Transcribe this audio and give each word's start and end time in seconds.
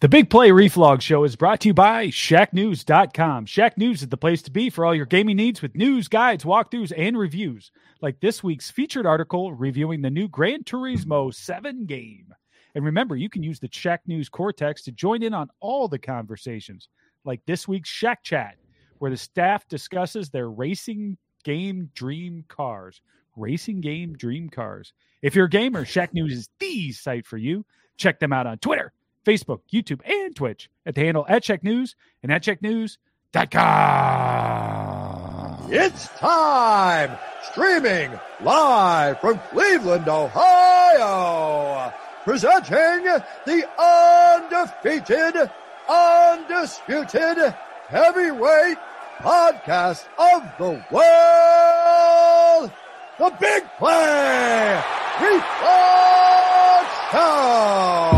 The 0.00 0.10
Big 0.10 0.28
Play 0.28 0.50
Reflog 0.50 1.00
Show 1.00 1.24
is 1.24 1.36
brought 1.36 1.60
to 1.60 1.68
you 1.68 1.74
by 1.74 2.08
ShackNews.com. 2.08 3.46
Shack 3.46 3.78
News 3.78 4.02
is 4.02 4.08
the 4.08 4.18
place 4.18 4.42
to 4.42 4.50
be 4.50 4.68
for 4.68 4.84
all 4.84 4.94
your 4.94 5.06
gaming 5.06 5.38
needs 5.38 5.62
with 5.62 5.74
news, 5.74 6.06
guides, 6.06 6.44
walkthroughs, 6.44 6.92
and 6.94 7.16
reviews, 7.16 7.72
like 8.02 8.20
this 8.20 8.44
week's 8.44 8.70
featured 8.70 9.06
article 9.06 9.54
reviewing 9.54 10.02
the 10.02 10.10
new 10.10 10.28
Gran 10.28 10.64
Turismo 10.64 11.32
7 11.32 11.86
game. 11.86 12.26
And 12.74 12.84
remember, 12.84 13.16
you 13.16 13.30
can 13.30 13.42
use 13.42 13.58
the 13.58 13.70
Shack 13.72 14.02
News 14.06 14.28
Cortex 14.28 14.82
to 14.82 14.92
join 14.92 15.22
in 15.22 15.32
on 15.32 15.48
all 15.60 15.88
the 15.88 15.98
conversations, 15.98 16.90
like 17.24 17.40
this 17.46 17.66
week's 17.66 17.88
Shack 17.88 18.22
Chat, 18.22 18.56
where 18.98 19.10
the 19.10 19.16
staff 19.16 19.66
discusses 19.66 20.28
their 20.28 20.50
racing 20.50 21.16
game 21.42 21.90
dream 21.94 22.44
cars. 22.48 23.00
Racing 23.34 23.80
game 23.80 24.12
dream 24.12 24.50
cars. 24.50 24.92
If 25.22 25.34
you're 25.34 25.46
a 25.46 25.50
gamer, 25.50 25.86
Shack 25.86 26.12
News 26.12 26.34
is 26.34 26.50
the 26.58 26.92
site 26.92 27.24
for 27.24 27.38
you. 27.38 27.64
Check 27.96 28.20
them 28.20 28.34
out 28.34 28.46
on 28.46 28.58
Twitter 28.58 28.92
Facebook, 29.26 29.60
YouTube, 29.72 30.00
and 30.08 30.36
Twitch 30.36 30.70
at 30.86 30.94
the 30.94 31.00
handle 31.00 31.26
at 31.28 31.44
Shack 31.44 31.64
News 31.64 31.96
and 32.22 32.30
at 32.32 32.44
shacknews.com. 32.44 32.96
It's 35.68 36.08
time! 36.18 37.18
Streaming 37.50 38.12
live 38.40 39.18
from 39.20 39.40
Cleveland, 39.50 40.08
Ohio! 40.08 41.92
Presenting 42.24 43.02
the 43.44 43.68
undefeated, 43.78 45.50
undisputed 45.88 47.54
heavyweight 47.88 48.78
podcast 49.18 50.06
of 50.18 50.42
the 50.58 50.84
world! 50.92 52.70
The 53.18 53.30
Big 53.40 53.64
Play! 53.78 54.82
Reflux 55.20 56.86
Show! 57.10 58.15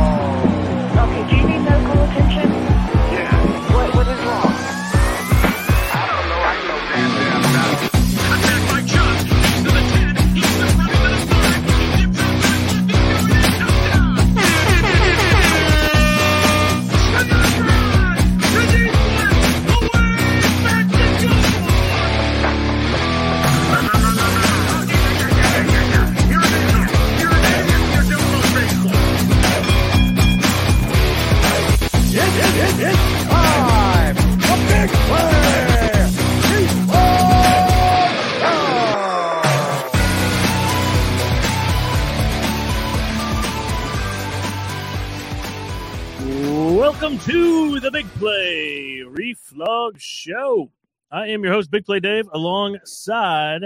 Welcome 47.09 47.33
to 47.33 47.81
the 47.81 47.91
Big 47.91 48.06
Play 48.19 49.03
Reflog 49.03 49.92
Show. 49.97 50.70
I 51.11 51.28
am 51.28 51.42
your 51.42 51.55
host, 51.55 51.70
Big 51.70 51.87
Play 51.87 52.01
Dave, 52.01 52.27
alongside 52.34 53.62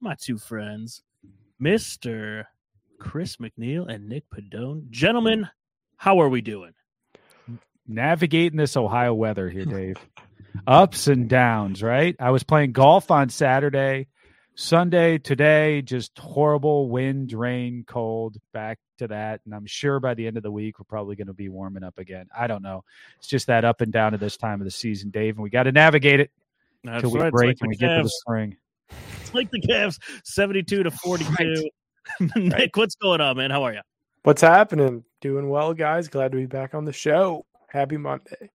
my 0.00 0.14
two 0.18 0.38
friends, 0.38 1.02
Mr. 1.62 2.44
Chris 2.98 3.36
McNeil 3.36 3.86
and 3.86 4.08
Nick 4.08 4.24
Padone. 4.30 4.88
Gentlemen, 4.88 5.46
how 5.98 6.22
are 6.22 6.28
we 6.30 6.40
doing? 6.40 6.72
Navigating 7.86 8.56
this 8.56 8.78
Ohio 8.78 9.12
weather 9.12 9.50
here, 9.50 9.66
Dave. 9.66 9.98
Ups 10.66 11.06
and 11.06 11.28
downs, 11.28 11.82
right? 11.82 12.16
I 12.18 12.30
was 12.30 12.44
playing 12.44 12.72
golf 12.72 13.10
on 13.10 13.28
Saturday. 13.28 14.06
Sunday, 14.54 15.18
today, 15.18 15.82
just 15.82 16.18
horrible 16.18 16.88
wind, 16.88 17.34
rain, 17.34 17.84
cold, 17.86 18.38
back 18.54 18.78
to 18.98 19.08
that. 19.08 19.40
And 19.44 19.54
I'm 19.54 19.66
sure 19.66 20.00
by 20.00 20.14
the 20.14 20.26
end 20.26 20.36
of 20.36 20.42
the 20.42 20.50
week, 20.50 20.78
we're 20.78 20.84
probably 20.84 21.16
going 21.16 21.26
to 21.26 21.34
be 21.34 21.48
warming 21.48 21.82
up 21.82 21.98
again. 21.98 22.26
I 22.36 22.46
don't 22.46 22.62
know. 22.62 22.84
It's 23.18 23.28
just 23.28 23.46
that 23.46 23.64
up 23.64 23.80
and 23.80 23.92
down 23.92 24.14
at 24.14 24.20
this 24.20 24.36
time 24.36 24.60
of 24.60 24.64
the 24.64 24.70
season, 24.70 25.10
Dave. 25.10 25.36
And 25.36 25.42
we 25.42 25.50
got 25.50 25.64
to 25.64 25.72
navigate 25.72 26.20
it 26.20 26.30
That's 26.84 26.96
until 26.96 27.12
we 27.12 27.20
right. 27.20 27.32
Break 27.32 27.48
like 27.48 27.56
and 27.60 27.68
we 27.68 27.76
the 27.76 27.80
get 27.80 27.96
to 27.96 28.02
the 28.02 28.08
spring. 28.08 28.56
It's 29.20 29.34
like 29.34 29.50
the 29.50 29.60
Cavs, 29.60 29.98
72 30.24 30.82
to 30.82 30.90
42. 30.90 31.68
Nick, 32.36 32.76
what's 32.76 32.94
going 32.94 33.20
on, 33.20 33.36
man? 33.36 33.50
How 33.50 33.62
are 33.64 33.72
you? 33.72 33.80
What's 34.22 34.42
happening? 34.42 35.04
Doing 35.20 35.48
well, 35.48 35.74
guys. 35.74 36.08
Glad 36.08 36.32
to 36.32 36.38
be 36.38 36.46
back 36.46 36.74
on 36.74 36.84
the 36.84 36.92
show. 36.92 37.44
Happy 37.68 37.96
Monday. 37.96 38.50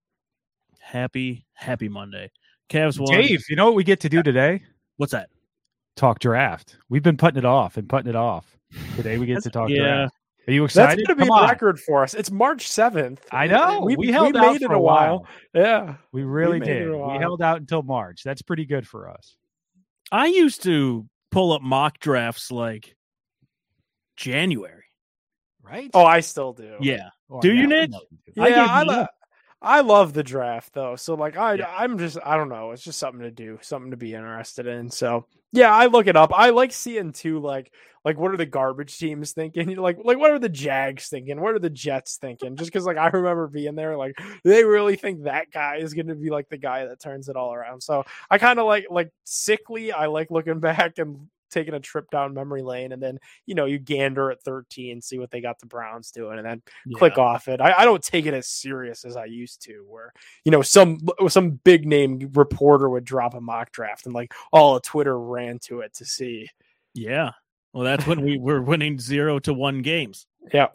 Happy, 0.80 1.46
happy 1.52 1.88
Monday. 1.88 2.30
Cavs 2.68 2.98
won. 2.98 3.12
Dave, 3.12 3.42
you 3.48 3.56
know 3.56 3.66
what 3.66 3.74
we 3.74 3.84
get 3.84 4.00
to 4.00 4.08
do 4.08 4.22
today? 4.22 4.62
What's 4.96 5.12
that? 5.12 5.28
Talk 5.96 6.18
draft. 6.18 6.76
We've 6.88 7.02
been 7.02 7.16
putting 7.16 7.38
it 7.38 7.44
off 7.44 7.76
and 7.76 7.88
putting 7.88 8.10
it 8.10 8.16
off. 8.16 8.56
Today 8.96 9.18
we 9.18 9.26
get 9.26 9.42
to 9.44 9.50
talk 9.50 9.68
yeah. 9.68 9.78
draft. 9.78 10.14
Are 10.46 10.52
you 10.52 10.64
excited? 10.64 10.98
That's 10.98 11.06
going 11.06 11.18
to 11.18 11.24
be 11.24 11.30
a 11.30 11.46
record 11.46 11.80
for 11.80 12.02
us. 12.02 12.14
It's 12.14 12.30
March 12.30 12.68
7th. 12.68 13.18
I 13.32 13.46
know. 13.46 13.80
We, 13.82 13.96
We, 13.96 14.12
held 14.12 14.34
we 14.34 14.40
out 14.40 14.52
made 14.52 14.62
it 14.62 14.66
for 14.66 14.74
a 14.74 14.80
while. 14.80 15.26
Yeah. 15.54 15.96
We 16.12 16.22
really 16.22 16.58
made 16.60 16.66
did. 16.66 16.90
We 16.90 17.18
held 17.18 17.40
out 17.40 17.58
until 17.60 17.82
March. 17.82 18.22
That's 18.24 18.42
pretty 18.42 18.66
good 18.66 18.86
for 18.86 19.08
us. 19.08 19.36
I 20.12 20.26
used 20.26 20.62
to 20.64 21.06
pull 21.30 21.52
up 21.52 21.62
mock 21.62 21.98
drafts 21.98 22.52
like 22.52 22.94
January. 24.16 24.84
Right? 25.62 25.90
Oh, 25.94 26.04
I 26.04 26.20
still 26.20 26.52
do. 26.52 26.76
Yeah. 26.80 27.08
Oh, 27.30 27.34
well, 27.36 27.40
do 27.40 27.52
you, 27.52 27.66
now 27.66 27.76
I 27.76 27.80
Nick? 27.80 27.90
know 27.90 28.00
you 28.10 28.18
do. 28.34 28.42
Yeah, 28.50 28.66
I 28.66 28.80
I, 28.80 28.82
lo- 28.82 29.06
I 29.62 29.80
love 29.80 30.12
the 30.12 30.22
draft 30.22 30.74
though. 30.74 30.94
So 30.96 31.14
like 31.14 31.38
I 31.38 31.54
Yeah. 31.54 31.74
I'm 31.74 31.96
just 31.98 32.18
I 32.22 32.36
don't 32.36 32.50
know. 32.50 32.72
It's 32.72 32.82
just 32.84 32.98
something 32.98 33.22
to 33.22 33.30
do, 33.30 33.58
something 33.62 33.90
to 33.92 33.96
be 33.96 34.12
interested 34.14 34.66
in. 34.66 34.90
So 34.90 35.26
yeah, 35.54 35.72
I 35.72 35.86
look 35.86 36.08
it 36.08 36.16
up. 36.16 36.32
I 36.34 36.50
like 36.50 36.72
seeing 36.72 37.12
too 37.12 37.38
like 37.38 37.72
like 38.04 38.18
what 38.18 38.32
are 38.32 38.36
the 38.36 38.44
garbage 38.44 38.98
teams 38.98 39.32
thinking? 39.32 39.76
Like 39.84 39.98
like 40.02 40.18
what 40.18 40.32
are 40.32 40.38
the 40.38 40.48
Jags 40.48 41.08
thinking? 41.08 41.40
What 41.40 41.54
are 41.54 41.60
the 41.60 41.70
Jets 41.70 42.16
thinking? 42.16 42.56
Just 42.56 42.72
because 42.72 42.84
like 42.84 42.96
I 42.96 43.06
remember 43.08 43.46
being 43.46 43.76
there, 43.76 43.96
like 43.96 44.18
they 44.42 44.64
really 44.64 44.96
think 44.96 45.24
that 45.24 45.52
guy 45.52 45.76
is 45.76 45.94
going 45.94 46.08
to 46.08 46.14
be 46.16 46.30
like 46.30 46.48
the 46.48 46.56
guy 46.58 46.86
that 46.86 47.00
turns 47.00 47.28
it 47.28 47.36
all 47.36 47.54
around. 47.54 47.82
So 47.82 48.04
I 48.30 48.38
kind 48.38 48.58
of 48.58 48.66
like 48.66 48.86
like 48.90 49.12
sickly. 49.24 49.92
I 49.92 50.06
like 50.06 50.30
looking 50.30 50.58
back 50.60 50.98
and 50.98 51.28
taking 51.54 51.74
a 51.74 51.80
trip 51.80 52.10
down 52.10 52.34
memory 52.34 52.62
lane, 52.62 52.92
and 52.92 53.02
then 53.02 53.18
you 53.46 53.54
know 53.54 53.64
you 53.64 53.78
gander 53.78 54.30
at 54.30 54.42
13, 54.42 55.00
see 55.00 55.18
what 55.18 55.30
they 55.30 55.40
got 55.40 55.58
the 55.58 55.66
Browns 55.66 56.10
doing, 56.10 56.38
and 56.38 56.46
then 56.46 56.62
click 56.94 57.16
off 57.16 57.48
it. 57.48 57.60
I, 57.60 57.72
I 57.78 57.84
don't 57.84 58.02
take 58.02 58.26
it 58.26 58.34
as 58.34 58.48
serious 58.48 59.04
as 59.04 59.16
I 59.16 59.24
used 59.24 59.62
to, 59.62 59.84
where 59.88 60.12
you 60.44 60.52
know 60.52 60.60
some 60.60 60.98
some 61.28 61.52
big 61.64 61.86
name 61.86 62.30
reporter 62.34 62.90
would 62.90 63.04
drop 63.04 63.34
a 63.34 63.40
mock 63.40 63.72
draft 63.72 64.04
and 64.04 64.14
like 64.14 64.34
all 64.52 64.76
of 64.76 64.82
Twitter 64.82 65.18
ran 65.18 65.58
to 65.60 65.80
it 65.80 65.94
to 65.94 66.04
see. 66.04 66.48
Yeah. 66.92 67.32
Well, 67.72 67.84
that's 67.84 68.06
when 68.06 68.20
we 68.20 68.38
were 68.38 68.62
winning 68.62 69.00
zero 69.00 69.38
to 69.40 69.52
one 69.52 69.82
games. 69.82 70.26
Yeah. 70.52 70.68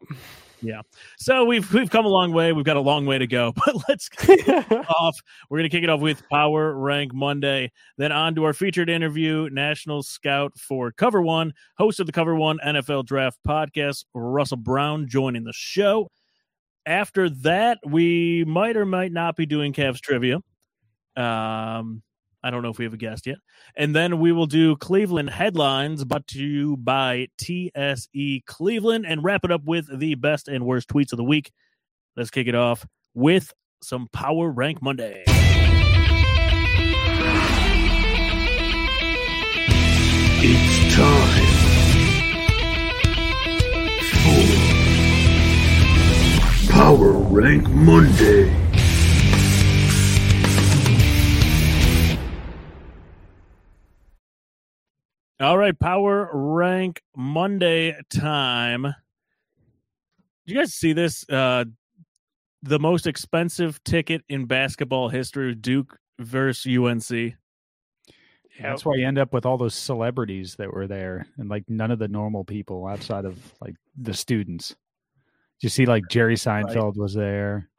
So 1.18 1.46
we've 1.46 1.72
we've 1.74 1.90
come 1.90 2.06
a 2.06 2.10
long 2.10 2.32
way. 2.32 2.54
We've 2.54 2.66
got 2.66 2.78
a 2.78 2.82
long 2.82 3.06
way 3.06 3.18
to 3.18 3.28
go, 3.28 3.54
but 3.66 3.76
let's 3.88 4.10
kick 4.10 4.48
off. 4.90 5.18
We're 5.50 5.60
gonna 5.60 5.70
kick 5.70 5.84
it 5.84 5.90
off 5.90 6.02
with 6.02 6.22
Power 6.30 6.74
Rank 6.74 7.14
Monday. 7.14 7.72
Then 7.98 8.12
on 8.12 8.36
to 8.36 8.44
our 8.44 8.54
featured 8.54 8.90
interview, 8.90 9.50
National 9.52 10.04
Scout 10.04 10.58
for 10.58 10.92
Cover 10.92 11.22
One, 11.22 11.54
host 11.78 12.00
of 12.00 12.06
the 12.06 12.12
Cover 12.12 12.36
One 12.36 12.60
NFL 12.66 13.06
Draft 13.06 13.40
Podcast, 13.48 14.06
Russell 14.14 14.58
Brown, 14.58 15.08
joining 15.08 15.44
the 15.44 15.54
show. 15.54 16.10
After 16.86 17.30
that, 17.30 17.80
we 17.86 18.44
might 18.46 18.78
or 18.78 18.86
might 18.86 19.12
not 19.12 19.36
be 19.36 19.46
doing 19.46 19.74
Cavs 19.74 20.02
trivia. 20.02 20.40
Um, 21.16 22.02
I 22.42 22.52
don't 22.52 22.64
know 22.64 22.70
if 22.70 22.78
we 22.78 22.86
have 22.86 22.94
a 22.94 22.98
guest 22.98 23.28
yet. 23.28 23.38
And 23.76 23.96
then 23.96 24.20
we 24.20 24.32
will 24.32 24.46
do 24.46 24.76
Cleveland 24.78 25.30
headlines 25.30 26.06
brought 26.06 26.28
to 26.28 26.44
you 26.44 26.78
by 26.78 27.28
TSE 27.38 28.44
Cleveland 28.46 29.06
and 29.06 29.24
wrap 29.24 29.44
it 29.44 29.52
up 29.52 29.64
with 29.66 29.88
the 30.00 30.16
best 30.16 30.48
and 30.48 30.66
worst 30.66 30.88
tweets 30.90 31.12
of 31.12 31.18
the 31.18 31.24
week. 31.24 31.52
Let's 32.16 32.30
kick 32.30 32.48
it 32.48 32.56
off 32.56 32.86
with 33.14 33.54
some 33.82 34.08
Power 34.14 34.50
Rank 34.50 34.82
Monday. 34.82 35.24
It's 40.42 40.96
time 40.96 41.46
for 46.66 46.72
Power 46.72 47.12
Rank 47.12 47.68
Monday. 47.70 48.69
All 55.42 55.58
right, 55.58 55.78
Power 55.78 56.30
Rank 56.34 57.02
Monday 57.16 57.98
time. 58.10 58.84
Did 58.84 58.94
you 60.46 60.56
guys 60.56 60.74
see 60.74 60.92
this? 60.92 61.24
Uh, 61.30 61.64
the 62.62 62.78
most 62.78 63.08
expensive 63.08 63.82
ticket 63.86 64.22
in 64.28 64.48
basketball 64.48 65.08
history, 65.08 65.56
Duke 65.56 65.98
versus 66.20 66.78
UNC. 66.78 67.10
Yeah, 67.12 67.34
That's 68.62 68.84
why 68.84 68.96
you 68.96 69.08
end 69.08 69.18
up 69.18 69.32
with 69.32 69.46
all 69.46 69.58
those 69.58 69.76
celebrities 69.76 70.56
that 70.58 70.74
were 70.74 70.88
there 70.88 71.26
and 71.38 71.50
like 71.50 71.64
none 71.70 71.92
of 71.92 72.00
the 72.00 72.10
normal 72.10 72.44
people 72.44 72.86
outside 72.86 73.24
of 73.24 73.40
like 73.62 73.76
the 73.96 74.14
students. 74.14 74.70
Did 74.70 74.76
you 75.62 75.70
see 75.70 75.86
like 75.86 76.04
Jerry 76.10 76.36
Seinfeld 76.36 76.98
was 76.98 77.14
there? 77.14 77.70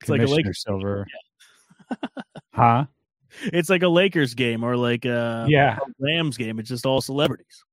It's 0.00 0.08
like 0.08 0.20
a 0.20 0.24
Commissioner 0.24 0.36
Lakers 0.36 0.64
game, 0.64 0.80
Silver. 0.80 1.06
huh? 2.52 2.86
It's 3.42 3.70
like 3.70 3.82
a 3.82 3.88
Lakers 3.88 4.34
game 4.34 4.64
or 4.64 4.76
like 4.76 5.04
a, 5.04 5.46
Yeah. 5.48 5.78
Rams 5.98 6.36
game. 6.36 6.58
It's 6.58 6.68
just 6.68 6.86
all 6.86 7.00
celebrities. 7.00 7.64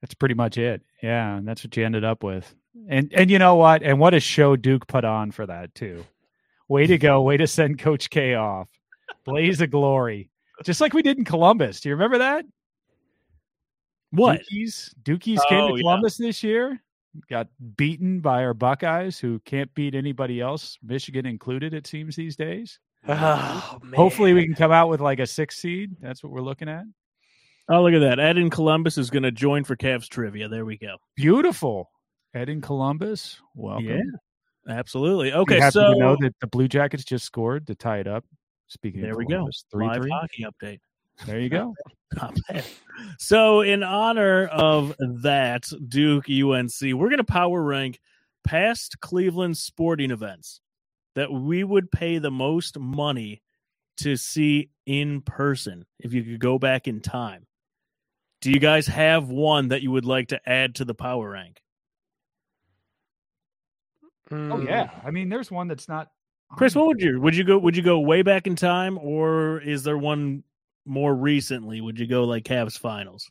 That's 0.00 0.14
pretty 0.14 0.34
much 0.34 0.58
it. 0.58 0.82
Yeah, 1.02 1.36
and 1.36 1.46
that's 1.48 1.64
what 1.64 1.76
you 1.76 1.84
ended 1.84 2.04
up 2.04 2.22
with. 2.22 2.54
And 2.88 3.12
and 3.12 3.30
you 3.30 3.38
know 3.38 3.56
what? 3.56 3.82
And 3.82 3.98
what 3.98 4.14
a 4.14 4.20
show 4.20 4.54
Duke 4.54 4.86
put 4.86 5.04
on 5.04 5.30
for 5.32 5.44
that 5.46 5.74
too. 5.74 6.04
Way 6.68 6.86
to 6.86 6.98
go! 6.98 7.22
Way 7.22 7.36
to 7.38 7.46
send 7.46 7.78
Coach 7.78 8.08
K 8.10 8.34
off. 8.34 8.68
Blaze 9.24 9.60
of 9.60 9.70
glory, 9.70 10.30
just 10.64 10.80
like 10.80 10.92
we 10.92 11.02
did 11.02 11.18
in 11.18 11.24
Columbus. 11.24 11.80
Do 11.80 11.88
you 11.88 11.94
remember 11.96 12.18
that? 12.18 12.44
What? 14.10 14.40
Dookies 14.52 15.38
came 15.48 15.60
Oh, 15.60 15.68
to 15.68 15.74
yeah. 15.76 15.80
Columbus 15.80 16.16
this 16.16 16.42
year. 16.42 16.80
Got 17.28 17.48
beaten 17.76 18.20
by 18.20 18.44
our 18.44 18.54
Buckeyes, 18.54 19.18
who 19.18 19.40
can't 19.40 19.72
beat 19.74 19.94
anybody 19.94 20.40
else, 20.40 20.78
Michigan 20.82 21.26
included. 21.26 21.74
It 21.74 21.86
seems 21.86 22.14
these 22.16 22.36
days. 22.36 22.78
Oh. 23.06 23.78
Hopefully, 23.94 24.32
we 24.32 24.44
can 24.44 24.54
come 24.54 24.72
out 24.72 24.88
with 24.88 25.00
like 25.00 25.18
a 25.18 25.26
six 25.26 25.56
seed. 25.56 25.96
That's 26.00 26.22
what 26.22 26.32
we're 26.32 26.40
looking 26.40 26.68
at. 26.68 26.84
Oh, 27.70 27.82
look 27.82 27.92
at 27.92 28.00
that. 28.00 28.18
Ed 28.18 28.38
in 28.38 28.50
Columbus 28.50 28.96
is 28.96 29.10
going 29.10 29.22
to 29.24 29.30
join 29.30 29.64
for 29.64 29.76
Cavs 29.76 30.08
trivia. 30.08 30.48
There 30.48 30.64
we 30.64 30.78
go. 30.78 30.96
Beautiful. 31.16 31.90
Ed 32.34 32.48
in 32.48 32.60
Columbus. 32.60 33.40
Welcome. 33.54 33.86
Yeah. 33.86 34.00
Absolutely. 34.68 35.32
Okay, 35.32 35.58
happen 35.58 35.72
so 35.72 35.94
to 35.94 35.98
know 35.98 36.16
that 36.20 36.34
the 36.40 36.46
Blue 36.46 36.68
Jackets 36.68 37.04
just 37.04 37.24
scored 37.24 37.66
to 37.68 37.74
tie 37.74 37.98
it 37.98 38.06
up. 38.06 38.24
Speaking 38.68 39.00
there 39.00 39.12
of 39.12 39.18
we 39.18 39.26
go. 39.26 39.48
Three 39.70 39.86
Live 39.86 40.02
three. 40.02 40.10
hockey 40.10 40.44
update. 40.44 40.80
There 41.26 41.40
you 41.40 41.48
go. 41.48 41.74
Not 42.16 42.36
bad. 42.48 42.64
So, 43.18 43.62
in 43.62 43.82
honor 43.82 44.46
of 44.46 44.94
that 45.22 45.64
Duke 45.88 46.26
UNC, 46.28 46.72
we're 46.82 47.08
going 47.08 47.18
to 47.18 47.24
power 47.24 47.62
rank 47.62 47.98
past 48.44 49.00
Cleveland 49.00 49.56
sporting 49.56 50.10
events 50.10 50.60
that 51.18 51.32
we 51.32 51.64
would 51.64 51.90
pay 51.90 52.18
the 52.18 52.30
most 52.30 52.78
money 52.78 53.42
to 53.98 54.16
see 54.16 54.70
in 54.86 55.20
person 55.20 55.84
if 55.98 56.12
you 56.14 56.22
could 56.22 56.38
go 56.38 56.58
back 56.58 56.86
in 56.86 57.00
time. 57.00 57.44
Do 58.40 58.52
you 58.52 58.60
guys 58.60 58.86
have 58.86 59.28
one 59.28 59.68
that 59.68 59.82
you 59.82 59.90
would 59.90 60.04
like 60.04 60.28
to 60.28 60.40
add 60.48 60.76
to 60.76 60.84
the 60.84 60.94
power 60.94 61.30
rank? 61.30 61.60
Oh 64.30 64.34
Mm. 64.34 64.66
yeah. 64.66 64.90
I 65.04 65.10
mean, 65.10 65.28
there's 65.28 65.50
one 65.50 65.68
that's 65.68 65.88
not. 65.88 66.08
Chris, 66.56 66.74
what 66.74 66.86
would 66.86 67.00
you 67.00 67.20
would 67.20 67.34
you 67.36 67.44
go 67.44 67.58
would 67.58 67.76
you 67.76 67.82
go 67.82 67.98
way 68.00 68.22
back 68.22 68.46
in 68.46 68.56
time 68.56 68.96
or 68.98 69.60
is 69.60 69.82
there 69.82 69.98
one 69.98 70.44
more 70.86 71.14
recently? 71.14 71.80
Would 71.80 71.98
you 71.98 72.06
go 72.06 72.24
like 72.24 72.44
Cavs 72.44 72.78
finals? 72.78 73.28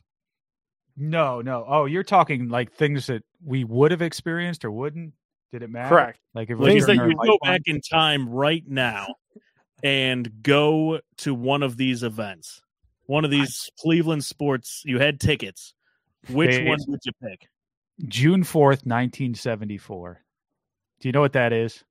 No, 0.96 1.40
no. 1.40 1.64
Oh, 1.66 1.84
you're 1.86 2.02
talking 2.02 2.48
like 2.48 2.72
things 2.72 3.06
that 3.06 3.22
we 3.44 3.64
would 3.64 3.92
have 3.92 4.02
experienced 4.02 4.64
or 4.64 4.70
wouldn't. 4.70 5.14
Did 5.52 5.62
it 5.62 5.70
matter? 5.70 5.88
Correct. 5.88 6.20
Like 6.34 6.50
if 6.50 6.58
Things 6.58 6.86
that 6.86 6.96
you 6.96 7.14
go 7.14 7.38
back 7.42 7.62
in 7.66 7.80
time 7.80 8.28
right 8.28 8.64
now 8.66 9.14
and 9.82 10.42
go 10.42 11.00
to 11.18 11.34
one 11.34 11.62
of 11.62 11.76
these 11.76 12.02
events, 12.02 12.60
one 13.06 13.24
of 13.24 13.30
these 13.30 13.70
Cleveland 13.80 14.24
sports. 14.24 14.82
You 14.84 14.98
had 14.98 15.20
tickets. 15.20 15.72
Which 16.28 16.50
They- 16.50 16.64
one 16.64 16.78
would 16.88 17.00
you 17.04 17.12
pick? 17.22 17.48
June 18.06 18.44
fourth, 18.44 18.84
nineteen 18.86 19.34
seventy 19.34 19.78
four. 19.78 20.22
Do 21.00 21.08
you 21.08 21.12
know 21.12 21.20
what 21.20 21.32
that 21.32 21.52
is? 21.52 21.84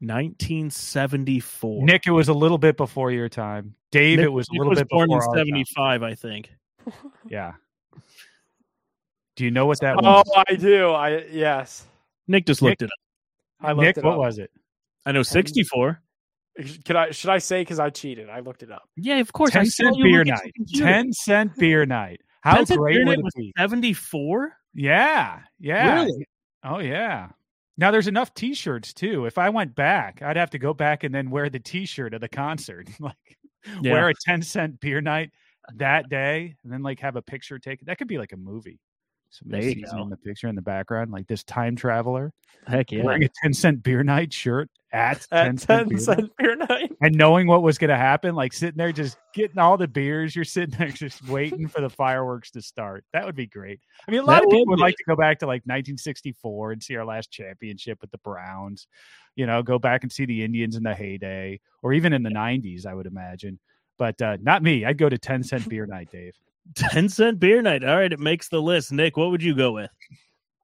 1974. 0.00 1.84
Nick, 1.84 2.06
it 2.06 2.10
was 2.10 2.28
a 2.28 2.34
little 2.34 2.58
bit 2.58 2.76
before 2.76 3.10
your 3.10 3.28
time. 3.28 3.74
Dave, 3.90 4.18
Nick- 4.18 4.26
it 4.26 4.28
was 4.28 4.48
a 4.48 4.52
Nick 4.52 4.58
little 4.60 4.74
bit 4.74 4.88
born 4.88 5.04
in 5.04 5.16
before 5.18 5.28
our 5.30 5.36
time. 5.36 5.46
75, 5.46 6.02
I 6.02 6.14
think. 6.14 6.52
Yeah. 7.28 7.54
Do 9.36 9.44
you 9.44 9.50
know 9.50 9.66
what 9.66 9.80
that 9.80 9.96
was? 9.96 10.04
Oh, 10.04 10.22
was? 10.26 10.44
I 10.48 10.54
do. 10.54 10.90
I 10.90 11.24
yes. 11.30 11.86
Nick 12.28 12.46
just 12.46 12.62
looked 12.62 12.80
Nick- 12.80 12.90
it 12.90 12.92
up. 12.92 13.66
I 13.68 13.72
looked 13.72 13.86
Nick, 13.86 13.96
it 13.98 14.04
what 14.04 14.12
up. 14.14 14.18
was 14.18 14.38
it? 14.38 14.50
I 15.06 15.12
know 15.12 15.22
64. 15.22 16.00
Could 16.84 16.96
I 16.96 17.10
should 17.10 17.30
I 17.30 17.38
say 17.38 17.62
because 17.62 17.78
I 17.80 17.90
cheated? 17.90 18.28
I 18.30 18.40
looked 18.40 18.62
it 18.62 18.70
up. 18.70 18.88
Yeah, 18.96 19.16
of 19.18 19.32
course. 19.32 19.50
Ten 19.50 19.66
saw 19.66 19.84
cent 19.84 19.96
beer 20.02 20.22
night. 20.24 20.52
Ten 20.74 21.12
cent 21.12 21.56
beer 21.56 21.84
night. 21.86 22.20
How 22.42 22.62
10 22.62 22.76
great 22.78 23.04
would 23.06 23.18
it 23.18 23.24
was 23.24 23.32
be? 23.34 23.52
74? 23.58 24.52
Yeah, 24.74 25.40
yeah. 25.58 26.02
Really? 26.04 26.26
Oh 26.62 26.78
yeah. 26.78 27.30
Now 27.76 27.90
there's 27.90 28.06
enough 28.06 28.32
T-shirts 28.34 28.92
too. 28.94 29.24
If 29.26 29.36
I 29.36 29.48
went 29.48 29.74
back, 29.74 30.22
I'd 30.22 30.36
have 30.36 30.50
to 30.50 30.58
go 30.58 30.72
back 30.72 31.02
and 31.02 31.12
then 31.14 31.30
wear 31.30 31.50
the 31.50 31.58
T-shirt 31.58 32.14
of 32.14 32.20
the 32.20 32.28
concert, 32.28 32.88
like 33.00 33.16
Yeah. 33.82 33.92
wear 33.92 34.08
a 34.10 34.14
ten 34.14 34.40
cent 34.42 34.78
beer 34.80 35.00
night 35.00 35.30
that 35.76 36.08
day, 36.08 36.54
and 36.62 36.72
then 36.72 36.82
like 36.82 37.00
have 37.00 37.16
a 37.16 37.22
picture 37.22 37.58
taken. 37.58 37.86
That 37.86 37.98
could 37.98 38.08
be 38.08 38.18
like 38.18 38.32
a 38.32 38.36
movie. 38.36 38.78
Somebody 39.34 39.74
sees 39.74 39.90
go. 39.92 40.02
in 40.02 40.08
the 40.10 40.16
picture 40.16 40.48
in 40.48 40.54
the 40.54 40.62
background, 40.62 41.10
like 41.10 41.26
this 41.26 41.42
time 41.44 41.76
traveler 41.76 42.32
Heck 42.66 42.92
yeah. 42.92 43.02
wearing 43.02 43.24
a 43.24 43.28
ten 43.42 43.52
cent 43.52 43.82
beer 43.82 44.02
night 44.02 44.32
shirt 44.32 44.70
at, 44.92 45.26
At 45.32 45.44
10 45.44 45.58
cent 45.58 45.88
ten 45.88 45.88
beer 45.88 45.98
cent 45.98 46.20
night, 46.20 46.30
beer 46.38 46.56
night. 46.56 46.92
and 47.02 47.14
knowing 47.16 47.46
what 47.46 47.62
was 47.62 47.76
going 47.78 47.90
to 47.90 47.96
happen, 47.96 48.34
like 48.34 48.52
sitting 48.52 48.76
there 48.78 48.92
just 48.92 49.16
getting 49.34 49.58
all 49.58 49.76
the 49.76 49.88
beers. 49.88 50.34
You're 50.36 50.44
sitting 50.44 50.78
there 50.78 50.88
just 50.88 51.28
waiting 51.28 51.66
for 51.68 51.80
the 51.80 51.90
fireworks 51.90 52.50
to 52.52 52.62
start. 52.62 53.04
That 53.12 53.26
would 53.26 53.34
be 53.34 53.46
great. 53.46 53.80
I 54.06 54.10
mean, 54.12 54.20
a 54.20 54.24
lot 54.24 54.34
That 54.36 54.44
of 54.44 54.50
people 54.50 54.60
would 54.60 54.68
would 54.70 54.76
be. 54.76 54.82
like 54.82 54.96
to 54.96 55.04
go 55.08 55.16
back 55.16 55.40
to 55.40 55.46
like 55.46 55.62
1964 55.64 56.72
and 56.72 56.82
see 56.82 56.96
our 56.96 57.04
last 57.04 57.30
championship 57.30 57.98
with 58.00 58.10
the 58.12 58.18
Browns. 58.18 58.86
You 59.36 59.46
know, 59.46 59.62
go 59.62 59.78
back 59.80 60.04
and 60.04 60.12
see 60.12 60.26
the 60.26 60.44
Indians 60.44 60.76
in 60.76 60.84
the 60.84 60.94
heyday, 60.94 61.58
or 61.82 61.92
even 61.92 62.12
in 62.12 62.22
the 62.22 62.30
90s, 62.30 62.86
I 62.86 62.94
would 62.94 63.06
imagine. 63.06 63.58
But 63.98 64.20
uh, 64.22 64.36
not 64.40 64.62
me. 64.62 64.84
I'd 64.84 64.98
go 64.98 65.08
to 65.08 65.18
10 65.18 65.42
cent 65.42 65.68
beer 65.68 65.86
night, 65.86 66.08
Dave. 66.10 66.34
10 66.74 67.08
cent 67.08 67.38
beer 67.40 67.62
night. 67.62 67.84
All 67.84 67.96
right, 67.96 68.12
it 68.12 68.20
makes 68.20 68.48
the 68.48 68.60
list. 68.60 68.92
Nick, 68.92 69.16
what 69.16 69.30
would 69.30 69.42
you 69.42 69.54
go 69.54 69.72
with? 69.72 69.90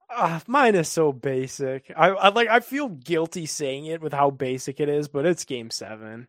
Ah, 0.09 0.41
mine 0.47 0.75
is 0.75 0.89
so 0.89 1.13
basic. 1.13 1.91
I, 1.95 2.09
I 2.09 2.29
like. 2.29 2.49
I 2.49 2.59
feel 2.59 2.89
guilty 2.89 3.45
saying 3.45 3.85
it 3.85 4.01
with 4.01 4.11
how 4.13 4.29
basic 4.29 4.79
it 4.79 4.89
is, 4.89 5.07
but 5.07 5.25
it's 5.25 5.45
Game 5.45 5.69
Seven. 5.69 6.27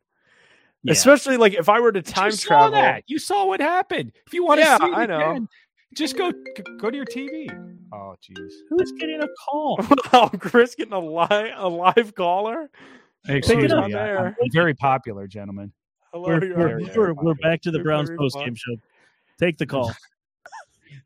Yeah. 0.84 0.92
Especially 0.92 1.36
like 1.36 1.54
if 1.54 1.68
I 1.68 1.80
were 1.80 1.92
to 1.92 2.02
time 2.02 2.26
you 2.26 2.32
saw 2.32 2.48
travel. 2.48 2.72
that. 2.72 3.04
You 3.06 3.18
saw 3.18 3.46
what 3.46 3.60
happened. 3.60 4.12
If 4.26 4.34
you 4.34 4.44
want 4.44 4.60
to 4.60 4.66
Yeah, 4.66 4.78
see 4.78 4.86
it 4.86 4.94
I 4.94 5.06
know. 5.06 5.30
again, 5.30 5.48
just 5.96 6.16
go 6.16 6.32
go 6.80 6.90
to 6.90 6.96
your 6.96 7.06
TV. 7.06 7.48
Oh, 7.92 8.14
jeez. 8.22 8.50
Who's 8.70 8.92
getting 8.92 9.20
a 9.22 9.28
call? 9.48 9.78
oh, 10.12 10.30
Chris 10.38 10.74
getting 10.74 10.92
a 10.94 10.98
live 10.98 11.52
a 11.56 11.68
live 11.68 12.14
caller. 12.14 12.70
Excuse 13.28 13.72
me. 13.72 13.78
I- 13.78 13.88
there. 13.88 14.26
I'm 14.26 14.50
very 14.52 14.74
popular, 14.74 15.26
gentlemen. 15.26 15.72
Hello, 16.12 16.28
We're, 16.28 16.40
we're, 16.40 16.44
on 16.44 16.68
very, 16.68 16.84
the 16.84 16.92
we're, 17.00 17.12
we're 17.14 17.34
back 17.34 17.62
to 17.62 17.70
the 17.70 17.78
Browns 17.78 18.10
post 18.18 18.36
game 18.36 18.54
show. 18.54 18.76
Take 19.38 19.58
the 19.58 19.66
call. 19.66 19.92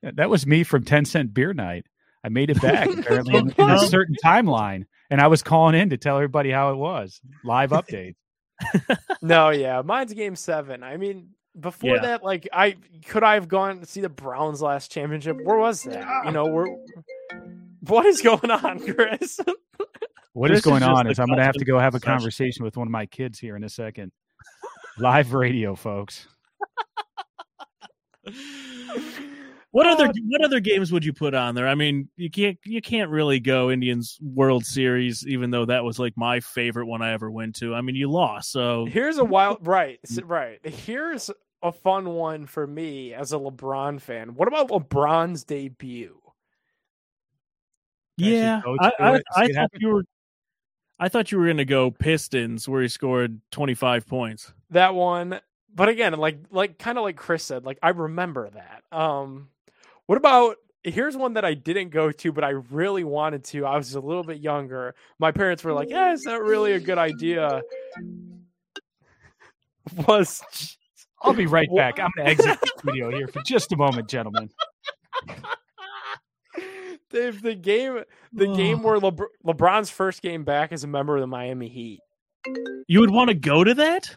That 0.03 0.29
was 0.29 0.47
me 0.47 0.63
from 0.63 0.85
10 0.85 1.05
cent 1.05 1.33
beer 1.33 1.55
night. 1.55 1.87
I 2.23 2.29
made 2.29 2.51
it 2.51 2.61
back 2.61 2.89
apparently 2.99 3.37
in, 3.37 3.51
in 3.57 3.71
a 3.71 3.79
certain 3.79 4.15
timeline. 4.23 4.85
And 5.11 5.21
I 5.21 5.29
was 5.29 5.43
calling 5.43 5.75
in 5.75 5.91
to 5.91 5.97
tell 5.97 6.17
everybody 6.17 6.51
how 6.51 6.71
it 6.73 6.77
was. 6.77 7.21
Live 7.45 7.71
update. 7.71 8.15
No, 9.23 9.51
yeah, 9.51 9.83
mine's 9.83 10.13
Game 10.13 10.37
Seven. 10.37 10.83
I 10.83 10.97
mean, 10.97 11.31
before 11.59 11.97
Yeah. 11.97 12.03
that, 12.03 12.23
like, 12.25 12.49
I 12.53 12.77
could 13.07 13.23
I 13.25 13.35
have 13.35 13.49
gone 13.49 13.81
to 13.81 13.87
see 13.87 14.01
the 14.01 14.09
Browns 14.09 14.61
last 14.61 14.91
championship? 14.93 15.39
Where 15.43 15.59
was 15.59 15.83
that? 15.85 16.07
You 16.27 16.33
know, 16.33 16.47
where? 16.47 16.67
What 17.81 18.07
is 18.07 18.21
going 18.23 18.51
on, 18.51 18.81
Chris? 18.95 19.41
What 20.33 20.49
This 20.49 20.59
is 20.59 20.59
is 20.59 20.65
going 20.71 20.81
just 20.81 20.91
on 20.93 21.11
is 21.11 21.19
I'm 21.19 21.27
going 21.27 21.39
to 21.39 21.45
have 21.45 21.55
to 21.57 21.65
go 21.65 21.79
have 21.79 21.95
a 21.95 21.99
session. 21.99 22.13
conversation 22.13 22.65
with 22.65 22.77
one 22.77 22.87
of 22.89 22.93
my 22.93 23.07
kids 23.07 23.39
here 23.39 23.57
in 23.57 23.65
a 23.65 23.69
second. 23.71 24.13
Live 24.99 25.33
radio, 25.33 25.75
folks. 25.75 26.27
What 29.77 29.87
other 29.87 30.05
uh, 30.05 30.07
God. 30.07 30.17
what 30.27 30.43
other 30.43 30.61
games 30.61 30.91
would 30.91 31.05
you 31.05 31.13
put 31.13 31.35
on 31.35 31.55
there? 31.55 31.69
I 31.69 31.75
mean, 31.75 32.09
you 32.17 32.31
can't 32.31 32.57
you 32.65 32.81
can't 32.81 33.11
really 33.11 33.41
go 33.41 33.71
Indians 33.71 34.17
World 34.23 34.65
Series, 34.65 35.27
even 35.27 35.51
though 35.51 35.67
that 35.67 35.85
was 35.85 35.99
like 35.99 36.15
my 36.17 36.41
favorite 36.41 36.87
one 36.87 37.03
I 37.03 37.13
ever 37.13 37.31
went 37.31 37.57
to. 37.57 37.75
I 37.75 37.83
mean, 37.83 37.95
you 37.95 38.11
lost, 38.11 38.53
so 38.53 38.87
Here's 38.87 39.19
a 39.19 39.25
wild 39.25 39.59
right, 39.67 40.01
right. 40.25 40.61
Here's 40.65 41.31
a 41.63 41.73
fun 41.73 42.09
one 42.09 42.47
for 42.47 42.67
me 42.67 43.13
as 43.13 43.35
a 43.35 43.37
LeBron 43.37 44.01
fan. 44.01 44.35
What 44.35 44.49
about 44.49 44.71
LeBron's 44.71 45.45
debut? 45.45 46.23
Yeah. 48.17 48.63
I 48.81 48.93
I, 48.99 49.21
I 49.37 49.49
thought 49.49 49.71
you 49.79 49.89
were 49.89 50.05
I 50.99 51.11
thought 51.11 51.31
you 51.31 51.39
were 51.39 51.45
going 51.45 51.59
to 51.59 51.67
go 51.67 51.91
Pistons, 51.91 52.67
where 52.67 52.81
he 52.81 52.89
scored 52.89 53.41
twenty 53.51 53.75
five 53.75 54.07
points. 54.07 54.55
That 54.71 54.95
one, 54.95 55.41
but 55.77 55.89
again, 55.91 56.15
like 56.15 56.39
like 56.51 56.79
kind 56.79 56.97
of 56.99 57.05
like 57.05 57.17
Chris 57.17 57.45
said, 57.45 57.65
like 57.65 57.79
I 57.83 57.91
remember 57.91 58.49
that. 58.51 58.83
Um, 58.91 59.51
what 60.07 60.17
about? 60.17 60.57
Here's 60.83 61.17
one 61.17 61.35
that 61.35 61.45
I 61.45 61.55
didn't 61.55 61.91
go 61.91 62.11
to, 62.13 62.33
but 62.33 62.45
I 62.45 62.51
really 62.51 63.05
wanted 63.05 63.45
to. 63.45 63.67
I 63.67 63.77
was 63.77 63.95
a 63.95 64.01
little 64.01 64.23
bit 64.23 64.39
younger. 64.41 64.95
My 65.19 65.33
parents 65.33 65.63
were 65.63 65.75
like, 65.75 65.91
"Yeah, 65.91 66.13
is 66.13 66.23
that 66.23 66.41
really 66.41 66.73
a 66.73 66.81
good 66.81 66.99
idea?" 66.99 67.63
Was 70.09 70.43
I'll 71.23 71.33
be 71.33 71.47
right 71.47 71.69
back. 71.77 72.01
I'm 72.01 72.11
going 72.17 72.27
to 72.27 72.33
exit 72.33 72.61
the 72.61 72.73
studio 72.79 73.11
here 73.11 73.29
for 73.29 73.41
just 73.47 73.73
a 73.73 73.77
moment, 73.77 74.09
gentlemen. 74.09 74.51
Dave 77.11 77.41
the 77.41 77.55
game 77.55 78.03
the 78.33 78.49
game 78.49 78.83
where 78.83 78.99
Lebr- 78.99 79.29
LeBron's 79.45 79.91
first 79.91 80.23
game 80.23 80.43
back 80.43 80.73
as 80.73 80.83
a 80.83 80.89
member 80.89 81.15
of 81.15 81.21
the 81.21 81.29
Miami 81.29 81.69
Heat? 81.69 82.01
You 82.89 82.99
would 83.01 83.11
want 83.11 83.29
to 83.29 83.35
go 83.35 83.63
to 83.63 83.75
that? 83.75 84.17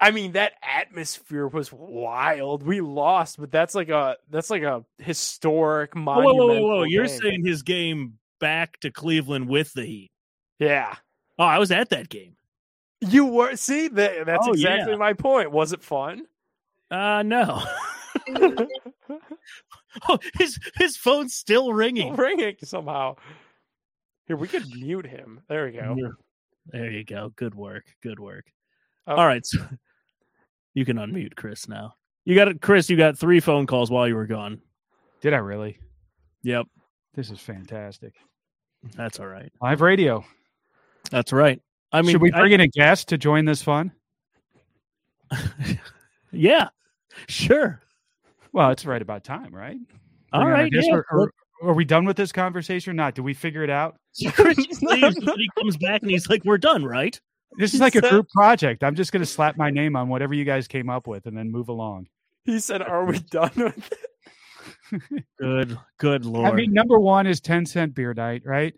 I 0.00 0.10
mean, 0.12 0.32
that 0.32 0.54
atmosphere 0.62 1.46
was 1.46 1.70
wild. 1.72 2.62
We 2.62 2.80
lost, 2.80 3.38
but 3.38 3.50
that's 3.52 3.74
like 3.74 3.90
a 3.90 4.16
that's 4.30 4.48
like 4.50 4.62
a 4.62 4.84
historic 4.98 5.94
Whoa, 5.94 6.00
monumental. 6.02 6.48
whoa, 6.48 6.60
whoa, 6.60 6.76
whoa! 6.78 6.82
You're 6.84 7.06
saying 7.06 7.44
his 7.44 7.62
game 7.62 8.14
back 8.40 8.80
to 8.80 8.90
Cleveland 8.90 9.48
with 9.48 9.72
the 9.74 9.84
Heat. 9.84 10.10
Yeah. 10.58 10.94
Oh, 11.38 11.44
I 11.44 11.58
was 11.58 11.70
at 11.70 11.90
that 11.90 12.08
game. 12.08 12.36
You 13.00 13.26
were 13.26 13.56
see 13.56 13.88
that 13.88 14.26
that's 14.26 14.46
Oh, 14.46 14.52
exactly 14.52 14.92
yeah. 14.92 14.98
my 14.98 15.12
point. 15.12 15.50
Was 15.50 15.72
it 15.72 15.82
fun? 15.82 16.26
Uh 16.90 17.22
no. 17.22 17.62
oh, 20.08 20.18
his 20.38 20.58
his 20.76 20.96
phone's 20.96 21.34
still 21.34 21.72
ringing. 21.72 22.14
Ringing 22.16 22.56
somehow. 22.64 23.16
Here 24.26 24.36
we 24.36 24.48
could 24.48 24.68
mute 24.70 25.06
him. 25.06 25.40
There 25.48 25.66
we 25.66 25.72
go. 25.72 25.96
There 26.66 26.90
you 26.90 27.04
go. 27.04 27.32
Good 27.36 27.54
work. 27.54 27.84
Good 28.02 28.20
work. 28.20 28.46
Oh. 29.06 29.16
All 29.16 29.26
right. 29.26 29.44
So 29.44 29.58
you 30.74 30.84
can 30.84 30.96
unmute 30.96 31.34
Chris 31.36 31.68
now. 31.68 31.94
You 32.24 32.34
got 32.34 32.48
it, 32.48 32.60
Chris. 32.60 32.88
You 32.90 32.96
got 32.96 33.18
three 33.18 33.40
phone 33.40 33.66
calls 33.66 33.90
while 33.90 34.06
you 34.06 34.14
were 34.14 34.26
gone. 34.26 34.60
Did 35.20 35.34
I 35.34 35.38
really? 35.38 35.78
Yep, 36.42 36.66
This 37.14 37.30
is 37.30 37.38
fantastic. 37.40 38.14
that's 38.96 39.20
all 39.20 39.26
right. 39.26 39.52
Live 39.60 39.80
radio. 39.80 40.24
That's 41.10 41.32
right. 41.32 41.60
I 41.92 42.02
mean, 42.02 42.12
Should 42.12 42.22
we 42.22 42.32
I- 42.32 42.38
bring 42.40 42.52
in 42.52 42.60
a 42.60 42.68
guest 42.68 43.08
to 43.08 43.18
join 43.18 43.44
this 43.44 43.62
fun? 43.62 43.92
yeah, 46.32 46.68
sure. 47.28 47.80
Well, 48.52 48.70
it's 48.70 48.84
right 48.84 49.02
about 49.02 49.24
time, 49.24 49.54
right? 49.54 49.78
All 50.32 50.42
Bring 50.42 50.52
right. 50.52 50.72
Yeah. 50.72 51.00
Are, 51.62 51.74
we 51.74 51.84
done 51.84 52.04
with 52.04 52.16
this 52.16 52.32
conversation 52.32 52.90
or 52.90 52.94
not? 52.94 53.14
Do 53.14 53.22
we 53.22 53.34
figure 53.34 53.62
it 53.62 53.70
out? 53.70 53.96
So 54.12 54.30
Chris 54.34 54.56
leaves, 54.82 55.16
he 55.16 55.50
comes 55.58 55.76
back 55.76 56.02
and 56.02 56.10
he's 56.10 56.28
like, 56.28 56.44
"We're 56.44 56.58
done, 56.58 56.84
right?" 56.84 57.20
This 57.58 57.72
is 57.74 57.78
He 57.80 57.84
like 57.84 57.94
a 57.96 58.00
group 58.00 58.28
project. 58.30 58.84
I'm 58.84 58.94
just 58.94 59.12
going 59.12 59.22
to 59.22 59.26
slap 59.26 59.56
my 59.56 59.70
name 59.70 59.96
on 59.96 60.08
whatever 60.08 60.34
you 60.34 60.44
guys 60.44 60.68
came 60.68 60.88
up 60.88 61.06
with 61.06 61.26
and 61.26 61.36
then 61.36 61.50
move 61.50 61.68
along. 61.68 62.06
He 62.44 62.58
said, 62.60 62.80
Are 62.82 63.04
we 63.04 63.18
done 63.18 63.50
with 63.56 63.92
it? 63.92 65.24
Good, 65.38 65.78
good 65.98 66.24
lord. 66.24 66.46
I 66.50 66.52
mean, 66.54 66.72
number 66.72 66.98
one 66.98 67.26
is 67.26 67.40
10 67.40 67.64
cent 67.66 67.94
beer 67.94 68.12
night, 68.14 68.42
right? 68.44 68.74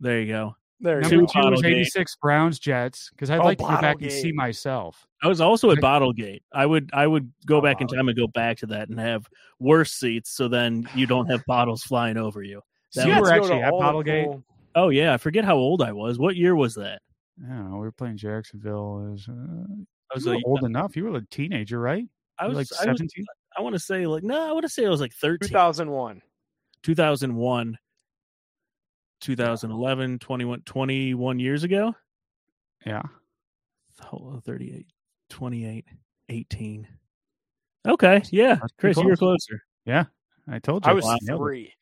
there 0.00 0.20
you 0.20 0.26
go. 0.26 0.56
There 0.80 1.00
Number 1.00 1.14
you 1.16 1.20
Two 1.22 1.40
go. 1.40 1.48
two 1.48 1.54
is 1.54 1.60
Bottlegate. 1.62 1.70
86 1.80 2.16
Browns 2.16 2.58
Jets 2.58 3.08
because 3.10 3.30
I'd 3.30 3.40
Oh, 3.40 3.44
like 3.44 3.58
to 3.58 3.64
go 3.64 3.80
back 3.80 4.02
and 4.02 4.10
see 4.12 4.32
myself. 4.32 5.06
I 5.22 5.28
was 5.28 5.40
also 5.40 5.70
at 5.70 5.78
Bottlegate. 5.78 6.40
I 6.52 6.66
would, 6.66 6.90
I 6.92 7.06
would 7.06 7.32
go 7.46 7.58
Oh, 7.58 7.60
back 7.62 7.80
in 7.80 7.86
time 7.86 8.08
and 8.08 8.16
go 8.16 8.26
back 8.26 8.58
to 8.58 8.66
that 8.66 8.88
and 8.88 8.98
have 8.98 9.26
worse 9.60 9.92
seats, 9.92 10.30
so 10.30 10.48
then 10.48 10.88
you 10.94 11.06
don't 11.06 11.26
have 11.30 11.42
bottles 11.46 11.82
flying 11.84 12.16
over 12.16 12.42
you. 12.42 12.60
So 12.90 13.04
you 13.06 13.12
was- 13.12 13.20
were 13.20 13.26
go 13.28 13.32
actually 13.34 13.60
to 13.60 13.66
at 13.66 13.72
Bottlegate? 13.72 14.24
cool- 14.24 14.44
Oh 14.74 14.88
yeah, 14.88 15.14
I 15.14 15.16
forget 15.18 15.44
how 15.44 15.56
old 15.56 15.80
I 15.82 15.92
was. 15.92 16.18
What 16.18 16.34
year 16.36 16.54
was 16.56 16.74
that? 16.74 17.00
I. 17.38 17.72
We 17.72 17.78
were 17.78 17.92
playing 17.92 18.16
Jacksonville. 18.16 19.12
Is 19.14 19.28
uh, 19.28 19.32
I 19.32 20.14
was 20.14 20.24
you 20.24 20.30
were 20.30 20.36
like, 20.36 20.44
old 20.46 20.64
enough. 20.64 20.96
You 20.96 21.04
were 21.04 21.16
a 21.16 21.26
teenager, 21.26 21.80
right? 21.80 22.04
I 22.38 22.46
was, 22.46 22.56
like 22.56 22.66
17. 22.66 23.08
I 23.56 23.62
want 23.62 23.74
to 23.74 23.78
say 23.78 24.06
like, 24.06 24.24
no, 24.24 24.48
I 24.48 24.52
want 24.52 24.64
to 24.64 24.68
say 24.68 24.86
I 24.86 24.88
was 24.88 25.00
like 25.00 25.12
13. 25.12 25.48
2001. 25.48 26.22
2001, 26.82 27.78
2011, 29.20 30.18
21, 30.18 30.60
21 30.62 31.38
years 31.38 31.64
ago. 31.64 31.94
Yeah. 32.84 33.02
Hold 34.00 34.44
38, 34.44 34.86
28, 35.30 35.84
18. 36.28 36.88
Okay, 37.86 38.22
yeah, 38.30 38.56
That's 38.56 38.72
Chris, 38.78 38.94
pretty 38.94 39.00
you 39.02 39.08
were 39.08 39.16
closer. 39.16 39.62
Yeah. 39.86 40.04
I 40.46 40.58
told 40.58 40.84
you. 40.84 40.90
I 40.90 40.94
was 40.94 41.04
Wow. 41.04 41.36
three. 41.36 41.72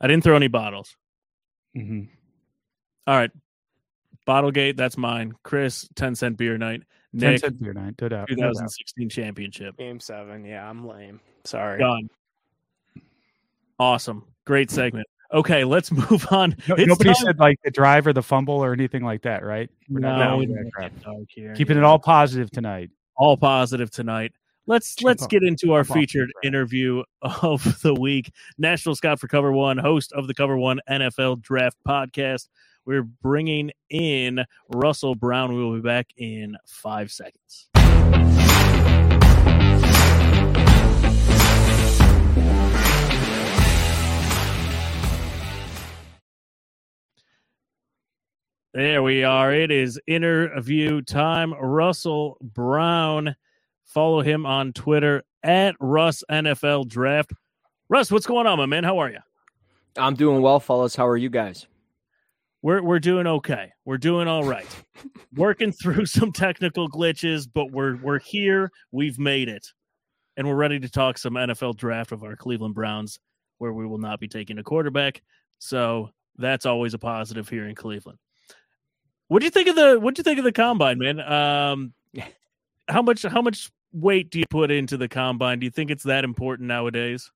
I 0.00 0.08
didn't 0.08 0.24
throw 0.24 0.36
any 0.36 0.48
bottles. 0.48 0.96
hmm 1.74 2.04
All 3.06 3.16
right, 3.16 3.30
Bottlegate, 4.26 4.76
that's 4.76 4.96
mine. 4.96 5.32
Chris, 5.42 5.88
10 5.96 6.14
cent 6.14 6.36
beer 6.36 6.58
night. 6.58 6.82
10 7.18 7.30
Nick, 7.32 7.60
beer 7.60 7.72
night. 7.72 7.94
No 8.00 8.08
doubt. 8.08 8.28
no 8.30 8.36
doubt. 8.36 8.50
2016 8.50 9.08
championship. 9.08 9.76
Game 9.76 9.98
seven. 10.00 10.44
Yeah, 10.44 10.68
I'm 10.68 10.86
lame. 10.86 11.20
Sorry. 11.44 11.80
Done. 11.80 12.08
Awesome. 13.78 14.24
Great 14.46 14.70
segment. 14.70 15.06
Okay, 15.32 15.64
let's 15.64 15.90
move 16.10 16.26
on. 16.30 16.56
No- 16.68 16.74
nobody 16.76 17.10
time- 17.14 17.14
said 17.14 17.38
like 17.38 17.58
the 17.64 17.70
drive 17.70 18.06
or 18.06 18.12
the 18.12 18.22
fumble 18.22 18.62
or 18.62 18.72
anything 18.72 19.04
like 19.04 19.22
that, 19.22 19.44
right? 19.44 19.70
We're 19.88 20.00
not 20.00 20.18
no, 20.18 20.24
down 20.24 20.38
we 20.38 20.46
with 20.46 20.56
didn't 20.56 20.64
that 20.66 20.72
crap. 20.72 20.94
get 20.94 21.02
dark 21.04 21.16
here. 21.28 21.54
Keeping 21.54 21.76
it 21.78 21.84
all 21.84 21.98
positive 21.98 22.50
tonight. 22.50 22.90
all 23.16 23.36
positive 23.36 23.90
tonight. 23.90 24.32
Let's 24.66 24.94
Jump 24.94 25.06
let's 25.06 25.22
up. 25.24 25.30
get 25.30 25.42
into 25.42 25.72
our 25.72 25.82
Jump 25.82 25.98
featured 25.98 26.28
the 26.28 26.32
ground. 26.42 26.54
interview 26.54 27.02
of 27.22 27.80
the 27.82 27.94
week. 27.94 28.30
National 28.58 28.94
Scott 28.94 29.18
for 29.18 29.26
Cover 29.28 29.50
One, 29.52 29.78
host 29.78 30.12
of 30.12 30.26
the 30.26 30.34
Cover 30.34 30.56
One 30.56 30.80
NFL 30.88 31.40
Draft 31.40 31.76
Podcast. 31.86 32.48
We're 32.84 33.02
bringing 33.02 33.70
in 33.88 34.44
Russell 34.68 35.14
Brown. 35.14 35.54
We 35.54 35.62
will 35.62 35.74
be 35.74 35.80
back 35.80 36.08
in 36.16 36.56
five 36.66 37.10
seconds. 37.10 37.68
There 48.72 49.02
we 49.02 49.24
are. 49.24 49.52
It 49.52 49.72
is 49.72 50.00
interview 50.06 51.02
time. 51.02 51.52
Russell 51.54 52.38
Brown. 52.40 53.34
Follow 53.84 54.22
him 54.22 54.46
on 54.46 54.72
Twitter 54.72 55.24
at 55.42 55.74
Russ 55.80 56.22
NFL 56.30 56.86
Draft. 56.86 57.32
Russ, 57.88 58.12
what's 58.12 58.26
going 58.26 58.46
on, 58.46 58.58
my 58.58 58.66
man? 58.66 58.84
How 58.84 58.98
are 58.98 59.10
you? 59.10 59.18
I'm 59.96 60.14
doing 60.14 60.40
well, 60.40 60.60
fellas. 60.60 60.94
How 60.94 61.08
are 61.08 61.16
you 61.16 61.28
guys? 61.28 61.66
We're 62.62 62.82
we're 62.82 62.98
doing 62.98 63.26
okay. 63.26 63.72
We're 63.84 63.98
doing 63.98 64.28
all 64.28 64.44
right. 64.44 64.66
Working 65.34 65.72
through 65.72 66.06
some 66.06 66.32
technical 66.32 66.88
glitches, 66.88 67.48
but 67.52 67.70
we're 67.70 67.96
we're 67.96 68.18
here. 68.18 68.70
We've 68.92 69.18
made 69.18 69.48
it, 69.48 69.66
and 70.36 70.46
we're 70.46 70.56
ready 70.56 70.78
to 70.80 70.88
talk 70.90 71.18
some 71.18 71.34
NFL 71.34 71.76
draft 71.76 72.12
of 72.12 72.22
our 72.22 72.36
Cleveland 72.36 72.74
Browns, 72.74 73.18
where 73.58 73.72
we 73.72 73.86
will 73.86 73.98
not 73.98 74.20
be 74.20 74.28
taking 74.28 74.58
a 74.58 74.62
quarterback. 74.62 75.22
So 75.58 76.10
that's 76.36 76.66
always 76.66 76.94
a 76.94 76.98
positive 76.98 77.48
here 77.48 77.66
in 77.66 77.74
Cleveland. 77.74 78.18
What 79.28 79.38
do 79.38 79.46
you 79.46 79.50
think 79.50 79.68
of 79.68 79.76
the 79.76 79.98
What 79.98 80.14
do 80.14 80.20
you 80.20 80.24
think 80.24 80.38
of 80.38 80.44
the 80.44 80.52
combine, 80.52 80.98
man? 80.98 81.20
Um, 81.20 81.94
how 82.88 83.00
much 83.00 83.22
how 83.22 83.42
much 83.42 83.70
weight 83.92 84.30
do 84.30 84.38
you 84.38 84.46
put 84.50 84.70
into 84.70 84.96
the 84.96 85.08
combine? 85.08 85.60
Do 85.60 85.64
you 85.64 85.70
think 85.70 85.90
it's 85.90 86.04
that 86.04 86.24
important 86.24 86.68
nowadays? 86.68 87.30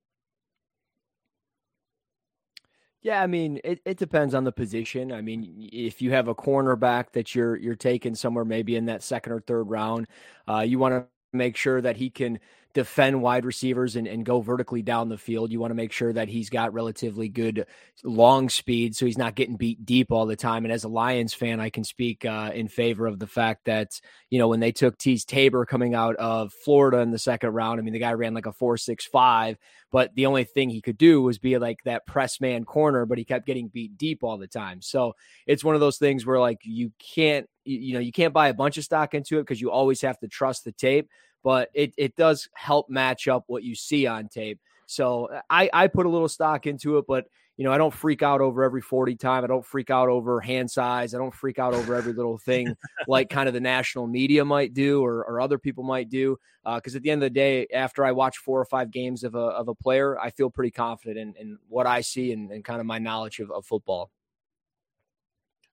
Yeah, 3.04 3.23
I 3.23 3.26
mean, 3.26 3.61
it, 3.64 3.80
it 3.84 3.99
depends 3.99 4.34
on 4.34 4.44
the 4.44 4.52
position. 4.52 5.12
I 5.12 5.20
mean, 5.20 5.68
if 5.73 6.00
you 6.02 6.11
have 6.12 6.28
a 6.28 6.34
cornerback 6.34 7.12
that 7.12 7.34
you're 7.34 7.56
you're 7.56 7.76
taking 7.76 8.14
somewhere 8.14 8.46
maybe 8.46 8.76
in 8.76 8.87
that 8.87 9.02
second 9.02 9.32
or 9.32 9.40
third 9.40 9.64
round, 9.64 10.06
uh, 10.49 10.61
you 10.61 10.78
want 10.78 10.94
to 10.94 11.06
make 11.37 11.56
sure 11.56 11.82
that 11.82 11.99
he 11.99 12.08
can 12.11 12.40
defend 12.74 13.22
wide 13.22 13.44
receivers 13.44 13.94
and, 13.94 14.08
and 14.08 14.26
go 14.26 14.40
vertically 14.40 14.82
down 14.82 15.08
the 15.08 15.16
field. 15.16 15.52
You 15.52 15.60
want 15.60 15.70
to 15.70 15.76
make 15.76 15.92
sure 15.92 16.12
that 16.12 16.28
he's 16.28 16.50
got 16.50 16.74
relatively 16.74 17.28
good 17.28 17.66
long 18.02 18.48
speed, 18.48 18.96
so 18.96 19.06
he's 19.06 19.16
not 19.16 19.36
getting 19.36 19.56
beat 19.56 19.86
deep 19.86 20.10
all 20.10 20.26
the 20.26 20.36
time. 20.36 20.64
And 20.64 20.72
as 20.72 20.82
a 20.82 20.88
Lions 20.88 21.32
fan, 21.32 21.60
I 21.60 21.70
can 21.70 21.84
speak 21.84 22.24
uh, 22.24 22.50
in 22.52 22.66
favor 22.66 23.06
of 23.06 23.20
the 23.20 23.28
fact 23.28 23.66
that 23.66 24.00
you 24.28 24.38
know 24.38 24.48
when 24.48 24.60
they 24.60 24.72
took 24.72 24.98
Teez 24.98 25.24
Tabor 25.24 25.64
coming 25.64 25.94
out 25.94 26.16
of 26.16 26.52
Florida 26.52 26.98
in 26.98 27.12
the 27.12 27.18
second 27.18 27.50
round, 27.50 27.78
I 27.78 27.82
mean 27.82 27.94
the 27.94 28.00
guy 28.00 28.12
ran 28.12 28.34
like 28.34 28.46
a 28.46 28.52
four 28.52 28.76
six 28.76 29.06
five, 29.06 29.56
but 29.92 30.12
the 30.16 30.26
only 30.26 30.44
thing 30.44 30.68
he 30.68 30.82
could 30.82 30.98
do 30.98 31.22
was 31.22 31.38
be 31.38 31.56
like 31.58 31.78
that 31.84 32.06
press 32.06 32.40
man 32.40 32.64
corner, 32.64 33.06
but 33.06 33.18
he 33.18 33.24
kept 33.24 33.46
getting 33.46 33.68
beat 33.68 33.96
deep 33.96 34.24
all 34.24 34.36
the 34.36 34.48
time. 34.48 34.82
So 34.82 35.14
it's 35.46 35.62
one 35.62 35.76
of 35.76 35.80
those 35.80 35.98
things 35.98 36.26
where 36.26 36.40
like 36.40 36.58
you 36.64 36.90
can't 36.98 37.48
you 37.64 37.94
know 37.94 38.00
you 38.00 38.12
can't 38.12 38.34
buy 38.34 38.48
a 38.48 38.54
bunch 38.54 38.78
of 38.78 38.84
stock 38.84 39.14
into 39.14 39.38
it 39.38 39.42
because 39.42 39.60
you 39.60 39.70
always 39.70 40.00
have 40.00 40.18
to 40.18 40.28
trust 40.28 40.64
the 40.64 40.72
tape 40.72 41.08
but 41.44 41.70
it 41.74 41.92
it 41.96 42.16
does 42.16 42.48
help 42.54 42.88
match 42.90 43.28
up 43.28 43.44
what 43.46 43.62
you 43.62 43.76
see 43.76 44.06
on 44.06 44.28
tape. 44.28 44.58
So 44.86 45.28
I 45.48 45.70
I 45.72 45.86
put 45.86 46.06
a 46.06 46.08
little 46.08 46.28
stock 46.28 46.66
into 46.66 46.98
it, 46.98 47.04
but 47.06 47.26
you 47.56 47.64
know 47.64 47.72
I 47.72 47.78
don't 47.78 47.94
freak 47.94 48.22
out 48.22 48.40
over 48.40 48.64
every 48.64 48.80
40 48.80 49.14
time. 49.14 49.44
I 49.44 49.46
don't 49.46 49.64
freak 49.64 49.90
out 49.90 50.08
over 50.08 50.40
hand 50.40 50.70
size. 50.70 51.14
I 51.14 51.18
don't 51.18 51.34
freak 51.34 51.60
out 51.60 51.74
over 51.74 51.94
every 51.94 52.14
little 52.14 52.38
thing 52.38 52.74
like 53.06 53.28
kind 53.28 53.46
of 53.46 53.54
the 53.54 53.60
national 53.60 54.06
media 54.06 54.44
might 54.44 54.74
do 54.74 55.04
or, 55.04 55.24
or 55.26 55.40
other 55.40 55.58
people 55.58 55.84
might 55.84 56.08
do. 56.08 56.36
Because 56.64 56.96
at 56.96 57.02
the 57.02 57.10
end 57.10 57.22
of 57.22 57.26
the 57.26 57.34
day, 57.34 57.66
after 57.74 58.06
I 58.06 58.12
watch 58.12 58.38
four 58.38 58.58
or 58.58 58.64
five 58.64 58.90
games 58.90 59.22
of 59.22 59.34
a 59.34 59.38
of 59.38 59.68
a 59.68 59.74
player, 59.74 60.18
I 60.18 60.30
feel 60.30 60.48
pretty 60.48 60.70
confident 60.70 61.18
in, 61.18 61.34
in 61.38 61.58
what 61.68 61.86
I 61.86 62.00
see 62.00 62.32
and, 62.32 62.50
and 62.50 62.64
kind 62.64 62.80
of 62.80 62.86
my 62.86 62.98
knowledge 62.98 63.38
of, 63.38 63.50
of 63.50 63.66
football. 63.66 64.10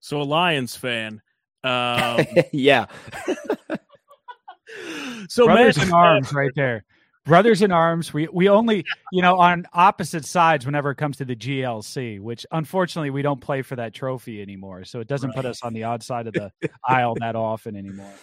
So 0.01 0.21
a 0.21 0.23
Lions 0.23 0.75
fan. 0.75 1.21
Um, 1.63 2.25
yeah. 2.51 2.87
so 5.27 5.45
Brothers 5.45 5.77
Matt- 5.77 5.87
in 5.87 5.93
arms, 5.93 6.33
right 6.33 6.51
there. 6.55 6.83
Brothers 7.25 7.61
in 7.61 7.71
arms. 7.71 8.13
We 8.13 8.27
we 8.33 8.49
only 8.49 8.83
you 9.11 9.21
know 9.21 9.37
on 9.37 9.67
opposite 9.73 10.25
sides 10.25 10.65
whenever 10.65 10.89
it 10.91 10.95
comes 10.95 11.17
to 11.17 11.25
the 11.25 11.35
GLC, 11.35 12.19
which 12.19 12.45
unfortunately 12.51 13.11
we 13.11 13.21
don't 13.21 13.39
play 13.39 13.61
for 13.61 13.75
that 13.75 13.93
trophy 13.93 14.41
anymore. 14.41 14.85
So 14.85 14.99
it 14.99 15.07
doesn't 15.07 15.35
put 15.35 15.45
us 15.45 15.61
on 15.61 15.73
the 15.73 15.83
odd 15.83 16.01
side 16.01 16.25
of 16.25 16.33
the 16.33 16.51
aisle 16.87 17.15
that 17.19 17.35
often 17.35 17.75
anymore. 17.75 18.13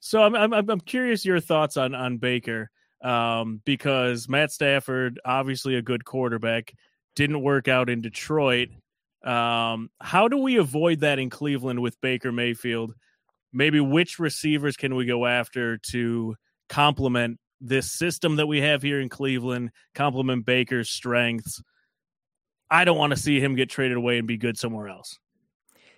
So 0.00 0.22
I'm 0.22 0.34
I'm 0.34 0.52
I'm 0.52 0.80
curious 0.80 1.24
your 1.26 1.38
thoughts 1.38 1.76
on 1.76 1.94
on 1.94 2.16
Baker 2.16 2.70
um, 3.02 3.60
because 3.64 4.28
Matt 4.28 4.52
Stafford, 4.52 5.20
obviously 5.24 5.76
a 5.76 5.82
good 5.82 6.04
quarterback, 6.04 6.72
didn't 7.14 7.42
work 7.42 7.68
out 7.68 7.90
in 7.90 8.00
Detroit. 8.00 8.70
Um, 9.24 9.90
how 10.00 10.28
do 10.28 10.38
we 10.38 10.56
avoid 10.56 11.00
that 11.00 11.18
in 11.18 11.28
Cleveland 11.30 11.80
with 11.80 12.00
Baker 12.00 12.32
Mayfield? 12.32 12.94
Maybe 13.52 13.80
which 13.80 14.18
receivers 14.18 14.76
can 14.76 14.94
we 14.94 15.06
go 15.06 15.26
after 15.26 15.78
to 15.90 16.36
complement 16.68 17.38
this 17.60 17.92
system 17.92 18.36
that 18.36 18.46
we 18.46 18.60
have 18.60 18.82
here 18.82 19.00
in 19.00 19.08
Cleveland, 19.08 19.70
complement 19.94 20.46
Baker's 20.46 20.90
strengths? 20.90 21.62
I 22.70 22.84
don't 22.84 22.98
want 22.98 23.10
to 23.10 23.16
see 23.16 23.40
him 23.40 23.56
get 23.56 23.68
traded 23.68 23.96
away 23.96 24.18
and 24.18 24.28
be 24.28 24.36
good 24.36 24.56
somewhere 24.56 24.88
else. 24.88 25.18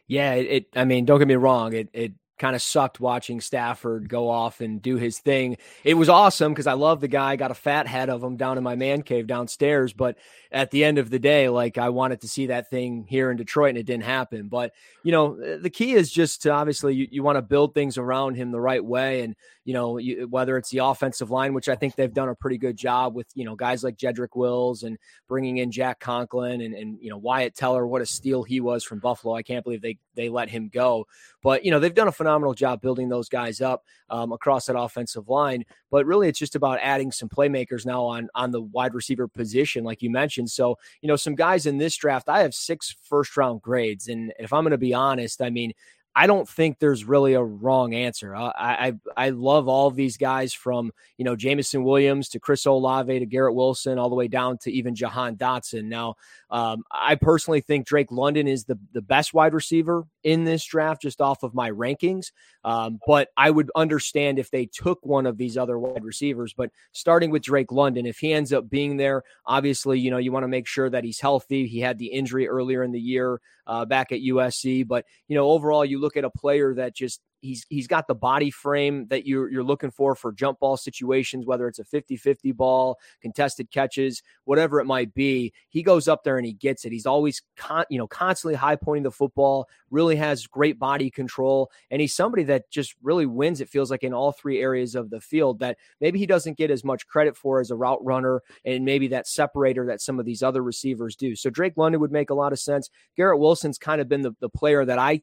Yeah, 0.07 0.35
it, 0.35 0.47
it 0.47 0.67
I 0.75 0.85
mean, 0.85 1.05
don't 1.05 1.19
get 1.19 1.29
me 1.29 1.35
wrong, 1.35 1.75
it 1.75 1.89
it 1.93 2.13
kind 2.43 2.57
of 2.57 2.61
sucked 2.61 2.99
watching 2.99 3.41
Stafford 3.41 4.09
go 4.09 4.29
off 4.29 4.61
and 4.61 4.83
do 4.83 4.97
his 4.97 5.21
thing. 5.21 5.57
It 5.85 5.95
was 5.95 6.09
awesome 6.09 6.53
because 6.53 6.67
I 6.67 6.73
love 6.73 7.01
the 7.01 7.07
guy, 7.07 7.37
got 7.37 7.53
a 7.53 7.55
fat 7.55 7.87
head 7.87 8.11
of 8.11 8.21
him 8.21 8.37
down 8.37 8.59
in 8.59 8.65
my 8.65 8.75
man 8.75 9.03
cave 9.03 9.29
downstairs, 9.29 9.93
but 9.93 10.19
at 10.51 10.73
the 10.73 10.83
end 10.83 10.99
of 10.99 11.09
the 11.09 11.21
day, 11.21 11.49
like 11.49 11.79
I 11.79 11.91
wanted 11.91 12.21
to 12.23 12.29
see 12.29 12.47
that 12.47 12.69
thing 12.69 13.07
here 13.09 13.31
in 13.31 13.37
Detroit 13.37 13.71
and 13.71 13.79
it 13.79 13.87
didn't 13.87 14.03
happen. 14.03 14.49
But, 14.49 14.73
you 15.05 15.13
know, 15.13 15.39
eh, 15.39 15.59
the 15.61 15.71
key 15.71 15.93
is 15.93 16.11
just 16.11 16.43
to 16.43 16.51
obviously 16.51 16.95
you, 16.95 17.07
you 17.13 17.23
want 17.23 17.37
to 17.37 17.43
build 17.43 17.75
things 17.75 17.97
around 17.97 18.35
him 18.35 18.51
the 18.51 18.61
right 18.61 18.85
way. 18.85 19.23
And, 19.23 19.37
you 19.65 19.73
know, 19.73 19.99
you, 19.99 20.27
whether 20.29 20.57
it's 20.57 20.71
the 20.71 20.79
offensive 20.79 21.31
line, 21.31 21.55
which 21.55 21.69
I 21.69 21.77
think 21.77 21.95
they've 21.95 22.13
done 22.13 22.29
a 22.29 22.35
pretty 22.35 22.59
good 22.59 22.77
job 22.77 23.15
with, 23.15 23.29
you 23.35 23.45
know, 23.45 23.55
guys 23.55 23.85
like 23.85 23.97
Jedrick 23.97 24.35
Wills 24.35 24.83
and 24.83 24.99
bringing 25.29 25.59
in 25.59 25.71
Jack 25.71 26.01
Conklin 26.01 26.61
and, 26.61 26.75
and, 26.75 26.99
you 27.01 27.09
know, 27.09 27.19
Wyatt 27.19 27.55
Teller, 27.55 27.87
what 27.87 28.03
a 28.03 28.07
steal 28.07 28.43
he 28.43 28.61
was 28.61 28.83
from 28.85 28.99
Buffalo. 28.99 29.35
I 29.35 29.43
can't 29.43 29.65
believe 29.65 29.81
they, 29.81 29.99
they 30.15 30.29
let 30.29 30.51
him 30.51 30.69
go. 30.69 31.07
But, 31.43 31.65
you 31.65 31.71
know, 31.71 31.81
they've 31.81 31.95
done 31.95 32.09
a 32.09 32.13
phenomenal 32.13 32.32
job 32.55 32.81
building 32.81 33.09
those 33.09 33.29
guys 33.29 33.61
up 33.61 33.85
um, 34.11 34.33
across 34.33 34.67
that 34.67 34.79
offensive 34.79 35.29
line. 35.29 35.65
But 35.91 36.07
really, 36.07 36.29
it's 36.29 36.39
just 36.39 36.57
about 36.57 36.79
adding 36.83 37.13
some 37.13 37.29
playmakers 37.29 37.85
now 37.87 38.05
on, 38.05 38.29
on 38.35 38.51
the 38.51 38.63
wide 38.63 38.95
receiver 38.95 39.29
position, 39.29 39.85
like 39.85 40.03
you 40.03 40.11
mentioned. 40.11 40.51
So, 40.51 40.79
you 41.01 41.09
know, 41.09 41.17
some 41.17 41.35
guys 41.35 41.67
in 41.67 41.79
this 41.79 41.97
draft, 41.97 42.29
I 42.29 42.41
have 42.41 42.55
six 42.55 42.95
first 43.03 43.37
round 43.37 43.63
grades. 43.63 44.09
And 44.09 44.33
if 44.39 44.53
I'm 44.53 44.65
going 44.65 44.73
to 44.73 44.79
be 44.79 44.95
honest, 44.95 45.43
I 45.43 45.51
mean, 45.51 45.73
I 46.15 46.27
don't 46.27 46.49
think 46.49 46.79
there's 46.79 47.05
really 47.05 47.35
a 47.35 47.43
wrong 47.43 47.95
answer. 47.95 48.37
I, 48.37 48.53
I 48.57 48.93
I 49.17 49.31
love 49.31 49.67
all 49.67 49.91
these 49.91 50.19
guys 50.19 50.53
from 50.53 50.93
you 51.17 51.25
know 51.25 51.37
Jameson 51.37 51.85
Williams 51.85 52.29
to 52.31 52.41
Chris 52.41 52.67
Olave 52.67 53.19
to 53.19 53.27
Garrett 53.27 53.55
Wilson, 53.55 53.99
all 53.99 54.11
the 54.11 54.15
way 54.15 54.29
down 54.29 54.59
to 54.59 54.71
even 54.71 54.95
Jahan 54.95 55.37
Dotson. 55.37 55.85
Now, 55.85 56.17
um, 56.53 56.85
I 56.91 57.15
personally 57.15 57.63
think 57.63 57.87
Drake 57.87 58.13
London 58.13 58.47
is 58.47 58.67
the 58.67 58.79
the 58.93 59.01
best 59.01 59.33
wide 59.33 59.55
receiver 59.55 60.05
in 60.23 60.45
this 60.45 60.63
draft, 60.63 61.01
just 61.01 61.23
off 61.23 61.43
of 61.43 61.55
my 61.55 61.71
rankings. 61.71 62.31
Um, 62.63 63.01
but 63.07 63.31
I 63.39 63.51
would 63.51 63.71
understand 63.75 64.39
if 64.39 64.51
they 64.51 64.67
took 64.67 64.99
one 65.03 65.25
of 65.25 65.39
these 65.39 65.57
other 65.57 65.79
wide 65.79 66.05
receivers. 66.05 66.53
But 66.53 66.71
starting 66.93 67.31
with 67.31 67.43
Drake 67.43 67.73
London, 67.73 68.05
if 68.05 68.19
he 68.19 68.35
ends 68.35 68.53
up 68.53 68.69
being 68.69 68.99
there, 68.99 69.23
obviously 69.47 69.99
you 69.99 70.11
know 70.11 70.19
you 70.19 70.31
want 70.31 70.45
to 70.45 70.49
make 70.49 70.67
sure 70.67 70.91
that 70.91 71.05
he's 71.05 71.19
healthy. 71.19 71.67
He 71.67 71.81
had 71.81 71.99
the 71.99 72.09
injury 72.09 72.47
earlier 72.47 72.83
in 72.83 72.93
the 72.93 73.01
year 73.01 73.41
uh, 73.67 73.87
back 73.87 74.13
at 74.13 74.21
USC, 74.21 74.87
but 74.87 75.07
you 75.29 75.35
know 75.35 75.49
overall 75.49 75.87
you 75.87 75.99
look 75.99 76.19
at 76.19 76.25
a 76.25 76.31
player 76.31 76.75
that 76.75 76.95
just 76.95 77.23
he's 77.43 77.67
he's 77.69 77.87
got 77.87 78.07
the 78.07 78.15
body 78.15 78.51
frame 78.51 79.07
that 79.09 79.27
you're 79.27 79.51
you're 79.51 79.65
looking 79.65 79.91
for 79.91 80.15
for 80.15 80.33
jump 80.33 80.61
ball 80.61 80.77
situations 80.77 81.45
whether 81.45 81.69
it's 81.69 81.79
a 81.79 81.85
50-50 81.85 82.57
ball 82.57 82.99
contested 83.21 83.71
catches 83.71 84.23
whatever 84.45 84.81
it 84.81 84.87
might 84.87 85.13
be 85.13 85.53
he 85.69 85.83
goes 85.83 86.09
up 86.09 86.25
there 86.25 86.39
and 86.39 86.47
he 86.47 86.53
gets 86.53 86.85
it. 86.85 86.93
He's 86.93 87.07
always 87.07 87.43
con- 87.57 87.85
you 87.91 87.99
know 87.99 88.07
constantly 88.07 88.55
high 88.55 88.77
pointing 88.77 89.03
the 89.03 89.11
football 89.11 89.69
really 89.91 90.17
has 90.17 90.47
great 90.47 90.79
body 90.79 91.11
control 91.11 91.71
and 91.91 92.01
he's 92.01 92.15
somebody 92.15 92.45
that 92.45 92.71
just 92.71 92.95
really 93.03 93.27
wins 93.27 93.61
it 93.61 93.69
feels 93.69 93.91
like 93.91 94.05
in 94.05 94.15
all 94.15 94.33
three 94.33 94.61
areas 94.61 94.95
of 94.95 95.11
the 95.11 95.21
field 95.21 95.59
that 95.59 95.77
maybe 96.01 96.19
he 96.19 96.27
doesn't 96.27 96.57
get 96.57 96.71
as 96.71 96.85
much 96.85 97.07
credit 97.07 97.37
for 97.37 97.61
as 97.61 97.71
a 97.71 97.77
route 97.77 98.03
runner 98.05 98.41
and 98.65 98.85
maybe 98.85 99.09
that 99.09 99.27
separator 99.27 99.87
that 99.87 100.01
some 100.01 100.19
of 100.19 100.25
these 100.25 100.43
other 100.43 100.63
receivers 100.63 101.17
do. 101.17 101.35
So 101.35 101.51
Drake 101.51 101.77
London 101.77 102.01
would 102.01 102.13
make 102.13 102.31
a 102.31 102.35
lot 102.35 102.53
of 102.53 102.59
sense. 102.59 102.89
Garrett 103.17 103.41
Wilson's 103.41 103.79
kind 103.79 104.01
of 104.01 104.09
been 104.09 104.23
the, 104.23 104.33
the 104.41 104.49
player 104.49 104.85
that 104.85 104.99
I 104.99 105.23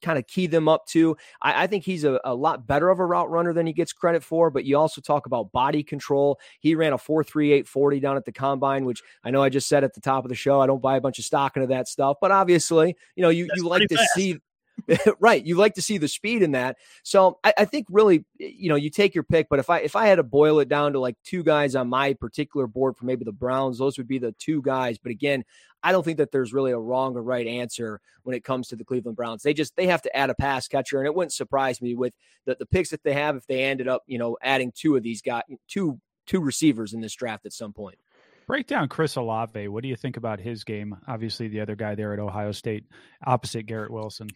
kind 0.00 0.18
of 0.18 0.26
key 0.26 0.46
them 0.46 0.68
up 0.68 0.86
to. 0.88 1.16
I, 1.42 1.64
I 1.64 1.66
think 1.66 1.84
he's 1.84 2.04
a, 2.04 2.20
a, 2.24 2.34
lot 2.34 2.66
better 2.66 2.88
of 2.88 2.98
a 2.98 3.04
route 3.04 3.30
runner 3.30 3.52
than 3.52 3.66
he 3.66 3.72
gets 3.72 3.92
credit 3.92 4.22
for, 4.22 4.50
but 4.50 4.64
you 4.64 4.76
also 4.76 5.00
talk 5.00 5.26
about 5.26 5.52
body 5.52 5.82
control. 5.82 6.38
He 6.60 6.74
ran 6.74 6.92
a 6.92 6.98
4.3840 6.98 8.00
down 8.00 8.16
at 8.16 8.24
the 8.24 8.32
combine, 8.32 8.84
which 8.84 9.02
I 9.24 9.30
know 9.30 9.42
I 9.42 9.48
just 9.48 9.68
said 9.68 9.84
at 9.84 9.94
the 9.94 10.00
top 10.00 10.24
of 10.24 10.28
the 10.28 10.34
show. 10.34 10.60
I 10.60 10.66
don't 10.66 10.82
buy 10.82 10.96
a 10.96 11.00
bunch 11.00 11.18
of 11.18 11.24
stock 11.24 11.56
into 11.56 11.68
that 11.68 11.88
stuff, 11.88 12.16
but 12.20 12.30
obviously, 12.30 12.96
you 13.16 13.22
know, 13.22 13.30
you, 13.30 13.48
you 13.54 13.66
like 13.66 13.88
to 13.88 13.96
fast. 13.96 14.10
see 14.14 14.38
right. 15.20 15.44
You 15.44 15.56
like 15.56 15.74
to 15.74 15.82
see 15.82 15.98
the 15.98 16.08
speed 16.08 16.42
in 16.42 16.52
that. 16.52 16.76
So 17.02 17.38
I, 17.44 17.52
I, 17.58 17.64
think 17.64 17.86
really, 17.90 18.24
you 18.38 18.68
know, 18.68 18.76
you 18.76 18.90
take 18.90 19.14
your 19.14 19.24
pick. 19.24 19.48
But 19.48 19.58
if 19.58 19.70
I 19.70 19.78
if 19.80 19.96
I 19.96 20.06
had 20.06 20.16
to 20.16 20.22
boil 20.22 20.60
it 20.60 20.68
down 20.68 20.92
to 20.92 21.00
like 21.00 21.16
two 21.24 21.42
guys 21.42 21.74
on 21.74 21.88
my 21.88 22.14
particular 22.14 22.66
board 22.66 22.96
for 22.96 23.04
maybe 23.04 23.24
the 23.24 23.32
Browns, 23.32 23.78
those 23.78 23.98
would 23.98 24.08
be 24.08 24.18
the 24.18 24.32
two 24.32 24.62
guys. 24.62 24.98
But 24.98 25.12
again, 25.12 25.44
I 25.82 25.92
don't 25.92 26.04
think 26.04 26.18
that 26.18 26.32
there's 26.32 26.52
really 26.52 26.72
a 26.72 26.78
wrong 26.78 27.16
or 27.16 27.22
right 27.22 27.46
answer 27.46 28.00
when 28.22 28.36
it 28.36 28.44
comes 28.44 28.68
to 28.68 28.76
the 28.76 28.84
Cleveland 28.84 29.16
Browns. 29.16 29.42
They 29.42 29.54
just 29.54 29.76
they 29.76 29.86
have 29.86 30.02
to 30.02 30.16
add 30.16 30.30
a 30.30 30.34
pass 30.34 30.68
catcher, 30.68 30.98
and 30.98 31.06
it 31.06 31.14
wouldn't 31.14 31.32
surprise 31.32 31.80
me 31.80 31.94
with 31.94 32.14
the, 32.46 32.56
the 32.58 32.66
picks 32.66 32.90
that 32.90 33.02
they 33.02 33.14
have 33.14 33.36
if 33.36 33.46
they 33.46 33.64
ended 33.64 33.88
up, 33.88 34.02
you 34.06 34.18
know, 34.18 34.36
adding 34.42 34.72
two 34.74 34.96
of 34.96 35.02
these 35.02 35.22
guys, 35.22 35.42
two 35.68 36.00
two 36.26 36.40
receivers 36.40 36.92
in 36.92 37.00
this 37.00 37.14
draft 37.14 37.46
at 37.46 37.52
some 37.52 37.72
point. 37.72 37.98
Break 38.46 38.66
down 38.66 38.88
Chris 38.88 39.14
Olave. 39.16 39.68
What 39.68 39.82
do 39.82 39.88
you 39.88 39.96
think 39.96 40.16
about 40.16 40.40
his 40.40 40.64
game? 40.64 40.96
Obviously, 41.06 41.48
the 41.48 41.60
other 41.60 41.76
guy 41.76 41.94
there 41.94 42.12
at 42.12 42.18
Ohio 42.18 42.50
State, 42.52 42.84
opposite 43.24 43.66
Garrett 43.66 43.92
Wilson. 43.92 44.28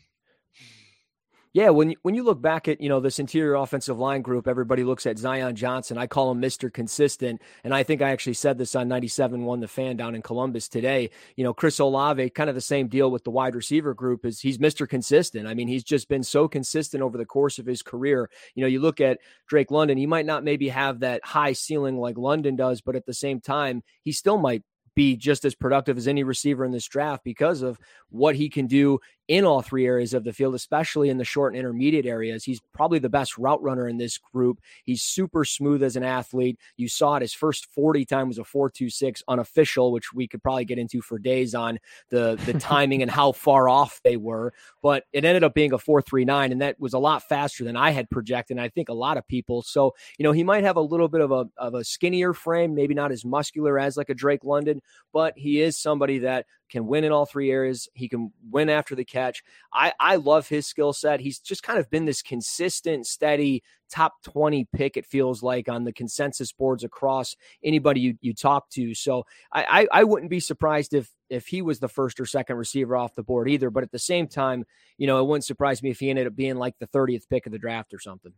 Yeah, 1.54 1.70
when 1.70 1.90
you, 1.90 1.96
when 2.02 2.16
you 2.16 2.24
look 2.24 2.42
back 2.42 2.66
at 2.66 2.80
you 2.80 2.88
know 2.88 2.98
this 2.98 3.20
interior 3.20 3.54
offensive 3.54 3.96
line 3.96 4.22
group, 4.22 4.48
everybody 4.48 4.82
looks 4.82 5.06
at 5.06 5.18
Zion 5.18 5.54
Johnson. 5.54 5.96
I 5.96 6.08
call 6.08 6.32
him 6.32 6.40
Mister 6.40 6.68
Consistent, 6.68 7.40
and 7.62 7.72
I 7.72 7.84
think 7.84 8.02
I 8.02 8.10
actually 8.10 8.34
said 8.34 8.58
this 8.58 8.74
on 8.74 8.88
97.1 8.88 9.60
The 9.60 9.68
Fan 9.68 9.96
down 9.96 10.16
in 10.16 10.22
Columbus 10.22 10.68
today. 10.68 11.10
You 11.36 11.44
know, 11.44 11.54
Chris 11.54 11.78
Olave, 11.78 12.30
kind 12.30 12.50
of 12.50 12.56
the 12.56 12.60
same 12.60 12.88
deal 12.88 13.08
with 13.08 13.22
the 13.22 13.30
wide 13.30 13.54
receiver 13.54 13.94
group. 13.94 14.24
Is 14.24 14.40
he's 14.40 14.58
Mister 14.58 14.84
Consistent? 14.84 15.46
I 15.46 15.54
mean, 15.54 15.68
he's 15.68 15.84
just 15.84 16.08
been 16.08 16.24
so 16.24 16.48
consistent 16.48 17.04
over 17.04 17.16
the 17.16 17.24
course 17.24 17.60
of 17.60 17.66
his 17.66 17.82
career. 17.82 18.28
You 18.56 18.62
know, 18.62 18.68
you 18.68 18.80
look 18.80 19.00
at 19.00 19.20
Drake 19.46 19.70
London, 19.70 19.96
he 19.96 20.06
might 20.06 20.26
not 20.26 20.42
maybe 20.42 20.68
have 20.70 20.98
that 21.00 21.24
high 21.24 21.52
ceiling 21.52 21.98
like 21.98 22.18
London 22.18 22.56
does, 22.56 22.80
but 22.80 22.96
at 22.96 23.06
the 23.06 23.14
same 23.14 23.40
time, 23.40 23.84
he 24.02 24.10
still 24.10 24.38
might 24.38 24.64
be 24.94 25.16
just 25.16 25.44
as 25.44 25.54
productive 25.54 25.96
as 25.96 26.08
any 26.08 26.22
receiver 26.22 26.64
in 26.64 26.72
this 26.72 26.86
draft 26.86 27.24
because 27.24 27.62
of 27.62 27.78
what 28.10 28.36
he 28.36 28.48
can 28.48 28.66
do 28.66 28.98
in 29.28 29.44
all 29.44 29.62
three 29.62 29.87
areas 29.87 30.12
of 30.12 30.24
the 30.24 30.32
field, 30.32 30.54
especially 30.54 31.08
in 31.08 31.16
the 31.16 31.24
short 31.24 31.52
and 31.52 31.58
intermediate 31.58 32.04
areas. 32.04 32.44
He's 32.44 32.60
probably 32.74 32.98
the 32.98 33.08
best 33.08 33.38
route 33.38 33.62
runner 33.62 33.88
in 33.88 33.96
this 33.96 34.18
group. 34.18 34.60
He's 34.84 35.02
super 35.02 35.44
smooth 35.44 35.82
as 35.82 35.96
an 35.96 36.02
athlete. 36.02 36.58
You 36.76 36.88
saw 36.88 37.16
it. 37.16 37.22
His 37.22 37.32
first 37.32 37.66
40 37.72 38.04
time 38.04 38.28
was 38.28 38.38
a 38.38 38.42
4.26 38.42 39.22
unofficial, 39.26 39.92
which 39.92 40.12
we 40.12 40.28
could 40.28 40.42
probably 40.42 40.66
get 40.66 40.78
into 40.78 41.00
for 41.00 41.18
days 41.18 41.54
on 41.54 41.78
the, 42.10 42.38
the 42.44 42.52
timing 42.60 43.02
and 43.02 43.10
how 43.10 43.32
far 43.32 43.68
off 43.68 44.00
they 44.04 44.16
were. 44.16 44.52
But 44.82 45.04
it 45.12 45.24
ended 45.24 45.44
up 45.44 45.54
being 45.54 45.72
a 45.72 45.78
4.39, 45.78 46.52
and 46.52 46.60
that 46.60 46.78
was 46.78 46.92
a 46.92 46.98
lot 46.98 47.22
faster 47.22 47.64
than 47.64 47.76
I 47.76 47.90
had 47.90 48.10
projected. 48.10 48.58
And 48.58 48.64
I 48.64 48.68
think 48.68 48.90
a 48.90 48.94
lot 48.94 49.16
of 49.16 49.26
people. 49.26 49.62
So, 49.62 49.94
you 50.18 50.24
know, 50.24 50.32
he 50.32 50.44
might 50.44 50.64
have 50.64 50.76
a 50.76 50.82
little 50.82 51.08
bit 51.08 51.22
of 51.22 51.32
a, 51.32 51.48
of 51.56 51.74
a 51.74 51.84
skinnier 51.84 52.34
frame, 52.34 52.74
maybe 52.74 52.94
not 52.94 53.10
as 53.10 53.24
muscular 53.24 53.78
as 53.78 53.96
like 53.96 54.10
a 54.10 54.14
Drake 54.14 54.44
London, 54.44 54.82
but 55.12 55.32
he 55.37 55.62
is 55.62 55.78
somebody 55.78 56.18
that 56.18 56.46
can 56.70 56.87
win 56.87 57.05
in 57.05 57.12
all 57.12 57.27
three 57.27 57.50
areas. 57.50 57.88
He 57.94 58.09
can 58.09 58.33
win 58.50 58.68
after 58.68 58.94
the 58.94 59.05
catch. 59.05 59.42
I, 59.72 59.92
I 60.00 60.16
love 60.16 60.48
his 60.48 60.66
skill 60.66 60.92
set. 60.92 61.20
He's 61.20 61.38
just 61.38 61.62
kind 61.62 61.79
of 61.79 61.90
been 61.90 62.05
this 62.05 62.22
consistent, 62.22 63.07
steady 63.07 63.62
top 63.90 64.22
20 64.24 64.66
pick, 64.72 64.96
it 64.96 65.07
feels 65.07 65.42
like, 65.42 65.68
on 65.68 65.85
the 65.85 65.92
consensus 65.92 66.53
boards 66.53 66.85
across 66.85 67.37
anybody 67.62 68.00
you, 68.00 68.14
you 68.20 68.35
talk 68.35 68.68
to. 68.70 68.94
So 68.94 69.24
I, 69.53 69.87
I, 69.92 70.00
I 70.00 70.05
wouldn't 70.05 70.31
be 70.31 70.40
surprised 70.40 70.94
if 70.94 71.11
if 71.31 71.46
he 71.46 71.62
was 71.62 71.81
the 71.81 71.88
first 71.88 72.20
or 72.20 72.27
second 72.27 72.57
receiver 72.57 72.96
off 72.96 73.14
the 73.14 73.22
board 73.22 73.48
either. 73.48 73.70
But 73.70 73.83
at 73.83 73.90
the 73.90 73.98
same 73.98 74.29
time, 74.29 74.64
you 74.98 75.07
know, 75.07 75.18
it 75.20 75.27
wouldn't 75.27 75.44
surprise 75.44 75.83
me 75.83 75.90
if 75.90 75.98
he 75.98 76.11
ended 76.11 76.27
up 76.27 76.37
being 76.37 76.57
like 76.57 76.79
the 76.79 76.87
30th 76.87 77.29
pick 77.29 77.46
of 77.46 77.53
the 77.53 77.59
draft 77.59 77.94
or 77.94 77.98
something. 77.98 78.33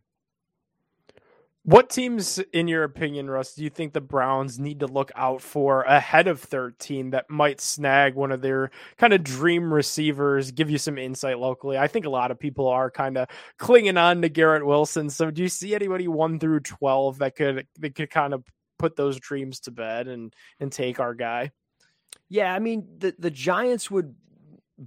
What 1.67 1.89
teams, 1.89 2.39
in 2.53 2.69
your 2.69 2.85
opinion, 2.85 3.29
Russ, 3.29 3.53
do 3.53 3.61
you 3.61 3.69
think 3.69 3.91
the 3.91 3.99
Browns 3.99 4.57
need 4.57 4.79
to 4.79 4.87
look 4.87 5.11
out 5.17 5.41
for 5.41 5.81
ahead 5.81 6.29
of 6.29 6.39
13 6.39 7.09
that 7.09 7.29
might 7.29 7.59
snag 7.59 8.15
one 8.15 8.31
of 8.31 8.39
their 8.39 8.71
kind 8.97 9.11
of 9.11 9.21
dream 9.21 9.73
receivers, 9.73 10.51
give 10.51 10.69
you 10.69 10.77
some 10.77 10.97
insight 10.97 11.39
locally? 11.39 11.77
I 11.77 11.87
think 11.87 12.05
a 12.05 12.09
lot 12.09 12.31
of 12.31 12.39
people 12.39 12.69
are 12.69 12.89
kind 12.89 13.17
of 13.17 13.27
clinging 13.57 13.97
on 13.97 14.21
to 14.21 14.29
Garrett 14.29 14.65
Wilson. 14.65 15.09
So 15.09 15.29
do 15.29 15.41
you 15.41 15.49
see 15.49 15.75
anybody 15.75 16.07
one 16.07 16.39
through 16.39 16.61
12 16.61 17.17
that 17.17 17.35
could 17.35 17.67
that 17.79 17.95
could 17.95 18.11
kind 18.11 18.33
of 18.33 18.45
put 18.79 18.95
those 18.95 19.19
dreams 19.19 19.59
to 19.59 19.71
bed 19.71 20.07
and 20.07 20.33
and 20.61 20.71
take 20.71 21.01
our 21.01 21.13
guy? 21.13 21.51
Yeah, 22.29 22.53
I 22.53 22.59
mean 22.59 22.87
the 22.97 23.13
the 23.19 23.29
Giants 23.29 23.91
would 23.91 24.15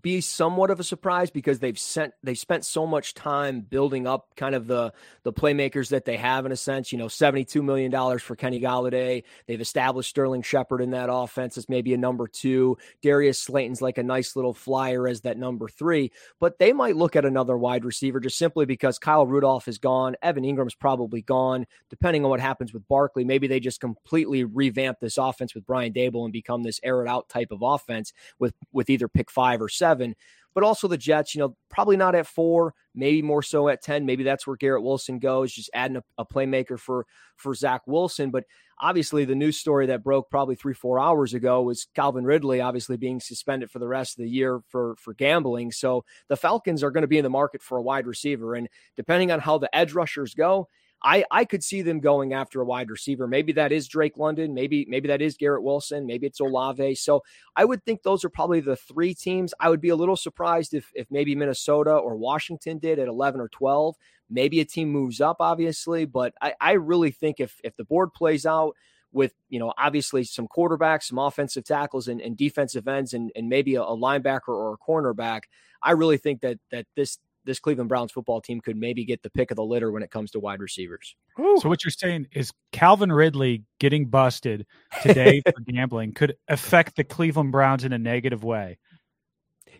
be 0.02 0.20
somewhat 0.20 0.70
of 0.70 0.78
a 0.78 0.84
surprise 0.84 1.30
because 1.30 1.58
they've 1.58 1.78
sent 1.78 2.14
they've 2.22 2.38
spent 2.38 2.64
so 2.64 2.86
much 2.86 3.12
time 3.14 3.60
building 3.60 4.06
up 4.06 4.28
kind 4.36 4.54
of 4.54 4.68
the 4.68 4.92
the 5.24 5.32
playmakers 5.32 5.88
that 5.88 6.04
they 6.04 6.16
have 6.16 6.46
in 6.46 6.52
a 6.52 6.56
sense. 6.56 6.92
You 6.92 6.98
know, 6.98 7.08
seventy 7.08 7.44
two 7.44 7.62
million 7.62 7.90
dollars 7.90 8.22
for 8.22 8.36
Kenny 8.36 8.60
Golladay. 8.60 9.24
They've 9.46 9.60
established 9.60 10.10
Sterling 10.10 10.42
Shepard 10.42 10.80
in 10.80 10.90
that 10.90 11.08
offense 11.10 11.58
as 11.58 11.68
maybe 11.68 11.92
a 11.92 11.98
number 11.98 12.28
two. 12.28 12.78
Darius 13.02 13.38
Slayton's 13.40 13.82
like 13.82 13.98
a 13.98 14.02
nice 14.02 14.36
little 14.36 14.54
flyer 14.54 15.08
as 15.08 15.22
that 15.22 15.38
number 15.38 15.68
three. 15.68 16.12
But 16.38 16.58
they 16.60 16.72
might 16.72 16.96
look 16.96 17.16
at 17.16 17.24
another 17.24 17.58
wide 17.58 17.84
receiver 17.84 18.20
just 18.20 18.38
simply 18.38 18.66
because 18.66 18.98
Kyle 18.98 19.26
Rudolph 19.26 19.66
is 19.66 19.78
gone. 19.78 20.14
Evan 20.22 20.44
Engram's 20.44 20.74
probably 20.74 21.22
gone. 21.22 21.66
Depending 21.88 22.24
on 22.24 22.30
what 22.30 22.40
happens 22.40 22.72
with 22.72 22.86
Barkley, 22.86 23.24
maybe 23.24 23.48
they 23.48 23.58
just 23.58 23.80
completely 23.80 24.44
revamp 24.44 25.00
this 25.00 25.18
offense 25.18 25.54
with 25.54 25.66
Brian 25.66 25.92
Daboll 25.92 26.24
and 26.24 26.32
become 26.32 26.62
this 26.62 26.78
air 26.84 27.02
it 27.02 27.08
out 27.08 27.28
type 27.28 27.50
of 27.50 27.62
offense 27.62 28.12
with 28.38 28.54
with 28.72 28.88
either 28.88 29.08
pick 29.08 29.30
five 29.30 29.60
or 29.60 29.68
seven. 29.80 30.14
but 30.52 30.64
also 30.64 30.88
the 30.88 30.98
Jets, 30.98 31.34
you 31.34 31.38
know, 31.40 31.56
probably 31.68 31.96
not 31.96 32.14
at 32.14 32.26
four, 32.26 32.74
maybe 32.94 33.22
more 33.22 33.42
so 33.42 33.68
at 33.68 33.82
10. 33.82 34.04
Maybe 34.04 34.24
that's 34.24 34.46
where 34.46 34.56
Garrett 34.56 34.82
Wilson 34.82 35.18
goes, 35.20 35.52
just 35.52 35.70
adding 35.72 35.96
a, 35.96 36.02
a 36.18 36.26
playmaker 36.26 36.78
for, 36.78 37.06
for 37.36 37.54
Zach 37.54 37.82
Wilson. 37.86 38.30
But 38.30 38.44
obviously, 38.80 39.24
the 39.24 39.36
news 39.36 39.58
story 39.58 39.86
that 39.86 40.02
broke 40.02 40.28
probably 40.28 40.56
three, 40.56 40.74
four 40.74 40.98
hours 40.98 41.34
ago 41.34 41.62
was 41.62 41.86
Calvin 41.94 42.24
Ridley 42.24 42.60
obviously 42.60 42.96
being 42.96 43.20
suspended 43.20 43.70
for 43.70 43.78
the 43.78 43.86
rest 43.86 44.18
of 44.18 44.24
the 44.24 44.30
year 44.30 44.60
for, 44.68 44.96
for 44.96 45.14
gambling. 45.14 45.70
So 45.70 46.04
the 46.28 46.36
Falcons 46.36 46.82
are 46.82 46.90
going 46.90 47.02
to 47.02 47.08
be 47.08 47.18
in 47.18 47.24
the 47.24 47.30
market 47.30 47.62
for 47.62 47.78
a 47.78 47.82
wide 47.82 48.06
receiver. 48.08 48.56
And 48.56 48.68
depending 48.96 49.30
on 49.30 49.40
how 49.40 49.58
the 49.58 49.74
edge 49.74 49.92
rushers 49.92 50.34
go, 50.34 50.68
I, 51.02 51.24
I 51.30 51.44
could 51.44 51.64
see 51.64 51.82
them 51.82 52.00
going 52.00 52.32
after 52.34 52.60
a 52.60 52.64
wide 52.64 52.90
receiver. 52.90 53.26
Maybe 53.26 53.52
that 53.52 53.72
is 53.72 53.88
Drake 53.88 54.18
London. 54.18 54.52
Maybe 54.52 54.84
maybe 54.88 55.08
that 55.08 55.22
is 55.22 55.36
Garrett 55.36 55.62
Wilson. 55.62 56.06
Maybe 56.06 56.26
it's 56.26 56.40
Olave. 56.40 56.96
So 56.96 57.22
I 57.56 57.64
would 57.64 57.84
think 57.84 58.02
those 58.02 58.24
are 58.24 58.28
probably 58.28 58.60
the 58.60 58.76
three 58.76 59.14
teams. 59.14 59.54
I 59.58 59.70
would 59.70 59.80
be 59.80 59.88
a 59.88 59.96
little 59.96 60.16
surprised 60.16 60.74
if 60.74 60.90
if 60.94 61.10
maybe 61.10 61.34
Minnesota 61.34 61.92
or 61.92 62.16
Washington 62.16 62.78
did 62.78 62.98
at 62.98 63.08
11 63.08 63.40
or 63.40 63.48
12. 63.48 63.96
Maybe 64.28 64.60
a 64.60 64.64
team 64.64 64.90
moves 64.90 65.20
up, 65.20 65.38
obviously, 65.40 66.04
but 66.04 66.34
I, 66.40 66.54
I 66.60 66.72
really 66.72 67.10
think 67.10 67.40
if 67.40 67.60
if 67.64 67.76
the 67.76 67.84
board 67.84 68.12
plays 68.12 68.44
out 68.44 68.76
with 69.12 69.32
you 69.48 69.58
know 69.58 69.72
obviously 69.78 70.24
some 70.24 70.46
quarterbacks, 70.48 71.04
some 71.04 71.18
offensive 71.18 71.64
tackles, 71.64 72.08
and, 72.08 72.20
and 72.20 72.36
defensive 72.36 72.86
ends, 72.86 73.14
and, 73.14 73.32
and 73.34 73.48
maybe 73.48 73.74
a, 73.74 73.82
a 73.82 73.96
linebacker 73.96 74.48
or 74.48 74.74
a 74.74 74.78
cornerback, 74.78 75.42
I 75.82 75.92
really 75.92 76.18
think 76.18 76.42
that 76.42 76.58
that 76.70 76.86
this 76.94 77.18
this 77.44 77.58
Cleveland 77.58 77.88
Browns 77.88 78.12
football 78.12 78.40
team 78.40 78.60
could 78.60 78.76
maybe 78.76 79.04
get 79.04 79.22
the 79.22 79.30
pick 79.30 79.50
of 79.50 79.56
the 79.56 79.64
litter 79.64 79.90
when 79.90 80.02
it 80.02 80.10
comes 80.10 80.30
to 80.32 80.40
wide 80.40 80.60
receivers. 80.60 81.14
So 81.36 81.68
what 81.68 81.84
you're 81.84 81.90
saying 81.90 82.28
is 82.32 82.52
Calvin 82.72 83.12
Ridley 83.12 83.64
getting 83.78 84.06
busted 84.06 84.66
today 85.02 85.42
for 85.46 85.60
gambling 85.62 86.12
could 86.12 86.36
affect 86.48 86.96
the 86.96 87.04
Cleveland 87.04 87.52
Browns 87.52 87.84
in 87.84 87.92
a 87.92 87.98
negative 87.98 88.44
way. 88.44 88.78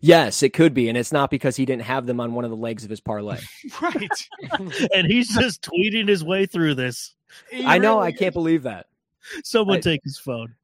Yes, 0.01 0.43
it 0.43 0.55
could 0.55 0.73
be, 0.73 0.89
and 0.89 0.97
it's 0.97 1.13
not 1.13 1.31
because 1.31 1.57
he 1.57 1.67
didn't 1.67 1.83
have 1.83 2.07
them 2.07 2.21
on 2.21 2.33
one 2.33 2.45
of 2.45 2.51
the 2.51 2.57
legs 2.57 2.85
of 2.85 2.91
his 2.91 3.01
parlay. 3.01 3.39
Right. 3.83 4.09
and 4.95 5.07
he's 5.07 5.29
just 5.35 5.63
tweeting 5.63 6.09
his 6.09 6.25
way 6.25 6.47
through 6.47 6.75
this. 6.75 7.15
I 7.65 7.79
know, 7.79 8.01
I 8.01 8.13
can't 8.13 8.33
believe 8.33 8.63
that. 8.63 8.87
Someone 9.45 9.79
I- 9.79 9.81
take 9.81 10.01
his 10.03 10.19
phone. 10.19 10.55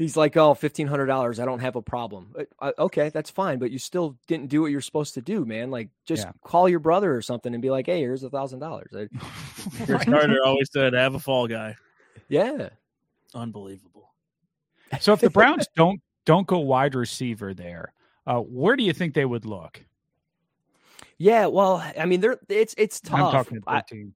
He's 0.00 0.16
like, 0.16 0.34
"Oh, 0.38 0.54
fifteen 0.54 0.86
hundred 0.86 1.06
dollars. 1.06 1.38
I 1.38 1.44
don't 1.44 1.58
have 1.58 1.76
a 1.76 1.82
problem." 1.82 2.34
Uh, 2.38 2.44
uh, 2.58 2.72
okay, 2.78 3.10
that's 3.10 3.28
fine, 3.28 3.58
but 3.58 3.70
you 3.70 3.78
still 3.78 4.16
didn't 4.26 4.46
do 4.48 4.62
what 4.62 4.68
you're 4.70 4.80
supposed 4.80 5.12
to 5.12 5.20
do, 5.20 5.44
man. 5.44 5.70
Like, 5.70 5.90
just 6.06 6.24
Yeah. 6.24 6.32
call 6.42 6.70
your 6.70 6.78
brother 6.78 7.14
or 7.14 7.20
something 7.20 7.52
and 7.52 7.60
be 7.60 7.68
like, 7.68 7.84
"Hey, 7.84 7.98
here's 8.00 8.22
a 8.22 8.30
thousand 8.30 8.60
dollars." 8.60 8.90
Cris 9.84 10.04
Carter 10.06 10.38
always 10.42 10.70
said, 10.72 10.94
"Have 10.94 11.14
a 11.16 11.18
fall 11.18 11.46
guy." 11.46 11.76
Yeah, 12.28 12.70
Unbelievable. 13.34 14.14
So 15.00 15.12
if 15.12 15.20
the 15.20 15.28
Browns 15.38 15.66
don't 15.76 16.00
don't 16.24 16.46
go 16.46 16.60
wide 16.60 16.94
receiver 16.94 17.52
there, 17.52 17.92
uh, 18.26 18.38
where 18.40 18.76
do 18.76 18.84
you 18.84 18.94
think 18.94 19.12
they 19.12 19.26
would 19.26 19.44
look? 19.44 19.84
yeah. 21.18 21.44
Well, 21.44 21.84
I 21.98 22.06
mean, 22.06 22.22
they're 22.22 22.38
it's 22.48 22.74
it's 22.78 23.00
tough. 23.02 23.20
I'm 23.20 23.32
talking 23.32 23.58
I- 23.66 23.80
to 23.80 23.86
13. 23.90 24.14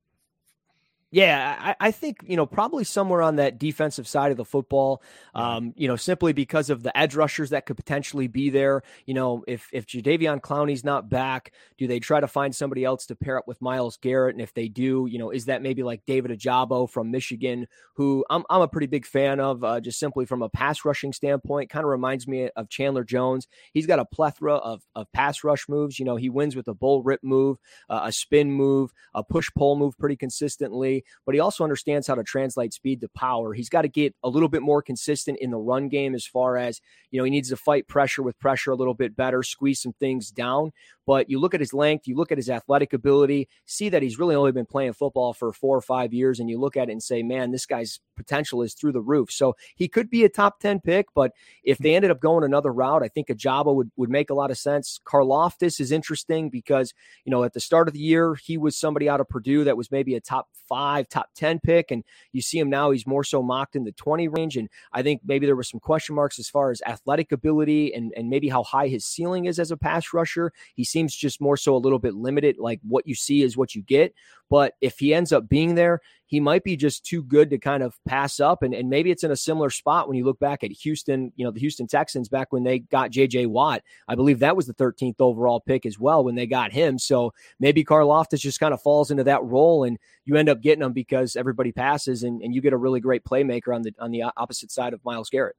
Yeah, 1.15 1.57
I, 1.61 1.77
I 1.89 1.91
think 1.93 2.25
you 2.27 2.35
know 2.37 2.45
probably 2.45 2.83
somewhere 2.83 3.23
on 3.23 3.37
that 3.37 3.57
defensive 3.57 4.09
side 4.09 4.33
of 4.33 4.37
the 4.37 4.45
football. 4.45 5.01
Um, 5.33 5.73
you 5.77 5.87
know, 5.87 5.95
simply 5.95 6.33
because 6.33 6.71
of 6.71 6.83
the 6.83 6.97
edge 6.99 7.15
rushers 7.15 7.51
that 7.51 7.67
could 7.67 7.77
potentially 7.77 8.27
be 8.27 8.51
there. 8.51 8.83
You 9.07 9.15
know, 9.15 9.45
if 9.47 9.69
if 9.73 9.87
Jadeveon 9.87 10.41
Clowney's 10.41 10.83
not 10.83 11.09
back, 11.09 11.53
do 11.79 11.87
they 11.87 12.01
try 12.01 12.19
to 12.19 12.27
find 12.27 12.53
somebody 12.53 12.85
else 12.85 13.07
to 13.07 13.15
pair 13.15 13.39
up 13.39 13.47
with 13.47 13.63
Myles 13.63 13.97
Garrett? 13.97 14.35
And 14.35 14.43
if 14.43 14.55
they 14.55 14.67
do, 14.67 15.07
you 15.09 15.21
know, 15.21 15.31
is 15.31 15.45
that 15.45 15.63
maybe 15.63 15.85
like 15.85 16.03
David 16.05 16.33
Ojabo 16.33 16.91
from 16.91 17.13
Michigan, 17.13 17.69
who 17.95 18.25
I'm 18.29 18.43
I'm 18.51 18.63
a 18.63 18.69
pretty 18.69 18.89
big 18.89 19.07
fan 19.07 19.39
of, 19.39 19.63
uh, 19.63 19.81
just 19.81 20.01
simply 20.01 20.27
from 20.27 20.43
a 20.43 20.49
pass 20.49 20.85
rushing 20.85 21.13
standpoint. 21.13 21.71
Kind 21.71 21.85
of 21.85 21.91
reminds 21.91 22.27
me 22.27 22.49
of 22.57 22.69
Chandler 22.69 23.05
Jones. 23.05 23.47
He's 23.73 23.87
got 23.87 24.01
a 24.01 24.05
plethora 24.05 24.55
of 24.57 24.83
of 24.97 25.07
pass 25.13 25.45
rush 25.45 25.69
moves. 25.69 26.01
You 26.01 26.07
know, 26.07 26.17
he 26.17 26.29
wins 26.29 26.57
with 26.57 26.67
a 26.67 26.75
bull 26.75 27.05
rip 27.05 27.23
move, 27.23 27.59
uh, 27.89 28.01
a 28.03 28.11
spin 28.11 28.51
move, 28.51 28.91
a 29.15 29.23
push 29.23 29.49
pull 29.57 29.77
move 29.77 29.97
pretty 29.97 30.17
consistently 30.17 31.04
but 31.27 31.35
he 31.35 31.41
also 31.41 31.65
understands 31.65 32.07
how 32.07 32.15
to 32.15 32.23
translate 32.23 32.73
speed 32.73 33.01
to 33.01 33.09
power. 33.09 33.55
He's 33.55 33.69
got 33.69 33.83
to 33.83 33.89
get 33.89 34.15
a 34.23 34.29
little 34.29 34.49
bit 34.49 34.63
more 34.63 34.83
consistent 34.83 35.39
in 35.41 35.51
the 35.51 35.59
run 35.59 35.89
game 35.89 36.15
as 36.15 36.27
far 36.27 36.57
as, 36.57 36.81
you 37.11 37.19
know, 37.19 37.25
he 37.25 37.31
needs 37.31 37.51
to 37.51 37.57
fight 37.57 37.89
pressure 37.89 38.23
with 38.23 38.39
pressure 38.39 38.71
a 38.71 38.77
little 38.77 38.95
bit 38.95 39.17
better, 39.17 39.43
squeeze 39.43 39.81
some 39.81 39.95
things 39.95 40.31
down. 40.31 40.73
But 41.07 41.29
you 41.29 41.39
look 41.39 41.55
at 41.55 41.61
his 41.61 41.73
length, 41.73 42.07
you 42.07 42.17
look 42.17 42.33
at 42.33 42.39
his 42.39 42.51
athletic 42.51 42.93
ability, 42.93 43.49
see 43.67 43.89
that 43.89 44.03
he's 44.03 44.19
really 44.19 44.35
only 44.35 44.53
been 44.53 44.67
playing 44.67 44.95
football 44.95 45.33
for 45.33 45.53
four 45.53 45.77
or 45.77 45.83
five 45.83 46.13
years, 46.13 46.41
and 46.41 46.49
you 46.49 46.59
look 46.59 46.77
at 46.77 46.89
it 46.89 46.93
and 46.93 47.03
say, 47.03 47.23
man, 47.23 47.51
this 47.51 47.67
guy's 47.67 48.01
potential 48.17 48.63
is 48.63 48.75
through 48.75 48.93
the 48.93 49.01
roof. 49.01 49.31
So 49.31 49.57
he 49.77 49.89
could 49.89 50.09
be 50.09 50.25
a 50.25 50.29
top 50.29 50.61
10 50.61 50.81
pick, 50.81 51.07
but 51.15 51.33
if 51.63 51.79
they 51.79 51.95
ended 51.95 52.11
up 52.11 52.21
going 52.21 52.45
another 52.45 52.73
route, 52.73 53.03
I 53.03 53.09
think 53.09 53.29
Ojabo 53.29 53.75
would, 53.75 53.91
would 53.97 54.11
make 54.11 54.31
a 54.31 54.35
lot 54.35 54.51
of 54.51 54.59
sense. 54.59 55.01
Karlaftis 55.05 55.81
is 55.81 55.93
interesting 55.93 56.49
because, 56.51 56.95
you 57.25 57.31
know, 57.31 57.45
at 57.45 57.53
the 57.53 57.61
start 57.61 57.89
of 57.89 57.95
the 57.95 58.01
year, 58.01 58.35
he 58.35 58.57
was 58.57 58.79
somebody 58.79 59.09
out 59.09 59.21
of 59.21 59.29
Purdue 59.29 59.65
that 59.65 59.77
was 59.77 59.91
maybe 59.91 60.15
a 60.15 60.21
top 60.21 60.49
five, 60.69 61.09
top 61.09 61.31
10 61.35 61.61
pick. 61.61 61.91
And 61.91 62.05
you 62.33 62.41
see 62.41 62.59
him 62.59 62.71
now, 62.71 62.91
he's 62.91 63.07
more 63.07 63.25
so 63.25 63.43
mocked 63.43 63.77
in 63.77 63.85
the 63.85 63.93
20 63.93 64.29
range. 64.29 64.57
And 64.57 64.69
I 64.93 65.03
think 65.03 65.23
maybe 65.25 65.47
there 65.47 65.57
were 65.57 65.63
some 65.63 65.81
question 65.81 66.15
marks 66.15 66.39
as 66.39 66.49
far 66.49 66.71
as 66.71 66.83
athletic 66.87 67.33
ability 67.33 67.93
and, 67.95 68.13
and 68.17 68.29
maybe 68.29 68.49
how 68.49 68.63
high 68.63 68.89
his 68.89 69.05
ceiling 69.05 69.47
is 69.47 69.59
as 69.59 69.71
a 69.71 69.77
pass 69.77 70.13
rusher. 70.13 70.53
He 70.75 70.85
seems 70.95 71.15
just 71.15 71.41
more 71.41 71.57
so 71.57 71.75
a 71.75 71.79
little 71.79 71.99
bit 71.99 72.15
limited, 72.15 72.57
like 72.59 72.81
what 72.87 73.07
you 73.07 73.15
see 73.17 73.43
is 73.43 73.57
what 73.57 73.75
you 73.75 73.83
get. 73.83 74.15
But 74.49 74.75
if 74.81 74.99
he 74.99 75.13
ends 75.13 75.33
up 75.33 75.49
being 75.49 75.75
there, 75.75 76.01
he 76.27 76.39
might 76.39 76.63
be 76.63 76.77
just 76.77 77.05
too 77.05 77.25
good 77.25 77.51
to 77.51 77.59
kind 77.59 77.83
of 77.83 77.99
pass 78.07 78.39
up. 78.39 78.63
And, 78.63 78.73
and 78.73 78.89
maybe 78.89 79.11
it's 79.11 79.25
in 79.25 79.33
a 79.33 79.37
similar 79.37 79.71
spot 79.71 80.07
when 80.07 80.17
you 80.17 80.25
look 80.25 80.39
back 80.39 80.63
at 80.63 80.71
Houston, 80.71 81.33
you 81.35 81.45
know, 81.45 81.51
the 81.51 81.59
Houston 81.59 81.89
Texans 81.89 82.29
back 82.29 82.53
when 82.53 82.63
they 82.63 82.79
got 82.79 83.11
JJ 83.11 83.49
Watt. 83.49 83.83
I 84.07 84.15
believe 84.15 84.39
that 84.39 84.57
was 84.57 84.67
the 84.67 84.75
13th 84.75 85.17
overall 85.19 85.61
pick 85.61 85.85
as 85.85 85.99
well 85.99 86.23
when 86.23 86.37
they 86.37 86.47
got 86.47 86.73
him. 86.73 86.99
So 86.99 87.33
maybe 87.59 87.85
Karlaftis 87.85 88.39
just 88.39 88.61
kind 88.61 88.73
of 88.73 88.81
falls 88.81 89.11
into 89.11 89.25
that 89.25 89.43
role 89.43 89.83
and 89.83 89.99
you 90.25 90.37
end 90.37 90.49
up 90.49 90.61
getting 90.61 90.85
him 90.85 90.93
because 90.93 91.35
everybody 91.35 91.73
passes 91.73 92.23
and, 92.23 92.41
and 92.41 92.55
you 92.55 92.61
get 92.61 92.73
a 92.73 92.79
really 92.79 93.01
great 93.01 93.25
playmaker 93.25 93.75
on 93.75 93.83
the 93.83 93.93
on 93.99 94.13
the 94.13 94.23
opposite 94.37 94.71
side 94.71 94.95
of 94.95 95.05
Myles 95.05 95.31
Garrett. 95.31 95.57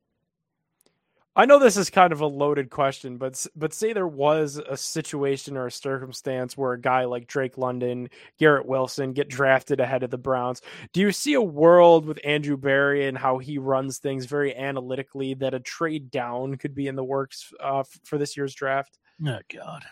I 1.38 1.46
know 1.46 1.60
this 1.60 1.76
is 1.76 1.90
kind 1.90 2.14
of 2.14 2.22
a 2.22 2.28
loaded 2.28 2.70
question, 2.70 3.18
but 3.18 3.46
but 3.56 3.74
say 3.74 3.92
there 3.92 4.08
was 4.08 4.58
a 4.58 4.78
situation 4.78 5.58
or 5.58 5.68
a 5.68 5.72
circumstance 5.72 6.56
where 6.56 6.72
a 6.72 6.80
guy 6.80 7.04
like 7.06 7.28
Drake 7.28 7.58
London, 7.58 8.10
Garrett 8.40 8.66
Wilson 8.66 9.12
get 9.12 9.28
drafted 9.28 9.82
ahead 9.82 10.04
of 10.04 10.12
the 10.12 10.18
Browns. 10.18 10.62
Do 10.94 11.02
you 11.02 11.12
see 11.12 11.34
a 11.34 11.42
world 11.42 12.06
with 12.06 12.20
Andrew 12.24 12.56
Berry 12.56 13.08
and 13.08 13.18
how 13.18 13.38
he 13.38 13.58
runs 13.58 13.98
things 13.98 14.26
very 14.26 14.56
analytically 14.56 15.34
that 15.36 15.54
a 15.54 15.60
trade 15.60 16.10
down 16.10 16.56
could 16.56 16.74
be 16.74 16.88
in 16.88 16.96
the 16.96 17.04
works 17.04 17.54
uh, 17.62 17.80
f- 17.80 18.00
for 18.06 18.18
this 18.18 18.38
year's 18.38 18.54
draft? 18.54 18.98
Oh 19.26 19.40
God. 19.54 19.84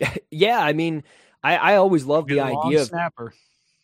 yeah, 0.30 0.58
I 0.58 0.72
mean, 0.72 1.04
I, 1.42 1.56
I 1.56 1.76
always 1.76 2.04
love 2.04 2.26
the 2.26 2.34
Good 2.34 2.50
long 2.50 2.66
idea 2.66 2.82
of 2.82 2.88
snapper. 2.88 3.32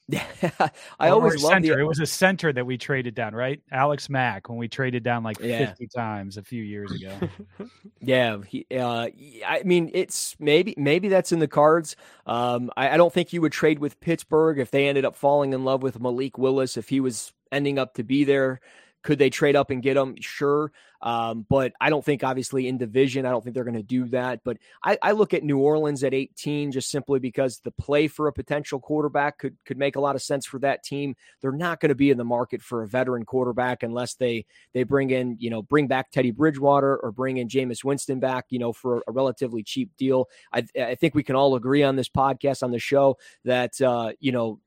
I 1.01 1.11
Or 1.11 1.12
always 1.14 1.42
love 1.42 1.53
center. 1.53 1.75
the 1.75 1.81
It 1.81 1.85
was 1.87 1.99
a 1.99 2.07
center 2.07 2.53
that 2.53 2.64
we 2.64 2.79
traded 2.79 3.14
down, 3.14 3.35
right? 3.35 3.61
Alex 3.73 4.09
Mack 4.09 4.49
when 4.49 4.59
we 4.59 4.69
traded 4.69 5.03
down 5.03 5.25
like 5.25 5.40
Yeah. 5.40 5.66
50 5.66 5.88
times 5.88 6.37
a 6.37 6.42
few 6.42 6.62
years 6.62 6.92
ago. 6.92 7.19
Yeah, 8.01 8.38
he, 8.47 8.66
uh, 8.71 9.09
I 9.47 9.62
mean, 9.64 9.90
it's 9.92 10.37
maybe 10.38 10.75
maybe 10.77 11.09
that's 11.09 11.33
in 11.33 11.38
the 11.40 11.49
cards. 11.49 11.97
Um, 12.27 12.71
I, 12.77 12.90
I 12.90 12.97
don't 12.97 13.12
think 13.12 13.33
you 13.33 13.40
would 13.40 13.53
trade 13.53 13.79
with 13.81 13.99
Pittsburgh 14.01 14.59
if 14.59 14.71
they 14.71 14.87
ended 14.87 15.05
up 15.05 15.16
falling 15.16 15.53
in 15.53 15.64
love 15.64 15.83
with 15.83 15.99
Malik 15.99 16.38
Willis 16.38 16.77
if 16.77 16.88
he 16.88 17.01
was 17.01 17.33
ending 17.51 17.79
up 17.79 17.95
to 17.95 18.05
be 18.05 18.23
there. 18.25 18.61
Could 19.07 19.21
they 19.21 19.31
trade 19.31 19.55
up 19.55 19.71
and 19.71 19.81
get 19.81 19.97
him? 19.97 20.16
Sure. 20.21 20.73
Um, 21.01 21.47
but 21.49 21.73
I 21.81 21.90
don't 21.90 22.05
think, 22.05 22.25
obviously, 22.25 22.66
in 22.66 22.77
division, 22.77 23.25
I 23.25 23.31
don't 23.31 23.45
think 23.45 23.55
they're 23.55 23.62
going 23.62 23.75
to 23.77 23.83
do 23.85 24.07
that. 24.07 24.40
But 24.42 24.59
I, 24.83 24.99
I 25.01 25.12
look 25.12 25.33
at 25.33 25.45
New 25.45 25.59
Orleans 25.59 26.03
at 26.03 26.12
18 26.12 26.73
just 26.73 26.90
simply 26.90 27.21
because 27.21 27.61
the 27.61 27.71
play 27.71 28.09
for 28.09 28.27
a 28.27 28.33
potential 28.33 28.81
quarterback 28.81 29.38
could 29.38 29.57
could 29.64 29.79
make 29.79 29.95
a 29.95 30.01
lot 30.01 30.16
of 30.16 30.23
sense 30.23 30.45
for 30.45 30.59
that 30.59 30.83
team. 30.83 31.14
They're 31.40 31.53
not 31.53 31.79
going 31.79 31.90
to 31.90 31.95
be 31.95 32.11
in 32.11 32.19
the 32.19 32.25
market 32.25 32.62
for 32.62 32.83
a 32.83 32.88
veteran 32.88 33.25
quarterback 33.25 33.85
unless 33.85 34.14
they 34.14 34.45
they 34.75 34.83
bring 34.83 35.11
in, 35.11 35.37
you 35.38 35.51
know, 35.51 35.62
bring 35.62 35.87
back 35.87 36.11
Teddy 36.11 36.33
Bridgewater 36.33 36.97
or 36.97 37.12
bring 37.12 37.37
in 37.37 37.47
Jameis 37.47 37.85
Winston 37.85 38.19
back, 38.19 38.47
you 38.49 38.59
know, 38.59 38.73
for 38.73 39.05
a 39.07 39.12
relatively 39.12 39.62
cheap 39.62 39.90
deal. 39.97 40.29
I, 40.53 40.66
I 40.77 40.97
think 40.97 41.14
we 41.14 41.23
can 41.23 41.37
all 41.37 41.55
agree 41.55 41.85
on 41.85 41.95
this 41.95 42.09
podcast 42.09 42.64
on 42.64 42.73
the 42.73 42.81
show 42.81 43.19
that 43.45 43.81
uh, 43.81 44.11
you 44.19 44.33
know 44.33 44.59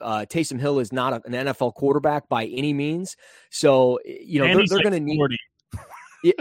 uh, 0.00 0.26
Taysom 0.28 0.60
Hill 0.60 0.78
is 0.78 0.92
not 0.92 1.12
a, 1.12 1.22
an 1.26 1.32
NFL 1.46 1.74
quarterback 1.74 2.28
by 2.28 2.46
any 2.46 2.72
means. 2.72 3.16
So 3.50 3.98
you 4.04 4.38
know 4.40 4.46
And 4.46 4.58
they're, 4.58 4.66
they're 4.66 4.78
like 4.78 4.84
going 4.84 4.94
to 4.94 5.00
need 5.00 5.16
40. 5.16 5.38
yeah, 6.24 6.32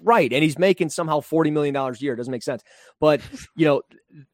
right, 0.00 0.32
and 0.32 0.42
he's 0.42 0.58
making 0.58 0.90
somehow 0.90 1.20
forty 1.20 1.50
million 1.50 1.74
dollars 1.74 2.00
a 2.00 2.04
year. 2.04 2.14
It 2.14 2.16
doesn't 2.16 2.30
make 2.30 2.42
sense, 2.42 2.62
but 3.00 3.20
you 3.56 3.66
know 3.66 3.82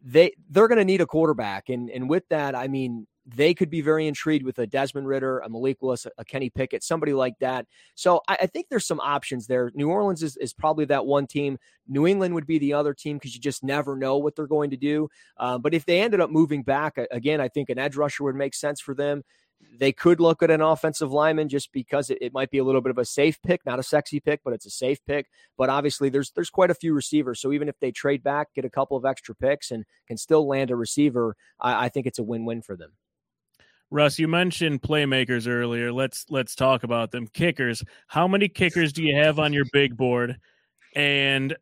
they 0.03 0.33
they're 0.51 0.69
going 0.69 0.79
to 0.79 0.85
need 0.85 1.01
a 1.01 1.07
quarterback, 1.07 1.69
and 1.69 1.91
and 1.91 2.09
with 2.11 2.29
that, 2.31 2.55
I 2.55 2.69
mean 2.69 3.07
they 3.29 3.55
could 3.55 3.71
be 3.71 3.81
very 3.81 4.07
intrigued 4.07 4.45
with 4.45 4.59
a 4.61 4.69
Desmond 4.69 5.09
Ridder, 5.09 5.41
a 5.41 5.49
Malik 5.49 5.83
Willis, 5.83 6.07
a 6.17 6.25
Kenny 6.25 6.49
Pickett, 6.49 6.85
somebody 6.85 7.13
like 7.13 7.35
that. 7.41 7.67
So 7.97 8.21
I, 8.29 8.39
I 8.43 8.47
think 8.47 8.69
there's 8.69 8.87
some 8.87 9.01
options 9.01 9.49
there. 9.49 9.73
New 9.75 9.91
Orleans 9.91 10.23
is, 10.23 10.37
is 10.37 10.53
probably 10.53 10.85
that 10.85 11.07
one 11.07 11.27
team. 11.27 11.59
New 11.89 12.07
England 12.07 12.35
would 12.35 12.47
be 12.47 12.59
the 12.59 12.75
other 12.75 12.95
team 12.95 13.17
because 13.17 13.35
you 13.35 13.41
just 13.41 13.65
never 13.65 13.97
know 13.97 14.17
what 14.17 14.37
they're 14.37 14.47
going 14.47 14.71
to 14.71 14.77
do. 14.77 15.09
Uh, 15.37 15.59
but 15.59 15.75
if 15.75 15.85
they 15.85 16.01
ended 16.01 16.21
up 16.21 16.31
moving 16.31 16.63
back 16.63 16.99
again, 17.11 17.41
I 17.41 17.49
think 17.49 17.69
an 17.69 17.79
edge 17.79 17.97
rusher 17.97 18.23
would 18.23 18.37
make 18.37 18.55
sense 18.55 18.81
for 18.81 18.95
them. 18.95 19.25
they 19.79 19.93
could 19.93 20.21
look 20.21 20.43
at 20.43 20.51
an 20.51 20.61
offensive 20.61 21.13
lineman 21.13 21.49
just 21.49 21.73
because 21.73 22.11
it, 22.11 22.19
it 22.21 22.33
might 22.33 22.51
be 22.51 22.59
a 22.59 22.65
little 22.65 22.81
bit 22.81 22.91
of 22.91 22.99
a 22.99 23.05
safe 23.05 23.41
pick, 23.43 23.65
not 23.67 23.79
a 23.79 23.83
sexy 23.83 24.21
pick, 24.21 24.41
but 24.45 24.53
it's 24.53 24.67
a 24.67 24.71
safe 24.71 25.05
pick. 25.07 25.29
But 25.57 25.69
obviously, 25.69 26.09
there's 26.09 26.31
there's 26.33 26.51
quite 26.51 26.71
a 26.71 26.75
few 26.75 26.95
receivers. 26.95 27.41
So 27.41 27.53
even 27.53 27.69
if 27.69 27.79
they 27.81 27.91
trade 27.91 28.23
back, 28.23 28.55
get 28.55 28.65
a 28.65 28.71
couple 28.71 28.97
of 28.97 29.05
extra 29.05 29.35
picks, 29.35 29.71
and 29.71 29.85
can 30.07 30.17
still 30.17 30.47
land 30.47 30.71
a 30.71 30.77
receiver, 30.77 31.37
I, 31.61 31.87
I 31.87 31.89
think 31.89 32.07
it's 32.07 32.19
a 32.19 32.25
win-win 32.25 32.63
for 32.63 32.77
them. 32.77 32.93
Russ, 33.91 34.19
you 34.19 34.27
mentioned 34.29 34.83
playmakers 34.83 35.47
earlier. 35.49 35.93
Let's 35.93 36.27
let's 36.29 36.55
talk 36.55 36.83
about 36.83 37.13
them. 37.13 37.27
Kickers. 37.29 37.83
How 38.09 38.27
many 38.27 38.49
kickers 38.49 38.93
do 38.93 39.03
you 39.03 39.15
have 39.17 39.39
on 39.39 39.53
your 39.53 39.65
big 39.73 39.97
board? 39.97 40.39
And 40.97 41.53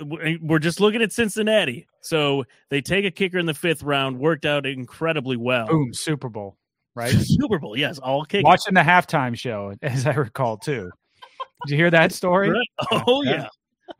eh, 0.00 0.36
we're 0.42 0.58
just 0.58 0.80
looking 0.80 1.00
at 1.02 1.12
Cincinnati. 1.12 1.86
So 2.02 2.44
they 2.68 2.80
take 2.82 3.04
a 3.04 3.10
kicker 3.10 3.38
in 3.38 3.46
the 3.46 3.54
fifth 3.54 3.82
round, 3.82 4.18
worked 4.18 4.44
out 4.44 4.66
incredibly 4.66 5.36
well. 5.36 5.66
Boom, 5.66 5.94
Super 5.94 6.28
Bowl, 6.28 6.56
right? 6.94 7.12
Super 7.20 7.58
Bowl, 7.58 7.76
yes, 7.76 7.98
all 7.98 8.24
kickers. 8.24 8.44
Watching 8.44 8.74
the 8.74 8.80
halftime 8.80 9.36
show, 9.38 9.74
as 9.82 10.06
I 10.06 10.12
recall 10.14 10.58
too. 10.58 10.90
Did 11.64 11.70
you 11.70 11.76
hear 11.78 11.90
that 11.90 12.12
story? 12.12 12.50
Right? 12.50 12.68
Oh 13.06 13.22
yeah. 13.22 13.48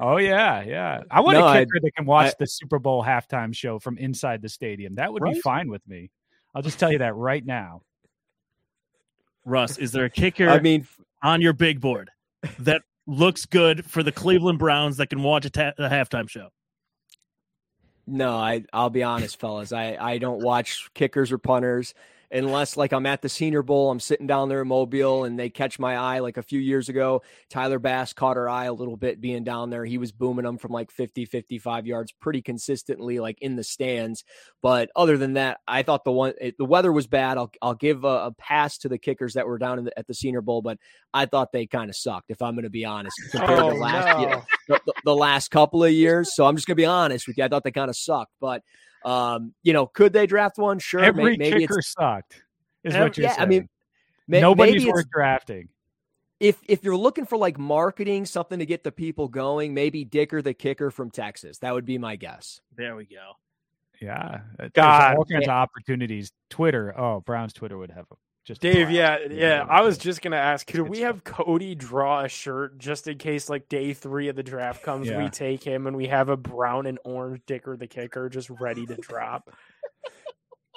Oh 0.01 0.17
yeah, 0.19 0.63
yeah. 0.63 1.03
I 1.11 1.21
want 1.21 1.39
No, 1.39 1.45
a 1.45 1.49
I- 1.49 1.59
kicker 1.61 1.81
that 1.83 1.93
can 1.97 2.05
watch 2.07 2.33
I- 2.33 2.35
the 2.41 2.47
Super 2.47 2.79
Bowl 2.79 3.03
halftime 3.03 3.55
show 3.55 3.79
from 3.79 3.97
inside 3.99 4.43
the 4.43 4.49
stadium. 4.49 4.95
That 4.95 5.13
would 5.13 5.23
be 5.23 5.41
fine 5.41 5.71
with 5.71 5.87
me. 5.89 6.11
I'll 6.55 6.63
just 6.63 6.79
tell 6.79 6.93
you 6.93 6.99
that 6.99 7.15
right 7.15 7.45
now. 7.45 7.83
Russ, 9.45 9.79
is 9.79 9.93
there 9.93 10.05
a 10.05 10.11
kicker 10.11 10.49
I 10.49 10.61
mean, 10.61 10.87
on 11.23 11.41
your 11.41 11.53
big 11.53 11.81
board 11.81 12.11
that 12.61 12.83
looks 13.07 13.47
good 13.47 13.85
for 13.85 14.03
the 14.03 14.13
Cleveland 14.13 14.59
Browns 14.59 14.99
that 14.99 15.09
can 15.09 15.23
watch 15.23 15.45
a, 15.45 15.51
ta- 15.51 15.73
a 15.79 15.89
halftime 15.89 16.29
show? 16.29 16.49
No, 18.07 18.37
I 18.37 18.65
I'll 18.73 18.91
be 18.91 19.03
honest, 19.03 19.39
fellas. 19.39 19.73
I 19.73 19.97
I 19.99 20.19
don't 20.19 20.43
watch 20.43 20.91
kickers 20.95 21.33
or 21.33 21.39
punters 21.39 21.95
unless 22.33 22.77
like 22.77 22.93
I'm 22.93 23.07
at 23.07 23.21
the 23.23 23.29
Senior 23.29 23.63
Bowl, 23.63 23.91
I'm 23.91 24.01
sitting 24.01 24.27
down 24.27 24.49
there 24.49 24.63
in 24.63 24.69
Mobile 24.69 25.25
and 25.25 25.39
they 25.39 25.51
catch 25.51 25.79
my 25.79 25.97
eye 25.97 26.21
like 26.21 26.37
a 26.39 26.43
few 26.43 26.59
years 26.59 26.89
ago. 26.89 27.23
Tyler 27.51 27.79
Bass 27.79 28.13
caught 28.13 28.37
our 28.37 28.49
eye 28.49 28.65
a 28.65 28.73
little 28.73 28.97
bit 28.97 29.21
being 29.21 29.45
down 29.45 29.71
there. 29.71 29.85
He 29.85 29.99
was 29.99 30.13
booming 30.13 30.45
them 30.45 30.59
from 30.59 30.73
like 30.73 30.91
50, 30.91 31.27
55 31.27 31.87
yards 31.87 32.13
pretty 32.13 32.43
consistently 32.43 33.21
like 33.21 33.39
in 33.43 33.57
the 33.57 33.63
stands. 33.65 34.25
But 34.63 34.91
other 34.97 35.19
than 35.19 35.35
that, 35.35 35.59
I 35.69 35.83
thought 35.83 36.05
the 36.05 36.13
one 36.13 36.33
it, 36.41 36.57
the 36.59 36.65
weather 36.65 36.91
was 36.93 37.07
bad. 37.07 37.37
I'll 37.39 37.51
I'll 37.61 37.75
give 37.75 38.05
a, 38.05 38.07
a 38.27 38.33
pass 38.39 38.79
to 38.79 38.89
the 38.89 38.99
kickers 38.99 39.35
that 39.35 39.47
were 39.47 39.59
down 39.59 39.79
in 39.79 39.85
the, 39.85 39.99
at 39.99 40.07
the 40.07 40.15
Senior 40.15 40.41
Bowl, 40.41 40.63
but 40.63 40.79
I 41.13 41.27
thought 41.27 41.53
they 41.53 41.67
kind 41.67 41.91
of 41.91 41.97
sucked 41.97 42.31
if 42.31 42.41
I'm 42.41 42.55
going 42.55 42.65
to 42.65 42.71
be 42.71 42.85
honest 42.85 43.17
compared 43.31 43.59
Oh, 43.61 43.71
to 43.71 43.77
last 43.77 44.21
year 44.21 44.29
no. 44.31 44.43
the, 44.69 44.81
the- 44.87 44.93
the 45.05 45.15
last 45.17 45.51
couple 45.51 45.85
of 45.85 45.91
years. 45.93 46.31
So 46.35 46.47
I'm 46.47 46.57
just 46.57 46.67
gonna 46.67 46.77
be 46.77 46.87
honest 46.87 47.27
with 47.27 47.37
you. 47.37 47.45
I 47.45 47.49
thought 47.49 47.65
they 47.65 47.73
kind 47.73 47.91
of 47.91 47.97
sucked, 47.97 48.33
but 48.41 48.63
um, 49.05 49.55
you 49.63 49.73
know, 49.73 49.87
could 49.87 50.13
they 50.13 50.27
draft 50.27 50.59
one? 50.59 50.79
Sure, 50.79 51.01
Every 51.01 51.37
maybe 51.37 51.61
kicker 51.61 51.79
it's 51.79 51.93
sucked. 51.93 52.43
Is 52.85 52.95
Ev- 52.95 53.03
what 53.03 53.17
you're 53.17 53.27
yeah. 53.27 53.35
saying. 53.35 53.43
I 53.43 53.47
mean, 53.47 53.69
may, 54.29 54.41
nobody's 54.41 54.83
maybe 54.83 54.93
worth 54.93 55.11
drafting. 55.11 55.69
if 56.41 56.59
if 56.67 56.83
you're 56.83 56.97
looking 56.97 57.25
for 57.25 57.39
like 57.39 57.59
marketing, 57.59 58.27
something 58.27 58.59
to 58.59 58.67
get 58.67 58.83
the 58.83 58.93
people 58.93 59.29
going, 59.29 59.75
maybe 59.75 60.05
Dicker 60.05 60.43
the 60.43 60.55
kicker 60.55 60.91
from 60.91 61.11
Texas. 61.11 61.59
That 61.59 61.73
would 61.73 61.85
be 61.85 61.99
my 61.99 62.17
guess. 62.17 62.61
There 62.77 62.97
we 62.97 63.05
go. 63.05 63.35
Yeah, 64.01 64.41
there's 64.59 64.73
God. 64.73 65.17
all 65.17 65.25
kinds 65.25 65.47
of 65.47 65.53
opportunities. 65.53 66.33
Twitter, 66.51 66.93
oh, 66.99 67.21
Browns 67.21 67.53
Twitter 67.53 67.79
would 67.79 67.93
have 67.93 68.07
a, 68.11 68.15
just 68.45 68.61
Dave, 68.61 68.91
yeah, 68.91 69.19
They'd 69.19 69.39
yeah. 69.39 69.67
I 69.69 69.83
was 69.83 69.99
just 69.99 70.21
gonna 70.23 70.37
ask, 70.37 70.67
could 70.67 70.89
we 70.89 71.01
have 71.01 71.23
Cody 71.25 71.75
draw 71.75 72.23
a 72.25 72.29
shirt 72.29 72.79
just 72.79 73.07
in 73.07 73.19
case, 73.19 73.49
like 73.49 73.69
day 73.69 73.93
three 73.95 74.29
of 74.29 74.37
the 74.37 74.43
draft 74.43 74.83
comes, 74.83 75.09
Yeah. 75.09 75.23
we 75.23 75.31
take 75.31 75.63
him 75.63 75.87
and 75.87 75.97
we 75.97 76.09
have 76.09 76.29
a 76.29 76.37
brown 76.37 76.87
and 76.87 76.99
orange 77.05 77.43
Dicker 77.47 77.77
the 77.77 77.87
kicker 77.87 78.29
just 78.29 78.51
ready 78.51 78.85
to 78.87 78.97
drop. 78.97 79.51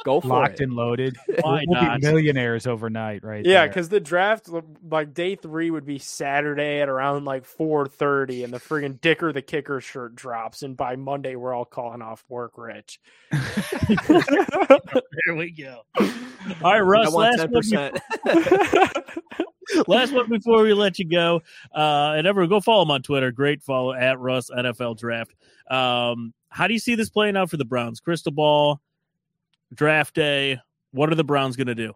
Go 0.04 0.20
for 0.20 0.28
locked 0.28 0.60
it. 0.60 0.66
and 0.66 0.74
loaded. 0.74 1.16
Why 1.42 1.64
we'll 1.68 1.82
not? 1.82 2.02
be 2.02 2.08
millionaires 2.08 2.68
overnight, 2.68 3.24
right? 3.24 3.46
Yeah, 3.46 3.66
because 3.66 3.90
the 3.90 4.00
draft, 4.00 4.50
like 4.90 5.14
day 5.14 5.36
three, 5.36 5.72
would 5.72 5.86
be 5.86 6.00
Saturday 6.00 6.82
at 6.82 6.90
around 6.90 7.24
like 7.26 7.46
four 7.46 7.88
thirty, 7.88 8.44
and 8.44 8.54
the 8.54 8.60
friggin' 8.60 9.00
Dicker 9.00 9.32
the 9.32 9.42
kicker 9.42 9.80
shirt 9.80 10.16
drops, 10.16 10.64
and 10.64 10.76
by 10.76 10.96
Monday 10.96 11.36
we're 11.36 11.54
all 11.54 11.66
calling 11.66 12.02
off 12.02 12.24
work, 12.28 12.58
Rich. 12.58 13.00
There 15.26 15.36
we 15.36 15.52
go. 15.52 15.82
All 15.98 16.06
right, 16.64 16.76
I 16.76 16.80
Russ. 16.80 17.12
want 17.12 17.38
Last 17.38 17.38
ten 17.40 17.52
one, 17.52 17.62
percent. 17.62 18.00
last 19.88 20.14
one 20.14 20.30
before 20.30 20.62
we 20.64 20.74
let 20.74 21.00
you 21.00 21.10
go. 21.10 21.42
Uh, 21.74 22.14
and 22.18 22.28
everyone, 22.28 22.50
go 22.50 22.60
follow 22.60 22.84
him 22.84 22.92
on 22.92 23.02
Twitter. 23.02 23.32
Great 23.32 23.64
follow 23.64 23.94
at 23.94 24.20
Russ 24.20 24.50
NFL 24.50 24.98
Draft. 24.98 25.34
Um, 25.70 26.34
how 26.50 26.68
do 26.68 26.74
you 26.74 26.80
see 26.80 26.96
this 26.96 27.10
playing 27.10 27.36
out 27.38 27.50
for 27.50 27.58
the 27.58 27.66
Browns? 27.66 28.00
Crystal 28.00 28.32
ball, 28.32 28.82
draft 29.74 30.14
day. 30.16 30.60
What 30.92 31.12
are 31.12 31.16
the 31.16 31.24
Browns 31.24 31.56
going 31.56 31.68
to 31.68 31.76
do? 31.76 31.94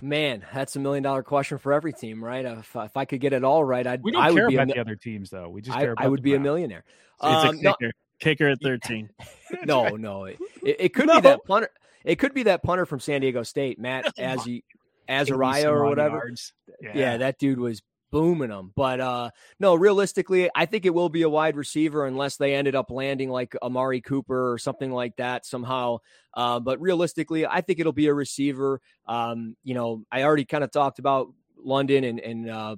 Man, 0.00 0.44
that's 0.52 0.74
a 0.76 0.80
million 0.80 1.02
dollar 1.04 1.22
question 1.22 1.58
for 1.58 1.72
every 1.72 1.92
team, 1.92 2.24
right? 2.24 2.44
If, 2.44 2.74
if 2.74 2.96
I 2.96 3.04
could 3.04 3.20
get 3.20 3.32
it 3.32 3.44
all 3.44 3.62
right, 3.62 3.86
I'd 3.86 4.02
we 4.02 4.10
don't 4.10 4.22
I 4.22 4.32
care 4.32 4.44
would 4.44 4.48
be 4.48 4.54
a, 4.56 4.58
about 4.58 4.66
mi- 4.68 4.72
the 4.74 4.80
other 4.80 4.96
teams, 4.96 5.30
though. 5.30 5.48
We 5.48 5.60
just 5.62 5.76
I, 5.76 5.82
about 5.82 6.04
I 6.04 6.08
would 6.08 6.18
the 6.20 6.22
be 6.22 6.32
a 6.32 6.36
Browns. 6.36 6.44
millionaire. 6.44 6.84
It's 7.22 7.44
a 7.44 7.48
Um, 7.48 7.60
no, 7.60 7.74
kicker. 7.74 7.92
Kicker 8.20 8.48
at 8.48 8.58
13. 8.62 9.10
no, 9.64 9.88
no. 9.90 10.24
It, 10.24 10.38
it, 10.64 10.76
it 10.80 10.94
could 10.94 11.06
No. 11.06 11.16
be 11.16 11.20
that 11.22 11.44
punter. 11.44 11.70
It 12.04 12.16
could 12.16 12.34
be 12.34 12.44
that 12.44 12.62
punter 12.62 12.86
from 12.86 12.98
San 13.00 13.20
Diego 13.20 13.42
State, 13.44 13.78
Matt 13.78 14.16
Azzy, 14.18 14.62
80 15.08 15.32
Azariah 15.32 15.70
or 15.70 15.84
whatever. 15.84 16.16
yards. 16.16 16.52
Yeah. 16.82 17.18
that 17.18 17.38
dude 17.38 17.60
was 17.60 17.82
booming 18.10 18.50
them. 18.50 18.72
But 18.74 19.00
uh 19.00 19.30
no, 19.60 19.74
realistically, 19.74 20.50
I 20.54 20.66
think 20.66 20.86
it 20.86 20.94
will 20.94 21.08
be 21.08 21.22
a 21.22 21.28
wide 21.28 21.56
receiver 21.56 22.06
unless 22.06 22.36
they 22.36 22.54
ended 22.54 22.74
up 22.74 22.90
landing 22.90 23.30
like 23.30 23.54
Amari 23.62 24.00
Cooper 24.00 24.52
or 24.52 24.58
something 24.58 24.92
like 24.92 25.16
that 25.16 25.46
somehow. 25.46 25.98
Uh, 26.34 26.60
but 26.60 26.80
realistically, 26.80 27.46
I 27.46 27.60
think 27.60 27.80
it'll 27.80 27.92
be 27.92 28.06
a 28.06 28.14
receiver. 28.14 28.80
Um, 29.06 29.56
you 29.64 29.74
know, 29.74 30.04
I 30.12 30.22
already 30.22 30.44
kind 30.44 30.64
of 30.64 30.70
talked 30.70 30.98
about 30.98 31.32
London 31.56 32.04
and 32.04 32.20
and 32.20 32.50
uh 32.50 32.76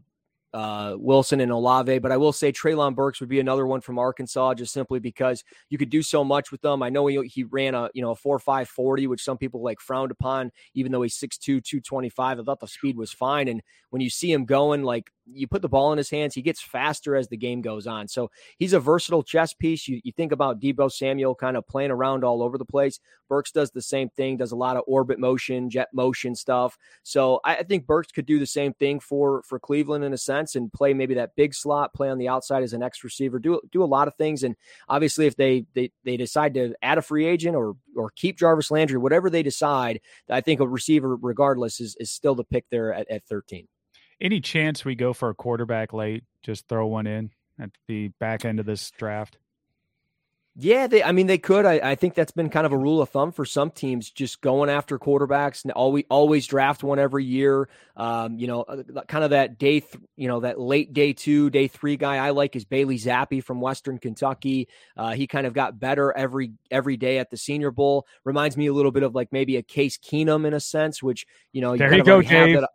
uh, 0.53 0.97
Wilson 0.99 1.41
and 1.41 1.53
Olave, 1.53 2.01
but 2.01 2.11
I 2.11 2.17
will 2.17 2.33
say 2.33 2.53
Treylon 2.53 2.95
Burks 2.95 3.21
would 3.21 3.29
be 3.29 3.41
another 3.41 3.67
one 3.67 3.81
from 3.81 3.99
Arkansas, 3.99 4.55
just 4.55 4.73
simply 4.73 4.99
because 4.99 5.45
you 5.69 5.79
could 5.79 5.91
do 5.91 6.03
so 6.03 6.25
much 6.25 6.51
with 6.51 6.61
them. 6.61 6.83
I 6.83 6.89
know 6.89 7.07
he, 7.07 7.23
he 7.29 7.45
ran 7.45 7.75
a 7.75 7.89
you 7.95 8.03
know 8.03 8.11
a 8.11 8.17
four 8.17 8.39
five 8.39 8.69
forty, 8.69 9.07
which 9.07 9.23
some 9.23 9.39
people 9.39 9.63
like 9.63 9.81
frowned 9.81 10.11
upon, 10.11 10.51
even 10.75 10.93
though 10.93 11.03
he's 11.03 11.19
6'2", 11.19 11.63
225. 11.63 12.41
I 12.41 12.43
thought 12.43 12.61
the 12.61 12.67
speed 12.67 12.97
was 12.97 13.13
fine, 13.13 13.49
and 13.49 13.63
when 13.91 14.03
you 14.03 14.11
see 14.11 14.33
him 14.33 14.45
going, 14.45 14.83
like 14.83 15.11
you 15.33 15.47
put 15.47 15.63
the 15.63 15.69
ball 15.69 15.93
in 15.93 15.99
his 15.99 16.11
hands, 16.11 16.35
he 16.35 16.43
gets 16.43 16.61
faster 16.61 17.17
as 17.17 17.29
the 17.29 17.37
game 17.37 17.61
goes 17.61 17.87
on. 17.87 18.09
So 18.09 18.31
he's 18.59 18.73
a 18.73 18.81
versatile 18.81 19.23
chess 19.23 19.53
piece. 19.53 19.89
You, 19.89 20.01
you 20.05 20.13
think 20.13 20.33
about 20.33 20.61
Deebo 20.61 20.91
Samuel 20.91 21.35
kind 21.35 21.57
of 21.57 21.67
playing 21.67 21.91
around 21.91 22.25
all 22.25 22.43
over 22.43 22.59
the 22.59 22.65
place. 22.65 23.01
Burks 23.29 23.53
does 23.53 23.71
the 23.71 23.81
same 23.83 24.09
thing, 24.11 24.37
does 24.37 24.53
a 24.53 24.57
lot 24.57 24.77
of 24.77 24.83
orbit 24.87 25.19
motion, 25.19 25.71
jet 25.71 25.89
motion 25.93 26.35
stuff. 26.35 26.77
So 27.05 27.41
I, 27.45 27.57
I 27.57 27.63
think 27.63 27.87
Burks 27.87 28.11
could 28.11 28.27
do 28.27 28.39
the 28.39 28.47
same 28.47 28.73
thing 28.75 28.99
for 29.01 29.43
for 29.43 29.59
Cleveland 29.59 30.05
in 30.05 30.13
a 30.13 30.19
sense 30.19 30.57
and 30.57 30.73
play 30.73 30.93
maybe 30.93 31.15
that 31.15 31.37
big 31.37 31.55
slot, 31.55 31.95
play 31.95 32.11
on 32.11 32.19
the 32.19 32.29
outside 32.29 32.63
as 32.63 32.73
an 32.73 32.83
X 32.83 33.05
receiver, 33.05 33.39
do 33.39 33.61
do 33.71 33.83
a 33.83 33.87
lot 33.87 34.09
of 34.09 34.15
things. 34.17 34.43
And 34.43 34.57
obviously, 34.89 35.27
if 35.27 35.37
they 35.37 35.65
they 35.75 35.93
they 36.05 36.17
decide 36.17 36.55
to 36.55 36.75
add 36.83 36.99
a 36.99 37.03
free 37.03 37.27
agent 37.27 37.57
or 37.57 37.77
or 37.97 38.11
keep 38.11 38.37
Jarvis 38.37 38.71
Landry, 38.71 38.99
whatever 38.99 39.31
they 39.31 39.43
decide, 39.43 40.01
I 40.29 40.41
think 40.41 40.61
a 40.61 40.67
receiver, 40.67 41.17
regardless, 41.17 41.81
is 41.81 41.97
is 42.01 42.11
still 42.11 42.35
the 42.35 42.45
pick 42.45 42.65
there 42.71 42.93
at, 42.93 43.09
at 43.11 43.25
13. 43.27 43.69
Any 44.21 44.41
chance 44.41 44.85
we 44.85 44.95
go 44.95 45.13
for 45.13 45.31
a 45.31 45.35
quarterback 45.35 45.93
late? 45.93 46.25
Just 46.43 46.69
throw 46.69 46.87
one 46.87 47.07
in 47.07 47.31
at 47.59 47.71
the 47.89 48.09
back 48.21 48.45
end 48.45 48.61
of 48.61 48.67
this 48.67 48.91
draft. 48.91 49.39
Yeah, 50.57 50.89
they. 50.89 51.03
I 51.03 51.13
mean, 51.13 51.29
they 51.29 51.39
could. 51.39 51.65
I, 51.65 51.75
I 51.91 51.95
think 51.95 52.15
that's 52.15 52.33
been 52.33 52.51
kind 52.51 52.67
of 52.67 52.73
a 52.73 52.77
rule 52.77 53.01
of 53.01 53.09
thumb 53.09 53.31
for 53.31 53.45
some 53.45 53.71
teams, 53.71 54.11
just 54.11 54.41
going 54.41 54.69
after 54.69 54.99
quarterbacks 54.99 55.63
and 55.63 55.71
always 55.73 56.05
always 56.11 56.47
draft 56.47 56.83
one 56.83 56.99
every 56.99 57.25
year. 57.25 57.69
Um, 57.97 58.37
you 58.37 58.49
know, 58.49 58.63
uh, 58.63 58.83
kind 59.07 59.23
of 59.23 59.31
that 59.31 59.59
day, 59.59 59.81
th- 59.81 60.03
you 60.17 60.27
know, 60.27 60.41
that 60.41 60.61
late 60.61 60.93
day 60.93 61.13
two, 61.13 61.51
day 61.51 61.69
three 61.69 61.97
guy 61.97 62.17
I 62.17 62.31
like 62.31 62.57
is 62.57 62.65
Bailey 62.65 62.99
Zappe 62.99 63.45
from 63.45 63.61
Western 63.61 63.99
Kentucky. 63.99 64.69
Uh, 64.97 65.13
he 65.13 65.29
kind 65.29 65.47
of 65.47 65.55
got 65.55 65.79
better 65.79 66.13
every 66.13 66.53
every 66.69 66.97
day 66.97 67.19
at 67.19 67.31
the 67.31 67.37
Senior 67.37 67.71
Bowl. 67.71 68.07
Reminds 68.25 68.57
me 68.57 68.67
a 68.67 68.73
little 68.73 68.91
bit 68.93 69.05
of 69.05 69.15
like 69.15 69.29
maybe 69.31 69.57
a 69.57 69.63
Case 69.63 69.99
Keenum 69.99 70.45
in 70.47 70.53
a 70.53 70.61
sense, 70.61 71.01
which 71.01 71.27
you 71.53 71.61
know. 71.61 71.77
There 71.77 71.89
kind 71.89 71.99
you 72.01 72.05
go, 72.05 72.21
Dave. 72.21 72.61
that- 72.61 72.71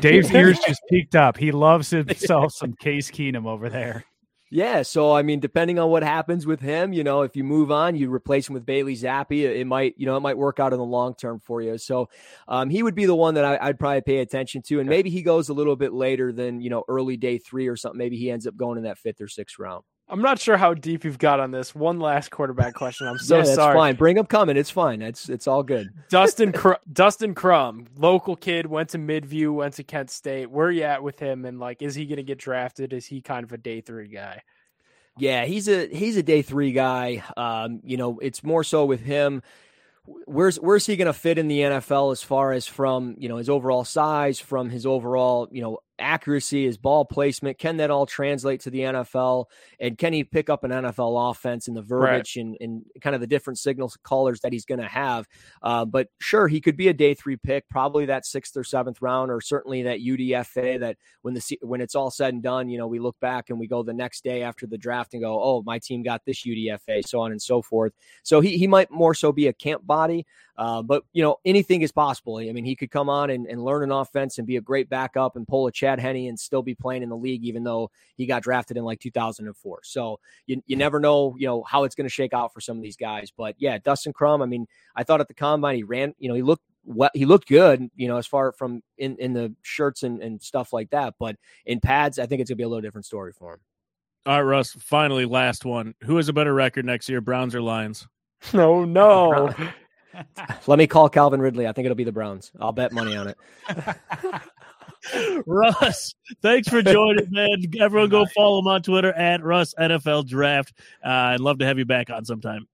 Dave's 0.00 0.30
ears 0.34 0.58
just 0.66 0.80
peaked 0.90 1.14
up. 1.14 1.36
He 1.36 1.52
loves 1.52 1.90
himself 1.90 2.52
some 2.54 2.74
Case 2.74 3.10
Keenum 3.10 3.46
over 3.46 3.68
there. 3.68 4.04
Yeah, 4.50 4.82
so 4.82 5.12
I 5.12 5.22
mean, 5.22 5.40
depending 5.40 5.80
on 5.80 5.90
what 5.90 6.04
happens 6.04 6.46
with 6.46 6.60
him, 6.60 6.92
you 6.92 7.02
know, 7.02 7.22
if 7.22 7.34
you 7.34 7.42
move 7.42 7.72
on, 7.72 7.96
you 7.96 8.08
replace 8.12 8.48
him 8.48 8.54
with 8.54 8.64
Bailey 8.64 8.94
Zappe, 8.94 9.32
it 9.32 9.66
might, 9.66 9.94
you 9.96 10.06
know, 10.06 10.16
it 10.16 10.20
might 10.20 10.38
work 10.38 10.60
out 10.60 10.72
in 10.72 10.78
the 10.78 10.84
long 10.84 11.16
term 11.16 11.40
for 11.40 11.60
you. 11.60 11.76
So, 11.76 12.08
um, 12.46 12.70
he 12.70 12.84
would 12.84 12.94
be 12.94 13.04
the 13.04 13.16
one 13.16 13.34
that 13.34 13.44
I, 13.44 13.58
I'd 13.60 13.80
probably 13.80 14.02
pay 14.02 14.18
attention 14.18 14.62
to, 14.66 14.78
and 14.78 14.88
maybe 14.88 15.10
he 15.10 15.22
goes 15.22 15.48
a 15.48 15.54
little 15.54 15.74
bit 15.74 15.92
later 15.92 16.32
than 16.32 16.60
you 16.60 16.70
know, 16.70 16.84
early 16.86 17.16
day 17.16 17.38
three 17.38 17.66
or 17.66 17.74
something. 17.74 17.98
Maybe 17.98 18.16
he 18.16 18.30
ends 18.30 18.46
up 18.46 18.54
going 18.54 18.78
in 18.78 18.84
that 18.84 18.98
fifth 18.98 19.20
or 19.20 19.26
sixth 19.26 19.58
round. 19.58 19.82
I'm 20.08 20.20
not 20.20 20.38
sure 20.38 20.56
how 20.58 20.74
deep 20.74 21.04
you've 21.04 21.18
got 21.18 21.40
on 21.40 21.50
this. 21.50 21.74
One 21.74 21.98
last 21.98 22.30
quarterback 22.30 22.74
question. 22.74 23.06
I'm 23.06 23.18
so 23.18 23.38
yeah, 23.38 23.42
that's 23.44 23.54
sorry. 23.54 23.74
fine. 23.74 23.96
Bring 23.96 24.18
up 24.18 24.28
coming. 24.28 24.56
It's 24.56 24.70
fine. 24.70 25.00
It's 25.00 25.28
it's 25.30 25.46
all 25.46 25.62
good. 25.62 25.88
Dustin 26.10 26.52
Cr- 26.52 26.74
Dustin 26.92 27.34
Crum, 27.34 27.86
local 27.96 28.36
kid, 28.36 28.66
went 28.66 28.90
to 28.90 28.98
Midview, 28.98 29.54
went 29.54 29.74
to 29.74 29.82
Kent 29.84 30.10
State. 30.10 30.50
Where 30.50 30.66
are 30.66 30.70
you 30.70 30.82
at 30.82 31.02
with 31.02 31.18
him? 31.18 31.44
And 31.46 31.58
like, 31.58 31.80
is 31.80 31.94
he 31.94 32.04
going 32.06 32.18
to 32.18 32.22
get 32.22 32.38
drafted? 32.38 32.92
Is 32.92 33.06
he 33.06 33.22
kind 33.22 33.44
of 33.44 33.52
a 33.52 33.58
day 33.58 33.80
three 33.80 34.08
guy? 34.08 34.42
Yeah, 35.16 35.46
he's 35.46 35.68
a 35.68 35.88
he's 35.88 36.16
a 36.16 36.22
day 36.22 36.42
three 36.42 36.72
guy. 36.72 37.22
Um, 37.36 37.80
you 37.82 37.96
know, 37.96 38.18
it's 38.18 38.44
more 38.44 38.64
so 38.64 38.84
with 38.84 39.00
him. 39.00 39.42
where's 40.26 40.56
where's 40.56 40.84
he 40.86 40.96
going 40.96 41.06
to 41.06 41.12
fit 41.12 41.38
in 41.38 41.48
the 41.48 41.60
NFL 41.60 42.12
as 42.12 42.22
far 42.22 42.52
as 42.52 42.66
from 42.66 43.14
you 43.18 43.28
know 43.28 43.36
his 43.38 43.48
overall 43.48 43.84
size, 43.84 44.38
from 44.38 44.68
his 44.70 44.84
overall 44.84 45.48
you 45.50 45.62
know 45.62 45.78
accuracy, 45.98 46.66
his 46.66 46.76
ball 46.76 47.04
placement? 47.04 47.58
Can 47.58 47.76
that 47.78 47.90
all 47.90 48.06
translate 48.06 48.60
to 48.60 48.70
the 48.70 48.80
NFL? 48.80 49.46
And 49.80 49.96
can 49.96 50.12
he 50.12 50.24
pick 50.24 50.50
up 50.50 50.64
an 50.64 50.70
NFL 50.70 51.30
offense 51.30 51.68
and 51.68 51.76
the 51.76 51.82
verbiage 51.82 52.36
and, 52.36 52.56
and 52.60 52.84
kind 53.00 53.14
of 53.14 53.20
the 53.20 53.26
different 53.26 53.58
signals 53.58 53.96
callers 54.02 54.40
that 54.40 54.52
he's 54.52 54.64
going 54.64 54.80
to 54.80 54.88
have? 54.88 55.26
Uh, 55.62 55.84
but 55.84 56.08
sure, 56.20 56.48
he 56.48 56.60
could 56.60 56.76
be 56.76 56.88
a 56.88 56.94
day 56.94 57.14
three 57.14 57.36
pick, 57.36 57.68
probably 57.68 58.06
that 58.06 58.26
sixth 58.26 58.56
or 58.56 58.64
seventh 58.64 59.00
round, 59.00 59.30
or 59.30 59.40
certainly 59.40 59.82
that 59.82 60.00
UDFA. 60.00 60.80
That 60.80 60.96
when 61.22 61.34
the 61.34 61.58
when 61.62 61.80
it's 61.80 61.94
all 61.94 62.10
said 62.10 62.34
and 62.34 62.42
done, 62.42 62.68
you 62.68 62.78
know, 62.78 62.86
we 62.86 62.98
look 62.98 63.18
back 63.20 63.50
and 63.50 63.58
we 63.58 63.66
go 63.66 63.82
the 63.82 63.92
next 63.92 64.24
day 64.24 64.42
after 64.42 64.66
the 64.66 64.78
draft 64.78 65.14
and 65.14 65.22
go, 65.22 65.40
oh, 65.42 65.62
my 65.64 65.78
team 65.78 66.02
got 66.02 66.22
this 66.24 66.44
UDFA, 66.44 67.06
so 67.06 67.20
on 67.20 67.32
and 67.32 67.40
so 67.40 67.62
forth. 67.62 67.92
So 68.22 68.40
he 68.40 68.58
he 68.58 68.66
might 68.66 68.90
more 68.90 69.14
so 69.14 69.32
be 69.32 69.46
a 69.46 69.52
camp 69.52 69.86
body. 69.86 70.26
Uh, 70.56 70.82
but 70.82 71.02
you 71.12 71.22
know 71.22 71.36
anything 71.44 71.82
is 71.82 71.90
possible. 71.90 72.36
I 72.38 72.52
mean, 72.52 72.64
he 72.64 72.76
could 72.76 72.90
come 72.90 73.08
on 73.08 73.30
and, 73.30 73.46
and 73.46 73.64
learn 73.64 73.82
an 73.82 73.90
offense 73.90 74.38
and 74.38 74.46
be 74.46 74.56
a 74.56 74.60
great 74.60 74.88
backup 74.88 75.36
and 75.36 75.46
pull 75.46 75.66
a 75.66 75.72
Chad 75.72 75.98
Henne 75.98 76.28
and 76.28 76.38
still 76.38 76.62
be 76.62 76.74
playing 76.74 77.02
in 77.02 77.08
the 77.08 77.16
league, 77.16 77.44
even 77.44 77.64
though 77.64 77.90
he 78.16 78.26
got 78.26 78.42
drafted 78.42 78.76
in 78.76 78.84
like 78.84 79.00
2004. 79.00 79.80
So 79.82 80.20
you, 80.46 80.62
you 80.66 80.76
never 80.76 81.00
know, 81.00 81.34
you 81.38 81.46
know, 81.46 81.64
how 81.64 81.84
it's 81.84 81.94
going 81.94 82.06
to 82.06 82.12
shake 82.12 82.32
out 82.32 82.52
for 82.54 82.60
some 82.60 82.76
of 82.76 82.82
these 82.82 82.96
guys. 82.96 83.32
But 83.36 83.56
yeah, 83.58 83.78
Dustin 83.78 84.12
Crum. 84.12 84.42
I 84.42 84.46
mean, 84.46 84.66
I 84.94 85.02
thought 85.02 85.20
at 85.20 85.28
the 85.28 85.34
combine 85.34 85.76
he 85.76 85.82
ran, 85.82 86.14
you 86.18 86.28
know, 86.28 86.34
he 86.34 86.42
looked 86.42 86.62
what 86.84 87.10
he 87.14 87.24
looked 87.24 87.48
good, 87.48 87.88
you 87.96 88.08
know, 88.08 88.18
as 88.18 88.26
far 88.26 88.52
from 88.52 88.82
in 88.98 89.16
in 89.16 89.32
the 89.32 89.54
shirts 89.62 90.02
and, 90.02 90.22
and 90.22 90.40
stuff 90.40 90.72
like 90.72 90.90
that. 90.90 91.14
But 91.18 91.36
in 91.66 91.80
pads, 91.80 92.18
I 92.18 92.26
think 92.26 92.40
it's 92.40 92.50
gonna 92.50 92.56
be 92.56 92.62
a 92.62 92.68
little 92.68 92.82
different 92.82 93.06
story 93.06 93.32
for 93.32 93.54
him. 93.54 93.60
All 94.26 94.36
right, 94.36 94.42
Russ. 94.42 94.72
Finally, 94.72 95.26
last 95.26 95.64
one. 95.64 95.94
Who 96.04 96.16
has 96.16 96.28
a 96.28 96.32
better 96.32 96.54
record 96.54 96.84
next 96.84 97.08
year, 97.08 97.20
Browns 97.20 97.54
or 97.54 97.62
Lions? 97.62 98.06
No, 98.52 98.84
no. 98.84 99.54
Let 100.66 100.78
me 100.78 100.86
call 100.86 101.08
Calvin 101.08 101.40
Ridley. 101.40 101.66
I 101.66 101.72
think 101.72 101.86
it'll 101.86 101.96
be 101.96 102.04
the 102.04 102.12
Browns. 102.12 102.52
I'll 102.60 102.72
bet 102.72 102.92
money 102.92 103.16
on 103.16 103.28
it. 103.28 103.38
Russ, 105.46 106.14
thanks 106.40 106.68
for 106.68 106.82
joining, 106.82 107.30
man. 107.30 107.64
Everyone 107.78 108.08
go 108.08 108.24
follow 108.34 108.60
him 108.60 108.68
on 108.68 108.82
Twitter 108.82 109.12
at 109.12 109.42
Russ 109.42 109.74
NFL 109.78 110.26
Draft. 110.26 110.72
Uh, 111.04 111.08
I'd 111.08 111.40
love 111.40 111.58
to 111.58 111.66
have 111.66 111.78
you 111.78 111.84
back 111.84 112.10
on 112.10 112.24
sometime. 112.24 112.66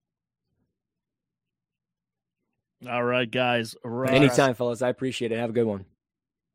All 2.89 3.03
right, 3.03 3.29
guys. 3.29 3.75
Russ. 3.83 4.11
Anytime, 4.11 4.55
fellas. 4.55 4.81
I 4.81 4.89
appreciate 4.89 5.31
it. 5.31 5.37
Have 5.37 5.49
a 5.51 5.53
good 5.53 5.67
one. 5.67 5.85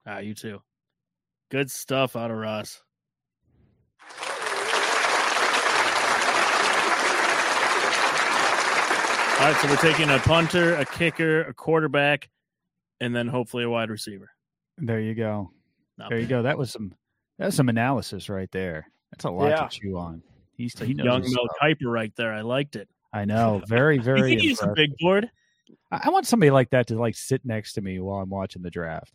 Ah, 0.06 0.18
you 0.18 0.34
too. 0.34 0.62
Good 1.50 1.70
stuff 1.70 2.16
out 2.16 2.30
of 2.30 2.38
Russ. 2.38 2.82
All 9.38 9.52
right, 9.52 9.60
so 9.60 9.68
we're 9.68 9.76
taking 9.76 10.08
a 10.08 10.18
punter, 10.20 10.76
a 10.76 10.84
kicker, 10.86 11.42
a 11.42 11.52
quarterback, 11.52 12.30
and 13.00 13.14
then 13.14 13.28
hopefully 13.28 13.64
a 13.64 13.70
wide 13.70 13.90
receiver. 13.90 14.30
There 14.78 14.98
you 15.00 15.14
go. 15.14 15.50
Not 15.98 16.08
There 16.08 16.18
you 16.18 16.26
go. 16.26 16.42
That 16.42 16.56
was 16.56 16.70
some 16.72 16.94
that's 17.38 17.54
some 17.54 17.68
analysis 17.68 18.30
right 18.30 18.50
there. 18.50 18.90
That's 19.12 19.24
a 19.24 19.30
lot 19.30 19.50
Yeah. 19.50 19.66
to 19.66 19.68
chew 19.68 19.98
on. 19.98 20.22
He's 20.56 20.78
he 20.78 20.94
knows 20.94 21.04
Young 21.04 21.22
his 21.22 21.34
Mel. 21.34 21.46
Kiper 21.62 21.92
right 21.92 22.12
there. 22.16 22.32
I 22.32 22.40
liked 22.40 22.76
it. 22.76 22.88
I 23.12 23.26
know. 23.26 23.60
Very, 23.68 23.98
very. 23.98 24.18
You 24.20 24.24
very 24.24 24.30
think 24.30 24.40
he's 24.40 24.62
a 24.62 24.72
big 24.74 24.96
board? 25.00 25.30
I 25.90 26.00
I 26.04 26.08
want 26.10 26.26
somebody 26.26 26.50
like 26.50 26.70
that 26.70 26.86
to 26.88 26.98
like 26.98 27.14
sit 27.14 27.44
next 27.44 27.74
to 27.74 27.82
me 27.82 28.00
while 28.00 28.20
I'm 28.20 28.30
watching 28.30 28.62
the 28.62 28.70
draft. 28.70 29.12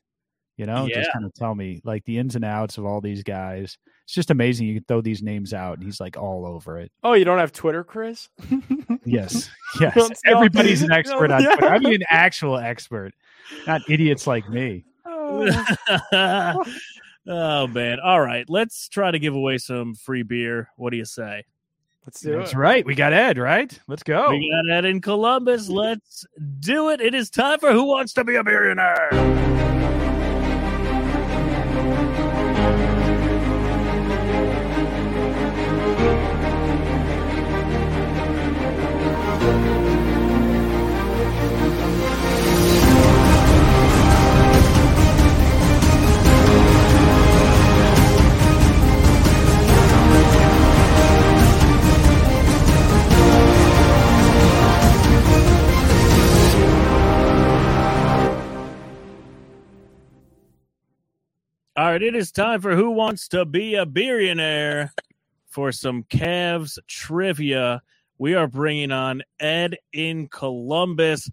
You 0.62 0.68
know, 0.68 0.86
Yeah. 0.86 0.98
just 1.00 1.12
kind 1.12 1.26
of 1.26 1.34
tell 1.34 1.56
me 1.56 1.82
like 1.84 2.06
the 2.06 2.20
ins 2.20 2.36
and 2.36 2.46
outs 2.46 2.78
of 2.78 2.86
all 2.86 3.02
these 3.02 3.24
guys. 3.24 3.80
It's 4.04 4.14
just 4.14 4.30
amazing. 4.30 4.68
You 4.68 4.76
can 4.76 4.84
throw 4.84 5.02
these 5.02 5.24
names 5.24 5.56
out, 5.56 5.80
and 5.80 5.84
he's 5.84 6.00
like 6.00 6.18
all 6.18 6.46
over 6.46 6.78
it. 6.80 6.92
Oh, 7.02 7.14
you 7.14 7.26
don't 7.26 7.40
have 7.40 7.52
Twitter, 7.52 7.84
Chris? 7.84 8.30
Yes, 9.04 9.50
yes. 9.80 10.12
Everybody's 10.28 10.84
an 10.84 10.92
expert 10.92 11.32
on 11.32 11.42
Yeah. 11.42 11.56
Twitter. 11.56 11.74
I 11.74 11.80
mean, 11.80 11.96
an 11.96 12.04
actual 12.12 12.58
expert, 12.60 13.16
not 13.66 13.82
idiots 13.90 14.28
like 14.28 14.48
me. 14.50 14.86
Oh. 15.04 16.64
oh 17.28 17.68
man. 17.68 18.00
All 18.00 18.22
right. 18.22 18.46
Let's 18.48 18.88
try 18.90 19.10
to 19.10 19.18
give 19.18 19.34
away 19.34 19.58
some 19.58 19.96
free 19.96 20.22
beer. 20.24 20.70
What 20.76 20.92
do 20.92 20.98
you 20.98 21.06
say? 21.06 21.44
Let's 22.06 22.20
do 22.22 22.38
That's 22.38 22.52
it. 22.54 22.58
right. 22.58 22.86
We 22.86 22.94
got 22.94 23.14
Ed. 23.14 23.38
Right. 23.40 23.78
Let's 23.88 24.04
go. 24.04 24.30
We 24.30 24.52
got 24.52 24.72
Ed 24.78 24.86
in 24.86 25.02
Columbus. 25.02 25.70
Let's 25.70 26.26
do 26.60 26.90
it. 26.90 27.02
It 27.02 27.16
is 27.16 27.30
time 27.32 27.60
for 27.60 27.72
Who 27.72 27.86
Wants 27.86 28.14
to 28.14 28.24
Be 28.24 28.36
a 28.36 28.44
Billionaire? 28.44 29.10
Right, 61.92 62.02
it 62.04 62.16
is 62.16 62.32
time 62.32 62.62
for 62.62 62.74
Who 62.74 62.92
Wants 62.92 63.28
to 63.30 63.44
Be 63.44 63.76
a 63.76 63.86
Billionaire 63.86 64.94
for 65.48 65.74
some 65.74 66.04
Cavs 66.06 66.80
trivia. 66.88 67.82
We 68.18 68.34
are 68.34 68.48
bringing 68.48 68.94
on 68.94 69.24
Ed 69.42 69.78
in 69.92 70.30
Columbus, 70.30 71.30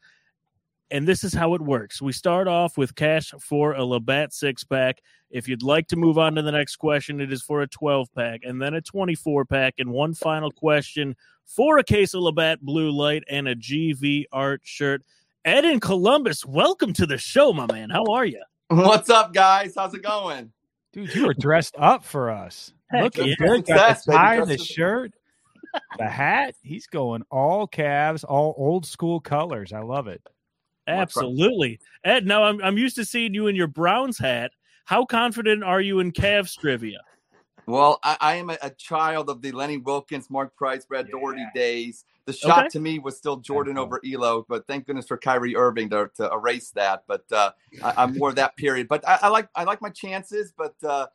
and 0.91 1.07
this 1.07 1.23
is 1.23 1.33
how 1.33 1.55
it 1.55 1.61
works. 1.61 2.03
We 2.03 2.11
start 2.11 2.49
off 2.49 2.77
with 2.77 2.97
cash 2.97 3.33
for 3.41 3.75
a 3.75 3.85
Labatt 3.85 4.33
six 4.33 4.65
pack. 4.65 5.01
If 5.31 5.47
you'd 5.47 5.63
like 5.63 5.87
to 5.89 5.97
move 5.97 6.19
on 6.19 6.35
to 6.35 6.43
the 6.43 6.51
next 6.51 6.75
question, 6.75 7.21
it 7.21 7.33
is 7.33 7.43
for 7.43 7.63
a 7.63 7.69
12 7.69 8.13
pack 8.13 8.41
and 8.43 8.61
then 8.61 8.75
a 8.75 8.81
24 8.81 9.45
pack, 9.45 9.75
and 9.79 9.93
one 9.93 10.13
final 10.13 10.51
question 10.51 11.15
for 11.45 11.79
a 11.79 11.85
case 11.85 12.15
of 12.15 12.23
Labatt 12.23 12.61
Blue 12.63 12.91
Light 12.91 13.23
and 13.31 13.47
a 13.47 13.55
GV 13.55 14.25
Art 14.33 14.63
shirt. 14.65 15.05
Ed 15.45 15.65
in 15.65 15.79
Columbus, 15.79 16.45
welcome 16.45 16.93
to 16.95 17.07
the 17.07 17.17
show, 17.17 17.53
my 17.53 17.67
man. 17.71 17.91
How 17.91 18.07
are 18.07 18.27
you? 18.27 18.43
What's 18.69 19.09
up, 19.09 19.33
guys? 19.33 19.75
How's 19.77 19.95
it 19.95 20.03
going? 20.03 20.53
Dude, 20.93 21.15
you 21.15 21.27
were 21.27 21.35
dressed 21.35 21.75
up 21.79 22.05
for 22.05 22.31
us. 22.31 22.75
Heck 22.91 23.03
Looking 23.03 23.29
yeah. 23.29 23.35
good. 23.39 23.67
Got 23.67 24.05
the 24.05 24.13
baby. 24.13 24.17
tie, 24.19 24.45
the 24.45 24.55
as- 24.55 24.67
shirt, 24.67 25.15
the 25.97 26.07
hat. 26.07 26.55
He's 26.63 26.87
going 26.87 27.23
all 27.31 27.67
calves, 27.67 28.25
all 28.25 28.55
old 28.59 28.85
school 28.85 29.21
colors. 29.21 29.73
I 29.73 29.81
love 29.81 30.07
it. 30.07 30.23
Absolutely. 30.87 31.81
Ed, 32.05 32.27
now 32.27 32.45
I'm 32.45 32.63
I'm 32.63 32.79
used 32.79 32.97
to 32.97 33.05
seeing 33.05 33.35
you 33.35 33.47
in 33.47 33.57
your 33.57 33.67
Browns 33.67 34.19
hat. 34.19 34.53
How 34.85 35.05
confident 35.05 35.63
are 35.63 35.81
you 35.81 36.01
in 36.01 36.13
Cavs 36.13 36.59
trivia? 36.59 37.01
Well, 37.67 38.01
I, 38.03 38.17
I 38.21 38.35
am 38.37 38.49
a, 38.49 38.57
a 38.63 38.71
child 38.71 39.29
of 39.29 39.43
the 39.43 39.53
Lenny 39.53 39.77
Wilkens, 39.77 40.31
Mark 40.31 40.57
Price, 40.57 40.87
Brad 40.87 41.09
Daugherty 41.11 41.45
days. 41.55 42.05
The 42.29 42.35
shot 42.35 42.59
Okay. 42.59 42.69
to 42.73 42.81
me 42.81 42.99
was 42.99 43.17
still 43.17 43.39
Jordan 43.39 43.79
Okay. 43.79 43.87
over 43.87 44.01
Ehlo, 44.05 44.45
but 44.47 44.67
thank 44.67 44.87
goodness 44.87 45.07
for 45.07 45.17
Kyrie 45.17 45.57
Irving 45.57 45.89
to, 45.89 46.11
to 46.17 46.31
erase 46.31 46.69
that. 46.73 47.05
But 47.07 47.25
uh, 47.33 47.53
I, 47.83 47.95
I'm 47.97 48.19
more 48.19 48.29
of 48.29 48.35
that 48.35 48.55
period. 48.55 48.87
But 48.87 49.09
I, 49.09 49.19
I 49.23 49.29
like 49.29 49.49
I 49.55 49.65
like 49.65 49.81
my 49.81 49.89
chances, 49.89 50.53
but 50.55 50.75
uh, 50.85 51.07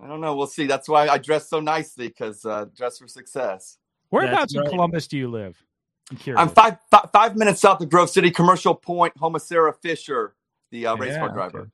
I 0.00 0.06
don't 0.06 0.20
know. 0.20 0.36
We'll 0.36 0.46
see. 0.46 0.68
That's 0.68 0.88
why 0.88 1.08
I 1.08 1.18
dress 1.18 1.50
so 1.50 1.58
nicely 1.58 2.06
because 2.06 2.44
uh, 2.44 2.66
dress 2.76 2.98
for 2.98 3.08
success. 3.08 3.78
Whereabouts 4.10 4.56
right. 4.56 4.64
in 4.64 4.70
Columbus 4.70 5.08
do 5.08 5.18
you 5.18 5.28
live? 5.28 5.60
I'm 6.08 6.18
curious. 6.18 6.40
I'm 6.40 6.48
five, 6.50 6.78
five 6.88 7.10
five 7.12 7.36
minutes 7.36 7.60
south 7.60 7.80
of 7.80 7.90
Grove 7.90 8.08
City, 8.08 8.30
Commercial 8.30 8.76
Point, 8.76 9.16
home 9.16 9.34
of 9.34 9.42
Sarah 9.42 9.72
Fisher, 9.72 10.36
the 10.70 10.86
uh, 10.86 10.94
race 10.94 11.14
Yeah, 11.14 11.18
car 11.18 11.28
okay. 11.30 11.34
driver. 11.34 11.70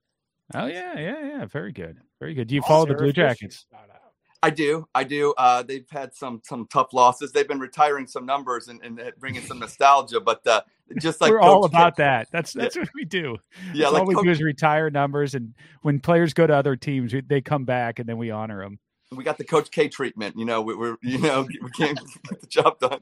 Oh 0.55 0.67
yeah, 0.69 0.99
yeah, 0.99 1.23
yeah. 1.23 1.45
Very 1.45 1.73
good. 1.73 1.99
Very 2.19 2.33
good. 2.33 2.49
Do 2.49 2.55
you 2.55 2.63
follow 2.63 2.87
the 2.87 2.95
Blue 2.95 3.13
Jackets? 3.13 3.67
Shout 3.71 3.91
out. 3.93 4.06
I 4.47 4.51
do. 4.51 4.87
I 4.95 5.05
do. 5.05 5.35
Uh, 5.37 5.63
they've 5.63 5.89
had 5.91 6.15
some 6.15 6.41
some 6.45 6.67
tough 6.73 6.93
losses. 6.93 7.33
They've 7.33 7.49
been 7.49 7.59
retiring 7.59 8.07
some 8.07 8.25
numbers 8.27 8.69
and, 8.69 8.81
and 8.83 9.01
bringing 9.19 9.43
some 9.43 9.59
nostalgia. 9.59 10.21
But 10.21 10.47
uh, 10.47 10.61
just 11.01 11.21
like 11.21 11.33
We're 11.33 11.41
all 11.41 11.65
about 11.65 11.97
K- 11.97 12.03
that. 12.05 12.29
That's 12.31 12.53
that's 12.53 12.77
what 12.77 12.89
we 12.95 13.05
do. 13.05 13.37
Yeah, 13.75 13.83
That's 13.85 13.93
like 13.95 14.01
all 14.03 14.07
we 14.07 14.15
Coach- 14.15 14.25
do 14.25 14.31
is 14.31 14.43
retire 14.43 14.89
numbers, 14.91 15.35
and 15.35 15.55
when 15.83 15.99
players 16.01 16.33
go 16.33 16.47
to 16.47 16.55
other 16.55 16.77
teams, 16.77 17.13
we- 17.13 17.23
they 17.23 17.41
come 17.41 17.65
back, 17.65 17.99
and 17.99 18.09
then 18.09 18.19
we 18.19 18.31
honor 18.31 18.63
them. 18.63 18.79
we 19.11 19.25
got 19.25 19.37
the 19.39 19.45
Coach 19.45 19.71
K 19.71 19.89
treatment. 19.89 20.37
You 20.39 20.45
know, 20.45 20.63
we, 20.63 20.75
we're 20.77 20.97
you 21.03 21.19
know 21.19 21.43
we 21.63 21.71
can't 21.71 21.99
get 22.31 22.41
the 22.41 22.47
job 22.47 22.79
done. 22.79 23.01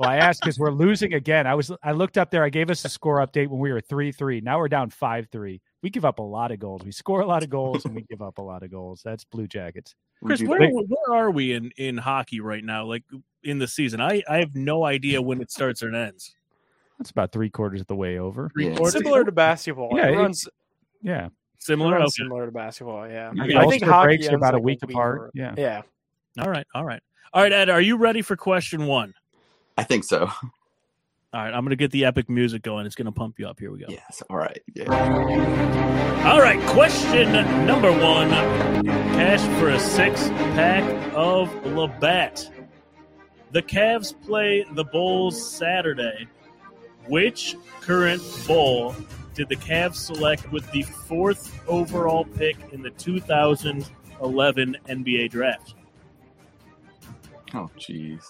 Well, 0.00 0.10
I 0.10 0.16
asked 0.16 0.40
because 0.40 0.58
we're 0.58 0.72
losing 0.72 1.14
again. 1.14 1.46
I 1.46 1.54
was 1.54 1.70
I 1.82 1.92
looked 1.92 2.18
up 2.18 2.32
there. 2.32 2.42
I 2.42 2.48
gave 2.48 2.70
us 2.70 2.84
a 2.84 2.88
score 2.88 3.24
update 3.24 3.46
when 3.48 3.60
we 3.60 3.72
were 3.72 3.80
three 3.80 4.10
three. 4.10 4.40
Now 4.40 4.58
we're 4.58 4.68
down 4.68 4.90
five 4.90 5.28
three. 5.30 5.60
We 5.82 5.90
give 5.90 6.04
up 6.04 6.18
a 6.18 6.22
lot 6.22 6.50
of 6.52 6.58
goals. 6.58 6.82
We 6.84 6.92
score 6.92 7.20
a 7.22 7.26
lot 7.26 7.42
of 7.42 7.50
goals, 7.50 7.84
and 7.86 7.94
we 7.94 8.02
give 8.10 8.20
up 8.22 8.38
a 8.38 8.42
lot 8.42 8.62
of 8.62 8.70
goals. 8.70 9.00
That's 9.04 9.24
Blue 9.24 9.46
Jackets. 9.46 9.94
Chris, 10.24 10.42
where, 10.42 10.68
where 10.70 11.16
are 11.16 11.30
we 11.30 11.52
in, 11.54 11.70
in 11.78 11.96
hockey 11.96 12.40
right 12.40 12.62
now? 12.62 12.84
Like 12.84 13.02
in 13.42 13.58
the 13.58 13.66
season? 13.66 14.00
I, 14.00 14.22
I 14.28 14.38
have 14.38 14.54
no 14.54 14.84
idea 14.84 15.22
when 15.22 15.40
it 15.40 15.50
starts 15.50 15.82
or 15.82 15.94
ends. 15.94 16.34
That's 16.98 17.10
about 17.10 17.32
three 17.32 17.48
quarters 17.48 17.80
of 17.80 17.86
the 17.86 17.96
way 17.96 18.18
over. 18.18 18.50
Yeah. 18.56 18.76
Similar 18.84 19.24
to 19.24 19.32
basketball. 19.32 19.90
Yeah, 19.96 20.08
it 20.08 20.12
it- 20.14 20.16
runs, 20.18 20.46
Yeah, 21.02 21.28
Similar. 21.58 21.96
it 21.96 22.02
Okay. 22.02 22.10
similar 22.10 22.44
to 22.44 22.52
basketball. 22.52 23.08
Yeah. 23.08 23.32
Yeah, 23.34 23.60
I 23.60 23.66
think 23.66 23.82
All-Star 23.82 23.88
hockey 23.90 24.06
breaks 24.08 24.26
are 24.26 24.32
ends 24.32 24.40
about 24.40 24.54
a 24.54 24.58
week 24.58 24.80
week 24.82 24.90
apart. 24.90 25.18
or- 25.18 25.30
Yeah. 25.32 25.54
Yeah. 25.56 25.82
All 26.38 26.50
right. 26.50 26.66
All 26.74 26.84
right. 26.84 27.02
All 27.32 27.42
right, 27.42 27.52
Ed, 27.52 27.70
are 27.70 27.80
you 27.80 27.96
ready 27.96 28.20
for 28.20 28.36
question 28.36 28.84
one? 28.86 29.14
I 29.78 29.84
think 29.84 30.04
so. 30.04 30.28
All 31.32 31.40
right, 31.40 31.54
I'm 31.54 31.64
gonna 31.64 31.76
get 31.76 31.92
the 31.92 32.06
epic 32.06 32.28
music 32.28 32.62
going. 32.62 32.86
It's 32.86 32.96
gonna 32.96 33.12
pump 33.12 33.38
you 33.38 33.46
up. 33.46 33.60
Here 33.60 33.70
we 33.70 33.78
go. 33.78 33.86
Yes. 33.88 34.20
All 34.28 34.36
right. 34.36 34.60
Yeah. 34.74 34.90
All 36.26 36.40
right, 36.40 36.60
question 36.70 37.30
number 37.66 37.92
one: 37.92 38.30
Cash 38.30 39.40
for 39.60 39.68
a 39.68 39.78
six 39.78 40.28
pack 40.28 40.82
of 41.14 41.48
Labatt. 41.66 42.50
The 43.52 43.62
Cavs 43.62 44.12
play 44.22 44.64
the 44.72 44.82
Bulls 44.82 45.56
Saturday. 45.56 46.26
Which 47.06 47.56
current 47.80 48.22
Bull 48.48 48.94
did 49.34 49.48
the 49.48 49.56
Cavs 49.56 49.96
select 49.96 50.50
with 50.50 50.68
the 50.72 50.82
fourth 50.82 51.62
overall 51.68 52.24
pick 52.24 52.56
in 52.72 52.82
the 52.82 52.90
2011 52.90 54.76
NBA 54.88 55.30
draft? 55.30 55.74
Oh, 57.54 57.70
jeez. 57.78 58.24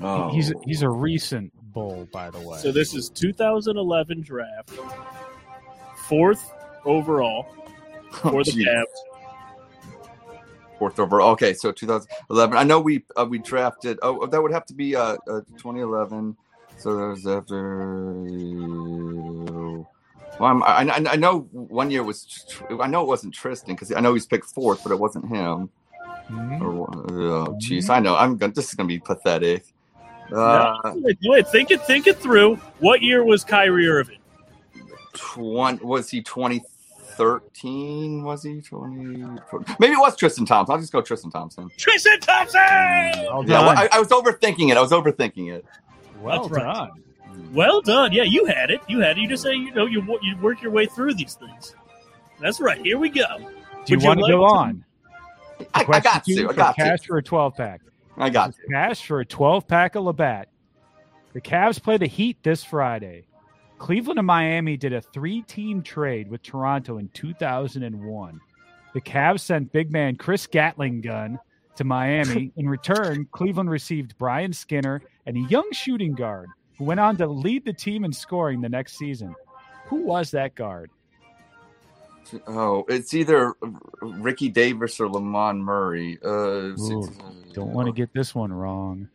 Oh. 0.00 0.30
He's 0.30 0.52
he's 0.64 0.82
a 0.82 0.86
oh. 0.86 0.90
recent 0.90 1.52
bull, 1.72 2.08
by 2.12 2.30
the 2.30 2.40
way. 2.40 2.58
So 2.58 2.72
this 2.72 2.94
is 2.94 3.08
2011 3.10 4.22
draft, 4.22 4.70
fourth 6.08 6.52
overall 6.84 7.46
for 8.12 8.44
the 8.44 8.50
jeez. 8.50 8.66
Cavs. 8.66 8.84
fourth 10.78 10.98
overall. 10.98 11.30
Okay, 11.32 11.54
so 11.54 11.72
2011. 11.72 12.56
I 12.56 12.64
know 12.64 12.80
we 12.80 13.04
uh, 13.16 13.26
we 13.28 13.38
drafted. 13.38 13.98
Oh, 14.02 14.26
that 14.26 14.42
would 14.42 14.52
have 14.52 14.66
to 14.66 14.74
be 14.74 14.96
uh, 14.96 15.16
uh 15.28 15.40
2011. 15.56 16.36
So 16.78 16.96
that 16.96 17.06
was 17.08 17.26
after. 17.26 18.14
Well, 20.38 20.50
I'm, 20.50 20.62
I, 20.62 20.88
I 20.88 21.12
I 21.12 21.16
know 21.16 21.40
one 21.52 21.90
year 21.90 22.02
was. 22.02 22.46
I 22.80 22.86
know 22.86 23.02
it 23.02 23.08
wasn't 23.08 23.34
Tristan 23.34 23.74
because 23.74 23.92
I 23.92 24.00
know 24.00 24.14
he's 24.14 24.26
picked 24.26 24.46
fourth, 24.46 24.82
but 24.82 24.90
it 24.92 24.98
wasn't 24.98 25.28
him. 25.28 25.68
Mhm. 26.30 26.60
Or, 26.62 26.88
oh, 27.12 27.58
jeez, 27.60 27.90
I 27.90 27.98
know. 27.98 28.16
I'm 28.16 28.36
gonna. 28.36 28.52
This 28.52 28.68
is 28.68 28.74
gonna 28.74 28.86
be 28.86 28.98
pathetic. 29.00 29.64
Uh, 30.32 30.92
Wait, 30.96 31.18
wait, 31.24 31.48
think 31.48 31.70
it, 31.70 31.82
think 31.82 32.06
it 32.06 32.16
through. 32.18 32.56
What 32.78 33.02
year 33.02 33.24
was 33.24 33.44
Kyrie 33.44 33.88
Irving? 33.88 34.18
twen- 35.14 35.80
was 35.82 36.08
he 36.10 36.22
2013? 36.22 38.22
Was 38.22 38.42
he 38.42 38.60
20? 38.60 38.94
Maybe 39.78 39.92
it 39.92 39.98
was 39.98 40.16
Tristan 40.16 40.46
Thompson. 40.46 40.72
I'll 40.74 40.80
just 40.80 40.92
go 40.92 41.00
Tristan 41.02 41.30
Thompson. 41.30 41.70
Tristan 41.76 42.20
Thompson. 42.20 42.60
Well 42.60 43.44
Yeah, 43.46 43.60
well. 43.60 43.68
I, 43.70 43.88
I 43.92 43.98
was 43.98 44.08
overthinking 44.08 44.70
it. 44.70 44.76
I 44.76 44.80
was 44.80 44.92
overthinking 44.92 45.52
it. 45.52 45.64
well 46.20 46.48
That's 46.48 46.62
right. 46.64 46.74
done. 46.74 46.90
Well 47.52 47.80
done. 47.80 48.12
Yeah, 48.12 48.22
you 48.24 48.44
had 48.46 48.70
it. 48.70 48.80
You 48.88 49.00
had 49.00 49.18
it. 49.18 49.22
You 49.22 49.28
just 49.28 49.42
say 49.42 49.52
you 49.54 49.72
know 49.74 49.86
you 49.86 50.02
you 50.22 50.36
work 50.38 50.62
your 50.62 50.70
way 50.72 50.86
through 50.86 51.14
these 51.14 51.34
things. 51.34 51.74
That's 52.40 52.60
right. 52.60 52.80
Here 52.84 52.98
we 52.98 53.08
go. 53.08 53.24
Do 53.38 53.44
you 53.44 53.50
Would 53.96 54.02
you 54.02 54.08
want 54.08 54.18
to 54.20 54.24
like 54.24 54.32
go 54.32 54.38
to- 54.38 54.44
on? 54.44 54.84
I, 55.74 55.84
I 55.88 56.00
got 56.00 56.24
two 56.24 56.36
to. 56.36 56.48
I 56.50 56.52
got 56.54 56.76
cash 56.76 57.00
to. 57.02 57.06
for 57.08 57.18
a 57.18 57.22
12 57.22 57.56
pack. 57.56 57.80
I 58.16 58.30
got 58.30 58.54
to. 58.54 58.58
Cash 58.70 59.06
for 59.06 59.20
a 59.20 59.24
12 59.24 59.66
pack 59.66 59.94
of 59.94 60.04
Labatt. 60.04 60.48
The 61.32 61.40
Cavs 61.40 61.82
play 61.82 61.96
the 61.96 62.06
Heat 62.06 62.38
this 62.42 62.64
Friday. 62.64 63.26
Cleveland 63.78 64.18
and 64.18 64.26
Miami 64.26 64.76
did 64.76 64.92
a 64.92 65.00
three 65.00 65.42
team 65.42 65.82
trade 65.82 66.28
with 66.28 66.42
Toronto 66.42 66.98
in 66.98 67.08
2001. 67.08 68.40
The 68.92 69.00
Cavs 69.00 69.40
sent 69.40 69.72
big 69.72 69.90
man 69.90 70.16
Chris 70.16 70.46
Gatling 70.46 71.00
gun 71.00 71.38
to 71.76 71.84
Miami. 71.84 72.52
in 72.56 72.68
return, 72.68 73.26
Cleveland 73.32 73.70
received 73.70 74.18
Brian 74.18 74.52
Skinner 74.52 75.00
and 75.24 75.36
a 75.36 75.48
young 75.48 75.70
shooting 75.72 76.14
guard 76.14 76.48
who 76.76 76.84
went 76.84 77.00
on 77.00 77.16
to 77.18 77.26
lead 77.26 77.64
the 77.64 77.72
team 77.72 78.04
in 78.04 78.12
scoring 78.12 78.60
the 78.60 78.68
next 78.68 78.98
season. 78.98 79.34
Who 79.86 80.02
was 80.02 80.30
that 80.32 80.54
guard? 80.54 80.90
Oh, 82.46 82.84
it's 82.88 83.12
either 83.14 83.54
Ricky 84.02 84.48
Davis 84.48 85.00
or 85.00 85.08
Lamont 85.08 85.58
Murray. 85.58 86.18
Uh, 86.24 86.28
Ooh, 86.78 87.08
Don't 87.52 87.72
want 87.72 87.86
to 87.86 87.92
get 87.92 88.12
this 88.14 88.34
one 88.34 88.52
wrong. 88.52 89.08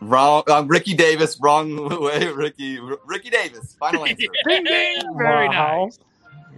wrong. 0.00 0.42
Um, 0.50 0.68
Ricky 0.68 0.94
Davis. 0.94 1.38
Wrong 1.40 1.88
way. 2.02 2.26
Ricky. 2.28 2.78
Ricky 3.06 3.30
Davis. 3.30 3.74
Final 3.78 4.04
answer. 4.06 4.26
Ding, 4.48 4.64
ding. 4.64 5.00
Very 5.16 5.48
Wow. 5.48 5.84
nice. 5.86 5.98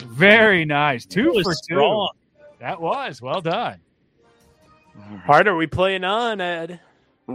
Very 0.06 0.64
nice. 0.64 1.04
Two 1.06 1.30
was 1.32 1.44
for 1.44 1.54
strong. 1.54 2.10
two. 2.14 2.44
That 2.60 2.80
was 2.80 3.20
well 3.22 3.40
done. 3.40 3.78
All 4.96 5.20
right, 5.28 5.46
are 5.46 5.56
we 5.56 5.66
playing 5.66 6.04
on, 6.04 6.40
Ed? 6.40 6.80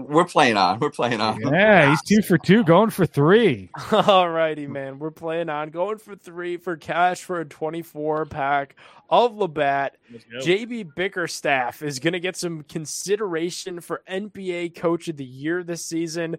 We're 0.05 0.25
playing 0.25 0.57
on. 0.57 0.79
We're 0.79 0.91
playing 0.91 1.21
on. 1.21 1.39
Yeah, 1.41 1.89
he's 1.89 2.01
two 2.03 2.21
for 2.21 2.37
two, 2.37 2.63
going 2.63 2.89
for 2.89 3.05
three. 3.05 3.69
All 3.91 4.29
righty, 4.29 4.67
man. 4.67 4.99
We're 4.99 5.11
playing 5.11 5.49
on. 5.49 5.69
Going 5.69 5.97
for 5.97 6.15
three 6.15 6.57
for 6.57 6.77
cash 6.77 7.21
for 7.21 7.39
a 7.39 7.45
24 7.45 8.25
pack 8.25 8.75
of 9.09 9.35
Labatt. 9.35 9.97
Let's. 10.11 10.25
JB 10.45 10.95
Bickerstaff 10.95 11.81
is 11.81 11.99
going 11.99 12.13
to 12.13 12.19
get 12.19 12.35
some 12.35 12.63
consideration 12.63 13.81
for 13.81 14.03
NBA 14.09 14.75
Coach 14.75 15.07
of 15.07 15.17
the 15.17 15.25
Year 15.25 15.63
this 15.63 15.85
season. 15.85 16.37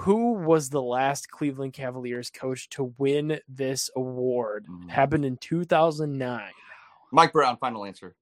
Who 0.00 0.34
was 0.34 0.68
the 0.68 0.82
last 0.82 1.30
Cleveland 1.30 1.72
Cavaliers 1.72 2.30
coach 2.30 2.68
to 2.70 2.94
win 2.98 3.40
this 3.48 3.88
award? 3.96 4.66
Mm. 4.70 4.90
Happened 4.90 5.24
in 5.24 5.38
2009. 5.38 6.50
Mike 7.12 7.32
Brown. 7.32 7.56
Final 7.56 7.84
answer. 7.86 8.14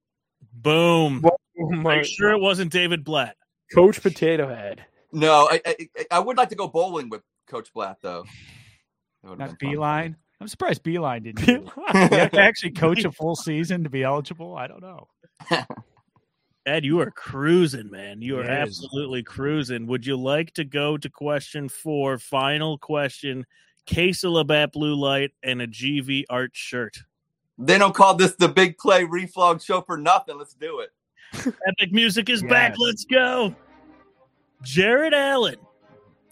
Boom. 0.52 1.24
Are 1.24 1.32
my- 1.76 1.96
you 1.98 2.04
sure 2.04 2.30
it 2.30 2.40
wasn't 2.40 2.72
David 2.72 3.02
Blatt? 3.04 3.36
Coach 3.72 4.02
Potato 4.02 4.48
Head. 4.48 4.84
No, 5.12 5.48
I, 5.50 5.60
I, 5.64 5.76
I 6.10 6.18
would 6.18 6.36
like 6.36 6.48
to 6.50 6.54
go 6.56 6.68
bowling 6.68 7.08
with 7.08 7.22
Coach 7.46 7.72
Blatt 7.72 7.98
though. 8.02 8.24
That 9.22 9.28
Not 9.30 9.38
been 9.38 9.48
fun. 9.48 9.56
Beeline. 9.60 10.16
I'm 10.40 10.48
surprised 10.48 10.82
Beeline 10.82 11.22
didn't. 11.22 11.46
do. 11.46 11.52
You 11.52 11.70
have 11.94 12.32
to 12.32 12.40
actually 12.40 12.72
coach 12.72 13.04
a 13.04 13.12
full 13.12 13.36
season 13.36 13.84
to 13.84 13.90
be 13.90 14.02
eligible. 14.02 14.56
I 14.56 14.66
don't 14.66 14.82
know. 14.82 15.08
Ed, 16.66 16.84
you 16.84 17.00
are 17.00 17.10
cruising, 17.10 17.90
man. 17.90 18.22
You 18.22 18.38
are 18.38 18.44
Yes. 18.44 18.68
absolutely 18.68 19.22
cruising. 19.22 19.86
Would 19.86 20.06
you 20.06 20.16
like 20.16 20.52
to 20.54 20.64
go 20.64 20.96
to 20.96 21.10
question 21.10 21.68
four? 21.68 22.18
Final 22.18 22.78
question. 22.78 23.46
Case 23.86 24.24
of 24.24 24.32
Labatt 24.32 24.72
Blue 24.72 24.94
Light 24.94 25.32
and 25.42 25.60
a 25.60 25.66
GV 25.66 26.24
art 26.30 26.52
shirt. 26.54 26.96
They 27.58 27.78
don't 27.78 27.94
call 27.94 28.14
this 28.14 28.34
the 28.34 28.48
big 28.48 28.78
play 28.78 29.04
reflog 29.04 29.62
show 29.64 29.82
for 29.82 29.96
nothing. 29.98 30.38
Let's 30.38 30.54
do 30.54 30.80
it. 30.80 30.90
Epic 31.66 31.92
music 31.92 32.28
is 32.28 32.42
back. 32.42 32.74
Let's 32.78 33.04
go. 33.04 33.54
Jarrett 34.62 35.14
Allen 35.14 35.56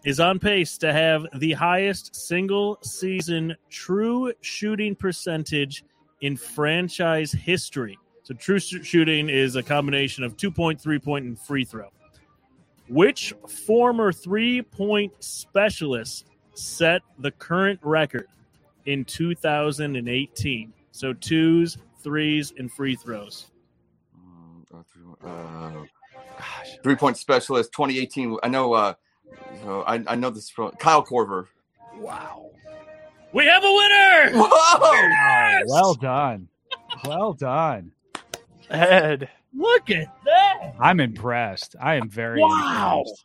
is 0.05 0.21
on 0.21 0.39
pace 0.39 0.79
to 0.79 0.93
have 0.93 1.27
the 1.37 1.53
highest 1.53 2.15
single 2.15 2.79
season 2.83 3.55
true 3.71 4.33
shooting 4.41 4.95
percentage 4.95 5.85
in 6.21 6.37
franchise 6.37 7.33
history. 7.33 7.99
So, 8.23 8.35
true 8.35 8.59
shooting 8.59 9.29
is 9.29 9.57
a 9.57 9.63
combination 9.63 10.25
of 10.25 10.37
two 10.37 10.51
point, 10.51 10.81
three 10.81 10.99
point, 10.99 11.25
and 11.27 11.39
free 11.39 11.65
throw. 11.65 11.91
Which 12.89 13.35
former 13.67 14.13
three 14.13 14.63
point 14.63 15.13
specialist 15.21 16.27
set 16.55 17.03
the 17.19 17.31
current 17.33 17.81
record 17.83 18.29
in 18.87 19.05
2018? 19.05 20.73
So, 20.93 21.13
twos, 21.13 21.79
threes, 22.03 22.53
and 22.59 22.71
free 22.71 22.97
throws. 22.97 23.52
Uh, 25.25 25.85
three 26.83 26.97
point 26.97 27.17
specialist 27.17 27.73
2018. 27.73 28.39
I 28.43 28.49
know. 28.49 28.73
Uh, 28.73 28.95
so 29.63 29.83
I, 29.83 30.03
I 30.07 30.15
know 30.15 30.31
this 30.31 30.51
from 30.51 30.73
Kyle 30.73 31.05
Korver. 31.05 31.47
Wow. 31.97 32.51
We 33.33 33.47
have 33.47 33.63
a 33.65 33.73
winner! 33.73 34.45
Whoa! 34.45 35.65
Well 35.69 35.95
done. 35.95 36.49
Well 37.07 37.33
done. 37.33 37.93
Ed. 38.71 39.29
Look 39.55 39.91
at 39.91 40.07
that! 40.25 40.75
I'm 40.79 41.01
impressed. 41.01 41.77
I 41.81 41.95
am 41.97 42.09
very 42.11 42.41
Wow. 42.41 43.01
impressed. 43.07 43.25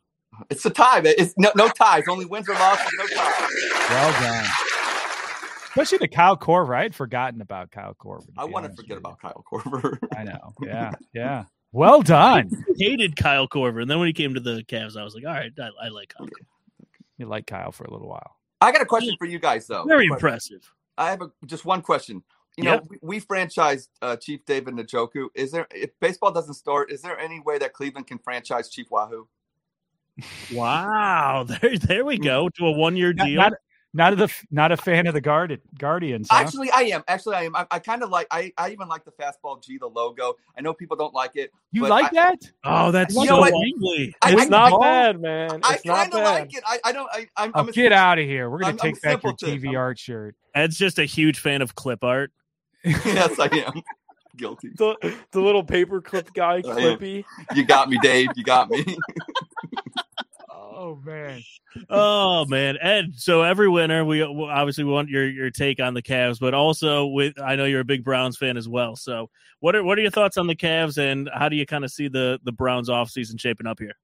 It's 0.50 0.66
a 0.66 0.70
tie. 0.70 1.02
It's 1.04 1.34
no, 1.38 1.52
no 1.56 1.68
ties. 1.70 2.04
Only 2.08 2.26
wins 2.26 2.48
or 2.48 2.54
losses. 2.54 2.90
No 2.98 3.08
ties. 3.08 3.52
Well 3.90 4.12
done. 4.22 4.46
Especially 5.70 5.98
to 6.00 6.08
Kyle 6.08 6.38
Korver. 6.38 6.76
I 6.78 6.84
had 6.84 6.96
forgotten 6.96 7.42
about 7.42 7.72
Kyle 7.72 7.96
Korver. 8.00 8.28
I 8.38 8.46
want 8.46 8.66
to 8.66 8.74
forget 8.74 8.98
about 8.98 9.20
Kyle 9.22 9.44
Korver. 9.52 9.98
I 10.18 10.24
know. 10.24 10.54
Yeah. 10.62 10.92
Yeah. 11.14 11.46
Well 11.78 12.02
done. 12.02 12.50
hated 12.80 13.16
Kyle 13.16 13.48
Korver, 13.48 13.84
and 13.84 13.92
then 13.92 14.00
when 14.00 14.08
he 14.08 14.14
came 14.14 14.34
to 14.34 14.40
the 14.40 14.64
Cavs, 14.64 14.98
I 14.98 15.04
was 15.04 15.14
like, 15.14 15.26
all 15.26 15.32
right, 15.32 15.52
I, 15.60 15.70
I 15.86 15.88
like 15.90 16.16
Kyle. 16.18 16.26
Korver. 16.26 16.88
You 17.20 17.28
like 17.28 17.46
Kyle 17.46 17.72
for 17.72 17.84
a 17.84 17.92
little 17.92 18.10
while. 18.10 18.36
I 18.62 18.72
got 18.72 18.82
a 18.82 18.86
question 18.86 19.16
for 19.20 19.26
you 19.26 19.38
guys 19.38 19.68
though. 19.68 19.84
Very 19.84 20.08
impressive. 20.08 20.68
I 20.98 21.12
have 21.12 21.22
a, 21.22 21.32
just 21.46 21.66
one 21.66 21.84
question. 21.84 22.24
You 22.58 22.64
Yep. 22.64 22.82
know, 22.82 22.88
we, 22.90 23.20
we 23.20 23.22
franchised 23.22 23.90
uh, 24.02 24.16
Chief 24.16 24.44
David 24.46 24.74
Njoku. 24.74 25.28
Is 25.36 25.52
there 25.52 25.68
if 25.70 25.92
baseball 26.00 26.32
doesn't 26.32 26.56
start? 26.56 26.92
Is 26.92 27.04
there 27.04 27.20
any 27.20 27.42
way 27.42 27.60
that 27.60 27.74
Cleveland 27.74 28.08
can 28.08 28.18
franchise 28.18 28.70
Chief 28.70 28.88
Wahoo? 28.90 29.28
Wow, 30.52 31.46
there, 31.62 31.78
there 31.78 32.06
we 32.06 32.18
go 32.18 32.50
to 32.50 32.66
a 32.66 32.72
one-year 32.72 33.14
deal. 33.14 33.40
not, 33.42 33.54
not 33.98 34.14
a 34.14 34.16
the 34.16 34.34
not 34.52 34.72
a 34.72 34.78
fan 34.78 35.08
of 35.08 35.16
the 35.16 35.22
guard 35.22 35.60
Guardians. 35.80 36.28
Huh? 36.30 36.38
Actually, 36.38 36.70
I 36.70 36.82
am. 36.82 37.04
Actually, 37.08 37.36
I 37.36 37.44
am. 37.44 37.56
I, 37.56 37.66
I 37.72 37.80
kind 37.80 38.04
of 38.04 38.12
like. 38.12 38.28
I, 38.30 38.54
I 38.58 38.70
even 38.70 38.88
like 38.88 39.04
the 39.04 39.12
fastball 39.12 39.62
G, 39.62 39.80
the 39.80 39.88
logo. 39.88 40.36
I 40.56 40.62
know 40.62 40.74
people 40.74 40.96
don't 40.96 41.16
like 41.16 41.36
it. 41.36 41.52
you 41.72 41.82
but 41.82 41.90
like 41.90 42.06
I, 42.06 42.10
that? 42.14 42.52
oh, 42.64 42.92
that's 42.92 43.16
so 43.16 43.24
know 43.24 43.40
what? 43.40 43.54
ugly. 43.54 44.16
I, 44.22 44.34
It's 44.34 44.44
I, 44.44 44.46
not 44.46 44.74
I- 44.74 44.80
bad, 44.80 45.20
man. 45.20 45.62
I 45.64 45.74
It's 45.74 45.86
not 45.86 46.12
kind 46.12 46.14
of 46.14 46.20
like 46.22 46.56
it. 46.56 46.64
I, 46.66 46.80
I 46.86 46.92
don't. 46.92 47.10
I, 47.12 47.28
I'm. 47.36 47.52
Oh, 47.56 47.60
I'm 47.62 47.70
a, 47.70 47.72
get 47.72 47.92
out 47.92 48.20
of 48.20 48.26
here. 48.26 48.50
We're 48.50 48.60
gonna 48.60 48.74
I'm- 48.74 48.80
I'm 48.82 48.94
take 48.94 49.02
back 49.02 49.24
your. 49.24 49.34
TV 49.34 49.68
I'm- 49.70 49.78
art 49.78 49.98
shirt. 50.00 50.36
Ed's 50.54 50.78
just 50.78 51.00
a 51.00 51.06
huge 51.06 51.40
fan 51.40 51.64
of 51.64 51.74
clip 51.74 52.04
art. 52.04 52.32
yes, 52.84 53.40
I 53.40 53.48
am. 53.48 53.82
Guilty. 54.38 54.70
The, 54.78 55.16
the 55.32 55.42
little 55.42 55.66
paperclip 55.66 56.32
guy, 56.36 56.62
Clippy. 56.62 57.26
You 57.56 57.66
got 57.66 57.90
me, 57.90 57.98
Dave. 58.04 58.30
You 58.36 58.44
got 58.44 58.70
me. 58.70 58.86
Oh 60.80 61.02
man. 61.04 61.42
oh 61.90 62.46
man, 62.46 62.78
Ed. 62.80 63.14
So 63.16 63.42
every 63.42 63.68
winter, 63.68 64.06
we 64.06 64.22
obviously 64.22 64.84
want 64.84 65.10
your 65.10 65.28
your 65.28 65.50
take 65.50 65.80
on 65.80 65.96
the 65.96 66.04
Cavs, 66.04 66.40
but 66.40 66.54
also 66.54 67.08
with 67.08 67.40
I 67.42 67.56
know 67.56 67.66
you're 67.66 67.80
a 67.80 67.86
big 67.86 68.04
Browns 68.04 68.38
fan 68.38 68.58
as 68.58 68.70
well. 68.70 68.96
So 68.96 69.32
what 69.60 69.76
are 69.76 69.84
what 69.84 69.98
are 69.98 70.02
your 70.02 70.12
thoughts 70.12 70.38
on 70.38 70.46
the 70.46 70.56
Cavs, 70.56 71.00
and 71.00 71.32
how 71.34 71.50
do 71.50 71.56
you 71.56 71.66
kind 71.66 71.84
of 71.84 71.90
see 71.90 72.10
the 72.10 72.40
the 72.44 72.52
Browns 72.52 72.90
offseason 72.90 73.40
shaping 73.40 73.66
up 73.66 73.80
here? 73.80 73.96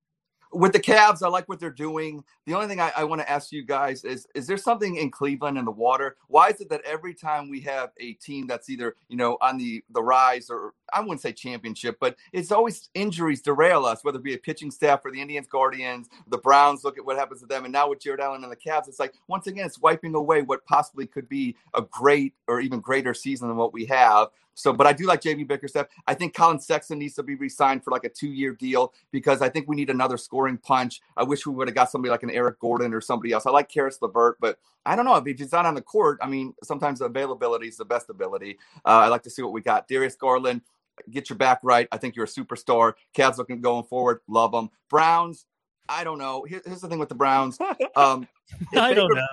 With 0.53 0.73
the 0.73 0.79
Cavs, 0.79 1.23
I 1.23 1.29
like 1.29 1.49
what 1.49 1.59
they're 1.59 1.69
doing. 1.71 2.23
The 2.45 2.53
only 2.53 2.67
thing 2.67 2.79
I, 2.79 2.91
I 2.97 3.03
want 3.05 3.21
to 3.21 3.29
ask 3.29 3.51
you 3.51 3.63
guys 3.65 4.03
is: 4.05 4.27
Is 4.35 4.47
there 4.47 4.57
something 4.57 4.97
in 4.97 5.11
Cleveland 5.11 5.57
in 5.57 5.65
the 5.65 5.71
water? 5.71 6.17
Why 6.27 6.49
is 6.49 6.61
it 6.61 6.69
that 6.69 6.81
every 6.85 7.13
time 7.13 7.49
we 7.49 7.61
have 7.61 7.91
a 7.99 8.13
team 8.13 8.47
that's 8.47 8.69
either 8.69 8.95
you 9.09 9.17
know 9.17 9.37
on 9.41 9.57
the 9.57 9.83
the 9.93 10.03
rise 10.03 10.49
or 10.49 10.73
I 10.93 11.01
wouldn't 11.01 11.21
say 11.21 11.33
championship, 11.33 11.97
but 11.99 12.15
it's 12.33 12.51
always 12.51 12.89
injuries 12.93 13.41
derail 13.41 13.85
us, 13.85 14.03
whether 14.03 14.19
it 14.19 14.23
be 14.23 14.35
a 14.35 14.37
pitching 14.39 14.71
staff 14.71 15.01
for 15.01 15.11
the 15.11 15.21
Indians, 15.21 15.47
Guardians, 15.47 16.09
the 16.27 16.37
Browns. 16.37 16.83
Look 16.83 16.97
at 16.97 17.05
what 17.05 17.17
happens 17.17 17.41
to 17.41 17.47
them, 17.47 17.65
and 17.65 17.73
now 17.73 17.89
with 17.89 17.99
Jarrett 18.01 18.21
Allen 18.21 18.43
and 18.43 18.51
the 18.51 18.57
Cavs, 18.57 18.87
it's 18.87 18.99
like 18.99 19.13
once 19.27 19.47
again 19.47 19.65
it's 19.65 19.79
wiping 19.79 20.15
away 20.15 20.41
what 20.43 20.65
possibly 20.65 21.07
could 21.07 21.29
be 21.29 21.55
a 21.73 21.81
great 21.81 22.33
or 22.47 22.61
even 22.61 22.79
greater 22.79 23.13
season 23.13 23.47
than 23.47 23.57
what 23.57 23.73
we 23.73 23.85
have. 23.85 24.29
So, 24.55 24.71
but 24.73 24.85
I 24.85 24.93
do 24.93 25.05
like 25.05 25.21
JB 25.21 25.47
Bickerstaff. 25.47 25.87
I 26.07 26.13
think 26.13 26.33
Collin 26.33 26.59
Sexton 26.59 26.99
needs 26.99 27.15
to 27.15 27.23
be 27.23 27.35
re-signed 27.35 27.83
for 27.83 27.91
like 27.91 28.03
a 28.03 28.09
two-year 28.09 28.53
deal 28.53 28.93
because 29.11 29.41
I 29.41 29.49
think 29.49 29.67
we 29.67 29.75
need 29.75 29.89
another 29.89 30.17
scoring 30.17 30.57
punch. 30.57 31.01
I 31.17 31.23
wish 31.23 31.45
we 31.45 31.53
would 31.53 31.67
have 31.67 31.75
got 31.75 31.89
somebody 31.89 32.11
like 32.11 32.23
an 32.23 32.29
Eric 32.29 32.59
Gordon 32.59 32.93
or 32.93 33.01
somebody 33.01 33.31
else. 33.31 33.45
I 33.45 33.51
like 33.51 33.69
Caris 33.69 33.97
LeVert, 34.01 34.37
but 34.39 34.59
I 34.85 34.95
don't 34.95 35.05
know 35.05 35.15
if 35.15 35.25
he's 35.25 35.51
not 35.51 35.65
on 35.65 35.73
the 35.73 35.81
court. 35.81 36.19
I 36.21 36.27
mean, 36.27 36.53
sometimes 36.63 37.01
availability 37.01 37.67
is 37.67 37.77
the 37.77 37.85
best 37.85 38.09
ability. 38.09 38.59
Uh, 38.85 38.89
I 38.89 39.07
like 39.07 39.23
to 39.23 39.29
see 39.29 39.41
what 39.41 39.53
we 39.53 39.61
got. 39.61 39.87
Darius 39.87 40.15
Garland, 40.15 40.61
get 41.09 41.29
your 41.29 41.37
back 41.37 41.59
right. 41.63 41.87
I 41.91 41.97
think 41.97 42.15
you're 42.15 42.25
a 42.25 42.27
superstar. 42.27 42.93
Cavs 43.17 43.37
looking 43.37 43.61
going 43.61 43.85
forward, 43.85 44.19
love 44.27 44.51
them. 44.51 44.69
Browns, 44.89 45.45
I 45.89 46.03
don't 46.03 46.17
know. 46.19 46.43
Here, 46.47 46.61
here's 46.65 46.81
the 46.81 46.87
thing 46.87 46.99
with 46.99 47.09
the 47.09 47.15
Browns. 47.15 47.57
Um, 47.95 48.27
I 48.75 48.93
don't 48.93 49.13
know. 49.13 49.27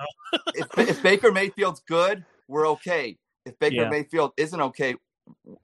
if, 0.55 0.67
if 0.77 1.03
Baker 1.03 1.31
Mayfield's 1.31 1.81
good, 1.81 2.23
we're 2.47 2.67
okay. 2.69 3.17
If 3.45 3.57
Baker 3.59 3.75
Yeah. 3.75 3.89
Mayfield 3.89 4.31
isn't 4.37 4.59
okay, 4.59 4.95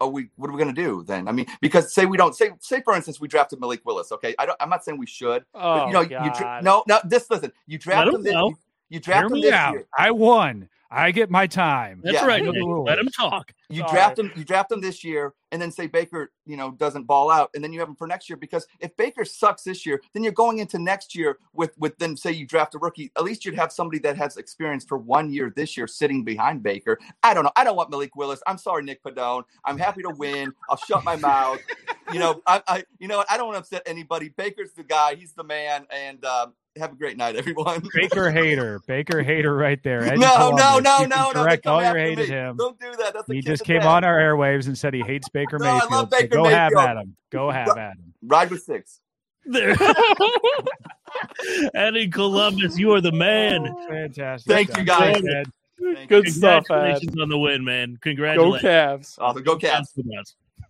are 0.01 0.07
we 0.09 0.29
what 0.35 0.49
are 0.49 0.53
we 0.53 0.61
going 0.61 0.73
to 0.73 0.81
do 0.81 1.03
then? 1.03 1.27
I 1.27 1.31
mean, 1.31 1.45
because 1.61 1.93
say 1.93 2.05
we 2.05 2.17
don't 2.17 2.35
say 2.35 2.51
say 2.59 2.81
for 2.81 2.95
instance 2.95 3.19
we 3.19 3.27
drafted 3.27 3.59
Malik 3.59 3.81
Willis. 3.85 4.11
Okay, 4.11 4.35
I 4.39 4.45
don't. 4.45 4.57
I'm 4.59 4.69
not 4.69 4.83
saying 4.83 4.97
we 4.97 5.05
should. 5.05 5.43
Oh, 5.53 5.59
but, 5.59 5.89
you 5.89 5.89
oh, 5.89 5.91
know, 5.91 6.01
you 6.01 6.09
God. 6.09 6.37
dra- 6.37 6.61
no, 6.63 6.83
no. 6.87 6.99
This 7.05 7.29
listen. 7.29 7.51
You 7.65 7.77
draft 7.77 8.07
him 8.09 8.15
him. 8.15 8.23
This, 8.23 8.33
know. 8.33 8.49
you, 8.49 8.57
you 8.89 8.99
draft 8.99 9.29
Hear 9.29 9.35
him 9.35 9.41
this 9.41 9.53
out. 9.53 9.73
year. 9.73 9.87
I 9.97 10.11
won. 10.11 10.69
I 10.89 11.11
get 11.11 11.29
my 11.29 11.47
time. 11.47 11.99
That's 12.03 12.15
Yeah. 12.15 12.25
right. 12.25 12.41
Know 12.43 12.51
the 12.53 12.59
Nick. 12.59 12.65
rules. 12.67 12.87
Let 12.87 12.97
him 12.99 13.09
talk. 13.09 13.51
You 13.69 13.81
Sorry. 13.81 13.91
draft 13.91 14.19
him. 14.19 14.31
You 14.35 14.45
draft 14.45 14.71
him 14.71 14.79
this 14.79 15.03
year, 15.03 15.33
and 15.51 15.61
then 15.61 15.71
say 15.71 15.87
Baker, 15.87 16.31
you 16.45 16.57
know, 16.57 16.71
doesn't 16.71 17.03
ball 17.03 17.29
out, 17.31 17.49
and 17.55 17.63
then 17.63 17.71
you 17.73 17.79
have 17.79 17.87
him 17.89 17.95
for 17.95 18.07
next 18.07 18.29
year. 18.29 18.37
Because 18.37 18.67
if 18.79 18.95
Baker 18.97 19.25
sucks 19.25 19.63
this 19.63 19.85
year, 19.85 20.01
then 20.13 20.23
you're 20.23 20.33
going 20.33 20.59
into 20.59 20.77
next 20.79 21.15
year 21.15 21.37
with 21.53 21.77
with 21.77 21.97
then 21.97 22.15
say 22.17 22.31
you 22.31 22.45
draft 22.45 22.75
a 22.75 22.77
rookie. 22.79 23.11
At 23.17 23.23
least 23.23 23.45
you'd 23.45 23.55
have 23.55 23.71
somebody 23.71 23.99
that 23.99 24.17
has 24.17 24.37
experience 24.37 24.83
for 24.85 24.97
one 24.97 25.31
year 25.31 25.51
this 25.55 25.77
year 25.77 25.87
sitting 25.87 26.23
behind 26.23 26.63
Baker. 26.63 26.97
I 27.23 27.33
don't 27.33 27.43
know. 27.43 27.51
I 27.55 27.63
don't 27.63 27.75
want 27.75 27.89
Malik 27.91 28.15
Willis. 28.15 28.41
I'm 28.47 28.57
sorry, 28.57 28.83
Nick 28.83 29.03
Padone. 29.03 29.43
I'm 29.65 29.77
happy 29.77 30.01
to 30.03 30.09
win. 30.09 30.53
I'll 30.69 30.77
shut 30.77 31.03
my 31.03 31.15
mouth. 31.15 31.59
You 32.13 32.19
know, 32.19 32.41
I, 32.47 32.61
I 32.69 32.83
you 32.99 33.09
know? 33.09 33.25
I 33.29 33.35
don't 33.35 33.47
want 33.47 33.55
to 33.55 33.59
upset 33.59 33.83
anybody. 33.85 34.29
Baker's 34.29 34.71
the 34.71 34.83
guy. 34.83 35.15
He's 35.15 35.33
the 35.33 35.43
man. 35.43 35.85
And 35.91 36.23
um, 36.23 36.53
have 36.77 36.93
a 36.93 36.95
great 36.95 37.17
night, 37.17 37.35
everyone. 37.35 37.83
Baker 37.93 38.31
hater. 38.31 38.79
Baker 38.87 39.21
hater 39.21 39.53
right 39.55 39.83
there. 39.83 40.03
Eddie 40.03 40.17
no, 40.17 40.51
no, 40.51 40.79
Columbus. 40.79 40.83
no, 40.85 40.99
You 40.99 41.07
no, 41.09 41.31
no. 41.33 41.43
Direct 41.43 41.67
all 41.67 41.81
your 41.81 41.87
after 41.87 41.99
hate 41.99 42.19
at 42.19 42.29
me. 42.29 42.33
him. 42.33 42.55
Don't 42.55 42.79
do 42.79 42.95
that. 42.99 43.13
That's 43.13 43.27
He 43.29 43.41
just 43.41 43.65
came 43.65 43.79
death. 43.79 43.87
on 43.87 44.03
our 44.05 44.17
airwaves 44.17 44.67
and 44.67 44.77
said 44.77 44.93
he 44.93 45.01
hates 45.01 45.27
Baker 45.27 45.36
No, 45.59 45.65
I 45.65 45.73
Mayfield. 45.73 45.91
love 45.91 46.09
so 46.11 46.17
Baker 46.19 46.27
go 46.35 46.45
have 46.45 46.71
Mayfield. 46.73 46.89
at 46.89 46.97
him. 46.97 47.15
Go 47.31 47.51
have 47.51 47.69
at 47.77 47.97
him. 47.97 48.13
Ride 48.23 48.49
with 48.49 48.63
six. 48.63 48.99
There. 49.45 49.75
Eddie 51.73 52.09
Columbus, 52.09 52.77
you 52.77 52.91
are 52.93 53.01
the 53.01 53.11
man. 53.11 53.73
Fantastic. 53.89 54.51
Thank 54.51 54.69
stuff. 54.69 54.79
you, 54.79 54.85
guys. 54.85 55.21
Thanks, 55.21 55.51
Thank 55.95 56.09
Good 56.09 56.25
you. 56.25 56.31
stuff, 56.31 56.63
Ed. 56.69 56.73
Congratulations 56.73 57.21
on 57.21 57.29
the 57.29 57.37
win, 57.37 57.63
man. 57.63 57.97
Congratulations. 58.01 58.61
Go 58.61 58.67
Cavs. 58.67 59.15
Awesome. 59.19 59.43
Go 59.43 59.57
Cavs. 59.57 59.87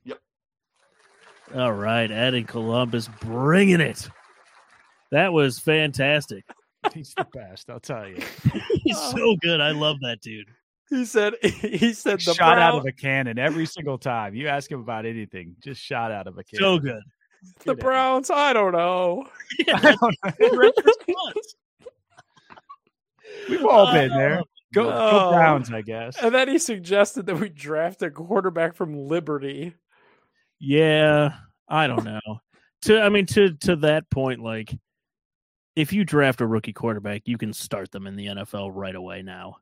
Yep. 0.04 0.20
All 1.56 1.72
right, 1.74 2.12
Eddie 2.12 2.44
Columbus 2.44 3.10
bringing 3.22 3.80
it. 3.80 4.10
That 5.12 5.32
was 5.32 5.60
fantastic. 5.60 6.44
He's 6.94 7.14
the 7.16 7.26
best. 7.34 7.70
I'll 7.70 7.80
tell 7.80 8.08
you. 8.08 8.18
He's 8.84 8.98
so 8.98 9.36
good. 9.42 9.62
I 9.62 9.72
love 9.72 9.98
that 10.02 10.20
dude. 10.22 10.48
He 10.90 11.06
said. 11.06 11.34
He 11.44 11.94
said 11.94 12.20
the 12.20 12.34
shot 12.34 12.58
out 12.58 12.76
of 12.76 12.86
a 12.86 12.92
cannon 12.92 13.38
every 13.38 13.66
single 13.66 13.98
time. 13.98 14.36
You 14.36 14.48
ask 14.48 14.72
him 14.72 14.80
about 14.80 15.06
anything, 15.06 15.56
just 15.64 15.82
shot 15.82 16.12
out 16.12 16.28
of 16.28 16.38
a 16.38 16.44
cannon. 16.44 16.64
So 16.64 16.80
good. 16.80 17.02
the 17.66 17.76
Browns. 17.76 18.32
I 18.32 18.54
don't 18.54 18.72
know. 18.72 19.28
We've 23.50 23.66
all 23.66 23.92
been 23.94 24.12
uh, 24.12 24.18
there. 24.18 24.42
Go, 24.74 24.84
go. 24.84 25.32
Browns, 25.32 25.72
I 25.72 25.82
guess. 25.82 26.18
And 26.22 26.34
then 26.34 26.48
he 26.48 26.60
suggested 26.60 27.26
that 27.28 27.40
we 27.40 27.50
draft 27.50 28.02
a 28.02 28.10
quarterback 28.12 28.76
from 28.76 29.08
Liberty. 29.08 29.74
Yeah, 30.60 31.36
I 31.68 31.88
don't 31.88 32.04
know. 32.04 32.42
To 32.84 33.02
I 33.02 33.10
mean 33.10 33.26
to 33.28 33.54
to 33.54 33.76
that 33.78 34.10
point, 34.10 34.42
like 34.42 34.74
if 35.76 35.94
you 35.94 36.04
draft 36.04 36.42
a 36.42 36.48
rookie 36.48 36.74
quarterback, 36.74 37.24
you 37.26 37.38
can 37.38 37.54
start 37.54 37.92
them 37.92 38.08
in 38.08 38.16
the 38.16 38.28
NFL 38.28 38.72
right 38.74 38.96
away 38.96 39.22
now. 39.22 39.58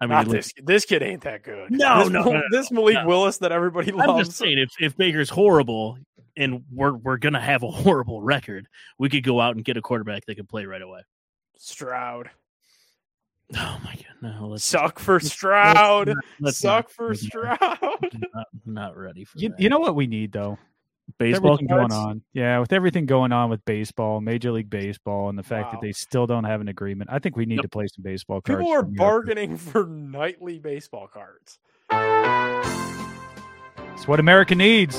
I 0.00 0.06
mean, 0.06 0.10
Not 0.16 0.26
look- 0.28 0.36
this. 0.36 0.52
This 0.62 0.84
kid 0.84 1.02
ain't 1.02 1.22
that 1.24 1.42
good. 1.42 1.70
No, 1.70 2.04
this, 2.04 2.10
no, 2.10 2.22
no, 2.22 2.32
no, 2.32 2.42
this 2.50 2.70
Malik 2.70 2.94
no. 2.94 3.06
Willis 3.06 3.38
that 3.38 3.52
everybody 3.52 3.92
loves. 3.92 4.08
I'm 4.10 4.18
just 4.24 4.38
saying, 4.38 4.58
if 4.58 4.70
if 4.80 4.96
Baker's 4.96 5.28
horrible 5.28 5.98
and 6.36 6.64
we're 6.72 6.94
we're 6.94 7.18
gonna 7.18 7.40
have 7.40 7.62
a 7.62 7.70
horrible 7.70 8.22
record, 8.22 8.66
we 8.98 9.08
could 9.10 9.24
go 9.24 9.40
out 9.40 9.56
and 9.56 9.64
get 9.64 9.76
a 9.76 9.82
quarterback 9.82 10.24
that 10.26 10.36
can 10.36 10.46
play 10.46 10.64
right 10.64 10.80
away. 10.82 11.00
Stroud. 11.58 12.30
Oh 13.56 13.80
my 13.84 13.94
god, 13.96 14.04
no, 14.40 14.46
let's 14.48 14.64
Suck 14.64 14.98
for 15.00 15.18
Stroud. 15.20 16.06
not- 16.08 16.16
let's 16.40 16.58
Suck 16.58 16.84
not 16.86 16.90
for. 16.92 17.14
Stroud. 17.14 17.58
not, 18.34 18.46
not 18.64 18.96
ready 18.96 19.24
for 19.24 19.38
You, 19.38 19.48
that. 19.50 19.60
you 19.60 19.68
know 19.68 19.80
what 19.80 19.96
we 19.96 20.06
need 20.06 20.32
though? 20.32 20.56
With 21.10 21.18
baseball 21.18 21.52
everything 21.54 21.68
going 21.76 21.92
on. 21.92 22.22
Yeah, 22.32 22.58
with 22.60 22.72
everything 22.72 23.06
going 23.06 23.32
on 23.32 23.50
with 23.50 23.64
baseball, 23.64 24.20
Major 24.20 24.52
League 24.52 24.70
Baseball, 24.70 25.28
and 25.28 25.38
the 25.38 25.42
fact 25.42 25.66
Wow. 25.66 25.72
that 25.72 25.80
they 25.80 25.92
still 25.92 26.26
don't 26.26 26.44
have 26.44 26.60
an 26.60 26.68
agreement, 26.68 27.10
I 27.12 27.18
think 27.18 27.36
we 27.36 27.46
need 27.46 27.56
Yep. 27.56 27.62
to 27.62 27.68
play 27.68 27.86
some 27.88 28.02
baseball 28.02 28.40
cards. 28.40 28.60
People 28.60 28.72
are 28.72 28.82
bargaining 28.82 29.56
for 29.56 29.86
nightly 29.86 30.58
baseball 30.58 31.08
cards. 31.08 31.58
It's 33.94 34.06
what 34.08 34.20
America 34.20 34.54
needs. 34.54 34.96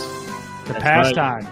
The 0.68 0.74
That's 0.74 0.84
pastime. 0.84 1.48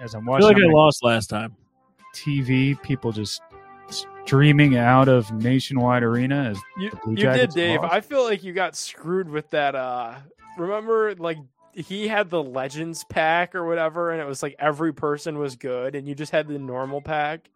As 0.00 0.14
I'm 0.14 0.24
watching, 0.24 0.46
I 0.46 0.48
feel 0.50 0.54
watching 0.54 0.64
like 0.64 0.70
I 0.70 0.78
lost 0.78 1.04
last 1.04 1.26
time. 1.30 1.56
TV, 2.14 2.74
people 2.82 3.10
just 3.12 3.42
streaming 3.90 4.76
out 4.76 5.08
of 5.08 5.30
Nationwide 5.32 6.02
Arena 6.02 6.50
as 6.50 6.58
You, 6.78 6.90
The 6.90 6.96
Blue 6.96 7.12
you 7.14 7.32
did, 7.32 7.50
Dave. 7.50 7.80
lost? 7.80 7.94
I 7.94 8.00
feel 8.00 8.24
like 8.24 8.42
you 8.44 8.52
got 8.52 8.76
screwed 8.76 9.28
with 9.28 9.50
that. 9.50 9.74
Uh, 9.74 10.14
remember, 10.58 11.14
like 11.16 11.38
he 11.72 12.08
had 12.08 12.30
the 12.30 12.42
Legends 12.42 13.04
pack 13.04 13.54
or 13.54 13.66
whatever, 13.66 14.10
and 14.10 14.20
it 14.20 14.26
was 14.26 14.42
like 14.42 14.56
every 14.58 14.92
person 14.92 15.38
was 15.38 15.56
good, 15.56 15.94
and 15.94 16.06
you 16.08 16.14
just 16.14 16.32
had 16.32 16.48
the 16.48 16.58
normal 16.58 17.00
pack. 17.00 17.48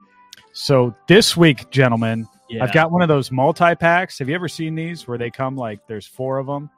So 0.52 0.94
this 1.08 1.36
week, 1.36 1.70
gentlemen, 1.70 2.26
Yeah. 2.48 2.64
I've 2.64 2.72
got 2.72 2.90
one 2.90 3.02
of 3.02 3.08
those 3.08 3.30
multi 3.30 3.74
packs. 3.74 4.18
Have 4.18 4.28
you 4.28 4.34
ever 4.34 4.48
seen 4.48 4.74
these 4.74 5.08
where 5.08 5.16
they 5.18 5.30
come 5.30 5.56
like 5.56 5.86
there's 5.86 6.06
four 6.06 6.38
of 6.38 6.46
them? 6.46 6.70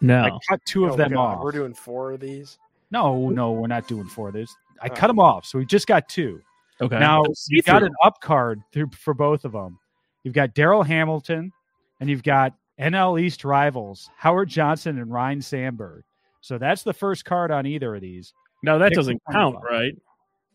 no. 0.00 0.22
I 0.22 0.30
cut 0.48 0.60
two 0.64 0.84
of 0.84 0.92
Oh, 0.92 0.96
them 0.96 1.12
God, 1.12 1.38
off. 1.38 1.42
We're 1.44 1.50
doing 1.52 1.74
four 1.74 2.12
of 2.12 2.20
these. 2.20 2.58
No, 2.92 3.28
no, 3.30 3.50
we're 3.52 3.66
not 3.66 3.88
doing 3.88 4.06
four 4.06 4.28
of 4.28 4.34
these. 4.34 4.54
I 4.80 4.86
Oh. 4.88 4.94
cut 4.94 5.08
them 5.08 5.18
off, 5.18 5.44
so 5.44 5.58
we 5.58 5.66
just 5.66 5.86
got 5.88 6.08
two. 6.08 6.40
Okay. 6.80 6.98
Now 7.00 7.24
See 7.34 7.56
you've 7.56 7.64
got 7.64 7.82
an 7.82 7.92
up 8.04 8.20
card 8.20 8.62
through 8.72 8.90
for 8.92 9.12
both 9.12 9.44
of 9.44 9.50
them. 9.52 9.78
You've 10.22 10.34
got 10.34 10.54
Darryl 10.54 10.86
Hamilton, 10.86 11.52
and 11.98 12.08
you've 12.08 12.22
got 12.22 12.54
NL 12.80 13.20
East 13.20 13.44
rivals 13.44 14.10
Howard 14.16 14.48
Johnson 14.48 14.98
and 14.98 15.12
Ryne 15.12 15.40
Sandberg. 15.40 16.04
So 16.40 16.58
that's 16.58 16.82
the 16.82 16.92
first 16.92 17.24
card 17.24 17.50
on 17.50 17.66
either 17.66 17.94
of 17.94 18.00
these. 18.00 18.32
No, 18.62 18.78
that 18.78 18.90
Pick 18.90 18.96
doesn't 18.96 19.22
count, 19.30 19.56
right? 19.68 19.94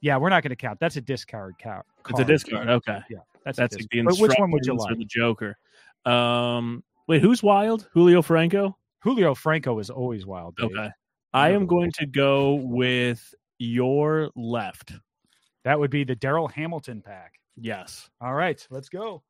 Yeah, 0.01 0.17
we're 0.17 0.29
not 0.29 0.43
going 0.43 0.49
to 0.49 0.55
count. 0.55 0.79
That's 0.79 0.97
a 0.97 1.01
discard 1.01 1.55
count. 1.59 1.85
It's 2.09 2.19
a 2.19 2.25
discard. 2.25 2.67
Okay. 2.67 2.99
Yeah, 3.09 3.19
that's, 3.45 3.57
That's 3.57 3.75
a 3.75 3.79
like 3.79 3.89
the 3.89 4.21
which 4.21 4.33
one 4.37 4.51
would 4.51 4.65
you 4.65 4.75
like? 4.75 4.97
the 4.97 5.05
Joker. 5.05 5.57
Um, 6.05 6.83
wait, 7.07 7.21
who's 7.21 7.41
wild? 7.41 7.87
Julio 7.93 8.21
Franco. 8.21 8.77
Julio 8.99 9.35
Franco 9.35 9.79
is 9.79 9.89
always 9.89 10.25
wild. 10.25 10.55
Dave. 10.55 10.71
Okay, 10.71 10.89
I 11.33 11.49
am 11.51 11.65
going 11.65 11.91
to 11.99 12.05
go 12.05 12.55
with 12.55 13.33
your 13.57 14.29
left. 14.35 14.93
That 15.63 15.79
would 15.79 15.91
be 15.91 16.03
the 16.03 16.15
Darryl 16.15 16.51
Hamilton 16.51 17.01
pack. 17.01 17.39
Yes, 17.55 18.09
All 18.19 18.33
right, 18.33 18.65
let's 18.69 18.89
go. 18.89 19.21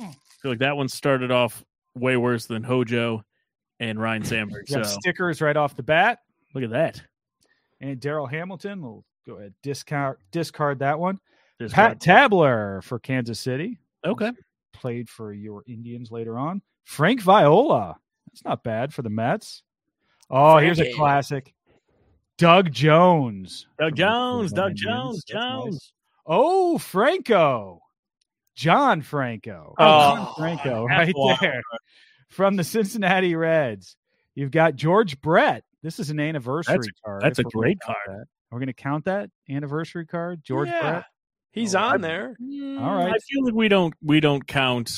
I 0.00 0.14
feel 0.40 0.52
like 0.52 0.60
that 0.60 0.76
one 0.76 0.88
started 0.88 1.30
off 1.30 1.64
way 1.94 2.16
worse 2.16 2.46
than 2.46 2.62
Hojo 2.62 3.24
and 3.80 4.00
Ryne 4.00 4.24
Sandberg. 4.24 4.68
So 4.68 4.82
stickers 4.82 5.40
right 5.40 5.56
off 5.56 5.76
the 5.76 5.82
bat. 5.82 6.20
look 6.54 6.64
at 6.64 6.70
that. 6.70 7.02
And 7.80 8.00
Darryl 8.00 8.30
Hamilton, 8.30 8.82
we'll 8.82 9.04
go 9.26 9.34
ahead 9.34 9.54
discard 9.62 10.18
discard 10.32 10.80
that 10.80 10.98
one. 10.98 11.18
This 11.58 11.72
Pat. 11.72 12.00
Tabler 12.00 12.80
for 12.82 12.98
Kansas 12.98 13.40
City. 13.40 13.78
Okay. 14.04 14.32
Played 14.72 15.08
for 15.08 15.32
your 15.32 15.64
Indians 15.66 16.10
later 16.10 16.38
on. 16.38 16.62
Frank 16.84 17.20
Viola. 17.20 17.96
That's 18.28 18.44
not 18.44 18.62
bad 18.62 18.94
for 18.94 19.02
the 19.02 19.10
Mets. 19.10 19.62
Oh, 20.30 20.58
here's 20.58 20.80
a 20.80 20.92
classic. 20.92 21.52
Doug 22.36 22.70
Jones. 22.72 23.66
Doug 23.78 23.96
Jones, 23.96 24.52
Doug 24.52 24.76
Cleveland 24.76 24.78
Jones, 24.78 24.86
Indians. 24.86 25.24
That's 25.26 25.34
nice. 25.34 25.64
Jones. 25.64 25.92
Oh, 26.26 26.78
Franco. 26.78 27.80
John 28.58 29.02
Franco. 29.02 29.72
Oh, 29.78 29.84
John 30.16 30.34
Franco, 30.36 30.84
right 30.84 31.12
wild. 31.16 31.38
there. 31.40 31.62
From 32.28 32.56
the 32.56 32.64
Cincinnati 32.64 33.36
Reds. 33.36 33.96
You've 34.34 34.50
got 34.50 34.74
George 34.74 35.20
Brett. 35.20 35.62
This 35.82 36.00
is 36.00 36.10
an 36.10 36.18
anniversary 36.18 36.74
That's- 36.74 36.88
card. 37.04 37.22
that's 37.22 37.38
a 37.38 37.42
if 37.42 37.46
we're 37.46 37.50
gonna 37.62 37.62
great 37.62 37.78
card. 37.80 37.96
that. 38.08 38.24
We're 38.50 38.58
going 38.58 38.66
to 38.66 38.72
count 38.72 39.04
that 39.04 39.30
anniversary 39.48 40.06
card, 40.06 40.42
George 40.42 40.68
Yeah. 40.68 40.80
Brett. 40.80 41.04
He's 41.52 41.74
Oh, 41.76 41.80
on 41.80 42.04
I- 42.04 42.08
there. 42.08 42.28
All 42.28 42.46
mm, 42.46 42.80
right. 43.04 43.14
I 43.14 43.18
feel 43.18 43.44
like 43.44 43.54
we 43.54 43.68
don't 43.68 43.94
we 44.02 44.18
don't 44.20 44.44
count. 44.46 44.90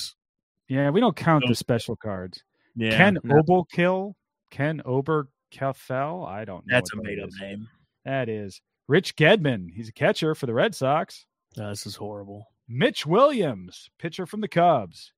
Yeah, 0.69 0.89
we 0.91 1.01
don't 1.01 1.17
count 1.17 1.45
the 1.47 1.55
special 1.55 1.97
cards. 1.97 2.43
Yeah, 2.77 2.97
Ken 2.97 3.19
no, 3.25 3.43
Oberkill, 3.43 4.15
Ken 4.51 4.81
Oberkfell. 4.87 6.27
I 6.27 6.45
don't 6.47 6.67
know. 6.67 6.75
that's 6.75 6.93
a 6.93 6.97
that 6.97 7.03
made 7.05 7.19
up 7.21 7.29
name. 7.41 7.69
That 8.07 8.29
is 8.31 8.63
Rich 8.89 9.17
Gedman. 9.17 9.69
He's 9.75 9.89
a 9.89 9.93
catcher 9.93 10.35
for 10.35 10.47
the 10.47 10.55
Red 10.55 10.75
Sox. 10.75 11.27
This 11.57 11.87
is 11.87 11.97
horrible. 11.97 12.47
Mitch 12.73 13.05
Williams, 13.05 13.91
pitcher 13.99 14.27
from 14.27 14.41
the 14.41 14.49
Cubs. 14.49 15.13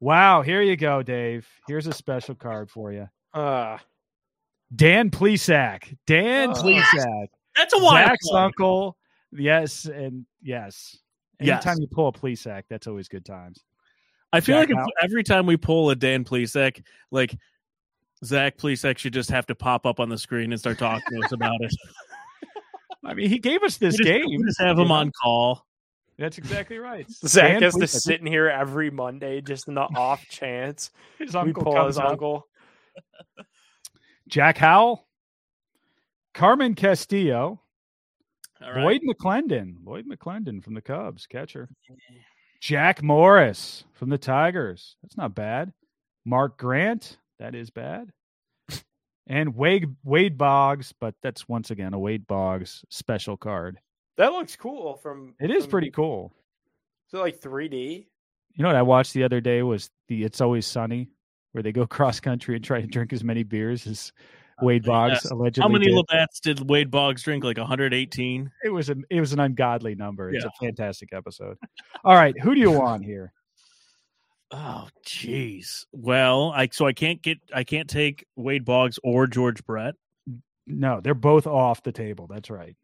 Wow, 0.00 0.42
here 0.42 0.60
you 0.60 0.76
go, 0.76 1.02
Dave. 1.04 1.46
Here's 1.68 1.86
a 1.86 1.92
special 1.92 2.34
card 2.34 2.68
for 2.68 2.92
you. 2.92 3.08
Uh, 3.32 3.78
Dan 4.74 5.10
Plesac. 5.10 5.96
Dan. 6.06 6.50
Plesac. 6.50 7.26
That's 7.56 7.72
a 7.74 7.78
wild 7.78 8.08
Zach's 8.08 8.28
card. 8.30 8.44
uncle. 8.46 8.96
Yes, 9.32 9.84
and 9.84 10.26
yes. 10.42 10.96
Yes. 11.38 11.64
Anytime 11.64 11.80
you 11.80 11.86
pull 11.86 12.08
a 12.08 12.12
Plesac, 12.12 12.64
that's 12.68 12.88
always 12.88 13.06
good 13.08 13.24
times. 13.24 13.62
I 14.32 14.40
feel 14.40 14.60
Jack 14.60 14.70
like 14.70 14.78
if, 14.78 15.04
every 15.04 15.22
time 15.22 15.46
we 15.46 15.56
pull 15.56 15.90
a 15.90 15.96
Dan 15.96 16.24
Plesac, 16.24 16.82
like 17.12 17.36
Zach 18.24 18.56
Plesac 18.58 18.98
should 18.98 19.12
just 19.12 19.30
have 19.30 19.46
to 19.46 19.54
pop 19.54 19.86
up 19.86 20.00
on 20.00 20.08
the 20.08 20.18
screen 20.18 20.50
and 20.52 20.58
start 20.60 20.78
talking 20.78 21.02
to 21.10 21.24
us 21.24 21.32
about 21.32 21.60
it. 21.60 21.72
I 23.04 23.14
mean, 23.14 23.28
he 23.28 23.38
gave 23.38 23.62
us 23.62 23.76
this 23.76 23.94
We 23.94 23.98
just, 23.98 24.08
game. 24.08 24.24
we 24.26 24.42
just 24.44 24.60
have 24.60 24.78
him 24.78 24.90
on 24.90 25.12
call. 25.22 25.66
That's 26.20 26.36
exactly 26.36 26.76
right. 26.76 27.10
Zach 27.10 27.52
Dan 27.52 27.62
has 27.62 27.74
to 27.76 27.86
sit 27.86 28.20
in 28.20 28.26
here 28.26 28.46
every 28.46 28.90
Monday 28.90 29.40
just 29.40 29.68
in 29.68 29.74
the 29.74 29.80
off 29.80 30.28
chance 30.28 30.90
His 31.18 31.34
we 31.34 31.54
pull 31.54 31.72
comes 31.72 31.86
his 31.94 31.98
up. 31.98 32.10
uncle. 32.10 32.46
Jack 34.28 34.58
Howell, 34.58 35.06
Carmen 36.34 36.74
Castillo, 36.74 37.62
All 38.62 38.70
right. 38.70 38.82
Lloyd 38.84 39.00
McClendon, 39.02 39.76
Lloyd 39.82 40.04
McClendon 40.06 40.62
from 40.62 40.74
the 40.74 40.82
Cubs, 40.82 41.26
catcher. 41.26 41.70
Jack 42.60 43.02
Morris 43.02 43.84
from 43.94 44.10
the 44.10 44.18
Tigers. 44.18 44.96
That's 45.02 45.16
not 45.16 45.34
bad. 45.34 45.72
Mark 46.26 46.58
Grant, 46.58 47.16
that 47.38 47.54
is 47.54 47.70
bad. 47.70 48.12
And 49.26 49.54
Wade 49.54 49.94
Wade 50.02 50.36
Boggs, 50.36 50.92
but 50.98 51.14
that's 51.22 51.48
once 51.48 51.70
again 51.70 51.94
a 51.94 51.98
Wade 51.98 52.26
Boggs 52.26 52.84
special 52.90 53.36
card. 53.36 53.78
That 54.20 54.32
looks 54.32 54.54
cool. 54.54 54.96
From 54.96 55.34
It 55.40 55.50
is 55.50 55.64
from- 55.64 55.70
pretty 55.70 55.90
cool. 55.90 56.30
Is 57.08 57.14
it 57.14 57.22
like 57.22 57.40
3D? 57.40 58.06
You 58.54 58.62
know 58.62 58.68
what 58.68 58.76
I 58.76 58.82
watched 58.82 59.14
the 59.14 59.24
other 59.24 59.40
day 59.40 59.62
was 59.62 59.88
the 60.08 60.24
It's 60.24 60.42
Always 60.42 60.66
Sunny, 60.66 61.08
where 61.52 61.62
they 61.62 61.72
go 61.72 61.86
cross 61.86 62.20
country 62.20 62.54
and 62.54 62.62
try 62.62 62.82
to 62.82 62.86
drink 62.86 63.14
as 63.14 63.24
many 63.24 63.44
beers 63.44 63.86
as 63.86 64.12
Wade 64.60 64.84
Boggs 64.84 65.20
yes. 65.24 65.30
allegedly 65.30 65.62
How 65.62 65.72
many 65.72 65.86
did. 65.86 65.94
Labatt's 65.94 66.38
did 66.38 66.68
Wade 66.68 66.90
Boggs 66.90 67.22
drink? 67.22 67.44
Like 67.44 67.56
118. 67.56 68.50
It 68.62 68.68
was 68.68 68.90
an 68.90 69.04
it 69.08 69.20
was 69.20 69.32
an 69.32 69.40
ungodly 69.40 69.94
number. 69.94 70.28
It's 70.28 70.44
a 70.44 70.50
fantastic 70.60 71.14
episode. 71.14 71.56
All 72.04 72.14
right, 72.14 72.38
who 72.38 72.54
do 72.54 72.60
you 72.60 72.70
want 72.70 73.04
here? 73.04 73.32
Oh, 74.52 74.88
jeez. 75.06 75.86
Well, 75.92 76.50
I 76.50 76.68
so 76.72 76.84
I 76.84 76.92
can't 76.92 77.22
get 77.22 77.38
I 77.54 77.62
can't 77.62 77.88
take 77.88 78.26
Wade 78.34 78.64
Boggs 78.64 78.98
or 79.04 79.28
George 79.28 79.64
Brett. 79.64 79.94
No, 80.66 81.00
they're 81.00 81.14
both 81.14 81.46
off 81.46 81.84
the 81.84 81.92
table. 81.92 82.26
That's 82.26 82.50
right. 82.50 82.76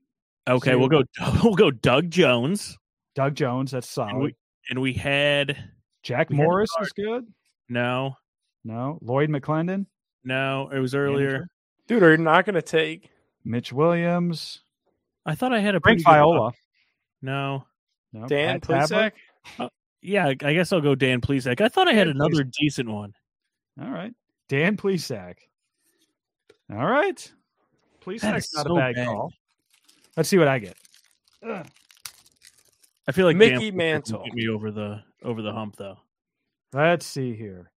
Okay, 0.48 0.72
So- 0.72 0.78
we'll 0.78 0.88
go. 0.88 1.02
We'll 1.42 1.54
go. 1.54 1.70
Doug 1.70 2.10
Jones, 2.10 2.76
Doug 3.14 3.34
Jones, 3.34 3.70
that's 3.72 3.88
solid. 3.88 4.10
and 4.12 4.22
we 4.22 4.34
and 4.70 4.80
we 4.80 4.92
had 4.92 5.56
Jack 6.02 6.30
we 6.30 6.36
Morris 6.36 6.70
card. 6.76 6.86
is 6.86 6.92
good. 6.92 7.26
no, 7.68 8.16
No, 8.64 8.98
Lloyd 9.02 9.28
McClendon, 9.30 9.86
no. 10.24 10.68
It 10.72 10.78
was 10.78 10.94
earlier. 10.94 11.26
Manager. 11.28 11.48
Dude, 11.88 12.02
are 12.02 12.10
you 12.12 12.16
not 12.18 12.44
going 12.44 12.54
to 12.54 12.62
take? 12.62 13.10
Mitch 13.44 13.72
Williams, 13.72 14.60
I 15.24 15.34
thought 15.36 15.52
I 15.52 15.60
had 15.60 15.74
a 15.76 15.80
Frank 15.80 16.02
pretty 16.02 16.04
good 16.04 16.10
Viola. 16.10 16.50
No, 17.22 17.64
No, 18.12 18.26
Dan 18.26 18.60
Pat 18.60 18.88
Tabler. 18.88 19.10
Plesac? 19.10 19.12
Uh, 19.60 19.68
yeah. 20.02 20.26
I 20.28 20.52
guess 20.52 20.72
I'll 20.72 20.80
go 20.80 20.94
Dan 20.96 21.20
Plesac. 21.20 21.60
I 21.60 21.68
thought 21.68 21.86
I 21.88 21.92
had 21.92 22.04
Dan 22.08 22.16
another 22.16 22.44
decent 22.60 22.88
one. 22.88 23.12
All 23.80 23.90
right, 23.90 24.12
Dan 24.48 24.76
Plesac. 24.76 25.34
All 26.72 26.86
right, 26.86 27.16
That 27.16 28.04
Plesac's 28.04 28.52
not 28.54 28.66
so 28.66 28.76
a 28.76 28.80
bad 28.80 28.94
bad. 28.96 29.06
call. 29.06 29.32
Let's 30.16 30.28
see 30.28 30.38
what 30.38 30.48
I 30.48 30.58
get. 30.58 30.76
I 33.08 33.12
feel 33.12 33.26
like 33.26 33.36
Mickey 33.36 33.52
Dan 33.52 33.60
Plesac 33.60 33.72
will 33.72 33.76
Mantle. 33.76 34.24
get 34.24 34.34
me 34.34 34.48
over 34.48 34.70
the 34.70 35.02
over 35.22 35.42
the 35.42 35.52
hump 35.52 35.76
though. 35.76 35.98
Let's 36.72 37.06
see 37.06 37.34
here. 37.34 37.70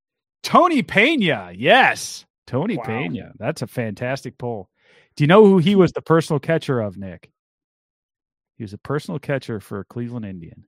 Tony 0.43 0.81
Pena. 0.81 1.51
Yes. 1.55 2.25
Tony 2.47 2.77
Wow. 2.77 2.83
Pena. 2.85 3.33
That's 3.37 3.61
a 3.61 3.67
fantastic 3.67 4.37
pull. 4.37 4.69
Do 5.15 5.23
you 5.23 5.27
know 5.27 5.45
who 5.45 5.57
he 5.59 5.75
was 5.75 5.91
the 5.91 6.01
personal 6.01 6.39
catcher 6.39 6.79
of, 6.79 6.97
Nick? 6.97 7.29
He 8.57 8.63
was 8.63 8.73
a 8.73 8.77
personal 8.77 9.19
catcher 9.19 9.59
for 9.59 9.79
a 9.81 9.85
Cleveland 9.85 10.25
Indian. 10.25 10.65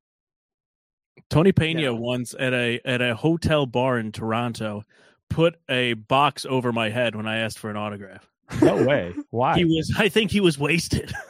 Tony 1.29 1.51
Pena 1.51 1.81
No. 1.83 1.95
once 1.95 2.35
at 2.37 2.53
a 2.53 2.79
at 2.85 3.01
a 3.01 3.15
hotel 3.15 3.65
bar 3.65 3.97
in 3.97 4.11
Toronto 4.11 4.83
put 5.29 5.55
a 5.69 5.93
box 5.93 6.45
over 6.45 6.71
my 6.71 6.89
head 6.89 7.15
when 7.15 7.25
I 7.25 7.37
asked 7.37 7.57
for 7.57 7.69
an 7.69 7.77
autograph. 7.77 8.29
No 8.61 8.83
way. 8.85 9.13
Why? 9.31 9.57
He 9.57 9.65
was 9.65 9.91
I 9.97 10.09
think 10.09 10.29
he 10.31 10.39
was 10.41 10.59
wasted. 10.59 11.11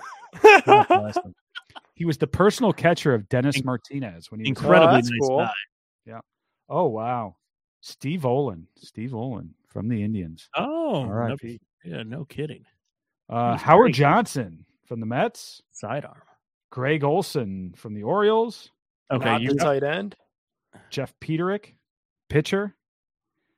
God 0.65 0.88
bless 0.88 1.17
him. 1.17 1.34
He 1.95 2.05
was 2.05 2.17
the 2.17 2.27
personal 2.27 2.73
catcher 2.73 3.13
of 3.13 3.29
Dennis 3.29 3.57
In- 3.57 3.65
Martinez 3.65 4.32
when 4.32 4.39
he 4.39 4.43
was 4.43 4.49
Incredibly 4.49 4.95
nice 5.01 5.09
cool. 5.21 5.39
guy. 5.39 5.51
Yeah. 6.05 6.19
Oh 6.69 6.88
wow. 6.88 7.36
Steve 7.82 8.25
Olin. 8.25 8.67
Steve 8.77 9.13
Olin 9.15 9.53
from 9.67 9.88
the 9.88 10.03
Indians. 10.03 10.49
Oh, 10.55 11.05
no, 11.05 11.36
yeah, 11.84 12.03
no 12.03 12.25
kidding. 12.25 12.63
Uh, 13.29 13.55
Howard 13.57 13.86
great. 13.88 13.95
Johnson 13.95 14.65
from 14.86 14.99
the 14.99 15.05
Mets. 15.05 15.61
Sidearm. 15.71 16.21
Greg 16.69 17.03
Olson 17.03 17.73
from 17.75 17.93
the 17.93 18.03
Orioles. 18.03 18.69
Okay, 19.11 19.25
Not 19.25 19.41
you 19.41 19.49
the 19.49 19.55
got, 19.55 19.63
tight 19.65 19.84
end. 19.84 20.15
Jeff 20.89 21.13
Peterek, 21.19 21.73
pitcher. 22.29 22.75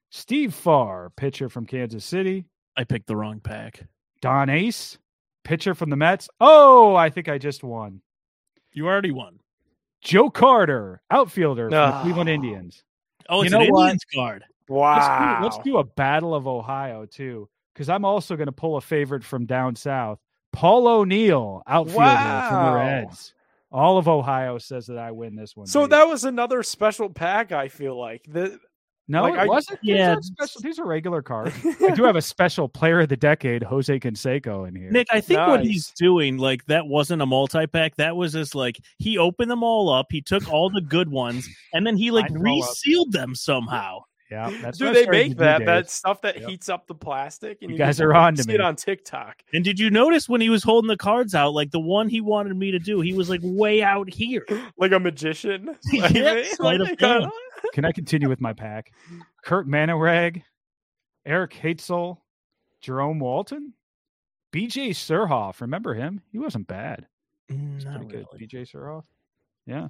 Steve 0.10 0.54
Farr, 0.54 1.12
pitcher 1.16 1.50
from 1.50 1.66
Kansas 1.66 2.06
City. 2.06 2.46
I 2.78 2.84
picked 2.86 3.08
the 3.08 3.16
wrong 3.16 3.40
pack. 3.40 3.82
Don 4.22 4.48
Aase, 4.48 4.98
pitcher 5.44 5.74
from 5.76 5.90
the 5.90 5.96
Mets. 5.96 6.30
Oh, 6.40 6.96
I 6.96 7.10
think 7.10 7.28
I 7.30 7.38
just 7.38 7.64
won. 7.64 8.02
You 8.72 8.88
already 8.88 9.12
won. 9.12 9.40
Joe 10.02 10.30
Carter, 10.30 11.02
outfielder 11.12 11.66
from 11.66 11.72
the 11.72 11.78
Ah. 11.78 12.02
Cleveland 12.02 12.30
Indians. 12.30 12.84
Oh, 13.30 13.44
You 13.44 13.50
know 13.50 13.62
an 13.62 13.70
what? 13.70 13.82
Indians 13.84 14.04
card. 14.14 14.44
Wow. 14.68 15.40
Let's 15.42 15.56
do, 15.56 15.62
let's 15.62 15.66
do 15.70 15.78
a 15.78 15.84
battle 15.84 16.34
of 16.36 16.48
Ohio 16.48 17.06
too, 17.06 17.50
because 17.74 17.90
I'm 17.90 18.06
also 18.06 18.36
going 18.36 18.48
to 18.48 18.52
pull 18.54 18.76
a 18.78 18.82
favorite 18.82 19.24
from 19.24 19.46
down 19.46 19.76
south. 19.76 20.20
Paul 20.52 20.88
O'Neill, 20.88 21.64
outfielder 21.68 22.48
from 22.50 22.66
the 22.66 22.72
Reds. 22.78 23.34
All 23.72 23.98
of 23.98 24.08
Ohio 24.08 24.60
says 24.60 24.86
that 24.88 25.00
I 25.00 25.12
win 25.12 25.36
this 25.36 25.56
one. 25.56 25.66
So 25.68 25.82
baby. 25.82 25.90
that 25.92 26.04
was 26.08 26.26
another 26.26 26.62
special 26.64 27.10
pack. 27.10 27.52
I 27.52 27.70
feel 27.70 28.00
like 28.00 28.24
the 28.28 28.60
no, 29.08 29.24
like, 29.24 29.34
it 29.34 29.40
I- 29.40 29.46
wasn't. 29.46 29.80
These 29.82 29.96
Yeah, 29.96 30.10
aren't 30.12 30.26
special. 30.26 30.62
These 30.62 30.80
are 30.80 30.86
regular 30.86 31.22
cards. 31.22 31.54
I 31.82 31.92
do 31.92 32.04
have 32.04 32.16
a 32.16 32.22
special 32.34 32.68
player 32.70 33.02
of 33.02 33.10
the 33.10 33.18
decade, 33.18 33.64
Jose 33.64 34.00
Canseco, 34.00 34.68
in 34.68 34.76
here. 34.76 34.92
Nick, 34.92 35.08
I 35.12 35.20
think 35.22 35.40
what 35.40 35.64
he's 35.64 35.92
doing, 35.92 36.38
like 36.38 36.66
that 36.66 36.88
wasn't 36.88 37.22
a 37.22 37.26
multi 37.26 37.68
pack. 37.68 37.96
That 37.98 38.16
was 38.16 38.34
just 38.34 38.56
like 38.56 38.80
he 38.98 39.18
opened 39.18 39.52
them 39.52 39.64
all 39.64 39.90
up. 39.90 40.08
He 40.10 40.22
took 40.22 40.50
all 40.52 40.70
the 40.70 40.82
good 40.82 41.10
ones 41.10 41.48
and 41.74 41.86
then 41.86 41.98
he 41.98 42.12
like 42.12 42.30
Lined 42.30 42.38
up. 42.38 42.42
Uh, 42.44 42.56
resealed 42.68 43.12
them 43.12 43.36
somehow. 43.36 44.00
Yeah, 44.34 44.50
that's 44.64 44.80
do 44.80 44.92
they 44.92 45.06
make 45.06 45.38
that 45.38 45.60
Dave. 45.60 45.68
that 45.68 45.90
stuff 45.92 46.22
that 46.22 46.40
Yep. 46.40 46.50
heats 46.50 46.70
up 46.70 46.88
the 46.88 46.96
plastic? 46.96 47.62
And 47.62 47.70
You 47.70 47.78
can 47.78 47.86
guys 47.86 48.02
are 48.02 48.14
on 48.16 48.34
to 48.36 48.42
see 48.44 48.48
me. 48.50 48.56
it 48.56 48.62
on 48.62 48.76
TikTok. 48.76 49.44
And 49.54 49.64
did 49.64 49.80
you 49.80 49.92
notice 49.92 50.28
when 50.28 50.42
he 50.42 50.50
was 50.50 50.64
holding 50.64 50.88
the 50.88 50.98
cards 50.98 51.36
out, 51.36 51.54
like 51.54 51.70
the 51.72 51.80
one 51.80 52.10
he 52.10 52.20
wanted 52.20 52.56
me 52.58 52.72
to 52.72 52.80
do, 52.80 53.00
he 53.02 53.14
was 53.14 53.30
like 53.30 53.42
way 53.44 53.84
out 53.84 54.12
here. 54.12 54.44
like 54.78 54.92
a 54.92 55.00
magician. 55.00 55.78
Yeah, 55.94 56.08
Like, 56.08 56.46
sleight 56.48 56.82
of 56.82 56.88
like, 56.90 57.00
hand. 57.00 57.32
Can 57.74 57.86
I 57.86 57.92
continue 57.92 58.28
with 58.28 58.42
my 58.42 58.54
pack? 58.54 58.92
Kirt 59.44 59.68
Manwaring, 59.68 60.42
Eric 61.26 61.54
Hetzel, 61.54 62.18
Jerome 62.82 63.20
Walton, 63.20 63.74
BJ 64.52 64.90
Surhoff. 64.90 65.62
Remember 65.62 65.94
him? 65.94 66.22
He 66.32 66.40
wasn't 66.40 66.68
bad. 66.68 67.06
He's 67.48 67.86
Not 67.86 68.00
really. 68.00 68.08
good. 68.08 68.26
BJ 68.40 68.64
Surhoff. 68.70 69.04
Yeah. 69.66 69.90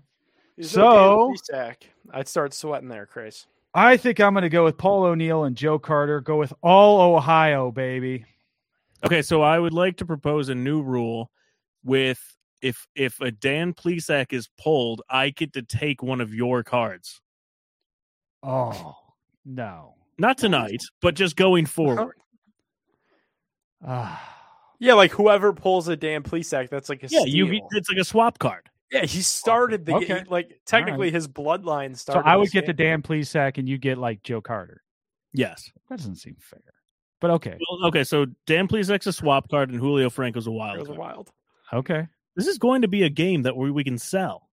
He's 0.58 0.70
So- 0.72 1.34
okay. 1.52 1.76
I'd 2.14 2.28
start 2.28 2.54
sweating 2.54 2.90
there, 2.90 3.06
Chris. 3.06 3.48
I 3.74 3.98
think 3.98 4.20
I'm 4.20 4.34
going 4.34 4.44
to 4.44 4.50
go 4.50 4.64
with 4.64 4.78
Paul 4.78 5.04
O'Neill 5.04 5.46
and 5.46 5.56
Joe 5.56 5.80
Carter. 5.80 6.22
Go 6.22 6.38
with 6.38 6.54
all 6.62 7.16
Ohio, 7.16 7.72
baby. 7.72 8.26
Okay, 9.04 9.22
so 9.22 9.42
I 9.42 9.58
would 9.60 9.74
like 9.74 9.98
to 9.98 10.06
propose 10.06 10.50
a 10.50 10.56
new 10.56 10.82
rule 10.82 11.32
with 11.84 12.22
if 12.62 12.88
if 12.96 13.20
a 13.20 13.32
Dan 13.32 13.74
Plesac 13.74 14.32
is 14.32 14.48
pulled, 14.58 15.02
I 15.10 15.32
get 15.32 15.54
to 15.54 15.62
take 15.62 16.02
one 16.02 16.22
of 16.22 16.34
your 16.34 16.64
cards. 16.64 17.20
Oh, 18.42 18.96
no. 19.46 19.96
Not 20.18 20.38
tonight, 20.38 20.82
but 21.02 21.16
just 21.16 21.36
going 21.36 21.66
forward. 21.66 22.16
Ah. 23.86 24.30
Yeah, 24.80 24.94
like 24.94 25.12
whoever 25.12 25.54
pulls 25.54 25.88
a 25.88 25.96
Dan 25.96 26.24
Plesac, 26.24 26.70
that's 26.70 26.90
like 26.90 27.04
a 27.04 27.08
Yeah, 27.08 27.22
steal. 27.22 27.28
you. 27.54 27.62
It's 27.72 27.90
like 27.90 27.98
a 28.00 28.04
swap 28.04 28.38
card. 28.38 28.70
Yeah, 28.94 29.06
he 29.06 29.22
started 29.22 29.86
the 29.86 29.96
Okay. 29.96 30.06
game. 30.06 30.26
Like 30.30 30.62
technically, 30.66 31.10
his 31.12 31.28
bloodline 31.28 31.98
started. 31.98 32.24
So. 32.24 32.30
I 32.30 32.36
would 32.36 32.46
this 32.46 32.54
get 32.54 32.66
the 32.68 32.74
game. 32.74 33.02
Dan 33.02 33.02
Plesac 33.02 33.58
and 33.58 33.68
you 33.68 33.78
get 33.78 33.98
like 33.98 34.22
Joe 34.24 34.40
Carter. 34.42 34.84
Yes. 35.34 35.72
That 35.90 35.98
doesn't 35.98 36.18
seem 36.18 36.36
fair. 36.40 36.62
But 37.20 37.32
okay. 37.32 37.58
Well, 37.60 37.88
okay, 37.88 38.04
so 38.04 38.26
Dan 38.46 38.68
Plesac's 38.68 39.08
a 39.08 39.14
swap 39.14 39.50
card 39.50 39.70
and 39.72 39.80
Julio 39.80 40.10
Franco's 40.10 40.46
a 40.48 40.52
It 40.52 40.54
wild 40.54 40.78
was 40.80 40.88
card. 40.88 41.00
wild. 41.00 41.32
Okay. 41.74 42.08
This 42.36 42.48
is 42.48 42.58
going 42.58 42.82
to 42.84 42.88
be 42.88 43.04
a 43.04 43.10
game 43.10 43.44
that 43.44 43.56
we, 43.58 43.72
we 43.72 43.84
can 43.84 43.98
sell. 43.98 44.50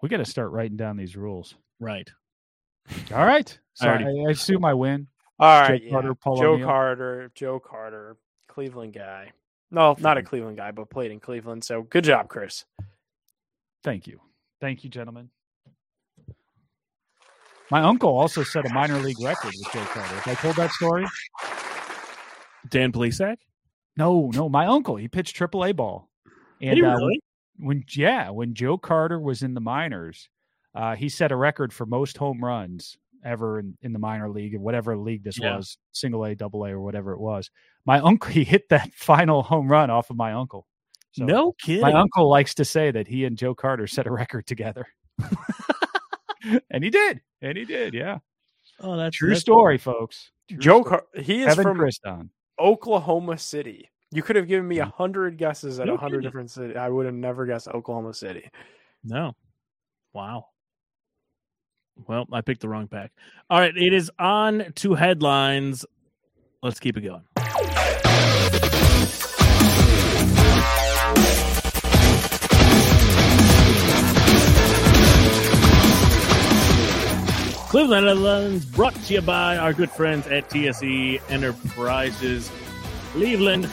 We 0.00 0.08
got 0.08 0.18
to 0.18 0.24
start 0.24 0.50
writing 0.52 0.76
down 0.76 0.96
these 0.96 1.16
rules. 1.16 1.54
Right. 1.80 2.08
All 3.12 3.24
right. 3.26 3.58
So 3.74 3.88
I, 3.88 4.02
I 4.02 4.30
assume 4.30 4.66
I 4.66 4.74
win. 4.74 5.06
All 5.38 5.60
right, 5.62 5.80
Joe 5.80 5.84
yeah. 5.86 5.90
Carter, 5.92 6.14
Paul 6.14 6.36
Joe 6.36 6.52
O'Neill. 6.52 6.66
Carter, 6.66 7.30
Joe 7.34 7.58
Carter, 7.58 8.18
Cleveland 8.48 8.92
guy. 8.92 9.32
No, 9.70 9.96
not 9.98 10.18
a 10.18 10.22
Cleveland 10.22 10.58
guy, 10.58 10.72
but 10.72 10.90
played 10.90 11.10
in 11.10 11.18
Cleveland. 11.20 11.64
So 11.64 11.80
good 11.84 12.04
job, 12.04 12.28
Chris. 12.28 12.66
Thank 13.82 14.06
you. 14.06 14.20
Thank 14.60 14.84
you, 14.84 14.90
gentlemen. 14.90 15.30
My 17.70 17.80
uncle 17.80 18.10
also 18.16 18.42
set 18.42 18.66
a 18.66 18.72
minor 18.74 18.98
league 18.98 19.20
record 19.20 19.52
with 19.58 19.72
Joe 19.72 19.84
Carter. 19.84 20.14
Have 20.14 20.28
I 20.28 20.34
told 20.40 20.56
that 20.56 20.70
story? 20.72 21.06
Dan 22.68 22.92
Plesac? 22.92 23.36
No, 23.96 24.30
no. 24.34 24.48
My 24.48 24.66
uncle, 24.66 24.96
he 24.96 25.08
pitched 25.08 25.38
AAA 25.38 25.74
ball. 25.76 26.08
And 26.60 26.78
uh, 26.84 26.96
really? 26.96 27.20
when 27.58 27.84
yeah, 27.94 28.30
when 28.30 28.54
Joe 28.54 28.78
Carter 28.78 29.18
was 29.18 29.42
in 29.42 29.54
the 29.54 29.60
minors, 29.60 30.28
uh, 30.74 30.94
he 30.96 31.08
set 31.08 31.32
a 31.32 31.36
record 31.36 31.72
for 31.72 31.86
most 31.86 32.16
home 32.18 32.44
runs 32.44 32.96
ever 33.24 33.58
in, 33.60 33.76
in 33.82 33.92
the 33.92 33.98
minor 33.98 34.28
league, 34.28 34.56
whatever 34.58 34.96
league 34.96 35.24
this 35.24 35.38
Yeah. 35.38 35.56
was, 35.56 35.78
single 35.92 36.24
A, 36.24 36.34
double 36.34 36.64
A, 36.64 36.70
or 36.72 36.80
whatever 36.80 37.12
it 37.12 37.20
was. 37.20 37.50
My 37.84 38.00
uncle 38.00 38.30
he 38.32 38.44
hit 38.44 38.68
that 38.70 38.92
final 38.94 39.42
home 39.42 39.68
run 39.68 39.90
off 39.90 40.10
of 40.10 40.16
my 40.16 40.32
uncle. 40.32 40.66
So 41.12 41.24
no 41.24 41.52
kidding. 41.62 41.82
my 41.82 41.92
uncle 41.92 42.28
likes 42.28 42.54
to 42.54 42.64
say 42.64 42.90
that 42.90 43.06
he 43.06 43.24
and 43.24 43.36
Joe 43.36 43.54
Carter 43.54 43.86
set 43.86 44.06
a 44.06 44.10
record 44.10 44.46
together. 44.46 44.86
and 46.70 46.82
he 46.82 46.90
did. 46.90 47.20
And 47.42 47.56
he 47.56 47.64
did, 47.64 47.92
yeah. 47.94 48.18
oh, 48.80 48.96
that's 48.96 49.16
True 49.16 49.28
that's- 49.28 49.40
story, 49.42 49.78
folks. 49.78 50.30
True 50.48 50.58
Joe, 50.58 50.82
story. 50.82 51.00
Car- 51.00 51.22
he 51.22 51.42
is 51.42 51.48
Kevin 51.48 51.62
from 51.64 51.78
Christon. 51.78 52.28
Oklahoma 52.58 53.38
City. 53.38 53.88
You 54.10 54.22
could 54.22 54.36
have 54.36 54.46
given 54.46 54.68
me 54.68 54.78
a 54.78 54.84
hundred 54.86 55.38
guesses 55.38 55.80
at 55.80 55.88
a 55.88 55.92
No 55.92 55.96
hundred 55.96 56.22
different 56.22 56.50
cities. 56.50 56.76
I 56.76 56.88
would 56.88 57.06
have 57.06 57.14
never 57.14 57.46
guessed 57.46 57.68
Oklahoma 57.68 58.12
City. 58.12 58.50
No. 59.02 59.32
Wow. 60.12 60.46
Well, 62.06 62.26
I 62.32 62.40
picked 62.42 62.60
the 62.60 62.68
wrong 62.68 62.88
pack. 62.88 63.10
All 63.48 63.58
right, 63.58 63.74
it 63.76 63.92
is 63.92 64.10
on 64.18 64.72
to 64.76 64.94
headlines. 64.94 65.84
Let's 66.62 66.78
keep 66.80 66.96
it 66.96 67.02
going. 67.02 67.22
Cleveland 77.72 78.06
Headlines 78.06 78.66
brought 78.66 78.94
to 78.94 79.14
you 79.14 79.22
by 79.22 79.56
our 79.56 79.72
good 79.72 79.90
friends 79.90 80.26
at 80.26 80.50
TSE 80.50 81.18
Enterprises 81.30 82.52
Cleveland. 83.12 83.66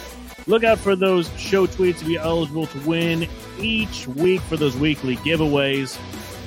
Look 0.48 0.64
out 0.64 0.80
for 0.80 0.96
those 0.96 1.30
show 1.38 1.68
tweets 1.68 2.00
to 2.00 2.06
be 2.06 2.16
eligible 2.16 2.66
to 2.68 2.80
win 2.88 3.28
each 3.60 4.08
week 4.08 4.40
for 4.44 4.56
those 4.56 4.78
weekly 4.78 5.18
giveaways. 5.18 6.00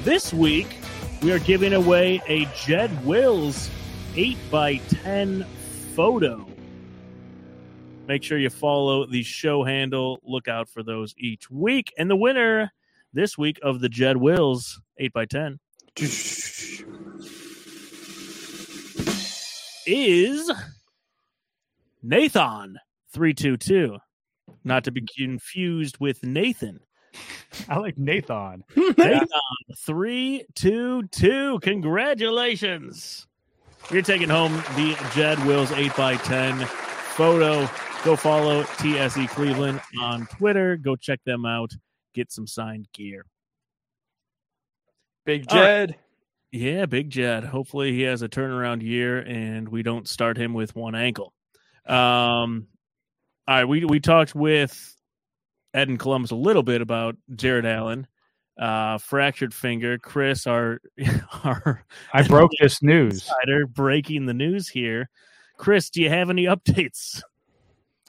This 0.03 0.33
week, 0.33 0.79
we 1.21 1.31
are 1.31 1.39
giving 1.41 1.75
away 1.75 2.23
a 2.27 2.47
Jed 2.57 3.05
Wills 3.05 3.69
8x10 4.15 5.45
photo. 5.95 6.49
Make 8.09 8.23
sure 8.23 8.39
you 8.39 8.49
follow 8.49 9.05
the 9.05 9.23
show 9.23 9.63
handle. 9.63 10.21
Look 10.23 10.49
out 10.49 10.71
for 10.71 10.83
those 10.83 11.15
each 11.19 11.51
week. 11.51 11.93
And 11.99 12.09
the 12.09 12.17
winner 12.17 12.73
this 13.13 13.37
week 13.37 13.59
of 13.63 13.81
the 13.81 13.91
Jed 13.91 14.17
Wills 14.17 14.81
8x10 14.99 15.59
is 19.87 20.51
Nathan 22.03 22.79
322. 23.13 23.99
Not 24.65 24.85
to 24.85 24.91
be 24.91 25.07
confused 25.17 25.99
with 25.99 26.23
Nathan. 26.23 26.81
I 27.69 27.79
like 27.79 27.99
Nathan. 27.99 28.65
Nathan 28.77 29.29
322. 29.77 31.61
Congratulations. 31.63 33.27
You're 33.91 34.03
taking 34.03 34.29
home 34.29 34.55
the 34.77 34.97
Jed 35.15 35.45
Wills 35.45 35.71
8x10 35.71 36.67
photo. 36.67 37.69
Go 38.05 38.17
follow 38.17 38.63
TSE 38.65 39.27
Cleveland 39.29 39.81
on 40.01 40.27
Twitter. 40.27 40.77
Go 40.77 40.97
check 40.97 41.21
them 41.25 41.45
out. 41.45 41.73
Get 42.15 42.33
some 42.33 42.47
signed 42.47 42.89
gear. 42.93 43.27
Big 45.25 45.47
All 45.51 45.59
right. 45.59 45.65
Jed. 45.65 45.97
Yeah, 46.53 46.85
Big 46.85 47.09
Jed. 47.09 47.45
Hopefully 47.45 47.93
he 47.93 48.03
has 48.03 48.21
a 48.21 48.29
turnaround 48.29 48.83
year 48.83 49.19
and 49.21 49.67
we 49.69 49.83
don't 49.83 50.07
start 50.07 50.37
him 50.37 50.53
with 50.53 50.77
one 50.77 50.95
ankle. 50.95 51.33
Um 51.87 52.67
all 53.49 53.57
right, 53.57 53.65
we 53.65 53.85
we 53.85 53.99
talked 53.99 54.35
with 54.35 54.95
Ed 55.75 55.89
and 55.89 55.99
Columbus 55.99 56.31
a 56.31 56.37
little 56.37 56.63
bit 56.63 56.81
about 56.83 57.17
Jarrett 57.35 57.65
Allen, 57.65 58.07
uh 58.61 58.99
fractured 58.99 59.55
finger. 59.55 59.99
Chris, 59.99 60.47
our 60.47 60.81
our 61.43 61.85
I 62.13 62.23
broke 62.23 62.51
this 62.61 62.83
news. 62.83 63.15
insider 63.15 63.67
breaking 63.67 64.27
the 64.27 64.35
news 64.35 64.69
here. 64.69 65.09
Chris, 65.57 65.89
do 65.91 66.03
you 66.03 66.11
have 66.11 66.29
any 66.31 66.45
updates? 66.45 67.23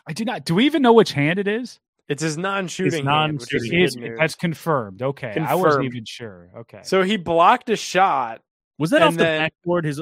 I 0.05 0.11
do 0.13 0.25
not. 0.25 0.43
Do 0.43 0.55
we 0.55 0.65
even 0.65 0.81
know 0.81 0.93
which 0.93 1.13
hand 1.13 1.39
it 1.39 1.47
is? 1.47 1.79
It's 2.09 2.21
his 2.21 2.37
non-shooting 2.37 2.99
It's 2.99 3.07
hand, 3.07 3.39
which 3.39 3.53
is 3.53 3.61
non-shooting. 3.63 3.79
It 3.79 3.83
is- 3.83 3.95
good 3.95 4.01
news. 4.09 4.19
that's 4.19 4.35
confirmed. 4.35 5.01
Okay, 5.01 5.35
I 5.39 5.55
wasn't 5.55 5.85
even 5.85 6.05
sure. 6.05 6.49
Okay, 6.57 6.81
So 6.83 7.01
he 7.03 7.17
blocked 7.17 7.69
a 7.69 7.75
shot. 7.75 8.41
Was 8.77 8.89
that 8.89 9.01
off 9.01 9.15
the 9.15 9.23
backboard? 9.23 9.85
His 9.85 10.01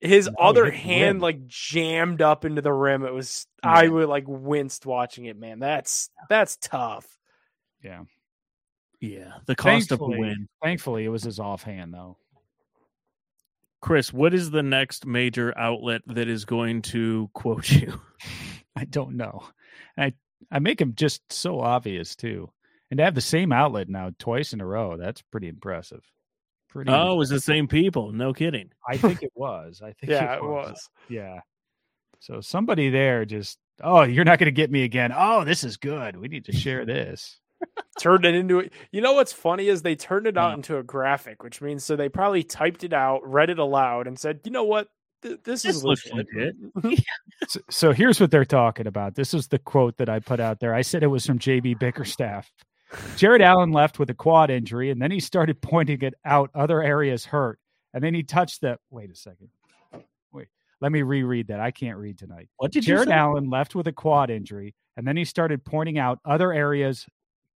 His 0.00 0.28
oh, 0.28 0.32
No, 0.38 0.48
other 0.48 0.70
hand 0.70 1.16
rim. 1.16 1.20
like 1.20 1.46
jammed 1.46 2.22
up 2.22 2.44
into 2.44 2.62
the 2.62 2.72
rim. 2.72 3.04
It 3.04 3.12
was 3.12 3.46
I 3.62 3.88
would 3.88 4.08
like 4.08 4.24
winced 4.28 4.86
watching 4.86 5.24
it, 5.24 5.36
man. 5.38 5.58
That's 5.58 6.08
that's 6.28 6.56
tough. 6.58 7.06
yeah. 7.82 8.04
yeah, 9.00 9.32
the 9.46 9.56
cost 9.56 9.90
of 9.92 9.98
the 9.98 10.06
win. 10.06 10.48
thankfully, 10.62 11.04
it 11.04 11.08
was 11.08 11.22
his 11.24 11.40
offhand 11.40 11.92
though. 11.94 12.16
Chris, 13.80 14.12
what 14.12 14.32
is 14.32 14.50
the 14.50 14.62
next 14.62 15.04
major 15.04 15.56
outlet 15.58 16.02
that 16.06 16.28
is 16.28 16.44
going 16.44 16.80
to 16.82 17.28
quote 17.34 17.70
you? 17.70 18.00
I 18.76 18.84
don't 18.84 19.16
know. 19.16 19.44
I 19.96 20.14
I 20.50 20.58
make 20.58 20.78
them 20.78 20.94
just 20.94 21.32
so 21.32 21.60
obvious 21.60 22.14
too, 22.16 22.50
and 22.90 22.98
to 22.98 23.04
have 23.04 23.14
the 23.14 23.20
same 23.20 23.52
outlet 23.52 23.88
now 23.88 24.10
twice 24.18 24.52
in 24.52 24.60
a 24.60 24.66
row. 24.66 24.96
That's 24.96 25.22
pretty 25.22 25.48
impressive. 25.48 26.02
Pretty. 26.68 26.90
Oh, 26.90 27.20
it's 27.20 27.30
the 27.30 27.40
same 27.40 27.68
people. 27.68 28.10
No 28.12 28.32
kidding. 28.32 28.70
I 28.88 28.96
think 28.96 29.22
it 29.22 29.32
was. 29.34 29.80
I 29.82 29.92
think 29.92 30.10
Yeah, 30.12 30.34
it 30.34 30.36
it 30.38 30.42
was. 30.44 30.70
was. 30.70 30.88
Yeah. 31.08 31.40
So 32.20 32.40
somebody 32.40 32.90
there 32.90 33.24
just, 33.24 33.58
oh, 33.82 34.02
you're 34.02 34.24
not 34.24 34.38
going 34.38 34.46
to 34.46 34.50
get 34.52 34.70
me 34.72 34.82
again. 34.82 35.12
Oh, 35.14 35.44
this 35.44 35.62
is 35.62 35.76
good. 35.76 36.16
We 36.16 36.26
need 36.28 36.46
to 36.46 36.52
share 36.52 36.84
this. 36.84 37.38
Turned 38.00 38.24
it 38.24 38.34
into 38.34 38.58
it. 38.58 38.72
You 38.90 39.00
know 39.02 39.12
what's 39.12 39.32
funny 39.32 39.68
is 39.68 39.82
they 39.82 39.94
turned 39.94 40.26
it 40.26 40.36
out 40.36 40.48
Yeah. 40.50 40.54
into 40.54 40.78
a 40.78 40.82
graphic, 40.82 41.42
which 41.44 41.60
means 41.62 41.84
so 41.84 41.94
they 41.96 42.08
probably 42.08 42.42
typed 42.42 42.82
it 42.82 42.92
out, 42.92 43.20
read 43.24 43.50
it 43.50 43.58
aloud, 43.58 44.06
and 44.06 44.18
said, 44.18 44.40
"You 44.44 44.50
know 44.50 44.64
what? 44.64 44.88
Th- 45.24 45.40
this, 45.42 45.62
This 45.62 45.76
is 45.76 45.84
looks 45.84 46.06
legit." 46.12 46.54
So, 47.48 47.60
so 47.68 47.92
here's 47.92 48.20
what 48.20 48.30
they're 48.30 48.44
talking 48.44 48.86
about. 48.86 49.16
This 49.16 49.34
is 49.34 49.48
the 49.48 49.58
quote 49.58 49.98
that 49.98 50.08
I 50.08 50.18
put 50.20 50.40
out 50.40 50.60
there. 50.60 50.74
I 50.74 50.80
said 50.82 51.02
it 51.02 51.08
was 51.08 51.26
from 51.26 51.38
JB 51.38 51.78
Bickerstaff. 51.78 52.50
Jarrett 53.16 53.42
Allen 53.42 53.72
left 53.72 53.98
with 53.98 54.08
a 54.10 54.14
quad 54.14 54.50
injury, 54.50 54.90
and 54.90 55.02
then 55.02 55.10
he 55.10 55.20
started 55.20 55.60
pointing 55.60 56.00
it 56.02 56.14
out 56.24 56.50
other 56.54 56.82
areas 56.82 57.24
hurt. 57.24 57.58
And 57.92 58.02
then 58.02 58.14
he 58.14 58.22
touched 58.22 58.60
the. 58.62 58.78
Wait 58.90 59.10
a 59.10 59.14
second. 59.14 59.48
Wait, 60.32 60.48
let 60.80 60.92
me 60.92 61.02
reread 61.02 61.48
that. 61.48 61.60
I 61.60 61.70
can't 61.70 61.98
read 61.98 62.18
tonight. 62.18 62.48
What 62.56 62.72
did 62.72 62.84
Jarrett 62.84 63.08
say? 63.08 63.14
Allen 63.14 63.50
left 63.50 63.74
with 63.74 63.86
a 63.88 63.92
quad 63.92 64.30
injury, 64.30 64.74
and 64.96 65.06
then 65.06 65.16
he 65.16 65.24
started 65.24 65.64
pointing 65.64 65.98
out 65.98 66.18
other 66.24 66.52
areas 66.52 67.06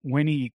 when 0.01 0.28
he 0.28 0.51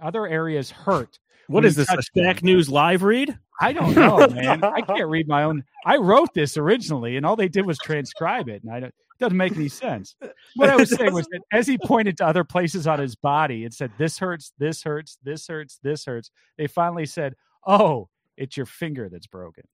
other 0.00 0.26
areas 0.26 0.70
hurt. 0.70 1.18
What 1.48 1.64
is 1.64 1.76
this? 1.76 1.90
A. 1.90 1.98
Shack 2.16 2.42
News 2.42 2.68
live 2.68 3.02
read? 3.02 3.38
I 3.60 3.72
don't 3.72 3.94
know, 3.94 4.26
man. 4.34 4.62
I 4.64 4.80
can't 4.80 5.08
read 5.08 5.28
my 5.28 5.44
own. 5.44 5.64
I 5.84 5.96
wrote 5.96 6.34
this 6.34 6.56
originally, 6.56 7.16
and 7.16 7.24
all 7.24 7.36
they 7.36 7.48
did 7.48 7.66
was 7.66 7.78
transcribe 7.78 8.48
it, 8.48 8.62
and 8.62 8.72
I 8.72 8.80
don't. 8.80 8.88
It 8.88 9.20
doesn't 9.20 9.36
make 9.38 9.56
any 9.56 9.68
sense. 9.68 10.14
What 10.56 10.68
I 10.68 10.76
was 10.76 10.94
saying 10.94 11.14
was 11.14 11.26
that 11.28 11.40
as 11.50 11.66
he 11.66 11.78
pointed 11.78 12.18
to 12.18 12.26
other 12.26 12.44
places 12.44 12.86
on 12.86 12.98
his 12.98 13.16
body 13.16 13.64
and 13.64 13.72
said, 13.72 13.92
"This 13.96 14.18
hurts, 14.18 14.52
this 14.58 14.82
hurts, 14.82 15.16
this 15.22 15.46
hurts, 15.46 15.78
this 15.82 16.04
hurts," 16.04 16.30
they 16.58 16.66
finally 16.66 17.06
said, 17.06 17.34
"Oh, 17.66 18.10
it's 18.36 18.58
your 18.58 18.66
finger 18.66 19.08
that's 19.08 19.26
broken." 19.26 19.64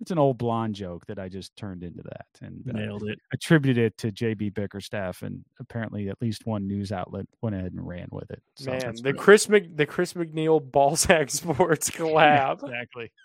It's 0.00 0.10
an 0.10 0.18
old 0.18 0.38
blonde 0.38 0.74
joke 0.74 1.04
that 1.06 1.18
I 1.18 1.28
just 1.28 1.54
turned 1.56 1.82
into 1.84 2.02
that 2.04 2.26
and 2.40 2.62
uh, 2.68 2.72
Nailed 2.72 3.02
it. 3.02 3.18
attributed 3.34 3.84
it 3.84 3.98
to 3.98 4.10
JB 4.10 4.54
Bickerstaff, 4.54 5.20
and 5.22 5.44
apparently 5.58 6.08
at 6.08 6.20
least 6.22 6.46
one 6.46 6.66
news 6.66 6.90
outlet 6.90 7.26
went 7.42 7.54
ahead 7.54 7.72
and 7.72 7.86
ran 7.86 8.08
with 8.10 8.30
it. 8.30 8.42
So 8.56 8.70
Man, 8.70 8.80
the 8.96 9.02
pretty- 9.02 9.18
Chris 9.18 9.48
Mc, 9.50 9.76
the 9.76 9.84
Chris 9.84 10.14
McNeil 10.14 10.60
Ballsack 10.70 11.30
Sports 11.30 11.90
collab. 11.90 12.62
exactly. 12.62 13.12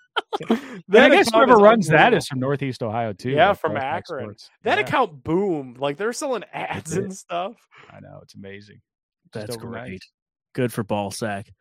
That 0.87 1.11
I 1.11 1.15
guess 1.15 1.29
whoever 1.33 1.55
runs 1.57 1.87
that 1.87 2.13
is 2.13 2.25
from 2.27 2.39
Northeast 2.39 2.81
Ohio 2.83 3.11
too. 3.11 3.31
Yeah, 3.31 3.49
like 3.49 3.59
from 3.59 3.73
Ballpark 3.73 3.81
Akron. 3.83 4.23
Sports. 4.25 4.49
That 4.63 4.77
Yeah, 4.77 4.85
account 4.85 5.23
boomed. 5.25 5.77
Like 5.77 5.97
they're 5.97 6.13
selling 6.13 6.43
ads 6.53 6.95
and 6.95 7.13
stuff. 7.13 7.55
I 7.91 7.99
know 7.99 8.19
it's 8.21 8.33
amazing. 8.35 8.79
That's 9.33 9.57
great. 9.57 10.01
Good 10.53 10.71
for 10.71 10.83
ball 10.83 11.11
sack. 11.11 11.51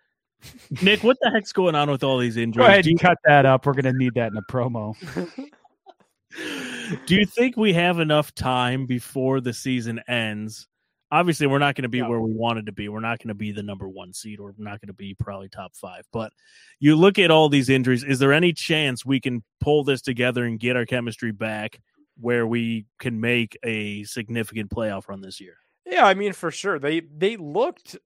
Nick, 0.82 1.02
what 1.02 1.16
the 1.20 1.30
heck's 1.30 1.52
going 1.52 1.74
on 1.74 1.90
with 1.90 2.04
all 2.04 2.18
these 2.18 2.36
injuries? 2.36 2.66
Go 2.66 2.70
ahead 2.70 2.84
Do 2.84 2.90
and 2.90 3.00
cut 3.00 3.18
that 3.24 3.46
up. 3.46 3.66
We're 3.66 3.74
gonna 3.74 3.92
need 3.92 4.14
that 4.14 4.32
in 4.32 4.36
a 4.36 4.42
promo. 4.42 4.94
do 7.06 7.14
you 7.14 7.26
think 7.26 7.56
we 7.56 7.72
have 7.72 7.98
enough 7.98 8.34
time 8.34 8.86
before 8.86 9.40
the 9.40 9.52
season 9.52 10.00
ends? 10.08 10.66
Obviously, 11.10 11.46
we're 11.46 11.58
not 11.60 11.76
going 11.76 11.84
to 11.84 11.88
be 11.88 12.00
No. 12.00 12.08
where 12.08 12.20
we 12.20 12.32
wanted 12.32 12.66
to 12.66 12.72
be. 12.72 12.88
We're 12.88 12.98
not 12.98 13.18
going 13.20 13.28
to 13.28 13.34
be 13.34 13.52
the 13.52 13.62
number 13.62 13.88
one 13.88 14.12
seed. 14.12 14.40
We're 14.40 14.52
not 14.58 14.80
going 14.80 14.88
to 14.88 14.94
be 14.94 15.14
probably 15.14 15.48
top 15.48 15.76
five. 15.76 16.08
But 16.12 16.32
you 16.80 16.96
look 16.96 17.20
at 17.20 17.30
all 17.30 17.48
these 17.48 17.68
injuries. 17.68 18.02
Is 18.02 18.18
there 18.18 18.32
any 18.32 18.52
chance 18.52 19.06
we 19.06 19.20
can 19.20 19.44
pull 19.60 19.84
this 19.84 20.02
together 20.02 20.44
and 20.44 20.58
get 20.58 20.74
our 20.74 20.84
chemistry 20.84 21.30
back 21.30 21.78
where 22.18 22.48
we 22.48 22.86
can 22.98 23.20
make 23.20 23.56
a 23.62 24.02
significant 24.04 24.70
playoff 24.70 25.08
run 25.08 25.20
this 25.20 25.40
year? 25.40 25.58
Yeah, 25.86 26.04
I 26.04 26.14
mean 26.14 26.32
for 26.32 26.50
sure. 26.50 26.80
They 26.80 27.00
they 27.00 27.36
looked 27.36 27.96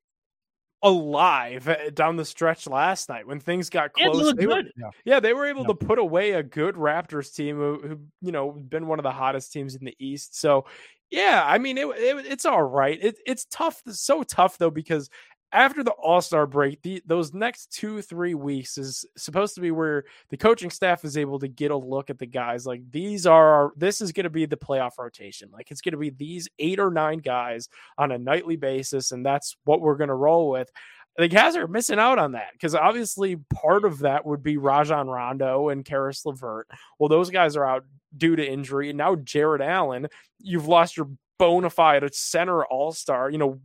alive 0.82 1.66
uh, 1.68 1.90
down 1.94 2.16
the 2.16 2.24
stretch 2.24 2.66
last 2.66 3.08
night 3.08 3.26
when 3.26 3.40
things 3.40 3.68
got 3.70 3.90
Yeah, 3.96 4.06
they 4.06 4.12
close. 4.12 4.34
They 4.34 4.46
were- 4.46 4.62
good. 4.62 4.72
yeah, 5.04 5.20
they 5.20 5.32
were 5.34 5.46
able 5.46 5.62
Yeah. 5.62 5.68
to 5.68 5.74
put 5.74 5.98
away 5.98 6.32
a 6.32 6.42
good 6.42 6.76
Raptors 6.76 7.34
team 7.34 7.56
who, 7.56 7.80
who 7.86 7.98
you 8.20 8.32
know 8.32 8.52
been 8.52 8.86
one 8.86 8.98
of 8.98 9.02
the 9.02 9.10
hottest 9.12 9.52
teams 9.52 9.74
in 9.74 9.84
the 9.84 9.96
East. 9.98 10.38
So 10.40 10.66
yeah, 11.10 11.42
I 11.44 11.58
mean 11.58 11.78
it, 11.78 11.86
it 11.88 12.26
it's 12.26 12.44
all 12.46 12.62
right. 12.62 12.98
It, 13.02 13.18
it's 13.26 13.46
tough, 13.50 13.82
so 13.88 14.22
tough 14.22 14.58
though 14.58 14.70
because 14.70 15.08
after 15.52 15.82
the 15.82 15.92
All 15.92 16.20
Star 16.20 16.46
break, 16.46 16.82
the, 16.82 17.02
those 17.06 17.32
next 17.32 17.72
two 17.72 18.02
three 18.02 18.34
weeks 18.34 18.76
is 18.76 19.06
supposed 19.16 19.54
to 19.54 19.60
be 19.60 19.70
where 19.70 20.04
the 20.30 20.36
coaching 20.36 20.70
staff 20.70 21.04
is 21.04 21.16
able 21.16 21.38
to 21.38 21.48
get 21.48 21.70
a 21.70 21.76
look 21.76 22.10
at 22.10 22.18
the 22.18 22.26
guys. 22.26 22.66
Like 22.66 22.82
these 22.90 23.26
are 23.26 23.48
our, 23.54 23.72
this 23.76 24.00
is 24.00 24.12
going 24.12 24.24
to 24.24 24.30
be 24.30 24.46
the 24.46 24.56
playoff 24.56 24.98
rotation. 24.98 25.50
Like 25.52 25.70
it's 25.70 25.80
going 25.80 25.92
to 25.92 25.98
be 25.98 26.10
these 26.10 26.48
eight 26.58 26.78
or 26.78 26.90
nine 26.90 27.18
guys 27.18 27.68
on 27.96 28.12
a 28.12 28.18
nightly 28.18 28.56
basis, 28.56 29.12
and 29.12 29.24
that's 29.24 29.56
what 29.64 29.80
we're 29.80 29.96
going 29.96 30.08
to 30.08 30.14
roll 30.14 30.50
with. 30.50 30.70
The 31.16 31.28
guys 31.28 31.56
are 31.56 31.66
missing 31.66 31.98
out 31.98 32.18
on 32.18 32.32
that 32.32 32.52
because 32.52 32.74
obviously 32.74 33.36
part 33.52 33.84
of 33.84 34.00
that 34.00 34.24
would 34.24 34.42
be 34.42 34.56
Rajon 34.56 35.08
Rondo 35.08 35.70
and 35.70 35.84
Caris 35.84 36.24
LeVert. 36.24 36.68
Well, 36.98 37.08
those 37.08 37.30
guys 37.30 37.56
are 37.56 37.66
out 37.66 37.84
due 38.16 38.36
to 38.36 38.46
injury, 38.46 38.90
and 38.90 38.98
now 38.98 39.16
Jarrett 39.16 39.62
Allen, 39.62 40.08
you've 40.38 40.68
lost 40.68 40.96
your 40.96 41.08
bona 41.38 41.70
fide 41.70 42.14
center 42.14 42.64
all 42.66 42.92
star. 42.92 43.30
You 43.30 43.38
know 43.38 43.60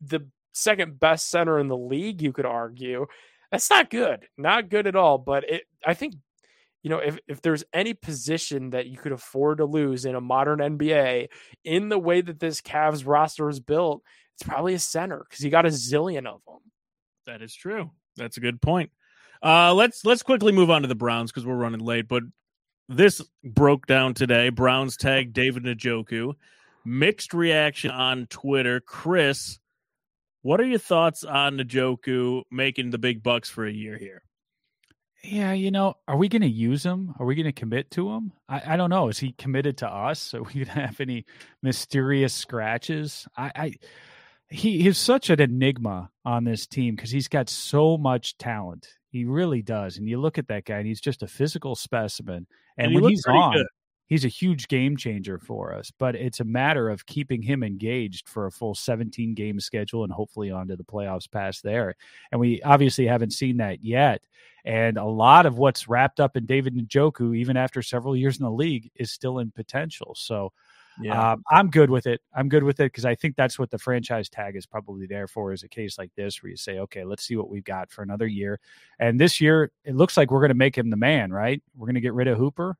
the 0.00 0.28
second 0.58 0.98
best 0.98 1.28
center 1.28 1.58
in 1.58 1.68
the 1.68 1.76
league, 1.76 2.22
you 2.22 2.32
could 2.32 2.46
argue. 2.46 3.06
That's 3.50 3.70
not 3.70 3.90
good. 3.90 4.26
Not 4.36 4.68
good 4.68 4.86
at 4.86 4.96
all. 4.96 5.18
But 5.18 5.48
it 5.48 5.62
I 5.86 5.94
think, 5.94 6.14
you 6.82 6.90
know, 6.90 6.98
if, 6.98 7.18
if 7.26 7.40
there's 7.42 7.64
any 7.72 7.94
position 7.94 8.70
that 8.70 8.86
you 8.86 8.98
could 8.98 9.12
afford 9.12 9.58
to 9.58 9.64
lose 9.64 10.04
in 10.04 10.14
a 10.14 10.20
modern 10.20 10.58
NBA 10.58 11.28
in 11.64 11.88
the 11.88 11.98
way 11.98 12.20
that 12.20 12.40
this 12.40 12.60
Cavs 12.60 13.06
roster 13.06 13.48
is 13.48 13.60
built, 13.60 14.02
it's 14.34 14.48
probably 14.48 14.74
a 14.74 14.78
center 14.78 15.24
because 15.28 15.44
you 15.44 15.50
got 15.50 15.66
a 15.66 15.70
zillion 15.70 16.26
of 16.26 16.40
them. 16.46 16.58
That 17.26 17.42
is 17.42 17.54
true. 17.54 17.90
That's 18.16 18.36
a 18.36 18.40
good 18.40 18.60
point. 18.60 18.90
Uh, 19.42 19.72
let's 19.74 20.04
let's 20.04 20.22
quickly 20.22 20.52
move 20.52 20.70
on 20.70 20.82
to 20.82 20.88
the 20.88 20.94
Browns 20.94 21.30
because 21.30 21.46
we're 21.46 21.56
running 21.56 21.80
late. 21.80 22.08
But 22.08 22.24
this 22.88 23.22
broke 23.44 23.86
down 23.86 24.14
today. 24.14 24.48
Browns 24.48 24.96
tag 24.96 25.32
David 25.32 25.64
Njoku. 25.64 26.34
Mixed 26.84 27.34
reaction 27.34 27.90
on 27.90 28.26
Twitter. 28.26 28.80
Chris, 28.80 29.58
what 30.42 30.60
are 30.60 30.66
your 30.66 30.78
thoughts 30.78 31.24
on 31.24 31.58
Njoku 31.58 32.42
making 32.50 32.90
the 32.90 32.98
big 32.98 33.22
bucks 33.22 33.48
for 33.50 33.66
a 33.66 33.72
year 33.72 33.96
here? 33.96 34.22
Yeah, 35.24 35.52
you 35.52 35.70
know, 35.70 35.94
are 36.06 36.16
we 36.16 36.28
going 36.28 36.42
to 36.42 36.48
use 36.48 36.84
him? 36.84 37.12
Are 37.18 37.26
we 37.26 37.34
going 37.34 37.46
to 37.46 37.52
commit 37.52 37.90
to 37.92 38.08
him? 38.10 38.32
I, 38.48 38.74
I 38.74 38.76
don't 38.76 38.90
know. 38.90 39.08
Is 39.08 39.18
he 39.18 39.32
committed 39.32 39.78
to 39.78 39.88
us? 39.88 40.32
Are 40.32 40.42
we 40.42 40.52
going 40.52 40.66
to 40.66 40.72
have 40.72 41.00
any 41.00 41.24
mysterious 41.62 42.32
scratches? 42.32 43.26
I, 43.36 43.52
I 43.54 43.74
he 44.50 44.82
he's 44.82 44.96
such 44.96 45.28
an 45.28 45.40
enigma 45.40 46.10
on 46.24 46.44
this 46.44 46.66
team 46.66 46.94
because 46.94 47.10
he's 47.10 47.28
got 47.28 47.48
so 47.48 47.98
much 47.98 48.38
talent. 48.38 48.88
He 49.10 49.24
really 49.24 49.62
does. 49.62 49.98
And 49.98 50.08
you 50.08 50.20
look 50.20 50.38
at 50.38 50.48
that 50.48 50.64
guy, 50.64 50.78
and 50.78 50.86
he's 50.86 51.00
just 51.00 51.22
a 51.22 51.26
physical 51.26 51.74
specimen. 51.74 52.46
And, 52.76 52.86
And 52.86 52.92
he 52.92 53.00
when 53.00 53.10
he's 53.10 53.24
on, 53.26 53.54
good. 53.54 53.66
He's 54.08 54.24
a 54.24 54.28
huge 54.28 54.68
game 54.68 54.96
changer 54.96 55.38
for 55.38 55.72
us. 55.72 55.92
But 55.96 56.16
it's 56.16 56.40
a 56.40 56.44
matter 56.44 56.88
of 56.88 57.06
keeping 57.06 57.42
him 57.42 57.62
engaged 57.62 58.28
for 58.28 58.46
a 58.46 58.52
full 58.52 58.74
17 58.74 59.34
game 59.34 59.60
schedule 59.60 60.04
and 60.04 60.12
hopefully 60.12 60.50
onto 60.50 60.76
the 60.76 60.84
playoffs 60.84 61.30
past 61.30 61.62
there. 61.62 61.94
And 62.32 62.40
we 62.40 62.60
obviously 62.62 63.06
haven't 63.06 63.32
seen 63.32 63.58
that 63.58 63.84
yet. 63.84 64.22
And 64.64 64.98
a 64.98 65.04
lot 65.04 65.46
of 65.46 65.56
what's 65.56 65.88
wrapped 65.88 66.20
up 66.20 66.36
in 66.36 66.44
David 66.44 66.74
Njoku, 66.74 67.36
even 67.36 67.56
after 67.56 67.80
several 67.80 68.16
years 68.16 68.38
in 68.38 68.44
the 68.44 68.50
league, 68.50 68.90
is 68.96 69.12
still 69.12 69.38
in 69.38 69.50
potential. 69.50 70.14
So 70.16 70.52
um, 71.32 71.44
I'm 71.48 71.70
good 71.70 71.90
with 71.90 72.06
it. 72.06 72.20
I'm 72.34 72.48
good 72.48 72.64
with 72.64 72.80
it 72.80 72.92
because 72.92 73.04
I 73.04 73.14
think 73.14 73.36
that's 73.36 73.58
what 73.58 73.70
the 73.70 73.78
franchise 73.78 74.28
tag 74.28 74.56
is 74.56 74.66
probably 74.66 75.06
there 75.06 75.28
for 75.28 75.52
is 75.52 75.62
a 75.62 75.68
case 75.68 75.96
like 75.96 76.10
this 76.16 76.42
where 76.42 76.50
you 76.50 76.56
say, 76.56 76.80
okay, 76.80 77.04
let's 77.04 77.24
see 77.24 77.36
what 77.36 77.48
we've 77.48 77.64
got 77.64 77.90
for 77.90 78.02
another 78.02 78.26
year. 78.26 78.58
And 78.98 79.20
this 79.20 79.40
year, 79.40 79.70
it 79.84 79.94
looks 79.94 80.16
like 80.16 80.30
we're 80.30 80.40
going 80.40 80.48
to 80.48 80.54
make 80.54 80.76
him 80.76 80.90
the 80.90 80.96
man, 80.96 81.32
right? 81.32 81.62
We're 81.76 81.86
going 81.86 81.94
to 81.94 82.00
get 82.00 82.14
rid 82.14 82.26
of 82.26 82.36
Hooper. 82.36 82.76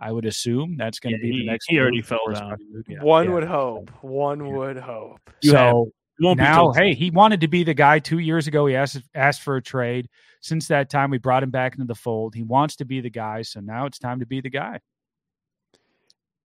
I 0.00 0.12
would 0.12 0.24
assume 0.24 0.76
that's 0.76 0.98
going 0.98 1.14
to 1.14 1.18
Yeah, 1.18 1.30
be 1.30 1.36
he- 1.38 1.44
the 1.44 1.50
next. 1.52 1.66
he 1.68 1.78
already 1.78 2.00
fell 2.02 2.20
down. 2.32 2.56
Yeah, 2.88 3.02
One 3.02 3.26
yeah. 3.26 3.32
would 3.34 3.44
hope. 3.44 3.90
One 4.02 4.52
would 4.56 4.76
hope. 4.78 5.20
So 5.42 5.90
won't 6.20 6.38
now, 6.38 6.72
till- 6.72 6.72
hey, 6.72 6.94
he 6.94 7.10
wanted 7.10 7.40
to 7.42 7.48
be 7.48 7.64
the 7.64 7.74
guy 7.74 7.98
two 7.98 8.18
years 8.18 8.46
ago. 8.46 8.66
He 8.66 8.74
asked 8.76 9.02
asked 9.14 9.42
for 9.42 9.56
a 9.56 9.62
trade. 9.62 10.08
Since 10.42 10.68
that 10.68 10.88
time, 10.88 11.10
we 11.10 11.18
brought 11.18 11.42
him 11.42 11.50
back 11.50 11.74
into 11.74 11.84
the 11.86 11.94
fold. 11.94 12.34
He 12.34 12.42
wants 12.42 12.76
to 12.76 12.84
be 12.86 13.00
the 13.02 13.10
guy, 13.10 13.42
so 13.42 13.60
now 13.60 13.84
it's 13.86 13.98
time 13.98 14.20
to 14.20 14.26
be 14.26 14.40
the 14.40 14.48
guy. 14.50 14.80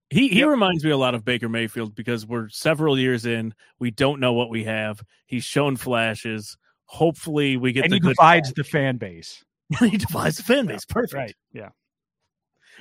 He 0.10 0.28
he 0.28 0.40
Yep. 0.40 0.50
reminds 0.50 0.84
me 0.84 0.92
a 0.92 0.98
lot 0.98 1.16
of 1.16 1.26
Baker 1.26 1.50
Mayfield 1.50 1.96
because 1.96 2.26
we're 2.28 2.50
several 2.50 2.98
years 3.00 3.26
in. 3.26 3.54
We 3.80 3.90
don't 3.92 4.20
know 4.20 4.34
what 4.34 4.50
we 4.50 4.66
have. 4.66 5.02
He's 5.26 5.44
shown 5.44 5.78
flashes. 5.78 6.58
Hopefully, 6.86 7.58
we 7.58 7.72
get 7.72 7.86
and 7.86 7.92
the 7.92 7.96
he 7.96 8.00
good. 8.02 8.10
divides 8.10 8.54
the 8.54 8.64
fan 8.64 8.98
base. 8.98 9.44
he 9.80 9.98
divides 9.98 10.38
the 10.38 10.44
fan 10.44 10.68
base. 10.68 10.86
Perfect. 10.86 11.14
Right. 11.16 11.34
Yeah. 11.54 11.70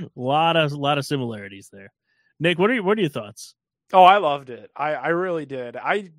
A 0.00 0.08
lot 0.16 0.56
of 0.56 0.72
lot 0.72 0.98
of 0.98 1.06
similarities 1.06 1.68
there. 1.72 1.92
Nick, 2.40 2.58
what 2.58 2.70
are 2.70 2.74
your 2.74 2.82
what 2.82 2.98
are 2.98 3.02
your 3.02 3.10
thoughts? 3.10 3.54
Oh, 3.92 4.02
I 4.02 4.18
loved 4.18 4.50
it. 4.50 4.70
I, 4.74 4.94
I 4.94 5.08
really 5.08 5.46
did. 5.46 5.76
I 5.76 6.10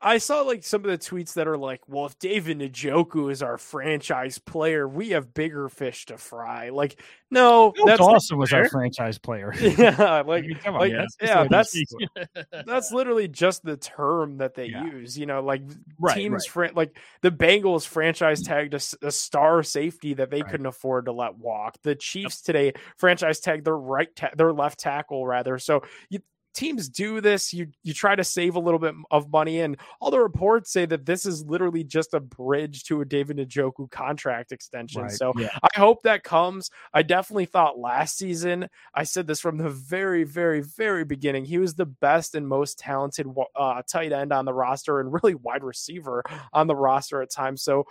I 0.00 0.18
saw 0.18 0.42
like 0.42 0.62
some 0.64 0.84
of 0.84 0.90
the 0.90 0.98
tweets 0.98 1.32
that 1.34 1.48
are 1.48 1.56
like, 1.56 1.80
well, 1.88 2.04
if 2.04 2.18
David 2.18 2.58
Njoku 2.58 3.30
is 3.32 3.42
our 3.42 3.56
franchise 3.56 4.38
player, 4.38 4.86
we 4.86 5.10
have 5.10 5.32
bigger 5.32 5.68
fish 5.70 6.04
to 6.06 6.18
fry. 6.18 6.68
Like, 6.68 7.00
no, 7.30 7.72
That's 7.74 7.86
that's 7.86 8.00
awesome 8.00 8.38
was 8.38 8.52
our 8.52 8.68
franchise 8.68 9.16
player. 9.16 9.54
yeah, 9.60 9.96
I 9.98 10.20
like 10.20 10.44
mean, 10.44 10.58
come 10.62 10.76
on, 10.76 10.88
man. 10.90 10.98
That's 10.98 11.16
yeah, 11.22 11.46
that's 11.48 11.82
that's 12.66 12.92
literally 12.92 13.28
just 13.28 13.64
the 13.64 13.76
term 13.78 14.36
that 14.38 14.54
they 14.54 14.66
Yeah. 14.66 14.84
use. 14.84 15.18
You 15.18 15.24
know, 15.26 15.40
like 15.42 15.62
Right, 15.98 16.14
teams, 16.16 16.44
fran- 16.46 16.74
like 16.74 16.98
the 17.22 17.30
Bengals 17.30 17.86
franchise 17.86 18.42
tagged 18.42 18.74
a 18.74 19.10
star 19.10 19.62
safety 19.62 20.14
that 20.14 20.30
they 20.30 20.42
Right. 20.42 20.50
couldn't 20.50 20.66
afford 20.66 21.06
to 21.06 21.12
let 21.12 21.38
walk. 21.38 21.78
The 21.82 21.94
Chiefs 21.94 22.42
today 22.42 22.74
franchise 22.98 23.40
tagged 23.40 23.64
their 23.64 23.76
right, 23.78 24.14
ta- 24.14 24.30
their 24.36 24.52
left 24.52 24.80
tackle 24.80 25.26
rather. 25.26 25.58
So 25.58 25.82
you, 26.10 26.20
teams 26.54 26.88
do 26.88 27.20
this. 27.20 27.52
You 27.52 27.68
you 27.82 27.92
try 27.92 28.14
to 28.14 28.24
save 28.24 28.54
a 28.54 28.60
little 28.60 28.78
bit 28.78 28.94
of 29.10 29.30
money, 29.30 29.60
and 29.60 29.76
all 30.00 30.10
the 30.10 30.20
reports 30.20 30.72
say 30.72 30.86
that 30.86 31.04
this 31.04 31.26
is 31.26 31.44
literally 31.44 31.84
just 31.84 32.14
a 32.14 32.20
bridge 32.20 32.84
to 32.84 33.00
a 33.00 33.04
David 33.04 33.36
Njoku 33.36 33.90
contract 33.90 34.52
extension. 34.52 35.02
Right, 35.02 35.10
So 35.10 35.32
yeah. 35.36 35.48
I 35.62 35.78
hope 35.78 36.02
that 36.04 36.22
comes. 36.22 36.70
I 36.92 37.02
definitely 37.02 37.46
thought 37.46 37.78
last 37.78 38.16
season, 38.16 38.68
I 38.94 39.04
said 39.04 39.26
this 39.26 39.40
from 39.40 39.58
the 39.58 39.70
very, 39.70 40.24
very, 40.24 40.60
very 40.60 41.04
beginning. 41.04 41.44
He 41.44 41.58
was 41.58 41.74
the 41.74 41.86
best 41.86 42.34
and 42.34 42.46
most 42.46 42.78
talented 42.78 43.26
uh, 43.56 43.82
tight 43.86 44.12
end 44.12 44.32
on 44.32 44.44
the 44.44 44.54
roster 44.54 45.00
and 45.00 45.12
really 45.12 45.34
wide 45.34 45.64
receiver 45.64 46.22
on 46.52 46.66
the 46.66 46.76
roster 46.76 47.20
at 47.22 47.30
times. 47.30 47.62
So 47.62 47.84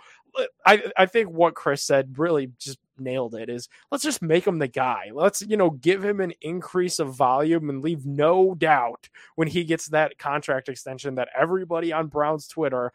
I, 0.66 0.82
I 0.96 1.06
think 1.06 1.30
what 1.30 1.54
Chris 1.54 1.82
said 1.82 2.18
really 2.18 2.50
just 2.58 2.78
nailed 2.98 3.34
it 3.34 3.48
is 3.48 3.68
let's 3.90 4.04
just 4.04 4.22
make 4.22 4.46
him 4.46 4.58
the 4.58 4.68
guy. 4.68 5.10
Let's, 5.12 5.42
you 5.42 5.56
know, 5.56 5.70
give 5.70 6.04
him 6.04 6.20
an 6.20 6.32
increase 6.40 6.98
of 6.98 7.14
volume 7.14 7.68
and 7.70 7.82
leave 7.82 8.06
no 8.06 8.54
doubt 8.54 9.08
when 9.36 9.48
he 9.48 9.64
gets 9.64 9.88
that 9.88 10.18
contract 10.18 10.68
extension 10.68 11.16
that 11.16 11.28
everybody 11.36 11.92
on 11.92 12.08
Brown's 12.08 12.48
Twitter 12.48 12.92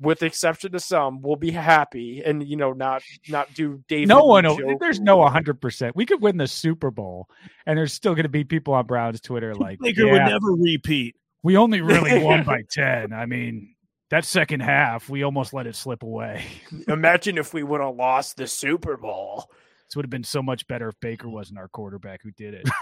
with 0.00 0.22
exception 0.22 0.72
to 0.72 0.80
some, 0.80 1.20
will 1.22 1.36
be 1.36 1.50
happy 1.50 2.22
and 2.24 2.46
you 2.46 2.56
know 2.56 2.72
not 2.72 3.02
not 3.28 3.52
do 3.54 3.82
David. 3.88 4.08
no 4.08 4.24
one. 4.24 4.44
Njoku. 4.44 4.78
There's 4.78 5.00
no 5.00 5.16
100. 5.18 5.60
percent 5.60 5.96
We 5.96 6.06
could 6.06 6.22
win 6.22 6.36
the 6.36 6.46
Super 6.46 6.90
Bowl, 6.90 7.28
and 7.66 7.76
there's 7.76 7.92
still 7.92 8.14
going 8.14 8.24
to 8.24 8.28
be 8.28 8.44
people 8.44 8.74
on 8.74 8.86
Brown's 8.86 9.20
Twitter 9.20 9.54
like, 9.54 9.80
Baker 9.80 10.04
yeah, 10.04 10.12
would 10.12 10.22
never 10.22 10.52
repeat. 10.52 11.16
we 11.42 11.56
only 11.56 11.80
really 11.80 12.22
won 12.22 12.44
by 12.44 12.62
10. 12.70 13.12
I 13.12 13.26
mean, 13.26 13.74
that 14.10 14.24
second 14.24 14.60
half, 14.60 15.08
we 15.08 15.22
almost 15.22 15.52
let 15.52 15.66
it 15.66 15.76
slip 15.76 16.02
away. 16.02 16.44
Imagine 16.88 17.38
if 17.38 17.52
we 17.52 17.62
would 17.62 17.80
have 17.80 17.94
lost 17.96 18.36
the 18.36 18.46
Super 18.46 18.96
Bowl. 18.96 19.50
This 19.86 19.96
would 19.96 20.04
have 20.04 20.10
been 20.10 20.24
so 20.24 20.42
much 20.42 20.66
better 20.66 20.88
if 20.88 21.00
Baker 21.00 21.28
wasn't 21.28 21.58
our 21.58 21.68
quarterback 21.68 22.22
who 22.22 22.30
did 22.30 22.54
it. 22.54 22.68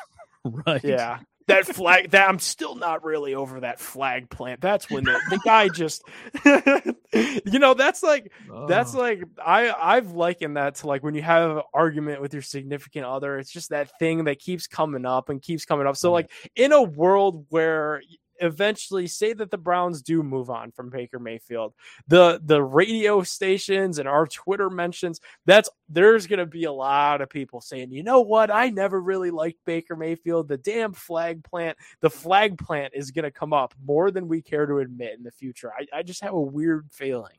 Right. 0.48 0.84
Yeah. 0.84 1.18
that 1.48 1.66
flag 1.66 2.10
that 2.10 2.28
I'm 2.28 2.38
still 2.38 2.76
not 2.76 3.02
really 3.02 3.34
over 3.34 3.58
that 3.58 3.80
flag 3.80 4.30
plant. 4.30 4.60
That's 4.60 4.88
when 4.88 5.02
the, 5.02 5.20
the 5.28 5.40
guy 5.44 5.68
just 5.68 6.04
you 7.44 7.58
know, 7.58 7.74
that's 7.74 8.00
like 8.04 8.30
that's 8.68 8.94
Oh. 8.94 8.98
like 9.00 9.24
I 9.44 9.72
I've 9.72 10.12
likened 10.12 10.56
that 10.56 10.76
to 10.76 10.86
like 10.86 11.02
when 11.02 11.14
you 11.16 11.22
have 11.22 11.50
an 11.56 11.62
argument 11.74 12.20
with 12.20 12.32
your 12.32 12.42
significant 12.42 13.06
other, 13.06 13.38
it's 13.38 13.50
just 13.50 13.70
that 13.70 13.98
thing 13.98 14.24
that 14.24 14.38
keeps 14.38 14.68
coming 14.68 15.04
up 15.04 15.28
and 15.30 15.42
keeps 15.42 15.64
coming 15.64 15.88
up. 15.88 15.96
So 15.96 16.12
like 16.12 16.30
in 16.54 16.70
a 16.70 16.82
world 16.82 17.46
where 17.48 18.02
eventually 18.40 19.06
say 19.06 19.32
that 19.32 19.50
the 19.50 19.58
Browns 19.58 20.02
do 20.02 20.22
move 20.22 20.50
on 20.50 20.72
from 20.72 20.90
Baker 20.90 21.18
Mayfield, 21.18 21.74
the 22.08 22.40
the 22.44 22.62
radio 22.62 23.22
stations 23.22 23.98
and 23.98 24.08
our 24.08 24.26
Twitter 24.26 24.70
mentions, 24.70 25.20
that's 25.44 25.68
there's 25.88 26.26
gonna 26.26 26.46
be 26.46 26.64
a 26.64 26.72
lot 26.72 27.20
of 27.20 27.30
people 27.30 27.60
saying, 27.60 27.92
you 27.92 28.02
know 28.02 28.20
what, 28.20 28.50
I 28.50 28.70
never 28.70 29.00
really 29.00 29.30
liked 29.30 29.58
Baker 29.64 29.96
Mayfield. 29.96 30.48
The 30.48 30.58
damn 30.58 30.92
flag 30.92 31.44
plant, 31.44 31.76
the 32.00 32.10
flag 32.10 32.58
plant 32.58 32.92
is 32.94 33.10
gonna 33.10 33.30
come 33.30 33.52
up 33.52 33.74
more 33.84 34.10
than 34.10 34.28
we 34.28 34.42
care 34.42 34.66
to 34.66 34.78
admit 34.78 35.16
in 35.16 35.24
the 35.24 35.30
future. 35.30 35.72
I, 35.72 35.98
I 35.98 36.02
just 36.02 36.22
have 36.22 36.34
a 36.34 36.40
weird 36.40 36.88
feeling. 36.90 37.38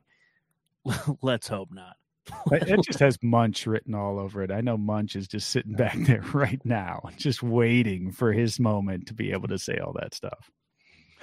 Let's 1.22 1.48
hope 1.48 1.70
not. 1.72 1.96
It 2.52 2.70
it 2.70 2.80
just 2.86 3.00
has 3.00 3.18
Munch 3.22 3.66
written 3.68 3.96
all 3.96 4.20
over 4.20 4.42
it. 4.44 4.52
I 4.52 4.62
know 4.62 4.78
Munch 4.78 5.16
is 5.16 5.28
just 5.28 5.50
sitting 5.50 5.74
back 5.74 5.98
there 6.00 6.22
right 6.34 6.64
now, 6.64 7.10
just 7.18 7.44
waiting 7.44 8.12
for 8.12 8.32
his 8.34 8.60
moment 8.60 9.08
to 9.08 9.14
be 9.14 9.32
able 9.32 9.48
to 9.50 9.58
say 9.58 9.78
all 9.78 9.94
that 9.94 10.14
stuff. 10.14 10.50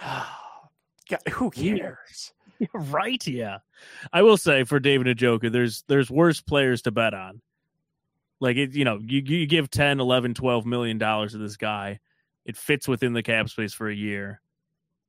God, 1.11 1.21
who 1.33 1.51
cares? 1.51 2.33
right? 2.73 3.25
Yeah. 3.27 3.59
I 4.13 4.23
will 4.23 4.37
say 4.37 4.65
for 4.65 4.81
David 4.81 5.19
Njoku, 5.19 5.51
there's 5.53 5.85
there's 5.89 6.11
worse 6.11 6.41
players 6.41 6.83
to 6.83 6.91
bet 6.91 7.15
on. 7.15 7.41
Like 8.41 8.57
it, 8.57 8.75
you 8.75 8.85
know, 8.85 8.99
you, 9.03 9.23
you 9.25 9.47
give 9.47 9.71
10, 9.71 10.01
11, 10.01 10.35
12 10.35 10.67
million 10.67 10.99
dollars 10.99 11.33
to 11.33 11.39
this 11.39 11.57
guy. 11.57 12.01
It 12.45 12.57
fits 12.57 12.87
within 12.87 13.13
the 13.13 13.23
cap 13.23 13.49
space 13.49 13.73
for 13.73 13.89
a 13.89 13.95
year. 13.95 14.41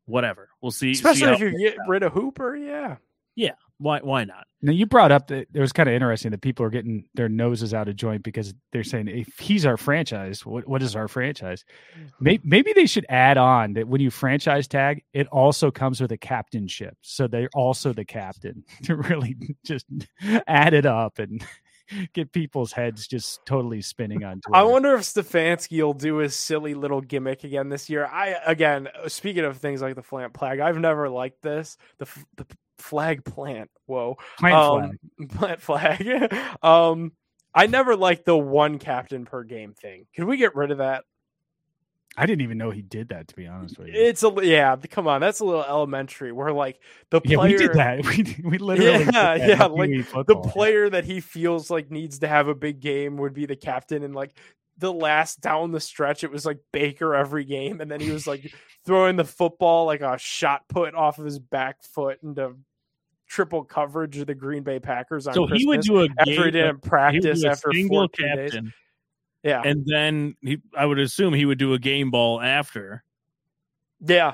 Whatever. 0.06 0.50
We'll 0.62 0.72
see. 0.72 0.94
see 0.94 1.00
Especially 1.10 1.28
how- 1.28 1.34
if 1.34 1.40
you 1.42 1.58
get 1.58 1.78
rid 1.88 2.04
of 2.04 2.14
Hooper, 2.14 2.56
yeah. 2.56 2.98
yeah. 3.36 3.52
Why 3.78 4.00
why 4.00 4.24
not? 4.24 4.48
Now 4.62 4.72
you 4.72 4.86
brought 4.86 5.12
up 5.12 5.28
that 5.28 5.48
it 5.54 5.60
was 5.60 5.74
kind 5.74 5.90
of 5.90 5.96
interesting 5.96 6.32
that 6.32 6.42
people 6.42 6.66
are 6.66 6.70
getting 6.70 7.06
their 7.14 7.30
noses 7.30 7.74
out 7.74 7.88
of 7.88 7.96
joint 7.96 8.24
because 8.24 8.54
they're 8.72 8.84
saying 8.84 9.08
if 9.08 9.38
he's 9.38 9.66
our 9.66 9.78
franchise, 9.78 10.46
what 10.46 10.68
what 10.68 10.82
is 10.82 10.96
our 10.96 11.08
franchise? 11.08 11.66
Mm-hmm. 11.98 12.08
Maybe, 12.20 12.44
maybe 12.46 12.74
they 12.74 12.86
should 12.86 13.06
add 13.10 13.38
on 13.38 13.74
that 13.74 13.88
when 13.88 14.02
you 14.02 14.10
franchise 14.10 14.68
tag, 14.68 15.04
it 15.14 15.28
also 15.28 15.72
comes 15.72 16.00
with 16.00 16.12
a 16.12 16.18
captainship, 16.18 16.98
so 17.02 17.28
they're 17.28 17.50
also 17.54 17.92
the 17.92 18.06
captain 18.06 18.64
to 18.84 18.96
really 18.96 19.36
just 19.66 19.86
add 20.48 20.74
it 20.74 20.86
up 20.86 21.20
and 21.20 21.46
get 22.14 22.32
people's 22.32 22.72
heads 22.72 23.08
just 23.08 23.46
totally 23.46 23.82
spinning 23.82 24.24
on. 24.24 24.42
Twitter. 24.42 24.56
I 24.56 24.64
wonder 24.64 24.96
if 24.96 25.02
Stefanski 25.02 25.84
will 25.84 25.94
do 25.94 26.18
his 26.18 26.36
silly 26.36 26.74
little 26.74 27.02
gimmick 27.02 27.44
again 27.44 27.70
this 27.70 27.90
year. 27.90 28.06
I 28.06 28.38
again, 28.46 28.88
uh, 28.88 29.10
speaking 29.10 29.44
of 29.44 29.58
things 29.58 29.82
like 29.82 29.96
the 29.96 30.02
plant 30.02 30.38
flag, 30.38 30.60
I've 30.60 30.80
never 30.80 31.10
liked 31.10 31.42
this. 31.42 31.78
The 31.98 32.08
the 32.38 32.46
flag 32.78 33.24
plant. 33.24 33.70
Whoa, 33.86 34.18
Plant 34.40 34.56
um, 34.56 35.00
flag. 35.20 35.30
plant 35.38 35.62
flag. 35.62 36.34
um, 36.64 37.12
I 37.54 37.68
never 37.68 37.96
liked 37.96 38.26
the 38.26 38.38
one 38.38 38.80
captain 38.80 39.26
per 39.26 39.44
game 39.44 39.74
thing. 39.74 40.08
Can 40.14 40.28
we 40.28 40.38
get 40.38 40.56
rid 40.56 40.72
of 40.72 40.80
that? 40.80 41.06
I 42.18 42.26
didn't 42.26 42.42
even 42.42 42.58
know 42.58 42.72
he 42.72 42.82
did 42.82 43.10
that. 43.10 43.28
To 43.28 43.36
be 43.36 43.46
honest 43.46 43.78
with 43.78 43.90
you, 43.90 43.94
It's 43.96 44.24
a 44.24 44.34
yeah. 44.42 44.76
Come 44.90 45.08
on, 45.08 45.20
that's 45.20 45.42
a 45.42 45.46
little 45.46 45.66
elementary. 45.66 46.32
Where 46.32 46.54
like 46.54 46.80
the 47.10 47.20
yeah, 47.26 47.38
player, 47.38 47.52
we 47.52 47.58
did 47.58 47.74
that. 47.74 48.06
We 48.44 48.50
we 48.50 48.58
literally 48.58 49.06
Yeah, 49.12 49.36
yeah, 49.36 49.66
like, 49.66 49.90
the 50.26 50.36
player 50.38 50.90
that 50.90 51.04
he 51.04 51.20
feels 51.20 51.70
like 51.70 51.92
needs 51.92 52.20
to 52.20 52.28
have 52.28 52.48
a 52.48 52.56
big 52.56 52.80
game 52.80 53.18
would 53.18 53.34
be 53.34 53.46
the 53.46 53.58
captain 53.58 54.04
and 54.04 54.16
like 54.16 54.34
the 54.78 54.92
last 54.92 55.42
down 55.42 55.72
the 55.72 55.80
stretch 55.80 56.24
it 56.24 56.32
was 56.32 56.46
like 56.46 56.60
Baker 56.72 57.16
every 57.16 57.46
game 57.46 57.80
and 57.82 57.90
then 57.90 58.00
he 58.02 58.12
was 58.12 58.28
like 58.28 58.54
throwing 58.86 59.16
the 59.16 59.24
football 59.24 59.86
like 59.86 60.02
a 60.02 60.18
shot 60.18 60.68
put 60.68 60.94
off 60.96 61.18
of 61.18 61.26
his 61.26 61.40
back 61.40 61.82
foot 61.84 62.20
into 62.24 62.56
triple 63.28 63.64
coverage 63.64 64.18
of 64.18 64.28
the 64.28 64.36
Green 64.36 64.64
Bay 64.64 64.80
Packers 64.80 65.28
on 65.28 65.34
So 65.34 65.48
he 65.48 65.66
would 65.66 65.82
do 65.82 66.02
a 66.02 66.08
after 66.20 66.32
he 66.32 66.36
game. 66.36 66.52
didn't 66.52 66.82
practice 66.84 67.42
do 67.42 67.48
a 67.48 67.52
after 67.52 67.72
single 67.74 68.00
14 68.00 68.36
days. 68.36 68.54
Yeah. 69.44 69.62
and 69.64 69.86
then 69.86 70.36
he, 70.42 70.60
I 70.78 70.86
would 70.86 71.00
assume 71.00 71.34
he 71.34 71.46
would 71.46 71.58
do 71.60 71.74
a 71.74 71.80
game 71.80 72.12
ball 72.12 72.42
after. 72.42 73.04
yeah. 74.02 74.34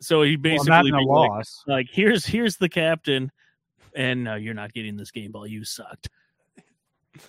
So 0.00 0.22
he 0.22 0.36
Well, 0.36 0.42
basically 0.42 0.70
not 0.70 0.86
in 0.86 0.94
a 0.94 0.98
like, 0.98 1.06
loss. 1.30 1.64
like 1.66 1.86
here's 1.90 2.24
here's 2.24 2.56
the 2.56 2.68
captain 2.68 3.32
and 3.96 4.24
no 4.24 4.34
you're 4.36 4.54
not 4.54 4.72
getting 4.72 4.96
this 4.96 5.10
game 5.10 5.32
ball 5.32 5.46
you 5.46 5.64
sucked 5.64 6.08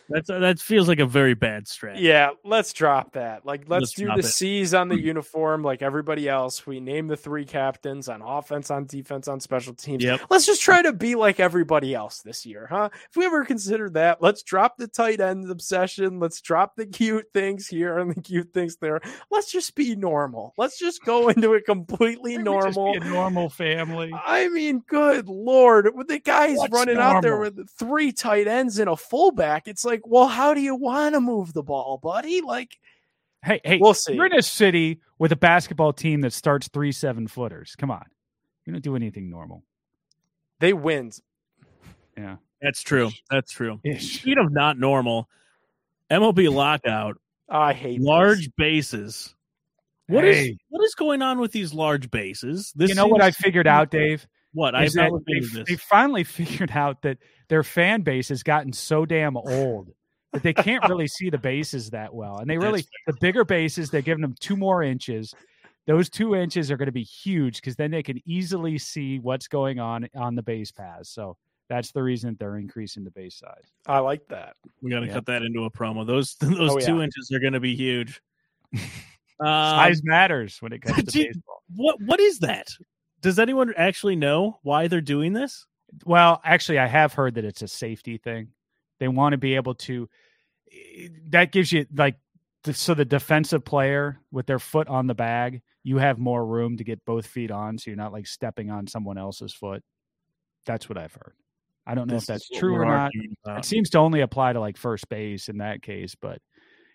that's 0.10 0.30
uh, 0.30 0.40
that 0.40 0.60
feels 0.60 0.88
like 0.88 1.00
a 1.00 1.06
very 1.06 1.34
bad 1.34 1.68
strategy 1.68 2.06
Yeah, 2.06 2.32
let's 2.44 2.74
drop 2.74 3.14
that. 3.14 3.46
Like, 3.46 3.66
let's, 3.68 3.82
Let's 3.82 3.94
do 3.94 4.08
the 4.08 4.20
it. 4.20 4.26
C's 4.26 4.74
on 4.74 4.88
the 4.90 5.00
uniform 5.00 5.64
like 5.64 5.82
everybody 5.82 6.28
else. 6.28 6.66
We 6.66 6.80
name 6.80 7.08
the 7.08 7.18
three 7.18 7.46
captains 7.46 8.10
on 8.10 8.22
offense, 8.22 8.72
on 8.72 8.86
defense, 8.86 9.28
on 9.28 9.40
special 9.40 9.74
teams. 9.74 10.04
Yep. 10.04 10.22
Let's 10.30 10.46
just 10.46 10.62
try 10.62 10.82
to 10.82 10.94
be 10.94 11.16
like 11.16 11.40
everybody 11.40 11.94
else 11.96 12.22
this 12.22 12.46
year, 12.46 12.68
huh? 12.70 12.90
If 13.10 13.16
we 13.16 13.26
ever 13.26 13.46
considered 13.46 13.94
that, 13.94 14.22
let's 14.22 14.44
drop 14.44 14.78
the 14.78 14.88
tight 14.88 15.20
end 15.20 15.50
obsession. 15.50 16.20
Let's 16.20 16.42
drop 16.42 16.76
the 16.76 16.86
cute 16.86 17.28
things 17.34 17.68
here 17.68 17.98
and 18.00 18.16
the 18.16 18.22
cute 18.22 18.54
things 18.54 18.78
there. 18.78 19.02
Let's 19.32 19.52
just 19.52 19.76
be 19.76 19.96
normal. 19.96 20.54
Let's 20.58 20.78
just 20.78 21.04
go 21.04 21.30
into 21.30 21.54
it 21.54 21.66
completely 21.66 22.36
Can't 22.36 22.46
just 22.46 22.78
be 22.78 22.82
normal. 22.82 23.02
a 23.02 23.10
normal 23.10 23.50
family. 23.50 24.12
I 24.14 24.50
mean, 24.50 24.84
good 24.88 25.28
lord, 25.28 25.90
with 25.96 26.08
the 26.08 26.20
guys 26.20 26.58
What's 26.58 26.74
running 26.74 26.98
out 26.98 27.22
there 27.22 27.38
with 27.38 27.70
three 27.72 28.12
tight 28.12 28.48
ends 28.48 28.80
and 28.80 28.90
a 28.90 28.96
fullback, 28.96 29.68
it's 29.68 29.79
like, 29.86 30.02
well, 30.06 30.28
how 30.28 30.54
do 30.54 30.62
you 30.62 30.76
want 30.76 31.16
to 31.16 31.22
move 31.22 31.54
the 31.54 31.64
ball, 31.64 31.98
buddy? 32.02 32.42
Like, 32.42 32.78
Hey, 33.44 33.62
hey, 33.64 33.78
We'll 33.82 33.94
see. 33.94 34.16
You're 34.16 34.26
in 34.26 34.36
a 34.36 34.42
city 34.42 35.00
with 35.18 35.32
a 35.32 35.38
basketball 35.38 35.94
team 35.94 36.22
that 36.22 36.34
starts 36.34 36.68
three 36.68 36.92
seven 36.92 37.26
footers. 37.28 37.76
Come 37.78 37.90
on, 37.90 38.04
you 38.66 38.74
don't 38.74 38.84
do 38.84 38.96
anything 38.98 39.30
normal. 39.30 39.64
they 40.60 40.74
wins. 40.74 41.22
Yeah, 42.18 42.36
that's 42.62 42.82
true 42.82 43.12
that's 43.32 43.54
true 43.54 43.80
Ish. 43.86 44.20
speaking 44.20 44.40
of 44.40 44.52
not 44.52 44.78
normal 44.78 45.30
mlb 46.12 46.52
lockout 46.54 47.16
I 47.50 47.72
hate 47.72 48.02
large 48.02 48.40
this. 48.40 48.48
bases 48.58 49.36
What 50.08 50.26
is 50.26 50.36
Hey. 50.48 50.58
what 50.68 50.84
is 50.84 50.94
going 50.96 51.22
on 51.22 51.40
with 51.40 51.54
these 51.54 51.74
large 51.74 52.12
bases 52.12 52.74
this 52.76 52.90
you 52.90 52.96
know 52.96 53.08
what 53.08 53.22
I 53.22 53.32
figured 53.32 53.68
out, 53.68 53.90
Dave? 53.90 54.28
What 54.60 54.76
i 54.76 54.84
is 54.84 54.94
have 54.94 55.04
not 55.04 55.04
that 55.08 55.14
looked 55.14 55.26
they, 55.28 55.38
into 55.38 55.50
this 55.58 55.68
they 55.68 55.76
finally 55.76 56.24
figured 56.38 56.72
out 56.72 57.02
that 57.02 57.18
their 57.48 57.64
fan 57.64 58.02
base 58.02 58.30
has 58.30 58.44
gotten 58.44 58.72
so 58.74 59.06
damn 59.06 59.36
old 59.38 59.92
that 60.34 60.44
they 60.44 60.54
can't 60.54 60.88
really 60.88 61.08
see 61.08 61.32
the 61.32 61.38
bases 61.40 61.90
that 61.90 62.14
well. 62.14 62.38
And 62.38 62.48
they 62.48 62.60
really 62.60 62.86
the 63.08 63.14
bigger 63.20 63.44
bases, 63.44 63.90
they're 63.90 64.04
giving 64.04 64.22
them 64.22 64.36
two 64.40 64.56
more 64.56 64.84
inches. 64.84 65.34
Those 65.88 66.08
two 66.08 66.36
inches 66.36 66.70
are 66.70 66.78
going 66.78 66.86
to 66.86 66.92
be 66.92 67.02
huge 67.02 67.56
because 67.56 67.76
then 67.76 67.90
they 67.90 68.04
can 68.04 68.22
easily 68.28 68.78
see 68.78 69.18
what's 69.18 69.48
going 69.48 69.80
on 69.80 70.08
on 70.14 70.36
the 70.36 70.44
base 70.44 70.72
paths. 70.72 71.10
So 71.10 71.36
that's 71.68 71.92
the 71.92 72.04
reason 72.04 72.38
they're 72.40 72.58
increasing 72.58 73.04
the 73.04 73.10
base 73.10 73.38
size. 73.40 73.72
I 73.88 73.98
like 73.98 74.28
that. 74.28 74.54
we 74.84 74.92
got 74.92 75.00
to 75.00 75.08
Yeah. 75.08 75.14
cut 75.14 75.26
that 75.26 75.42
into 75.42 75.64
a 75.66 75.72
promo 75.72 76.06
those 76.06 76.36
those 76.40 76.74
Oh, 76.74 76.80
two 76.80 76.98
yeah. 76.98 77.04
inches 77.06 77.32
are 77.34 77.40
going 77.40 77.54
to 77.54 77.60
be 77.60 77.76
huge 77.76 78.22
um, 78.74 78.80
size 79.40 80.02
matters 80.04 80.58
when 80.62 80.74
it 80.74 80.84
comes 80.84 81.06
to 81.06 81.12
Gee, 81.12 81.26
baseball. 81.26 81.64
what 81.76 82.00
what 82.04 82.20
is 82.20 82.38
that 82.40 82.68
does 83.22 83.40
anyone 83.40 83.74
actually 83.76 84.16
know 84.16 84.60
why 84.64 84.88
they're 84.88 85.02
doing 85.02 85.34
this 85.34 85.66
Well, 86.06 86.42
actually, 86.44 86.80
I 86.80 86.88
have 86.88 87.14
heard 87.14 87.36
that 87.36 87.46
it's 87.46 87.62
a 87.62 87.68
safety 87.68 88.18
thing. 88.18 88.50
They 89.00 89.08
want 89.08 89.34
to 89.34 89.38
be 89.38 89.56
able 89.56 89.76
to. 89.76 90.10
Eh, 90.72 91.08
that 91.30 91.52
gives 91.52 91.72
you 91.72 91.86
like 91.94 92.16
so 92.72 92.94
the 92.94 93.06
defensive 93.06 93.64
player 93.64 94.20
with 94.32 94.46
their 94.46 94.60
foot 94.60 94.88
on 94.88 95.08
the 95.08 95.16
bag, 95.16 95.62
you 95.84 95.98
have 95.98 96.20
more 96.20 96.46
room 96.46 96.78
to 96.78 96.84
get 96.84 97.04
both 97.06 97.26
feet 97.26 97.52
on, 97.52 97.78
so 97.78 97.90
you're 97.90 97.98
not 97.98 98.12
like 98.12 98.28
stepping 98.28 98.70
on 98.70 98.86
someone 98.88 99.18
else's 99.18 99.54
foot. 99.54 99.84
That's 100.66 100.90
what 100.90 100.98
I've 100.98 101.14
heard. 101.14 101.34
I 101.88 101.96
don't 101.96 102.08
know 102.08 102.16
This 102.16 102.24
if 102.24 102.28
that's 102.28 102.50
true 102.50 102.76
or 102.76 102.86
not. 102.86 103.12
It 103.48 103.66
seems 103.66 103.90
to 103.92 103.98
only 103.98 104.22
apply 104.22 104.54
to 104.54 104.60
like 104.60 104.78
first 104.78 105.10
base 105.10 105.50
in 105.50 105.58
that 105.60 105.82
case, 105.82 106.16
but 106.16 106.40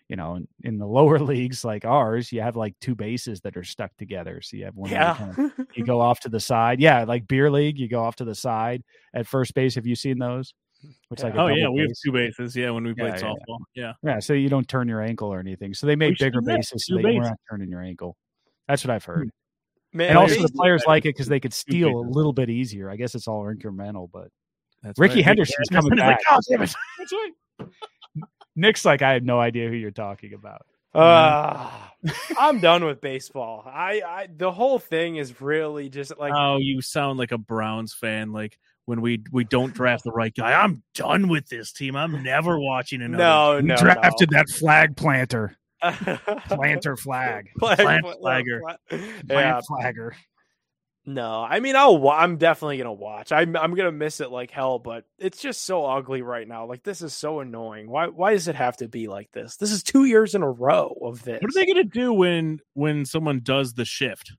you 0.09 0.15
know, 0.15 0.35
in, 0.35 0.47
in 0.63 0.77
the 0.77 0.85
lower 0.85 1.19
leagues 1.33 1.63
like 1.65 1.85
ours, 1.85 2.31
you 2.31 2.41
have 2.41 2.55
like 2.55 2.75
two 2.81 2.95
bases 2.95 3.41
that 3.41 3.57
are 3.57 3.63
stuck 3.63 3.91
together. 3.97 4.41
So 4.41 4.57
you 4.57 4.65
have 4.65 4.75
one. 4.75 4.89
you 4.89 4.95
Yeah. 4.95 5.15
kinda- 5.15 5.51
you 5.75 5.85
go 5.85 6.01
off 6.01 6.19
to 6.21 6.29
the 6.29 6.39
side. 6.39 6.79
Yeah, 6.79 7.03
like 7.03 7.27
beer 7.27 7.49
league, 7.49 7.77
you 7.79 7.87
go 7.87 8.03
off 8.03 8.15
to 8.17 8.25
the 8.25 8.35
side 8.35 8.83
at 9.13 9.27
first 9.27 9.53
base. 9.53 9.75
Have 9.75 9.87
you 9.87 9.95
seen 9.95 10.19
those? 10.19 10.53
It's 11.09 11.23
like 11.23 11.35
oh 11.35 11.47
yeah 11.47 11.63
double 11.63 11.75
we 11.77 11.81
have 11.81 11.89
two 12.03 12.11
bases 12.11 12.55
yeah 12.55 12.69
when 12.69 12.83
we 12.83 12.93
played 12.93 13.15
Yeah, 13.15 13.19
yeah, 13.19 13.23
softball 13.23 13.57
yeah 13.73 13.93
Yeah, 14.03 14.19
so 14.19 14.33
you 14.33 14.49
don't 14.49 14.67
turn 14.67 14.87
your 14.87 15.01
ankle 15.01 15.33
or 15.33 15.39
anything. 15.39 15.73
So 15.73 15.87
they 15.87 15.95
made 15.95 16.15
bigger 16.19 16.41
bases 16.41 16.85
so 16.85 16.95
you're 16.95 17.01
bases. 17.01 17.29
not 17.29 17.39
turning 17.49 17.69
your 17.69 17.81
ankle. 17.81 18.15
That's 18.67 18.83
what 18.83 18.91
I've 18.91 19.05
hmm. 19.05 19.11
heard. 19.11 19.31
Man, 19.93 20.09
And 20.09 20.17
also 20.17 20.41
the 20.41 20.49
players 20.49 20.83
like 20.85 21.05
it 21.05 21.15
because 21.15 21.27
they 21.27 21.39
could 21.39 21.53
steal 21.53 21.87
a 21.87 22.05
little 22.09 22.33
bit 22.33 22.49
easier. 22.49 22.89
I 22.89 22.97
guess 22.97 23.15
it's 23.15 23.27
all 23.29 23.45
incremental, 23.45 24.09
but 24.11 24.27
That's 24.83 24.99
Ricky 24.99 25.15
right. 25.15 25.25
Henderson's 25.25 25.67
coming 25.71 25.97
Henderson's 25.97 26.07
like, 26.07 26.17
back. 26.17 26.25
"Oh, 26.31 26.39
damn 26.49 26.61
it." 26.63 26.75
That's 26.99 27.13
right. 27.13 27.31
Nick's 28.55 28.85
like, 28.85 29.01
I 29.01 29.13
have 29.13 29.23
no 29.23 29.39
idea 29.39 29.67
who 29.69 29.75
you're 29.75 29.91
talking 29.91 30.33
about. 30.33 30.65
Ah, 30.97 31.91
I'm 32.39 32.59
done 32.59 32.85
with 32.85 33.01
baseball. 33.01 33.63
I, 33.65 34.01
I 34.07 34.27
the 34.33 34.51
whole 34.51 34.79
thing 34.79 35.17
is 35.17 35.41
really 35.41 35.89
just 35.89 36.17
like 36.17 36.31
oh, 36.33 36.57
you 36.57 36.81
sound 36.81 37.19
like 37.19 37.33
a 37.33 37.37
Browns 37.37 37.93
fan. 37.93 38.31
Like 38.31 38.57
when 38.85 39.01
we 39.01 39.21
we 39.31 39.43
don't 39.43 39.73
draft 39.73 40.05
the 40.05 40.11
right 40.11 40.33
guy, 40.33 40.53
I'm 40.53 40.83
done 40.93 41.27
with 41.27 41.49
this 41.49 41.73
team. 41.73 41.97
I'm 41.97 42.23
never 42.23 42.57
watching 42.57 43.01
another. 43.01 43.23
no, 43.23 43.55
We 43.57 43.61
no, 43.63 43.75
drafted 43.75 44.29
that 44.29 44.47
flag 44.49 44.95
planter. 44.95 45.57
Planter 46.47 46.95
flag. 46.95 47.49
Flag- 47.59 47.77
Plant 47.77 48.05
flag- 48.05 48.15
flagger. 48.21 48.61
flag- 48.61 48.77
Plant 48.89 49.23
Yeah, 49.29 49.59
flagger. 49.67 50.15
No, 51.05 51.41
I 51.47 51.59
mean, 51.59 51.75
I'll. 51.75 51.97
wa- 51.97 52.17
I'm 52.17 52.37
definitely 52.37 52.77
gonna 52.77 52.93
watch. 52.93 53.31
I'm. 53.31 53.55
I'm 53.55 53.75
gonna 53.75 53.91
miss 53.91 54.21
it 54.21 54.31
like 54.31 54.51
hell, 54.51 54.79
but 54.79 55.05
it's 55.19 55.39
just 55.41 55.63
so 55.63 55.85
ugly 55.85 56.21
right 56.21 56.47
now. 56.47 56.65
Like 56.65 56.83
this 56.83 57.01
is 57.01 57.13
so 57.13 57.39
annoying. 57.41 57.89
Why? 57.89 58.07
Why 58.07 58.33
does 58.33 58.47
it 58.47 58.55
have 58.55 58.77
to 58.77 58.87
be 58.87 59.07
like 59.07 59.31
this? 59.31 59.57
This 59.57 59.71
is 59.71 59.83
two 59.83 60.05
years 60.05 60.33
in 60.35 60.41
a 60.43 60.49
row 60.49 60.97
of 61.03 61.23
this. 61.23 61.41
What 61.41 61.49
are 61.51 61.53
they 61.59 61.65
going 61.65 61.77
to 61.77 61.83
do 61.83 62.11
when 62.13 62.59
when 62.73 63.05
someone 63.05 63.41
does 63.43 63.73
the 63.73 63.85
shift? 63.85 64.33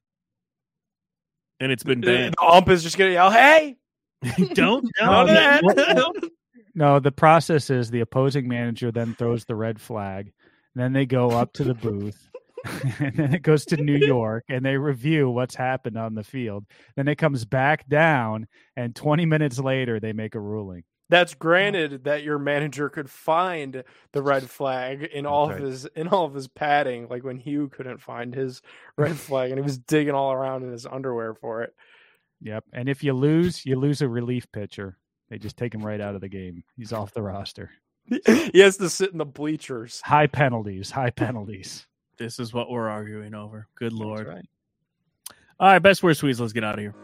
And 1.61 1.73
it's 1.73 1.85
been 1.85 2.01
The, 2.01 2.07
banned. 2.07 2.35
the 2.39 2.45
ump 2.45 2.69
is 2.69 2.83
just 2.83 2.99
gonna 2.99 3.13
yell, 3.13 3.31
"Hey, 3.31 3.77
don't 4.55 4.87
none 5.01 5.29
of 5.29 5.29
that." 5.29 6.31
No, 6.75 6.99
the 7.01 7.13
process 7.13 7.71
is 7.71 7.91
the 7.91 8.01
opposing 8.01 8.49
manager 8.49 8.93
then 8.93 9.15
throws 9.15 9.45
the 9.47 9.55
red 9.55 9.81
flag. 9.81 10.33
Then 10.75 10.93
they 10.93 11.07
go 11.07 11.31
up 11.31 11.55
to 11.55 11.65
the 11.65 11.73
booth. 11.73 12.29
and 12.99 13.17
then 13.17 13.35
it 13.35 13.43
goes 13.43 13.65
to 13.67 13.77
New 13.77 13.97
York 14.07 14.45
and 14.49 14.65
they 14.65 14.77
review 14.77 15.31
what's 15.31 15.55
happened 15.55 15.97
on 15.97 16.15
the 16.15 16.25
field. 16.25 16.65
Then 16.97 17.09
it 17.09 17.17
comes 17.17 17.45
back 17.45 17.89
down 17.89 18.47
and 18.77 18.95
20 18.95 19.27
minutes 19.27 19.59
later 19.59 20.01
they 20.01 20.13
make 20.13 20.35
a 20.35 20.41
ruling. 20.41 20.85
That's 21.09 21.35
granted 21.35 22.05
that 22.05 22.25
your 22.25 22.39
manager 22.39 22.89
could 22.89 23.09
find 23.09 23.85
the 24.13 24.23
red 24.23 24.51
flag 24.51 25.05
in 25.05 25.25
all 25.25 25.49
right. 25.49 25.61
of 25.61 25.65
his 25.65 25.85
in 25.95 26.09
all 26.09 26.25
of 26.25 26.35
his 26.35 26.49
padding, 26.49 27.07
like 27.09 27.23
when 27.23 27.39
Hue 27.39 27.69
couldn't 27.69 27.99
find 27.99 28.35
his 28.35 28.61
red 28.99 29.17
flag 29.17 29.51
and 29.51 29.59
he 29.59 29.63
was 29.63 29.79
digging 29.79 30.15
all 30.15 30.33
around 30.33 30.65
in 30.65 30.73
his 30.73 30.85
underwear 30.85 31.35
for 31.35 31.63
it. 31.63 31.75
Yep. 32.41 32.65
And 32.73 32.89
if 32.89 33.05
you 33.05 33.13
lose, 33.13 33.65
you 33.65 33.79
lose 33.79 34.03
a 34.03 34.09
relief 34.09 34.51
pitcher. 34.53 34.99
They 35.31 35.39
just 35.39 35.57
take 35.57 35.75
him 35.75 35.85
right 35.85 36.01
out 36.01 36.17
of 36.17 36.21
the 36.21 36.29
game. 36.29 36.65
He's 36.77 36.93
off 36.93 37.13
the 37.13 37.23
roster. 37.23 37.71
he 38.27 38.61
has 38.61 38.77
to 38.79 38.89
sit 38.89 39.13
in 39.13 39.19
the 39.19 39.25
bleachers. 39.25 40.01
High 40.05 40.29
penalties, 40.29 40.91
high 40.91 41.11
penalties. 41.11 41.87
This 42.19 42.41
is 42.41 42.55
what 42.55 42.71
we're 42.71 42.89
arguing 42.89 43.35
over. 43.35 43.69
Good 43.75 43.93
lord. 43.93 44.27
right. 44.27 44.47
All 45.61 45.69
right, 45.69 45.79
best 45.79 46.03
worst 46.03 46.21
sweets. 46.21 46.41
Let's 46.41 46.53
get 46.53 46.65
out 46.65 46.75
of 46.75 46.81
here. 46.81 46.95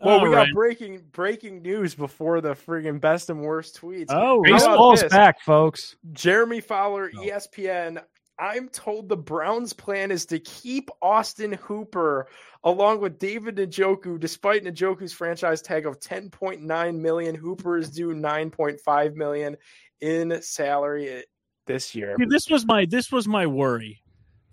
Well, 0.00 0.20
we 0.20 0.28
All 0.28 0.34
got 0.34 0.48
breaking 0.52 1.02
breaking 1.12 1.62
news 1.62 1.94
before 1.94 2.40
the 2.40 2.54
friggin' 2.54 3.00
best 3.00 3.30
and 3.30 3.40
worst 3.40 3.80
tweets. 3.80 4.06
Oh, 4.08 4.42
Baseball's 4.42 5.04
back, 5.04 5.40
folks. 5.40 5.94
Jeremy 6.12 6.60
Fowler, 6.60 7.10
oh. 7.14 7.22
No. 7.22 7.32
ESPN. 7.32 8.02
I'm 8.42 8.68
told 8.70 9.08
the 9.08 9.16
Browns' 9.16 9.72
plan 9.72 10.10
is 10.10 10.26
to 10.26 10.40
keep 10.40 10.90
Austin 11.00 11.52
Hooper 11.52 12.26
along 12.64 13.00
with 13.00 13.20
David 13.20 13.54
Njoku, 13.54 14.18
despite 14.18 14.64
Njoku's 14.64 15.12
franchise 15.12 15.62
tag 15.62 15.86
of 15.86 16.00
10.9 16.00 16.98
million. 16.98 17.36
Hooper 17.36 17.76
is 17.78 17.90
due 17.90 18.08
9.5 18.08 19.14
million 19.14 19.56
in 20.00 20.42
salary 20.42 21.22
this 21.66 21.94
year. 21.94 22.16
This 22.28 22.50
was 22.50 22.66
my 22.66 22.84
this 22.84 23.12
was 23.12 23.28
my 23.28 23.46
worry 23.46 24.02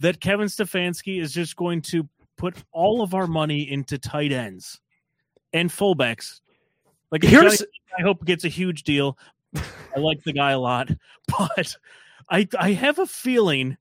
that 0.02 0.22
Kevin 0.22 0.46
Stefanski 0.46 1.20
is 1.20 1.34
just 1.34 1.56
going 1.56 1.82
to 1.82 2.08
put 2.38 2.56
all 2.72 3.02
of 3.02 3.16
our 3.16 3.26
money 3.26 3.72
into 3.72 3.98
tight 3.98 4.32
ends 4.32 4.80
and 5.52 5.72
fullbacks. 5.72 6.42
Like 7.12 7.24
Here's- 7.24 7.58
Johnny, 7.58 7.72
I 7.98 8.04
hope 8.04 8.24
gets 8.24 8.44
a 8.46 8.50
huge 8.50 8.84
deal. 8.84 9.18
I 9.56 10.00
like 10.00 10.24
the 10.24 10.34
guy 10.34 10.52
a 10.52 10.60
lot, 10.60 10.92
but 11.28 11.76
I 12.30 12.48
I 12.60 12.74
have 12.74 13.00
a 13.00 13.08
feeling 13.08 13.78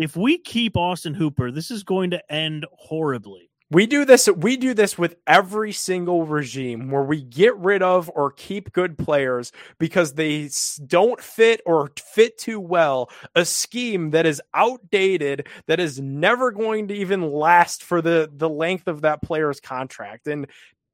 if 0.00 0.16
we 0.16 0.38
keep 0.38 0.78
Austin 0.78 1.12
Hooper, 1.12 1.50
this 1.50 1.70
is 1.70 1.82
going 1.82 2.10
to 2.10 2.32
end 2.32 2.64
horribly. 2.72 3.50
We 3.70 3.86
do 3.86 4.04
this. 4.04 4.28
We 4.28 4.56
do 4.56 4.72
this 4.72 4.98
with 4.98 5.16
every 5.26 5.72
single 5.72 6.24
regime 6.24 6.90
where 6.90 7.04
we 7.04 7.22
get 7.22 7.54
rid 7.56 7.82
of 7.82 8.10
or 8.14 8.32
keep 8.32 8.72
good 8.72 8.96
players 8.96 9.52
because 9.78 10.14
they 10.14 10.50
don't 10.86 11.20
fit 11.20 11.60
or 11.66 11.92
fit 11.96 12.36
too 12.38 12.58
well. 12.58 13.10
A 13.36 13.44
scheme 13.44 14.10
that 14.10 14.26
is 14.26 14.42
outdated, 14.54 15.46
that 15.66 15.78
is 15.78 16.00
never 16.00 16.50
going 16.50 16.88
to 16.88 16.94
even 16.94 17.30
last 17.30 17.84
for 17.84 18.02
the 18.02 18.28
the 18.34 18.48
length 18.48 18.88
of 18.88 19.02
that 19.02 19.22
player's 19.22 19.60
contract. 19.60 20.26
And 20.26 20.46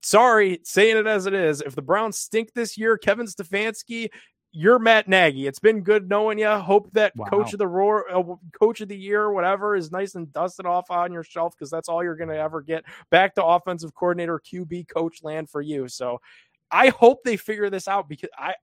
sorry, 0.03 0.59
saying 0.65 0.97
it 0.99 1.07
as 1.07 1.27
it 1.27 1.33
is, 1.33 1.63
if 1.63 1.77
the 1.77 1.81
Browns 1.81 2.19
stink 2.19 2.53
this 2.55 2.77
year, 2.77 2.99
Kevin 2.99 3.27
Stefanski. 3.27 4.11
You're 4.59 4.79
Matt 4.79 5.07
Nagy. 5.07 5.47
It's 5.47 5.59
been 5.59 5.83
good 5.83 6.09
knowing 6.09 6.39
you. 6.39 6.49
Hope 6.49 6.91
that 6.93 7.15
Wow. 7.15 7.27
coach 7.27 7.53
of 7.53 7.59
the 7.59 7.69
roar, 7.69 8.11
uh, 8.11 8.23
coach 8.59 8.81
of 8.81 8.89
the 8.89 8.97
year, 8.97 9.31
whatever, 9.31 9.77
is 9.77 9.93
nice 9.93 10.15
and 10.15 10.33
dusted 10.33 10.65
off 10.65 10.91
on 10.91 11.13
your 11.13 11.23
shelf 11.23 11.55
because 11.55 11.71
that's 11.71 11.91
all 11.91 12.03
you're 12.03 12.17
going 12.17 12.31
to 12.31 12.39
ever 12.39 12.63
get 12.63 12.85
back 13.11 13.35
to 13.35 13.45
offensive 13.45 13.95
coordinator 13.95 14.41
QB 14.41 14.89
coach 14.89 15.23
land 15.23 15.51
for 15.51 15.61
you. 15.61 15.89
So 15.89 16.23
I 16.71 16.89
hope 16.89 17.23
they 17.23 17.37
figure 17.37 17.69
this 17.69 17.87
out 17.87 18.09
because 18.09 18.31
I 18.39 18.55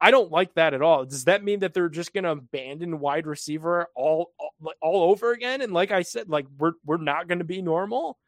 I 0.00 0.10
don't 0.10 0.32
like 0.32 0.54
that 0.54 0.74
at 0.74 0.82
all. 0.82 1.04
Does 1.04 1.24
that 1.26 1.44
mean 1.44 1.60
that 1.60 1.74
they're 1.74 1.88
just 1.88 2.12
going 2.12 2.24
to 2.24 2.30
abandon 2.30 2.98
wide 2.98 3.26
receiver 3.26 3.86
all, 3.94 4.32
all 4.38 4.72
all 4.80 5.10
over 5.12 5.30
again? 5.30 5.60
And 5.60 5.72
like 5.72 5.92
I 5.92 6.02
said, 6.02 6.28
like 6.28 6.46
we're 6.58 6.72
we're 6.84 6.96
not 6.96 7.28
going 7.28 7.38
to 7.38 7.44
be 7.44 7.62
normal. 7.62 8.18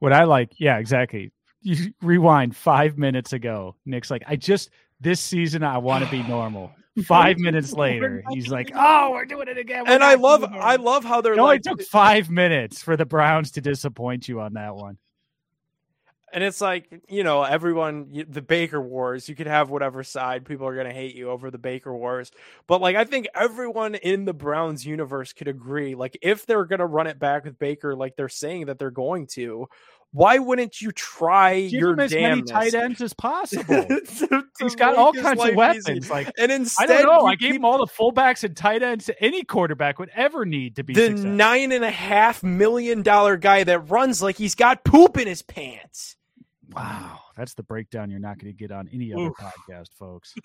What 0.00 0.12
I 0.12 0.24
like, 0.24 0.50
yeah, 0.58 0.76
exactly. 0.76 1.32
You 1.62 1.94
rewind 2.02 2.54
five 2.54 2.98
minutes 2.98 3.32
ago. 3.32 3.76
Nick's 3.86 4.10
like, 4.10 4.24
I 4.26 4.36
just 4.36 4.68
this 5.00 5.20
season 5.20 5.62
I 5.62 5.78
want 5.78 6.04
to 6.04 6.10
be 6.10 6.22
normal. 6.28 6.72
Five 7.06 7.38
minutes 7.38 7.72
later, 7.72 8.22
he's 8.30 8.48
like, 8.48 8.70
"Oh, 8.72 9.10
we're 9.10 9.24
doing 9.24 9.48
it 9.48 9.58
again." 9.58 9.84
We're 9.84 9.92
And 9.94 10.04
I 10.04 10.14
love. 10.14 10.44
I 10.44 10.76
love 10.76 11.04
how 11.04 11.20
they're 11.20 11.34
No, 11.34 11.42
It 11.42 11.44
only 11.44 11.54
like 11.56 11.62
took 11.62 11.82
five 11.82 12.30
minutes 12.30 12.82
for 12.82 12.96
the 12.96 13.04
Browns 13.04 13.50
to 13.52 13.60
disappoint 13.60 14.28
you 14.28 14.40
on 14.40 14.52
that 14.54 14.76
one. 14.76 14.96
and 16.32 16.42
it's 16.44 16.60
like 16.60 16.88
you 17.08 17.22
know 17.24 17.42
everyone, 17.42 18.24
the 18.28 18.42
baker 18.42 18.80
wars 18.80 19.28
you 19.28 19.34
could 19.34 19.46
have 19.46 19.70
whatever 19.70 20.02
side 20.04 20.44
people 20.44 20.66
are 20.66 20.74
going 20.74 20.86
to 20.86 20.92
hate 20.92 21.14
you 21.16 21.30
over 21.30 21.50
the 21.50 21.58
baker 21.58 21.94
wars 21.94 22.30
but 22.66 22.80
like 22.80 22.96
i 22.96 23.04
think 23.04 23.26
everyone 23.34 23.94
in 23.94 24.24
the 24.24 24.32
browns 24.34 24.84
universe 24.84 25.32
could 25.32 25.46
agree 25.48 25.94
like 25.94 26.16
if 26.22 26.44
they're 26.46 26.64
going 26.64 26.80
to 26.80 26.86
run 26.86 27.06
it 27.06 27.18
back 27.20 27.44
with 27.44 27.58
baker 27.58 27.94
like 27.94 28.16
they're 28.16 28.28
saying 28.28 28.66
that 28.66 28.78
they're 28.78 28.90
going 28.90 29.26
to 29.28 29.68
why 30.14 30.38
wouldn't 30.38 30.80
you 30.80 30.92
try 30.92 31.62
Give 31.62 31.72
your 31.72 31.92
him 31.94 32.00
as 32.00 32.14
many 32.14 32.42
tight 32.42 32.72
ends 32.72 33.00
as 33.00 33.12
possible. 33.12 33.84
to- 34.18 34.44
He's 34.60 34.76
got 34.76 34.94
all 34.96 35.12
kinds 35.12 35.40
of 35.40 35.48
easy. 35.48 35.56
weapons. 35.56 36.08
Like 36.08 36.30
and 36.38 36.52
I 36.52 36.54
instead 36.54 36.86
don't 36.86 37.06
know. 37.06 37.26
I 37.26 37.34
gave 37.34 37.54
him 37.56 37.64
all 37.64 37.78
the 37.78 37.92
fullbacks 37.92 38.44
and 38.44 38.56
tight 38.56 38.84
ends 38.84 39.10
any 39.20 39.42
quarterback 39.42 39.98
would 39.98 40.10
ever 40.14 40.46
need 40.46 40.76
to 40.76 40.84
be 40.84 40.94
the 40.94 41.06
successful. 41.08 41.30
nine 41.32 41.72
and 41.72 41.84
a 41.84 41.90
half 41.90 42.44
million 42.44 43.02
dollar 43.02 43.36
guy 43.36 43.64
that 43.64 43.90
runs 43.90 44.22
like 44.22 44.36
he's 44.38 44.54
got 44.54 44.84
poop 44.84 45.18
in 45.18 45.26
his 45.26 45.42
pants 45.42 46.14
Wow, 46.74 47.20
that's 47.36 47.54
the 47.54 47.62
breakdown 47.62 48.10
you're 48.10 48.20
not 48.20 48.38
going 48.38 48.52
to 48.52 48.56
get 48.58 48.72
on 48.72 48.88
any 48.92 49.12
other 49.12 49.26
Oof. 49.26 49.34
podcast, 49.36 49.88
folks. 49.98 50.34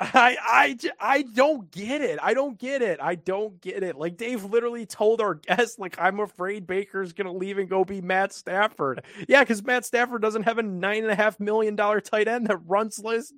I, 0.00 0.36
I 0.42 0.76
I 0.98 1.22
don't 1.22 1.70
get 1.70 2.00
it. 2.02 2.18
I 2.20 2.34
don't 2.34 2.58
get 2.58 2.82
it. 2.82 2.98
I 3.00 3.14
don't 3.14 3.60
get 3.60 3.84
it. 3.84 3.94
Like 3.96 4.16
Dave 4.16 4.44
literally 4.44 4.86
told 4.86 5.20
our 5.20 5.34
guest, 5.46 5.78
like, 5.78 5.96
I'm 5.98 6.18
afraid 6.20 6.66
Baker's 6.66 7.12
gonna 7.12 7.32
leave 7.32 7.58
and 7.58 7.68
go 7.68 7.84
be 7.84 8.00
Matt 8.00 8.32
Stafford. 8.32 9.04
Yeah, 9.28 9.40
because 9.40 9.62
Matt 9.62 9.84
Stafford 9.84 10.20
doesn't 10.20 10.42
have 10.42 10.58
a 10.58 10.62
nine 10.62 11.04
and 11.04 11.12
a 11.12 11.14
half 11.14 11.38
million 11.38 11.76
dollar 11.76 12.00
tight 12.00 12.26
end 12.28 12.48
that 12.48 12.58
runs 12.66 12.98
list 12.98 13.34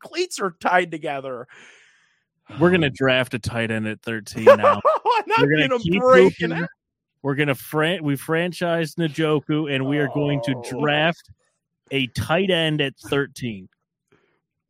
cleats 0.00 0.40
are 0.40 0.56
tied 0.60 0.90
together. 0.90 1.46
We're 2.58 2.72
gonna 2.72 2.90
draft 2.90 3.34
a 3.34 3.38
tight 3.38 3.70
end 3.70 3.86
at 3.86 4.02
13 4.02 4.44
now. 4.44 4.54
I'm 4.56 5.24
not 5.26 5.40
We're 5.40 5.50
gonna 5.50 5.68
gonna 5.68 5.78
keep 5.80 6.00
break 6.00 6.40
it. 6.40 6.68
We're 7.22 7.34
gonna 7.34 7.54
fran- 7.54 8.02
we 8.02 8.14
franchised 8.16 8.96
Njoku, 8.96 9.72
and 9.74 9.86
we 9.86 9.98
are 9.98 10.08
going 10.08 10.40
to 10.44 10.54
Oh. 10.56 10.80
draft 10.80 11.30
a 11.90 12.06
tight 12.08 12.50
end 12.50 12.80
at 12.80 12.94
13. 12.96 13.68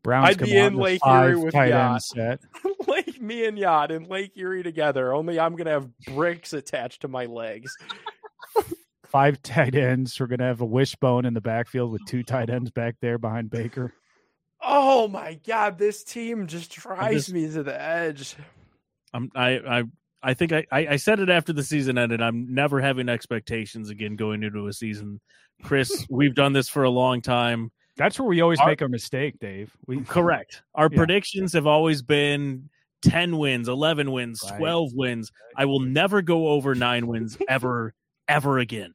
Browns 0.02 0.28
I'd 0.30 0.38
be 0.38 0.56
in 0.56 0.76
Lake 0.76 1.00
Erie 1.06 1.36
with 1.36 1.52
tight 1.52 1.68
Yacht. 1.68 1.92
end 1.92 2.02
set. 2.02 2.40
Lake 2.88 3.20
me 3.20 3.44
and 3.44 3.58
Yacht 3.58 3.90
and 3.90 4.06
Lake 4.08 4.32
Erie 4.36 4.62
together. 4.62 5.12
Only 5.12 5.38
I'm 5.38 5.54
gonna 5.56 5.70
have 5.70 5.88
bricks 6.06 6.52
attached 6.54 7.02
to 7.02 7.08
my 7.08 7.26
legs. 7.26 7.70
Five 9.06 9.42
tight 9.42 9.74
ends. 9.74 10.18
We're 10.20 10.28
going 10.28 10.38
to 10.38 10.44
have 10.44 10.60
a 10.60 10.64
wishbone 10.66 11.24
in 11.24 11.34
the 11.34 11.40
backfield 11.40 11.90
with 11.90 12.02
two 12.06 12.22
tight 12.22 12.48
ends 12.48 12.70
back 12.70 12.94
there 13.00 13.18
behind 13.18 13.50
Baker. 13.50 13.92
Oh 14.62 15.08
my 15.08 15.34
god, 15.44 15.78
this 15.78 16.04
team 16.04 16.46
just 16.46 16.70
drives 16.70 17.14
just- 17.26 17.32
me 17.32 17.50
to 17.50 17.62
the 17.64 17.80
edge. 17.80 18.36
I'm 19.12 19.28
I 19.34 19.58
I 19.58 19.82
I 20.22 20.34
think 20.34 20.52
I, 20.52 20.66
I 20.70 20.86
I 20.88 20.96
said 20.96 21.20
it 21.20 21.30
after 21.30 21.52
the 21.52 21.62
season 21.62 21.96
ended. 21.98 22.20
I'm 22.20 22.52
never 22.52 22.80
having 22.80 23.08
expectations 23.08 23.90
again 23.90 24.16
going 24.16 24.42
into 24.42 24.66
a 24.66 24.72
season. 24.72 25.20
Chris, 25.62 26.06
we've 26.10 26.34
done 26.34 26.52
this 26.52 26.68
for 26.68 26.84
a 26.84 26.90
long 26.90 27.20
time. 27.22 27.70
That's 27.96 28.18
where 28.18 28.28
we 28.28 28.40
always 28.40 28.58
Our- 28.60 28.68
make 28.68 28.82
our 28.82 28.88
mistake, 28.88 29.38
Dave. 29.40 29.72
We 29.86 30.00
Correct. 30.04 30.62
Our 30.74 30.88
Yeah. 30.90 30.96
predictions 30.98 31.52
have 31.54 31.66
always 31.66 32.02
been 32.02 32.68
10 33.02 33.36
wins, 33.38 33.68
11 33.68 34.10
wins, 34.12 34.42
Right. 34.50 34.58
12 34.58 34.90
wins. 34.94 35.32
I 35.56 35.64
will 35.64 35.80
never 35.80 36.22
go 36.22 36.48
over 36.48 36.74
9 36.74 37.06
wins 37.06 37.36
ever 37.48 37.94
ever 38.28 38.58
again. 38.58 38.94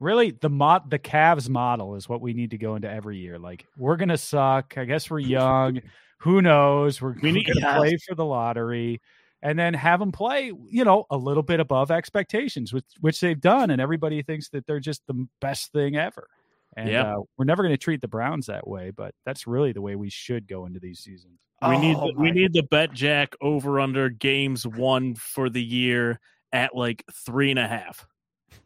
really 0.00 0.30
the 0.30 0.48
mod 0.48 0.88
the 0.90 0.98
Cavs 0.98 1.48
model 1.48 1.96
is 1.96 2.08
what 2.08 2.20
we 2.20 2.32
need 2.32 2.50
to 2.52 2.58
go 2.58 2.76
into 2.76 2.88
every 2.90 3.18
year. 3.18 3.38
Like 3.38 3.66
we're 3.76 3.96
going 3.96 4.10
to 4.10 4.16
suck. 4.18 4.74
I 4.78 4.84
guess 4.84 5.10
we're 5.10 5.18
young. 5.18 5.80
Who 6.18 6.40
knows? 6.42 7.00
We're, 7.02 7.14
We 7.22 7.32
need- 7.32 7.46
going 7.46 7.60
to 7.60 7.74
play 7.78 7.96
for 8.06 8.14
the 8.14 8.24
lottery. 8.24 9.00
And 9.42 9.58
then 9.58 9.74
have 9.74 10.00
them 10.00 10.12
play, 10.12 10.52
you 10.68 10.84
know, 10.84 11.04
a 11.10 11.16
little 11.16 11.42
bit 11.42 11.60
above 11.60 11.90
expectations, 11.90 12.72
which 12.72 12.84
which 13.00 13.20
they've 13.20 13.40
done, 13.40 13.70
and 13.70 13.80
everybody 13.80 14.22
thinks 14.22 14.48
that 14.50 14.66
they're 14.66 14.80
just 14.80 15.06
the 15.06 15.26
best 15.40 15.72
thing 15.72 15.96
ever. 15.96 16.28
And 16.76 16.90
Yeah. 16.90 17.14
uh, 17.14 17.20
we're 17.36 17.44
never 17.44 17.62
going 17.62 17.72
to 17.74 17.78
treat 17.78 18.00
the 18.00 18.08
Browns 18.08 18.46
that 18.46 18.66
way, 18.68 18.90
but 18.90 19.14
that's 19.24 19.46
really 19.46 19.72
the 19.72 19.80
way 19.80 19.96
we 19.96 20.10
should 20.10 20.46
go 20.46 20.66
into 20.66 20.78
these 20.80 21.00
seasons. 21.00 21.38
We 21.66 21.76
need 21.78 21.96
Oh 21.96 22.08
the, 22.08 22.14
we 22.20 22.30
need 22.30 22.52
the 22.52 22.62
bet 22.64 22.92
jack 22.92 23.34
over 23.40 23.80
under 23.80 24.08
games 24.10 24.64
won 24.66 25.14
for 25.16 25.48
the 25.50 25.62
year 25.62 26.20
at 26.52 26.76
like 26.76 27.04
three 27.12 27.50
and 27.50 27.58
a 27.58 27.66
half. 27.66 28.06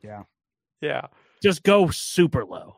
Yeah, 0.03 0.25
Yeah. 0.81 1.07
Just 1.43 1.63
go 1.63 1.89
super 1.91 2.45
low. 2.45 2.77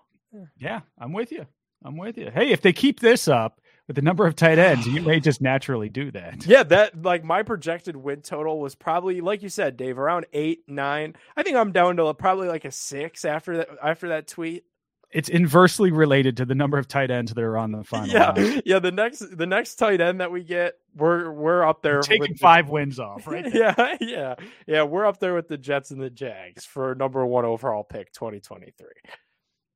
Yeah, 0.59 0.81
I'm 0.99 1.13
with 1.13 1.31
you. 1.33 1.47
I'm 1.85 1.97
with 1.97 2.17
you. 2.17 2.31
Hey, 2.31 2.51
if 2.51 2.61
they 2.61 2.73
keep 2.73 3.01
this 3.01 3.29
up 3.29 3.61
with 3.87 3.97
the 3.97 4.03
number 4.03 4.27
of 4.27 4.35
tight 4.37 4.59
ends, 4.59 4.87
you 4.87 5.01
may 5.07 5.21
just 5.21 5.41
naturally 5.41 5.89
do 5.89 6.11
that. 6.13 6.47
Yeah, 6.47 6.63
that 6.65 7.03
like 7.03 7.25
my 7.25 7.43
projected 7.43 7.97
win 7.97 8.23
total 8.23 8.61
was 8.61 8.75
probably 8.75 9.21
like 9.21 9.43
you 9.43 9.49
said, 9.49 9.77
Dave, 9.77 9.99
around 9.99 10.27
eight, 10.33 10.61
nine. 10.69 11.15
I 11.37 11.43
think 11.43 11.57
I'm 11.57 11.73
down 11.73 11.97
to 11.97 12.15
probably 12.15 12.49
like 12.49 12.65
a 12.65 12.71
six 12.71 13.25
after 13.25 13.59
that 13.59 13.69
after 13.83 14.09
that 14.09 14.27
tweet. 14.27 14.65
It's 15.11 15.29
inversely 15.29 15.93
related 15.93 16.39
to 16.39 16.45
the 16.45 16.57
number 16.57 16.77
of 16.77 16.89
tight 16.89 17.09
ends 17.13 17.33
that 17.33 17.41
are 17.45 17.57
on 17.57 17.71
the 17.71 17.85
final. 17.85 18.09
yeah, 18.09 18.29
roster. 18.31 18.63
yeah. 18.65 18.79
The 18.81 18.91
next 18.91 19.37
the 19.39 19.47
next 19.47 19.77
tight 19.77 20.01
end 20.01 20.21
that 20.21 20.33
we 20.33 20.43
get, 20.43 20.75
we're 20.97 21.31
we're 21.31 21.63
up 21.65 21.83
there 21.83 22.01
taking 22.01 22.21
with 22.23 22.31
the- 22.31 22.39
five 22.39 22.69
wins 22.69 22.99
off, 22.99 23.27
right? 23.29 23.47
Yeah, 23.55 23.97
yeah, 24.01 24.35
yeah. 24.67 24.83
We're 24.83 25.07
up 25.07 25.21
there 25.21 25.35
with 25.35 25.47
the 25.47 25.57
Jets 25.59 25.93
and 25.93 26.01
the 26.03 26.11
Jags 26.11 26.65
for 26.65 26.97
number 26.97 27.25
one 27.25 27.45
overall 27.45 27.85
pick, 27.85 28.13
2023. 28.13 28.87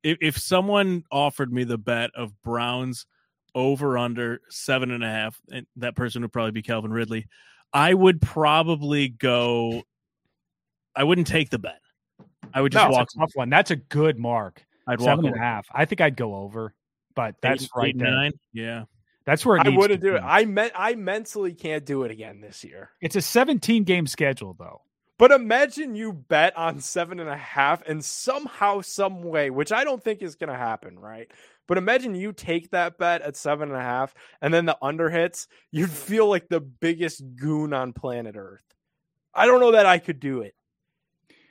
If, 0.03 0.19
if 0.21 0.39
someone 0.39 1.05
offered 1.13 1.53
me 1.53 1.63
the 1.65 1.79
bet 1.79 2.11
of 2.17 2.33
Browns 2.43 3.07
over 3.55 3.99
under 3.99 4.41
seven 4.51 4.91
and 4.91 5.03
a 5.03 5.09
half, 5.09 5.41
and 5.51 5.67
that 5.77 5.97
person 5.97 6.23
would 6.23 6.33
probably 6.33 6.53
be 6.53 6.63
Calvin 6.63 6.93
Ridley, 6.93 7.27
I 7.73 7.93
would 7.95 8.21
probably 8.21 9.09
go. 9.09 9.83
I 10.97 11.05
wouldn't 11.05 11.27
take 11.27 11.51
the 11.51 11.59
bet. 11.59 11.81
I 12.53 12.61
would 12.61 12.73
just 12.73 12.83
That's 12.85 12.93
walk. 12.97 13.09
a 13.17 13.21
tough 13.21 13.31
one. 13.35 13.51
That's 13.51 13.71
a 13.71 13.77
good 13.77 14.19
mark. 14.19 14.65
I'd 14.87 15.01
walk 15.01 15.07
Seven 15.07 15.27
and 15.27 15.37
a 15.37 15.39
half. 15.39 15.67
I 15.73 15.85
think 15.85 16.01
I'd 16.01 16.17
go 16.17 16.35
over, 16.35 16.75
but 17.15 17.37
that's 17.43 17.65
Eight- 17.65 17.71
right 17.77 17.89
eight, 17.91 17.99
there. 17.99 18.11
nine. 18.11 18.33
Yeah. 18.53 18.85
That's 19.27 19.45
where 19.45 19.59
it 19.59 19.67
I 19.67 19.69
wouldn't 19.71 20.01
to 20.01 20.09
do 20.11 20.17
it. 20.17 20.21
I 20.25 20.47
meant 20.47 20.73
I 20.75 20.95
mentally 20.95 21.53
can't 21.53 21.85
do 21.85 22.05
it 22.05 22.11
again 22.11 22.41
this 22.41 22.65
year. 22.65 22.91
It's 23.03 23.15
a 23.15 23.21
17 23.21 23.85
game 23.85 24.07
schedule, 24.07 24.55
though. 24.59 24.81
But 25.19 25.33
imagine 25.33 25.97
you 25.97 26.13
bet 26.13 26.57
on 26.57 26.79
seven 26.81 27.19
and 27.19 27.29
a 27.29 27.37
half 27.37 27.83
and 27.87 28.05
somehow, 28.05 28.81
some 28.81 29.23
way, 29.23 29.51
which 29.51 29.73
I 29.73 29.83
don't 29.83 30.03
think 30.03 30.23
is 30.23 30.37
going 30.37 30.51
to 30.51 30.57
happen, 30.57 30.99
right? 30.99 31.29
But 31.67 31.77
imagine 31.77 32.15
you 32.15 32.33
take 32.33 32.71
that 32.71 32.99
bet 32.99 33.21
at 33.23 33.37
seven 33.37 33.69
and 33.69 33.77
a 33.77 33.83
half 33.83 34.15
and 34.41 34.55
then 34.55 34.65
the 34.65 34.79
under 34.81 35.11
hits, 35.11 35.49
you'd 35.73 35.91
feel 35.91 36.29
like 36.29 36.49
the 36.49 36.61
biggest 36.61 37.23
goon 37.37 37.73
on 37.73 37.93
planet 37.93 38.37
Earth. 38.37 38.65
I 39.35 39.47
don't 39.47 39.61
know 39.61 39.73
that 39.73 39.87
I 39.87 39.99
could 39.99 40.21
do 40.21 40.41
it. 40.41 40.55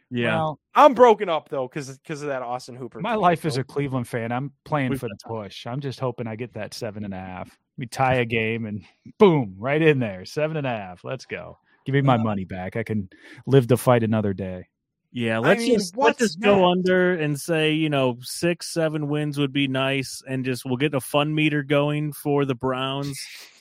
Yeah. 0.09 0.37
Well, 0.37 0.59
I'm 0.73 0.93
broken 0.93 1.27
up 1.27 1.49
though 1.49 1.67
because 1.67 1.97
because 1.97 2.21
of 2.21 2.29
that 2.29 2.41
Austin 2.41 2.75
Hooper. 2.75 3.01
my 3.01 3.15
life 3.15 3.45
as 3.45 3.55
so- 3.55 3.61
a 3.61 3.63
Cleveland 3.63 4.07
fan, 4.07 4.31
I'm 4.31 4.53
playing 4.63 4.91
We've 4.91 4.99
for 4.99 5.09
the 5.09 5.17
push. 5.25 5.67
I'm 5.67 5.81
just 5.81 5.99
hoping 5.99 6.27
I 6.27 6.37
get 6.37 6.53
that 6.53 6.73
seven 6.73 7.03
and 7.03 7.13
a 7.13 7.19
half. 7.19 7.57
We 7.77 7.85
tie 7.85 8.15
a 8.15 8.25
game 8.25 8.65
and 8.65 8.83
boom, 9.19 9.55
right 9.57 9.81
in 9.81 9.99
there. 9.99 10.23
Seven 10.25 10.55
and 10.57 10.65
a 10.65 10.69
half. 10.69 11.03
Let's 11.03 11.25
go. 11.25 11.57
Give 11.87 11.93
me 11.93 12.01
my 12.01 12.17
money 12.17 12.43
back. 12.43 12.75
I 12.75 12.83
can 12.83 13.09
live 13.45 13.67
to 13.67 13.77
fight 13.77 14.03
another 14.03 14.33
day. 14.33 14.67
Yeah, 15.13 15.39
let's 15.39 15.61
mean, 15.61 15.75
just 15.75 15.95
let's 15.95 16.19
what's 16.19 16.19
just 16.19 16.41
go 16.41 16.69
under 16.69 17.13
and 17.13 17.39
say 17.39 17.71
you 17.71 17.89
know 17.89 18.17
six 18.19 18.73
seven 18.73 19.07
wins 19.07 19.37
would 19.37 19.53
be 19.53 19.69
nice, 19.69 20.21
and 20.27 20.43
just 20.43 20.65
we'll 20.65 20.75
get 20.75 20.93
a 20.93 20.99
fun 20.99 21.33
meter 21.33 21.63
going 21.63 22.11
for 22.11 22.43
the 22.43 22.55
Browns 22.55 23.17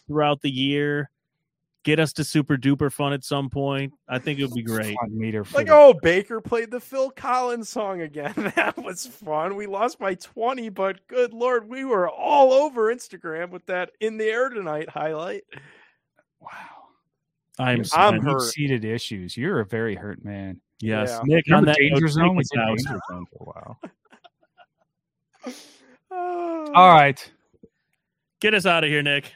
throughout 0.08 0.40
the 0.40 0.50
year. 0.50 1.08
Get 1.84 2.00
us 2.00 2.12
to 2.14 2.24
super 2.24 2.56
duper 2.56 2.92
fun 2.92 3.12
at 3.12 3.22
some 3.22 3.48
point. 3.48 3.92
I 4.08 4.18
think 4.18 4.40
it 4.40 4.46
would 4.46 4.54
be 4.54 4.64
great. 4.64 4.96
Fun 5.00 5.16
meter 5.16 5.44
for 5.44 5.58
Like, 5.58 5.68
oh, 5.70 5.94
Baker 6.02 6.40
played 6.40 6.72
the 6.72 6.80
Phil 6.80 7.12
Collins 7.12 7.68
song 7.68 8.00
again. 8.00 8.34
That 8.56 8.76
was 8.76 9.06
fun. 9.06 9.54
We 9.54 9.68
lost 9.68 10.00
by 10.00 10.16
20, 10.16 10.70
but 10.70 11.06
good 11.06 11.32
lord, 11.32 11.68
we 11.68 11.84
were 11.84 12.08
all 12.08 12.52
over 12.52 12.92
Instagram 12.92 13.50
with 13.50 13.66
that 13.66 13.92
in 14.00 14.18
the 14.18 14.24
air 14.24 14.48
tonight 14.48 14.88
highlight. 14.88 15.44
wow. 16.40 16.75
I'm 17.58 17.82
I'm 17.94 18.14
I'm 18.14 18.20
hurt. 18.22 18.42
Seated 18.42 18.84
issues. 18.84 19.36
You're 19.36 19.60
a 19.60 19.64
very 19.66 19.94
hurt 19.94 20.24
man. 20.24 20.60
yes, 20.80 21.10
Yeah. 21.10 21.20
Nick 21.24 21.44
on 21.48 21.60
Remember 21.64 21.66
that 21.72 21.76
danger 21.78 22.08
zone? 22.08 22.24
take 22.24 22.32
We 22.36 22.40
us 22.40 22.48
did 22.50 22.60
out. 22.60 22.66
danger 22.76 23.00
zone 23.10 23.26
for 23.32 23.42
a 23.42 23.46
while. 23.46 23.80
All 26.10 26.70
All 26.74 26.92
right. 26.94 27.32
Ah. 27.64 27.68
Get 28.40 28.52
us 28.54 28.66
out 28.66 28.84
of 28.84 28.90
here, 28.90 29.02
Nick. 29.02 29.32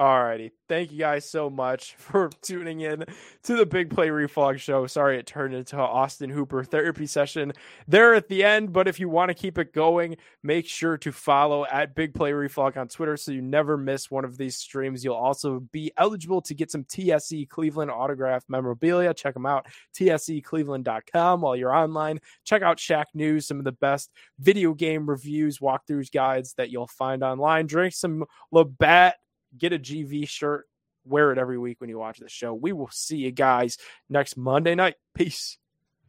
Alrighty. 0.00 0.52
Thank 0.66 0.92
you 0.92 0.98
guys 0.98 1.28
so 1.28 1.50
much 1.50 1.94
for 1.98 2.30
tuning 2.40 2.80
in 2.80 3.04
to 3.42 3.54
the 3.54 3.66
Big 3.66 3.90
Play 3.90 4.08
Refog 4.08 4.58
show. 4.58 4.86
Sorry 4.86 5.18
it 5.18 5.26
turned 5.26 5.52
into 5.52 5.76
Austin 5.76 6.30
Hooper 6.30 6.64
therapy 6.64 7.06
session 7.06 7.52
there 7.86 8.14
at 8.14 8.26
the 8.28 8.42
end, 8.42 8.72
but 8.72 8.88
if 8.88 8.98
you 8.98 9.10
want 9.10 9.28
to 9.28 9.34
keep 9.34 9.58
it 9.58 9.74
going, 9.74 10.16
make 10.42 10.66
sure 10.66 10.96
to 10.96 11.12
follow 11.12 11.66
at 11.66 11.94
Big 11.94 12.14
Play 12.14 12.30
Refog 12.32 12.78
on 12.78 12.88
Twitter 12.88 13.18
so 13.18 13.30
you 13.30 13.42
never 13.42 13.76
miss 13.76 14.10
one 14.10 14.24
of 14.24 14.38
these 14.38 14.56
streams. 14.56 15.04
You'll 15.04 15.16
also 15.16 15.60
be 15.70 15.92
eligible 15.98 16.40
to 16.42 16.54
get 16.54 16.70
some 16.70 16.84
TSE 16.84 17.44
Cleveland 17.50 17.90
autograph 17.90 18.44
memorabilia. 18.48 19.12
Check 19.12 19.34
them 19.34 19.44
out, 19.44 19.66
tsecleveland.com. 19.94 21.42
While 21.42 21.56
you're 21.56 21.76
online, 21.76 22.20
check 22.44 22.62
out 22.62 22.80
Shack 22.80 23.08
News, 23.12 23.46
some 23.46 23.58
of 23.58 23.64
the 23.64 23.72
best 23.72 24.10
video 24.38 24.72
game 24.72 25.06
reviews, 25.10 25.58
walkthroughs, 25.58 26.10
guides 26.10 26.54
that 26.54 26.70
you'll 26.70 26.86
find 26.86 27.22
online. 27.22 27.66
Drink 27.66 27.92
some 27.92 28.24
Labatt 28.50 29.16
get 29.56 29.72
a 29.72 29.78
GV 29.78 30.28
shirt, 30.28 30.66
wear 31.04 31.32
it 31.32 31.38
every 31.38 31.58
week 31.58 31.80
when 31.80 31.90
you 31.90 31.98
watch 31.98 32.18
the 32.18 32.28
show. 32.28 32.54
We 32.54 32.72
will 32.72 32.90
see 32.90 33.18
you 33.18 33.30
guys 33.30 33.78
next 34.08 34.36
Monday 34.36 34.74
night. 34.74 34.96
Peace. 35.14 35.58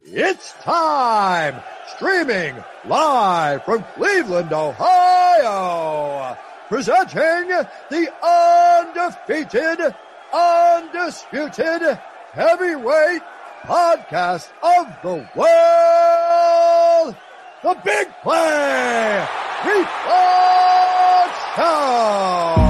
It's 0.04 0.52
time! 0.54 1.62
Streaming 1.94 2.56
live 2.84 3.64
from 3.64 3.84
Cleveland, 3.94 4.52
Ohio! 4.52 6.36
Presenting 6.68 7.48
the 7.90 8.12
undefeated, 8.24 9.94
undisputed 10.32 12.00
heavyweight 12.32 13.22
podcast 13.62 14.48
of 14.62 14.88
the 15.02 15.28
world! 15.36 17.16
The 17.62 17.74
Big 17.84 18.08
Play! 18.22 19.24
Reflex 19.64 21.32
Show! 21.54 22.61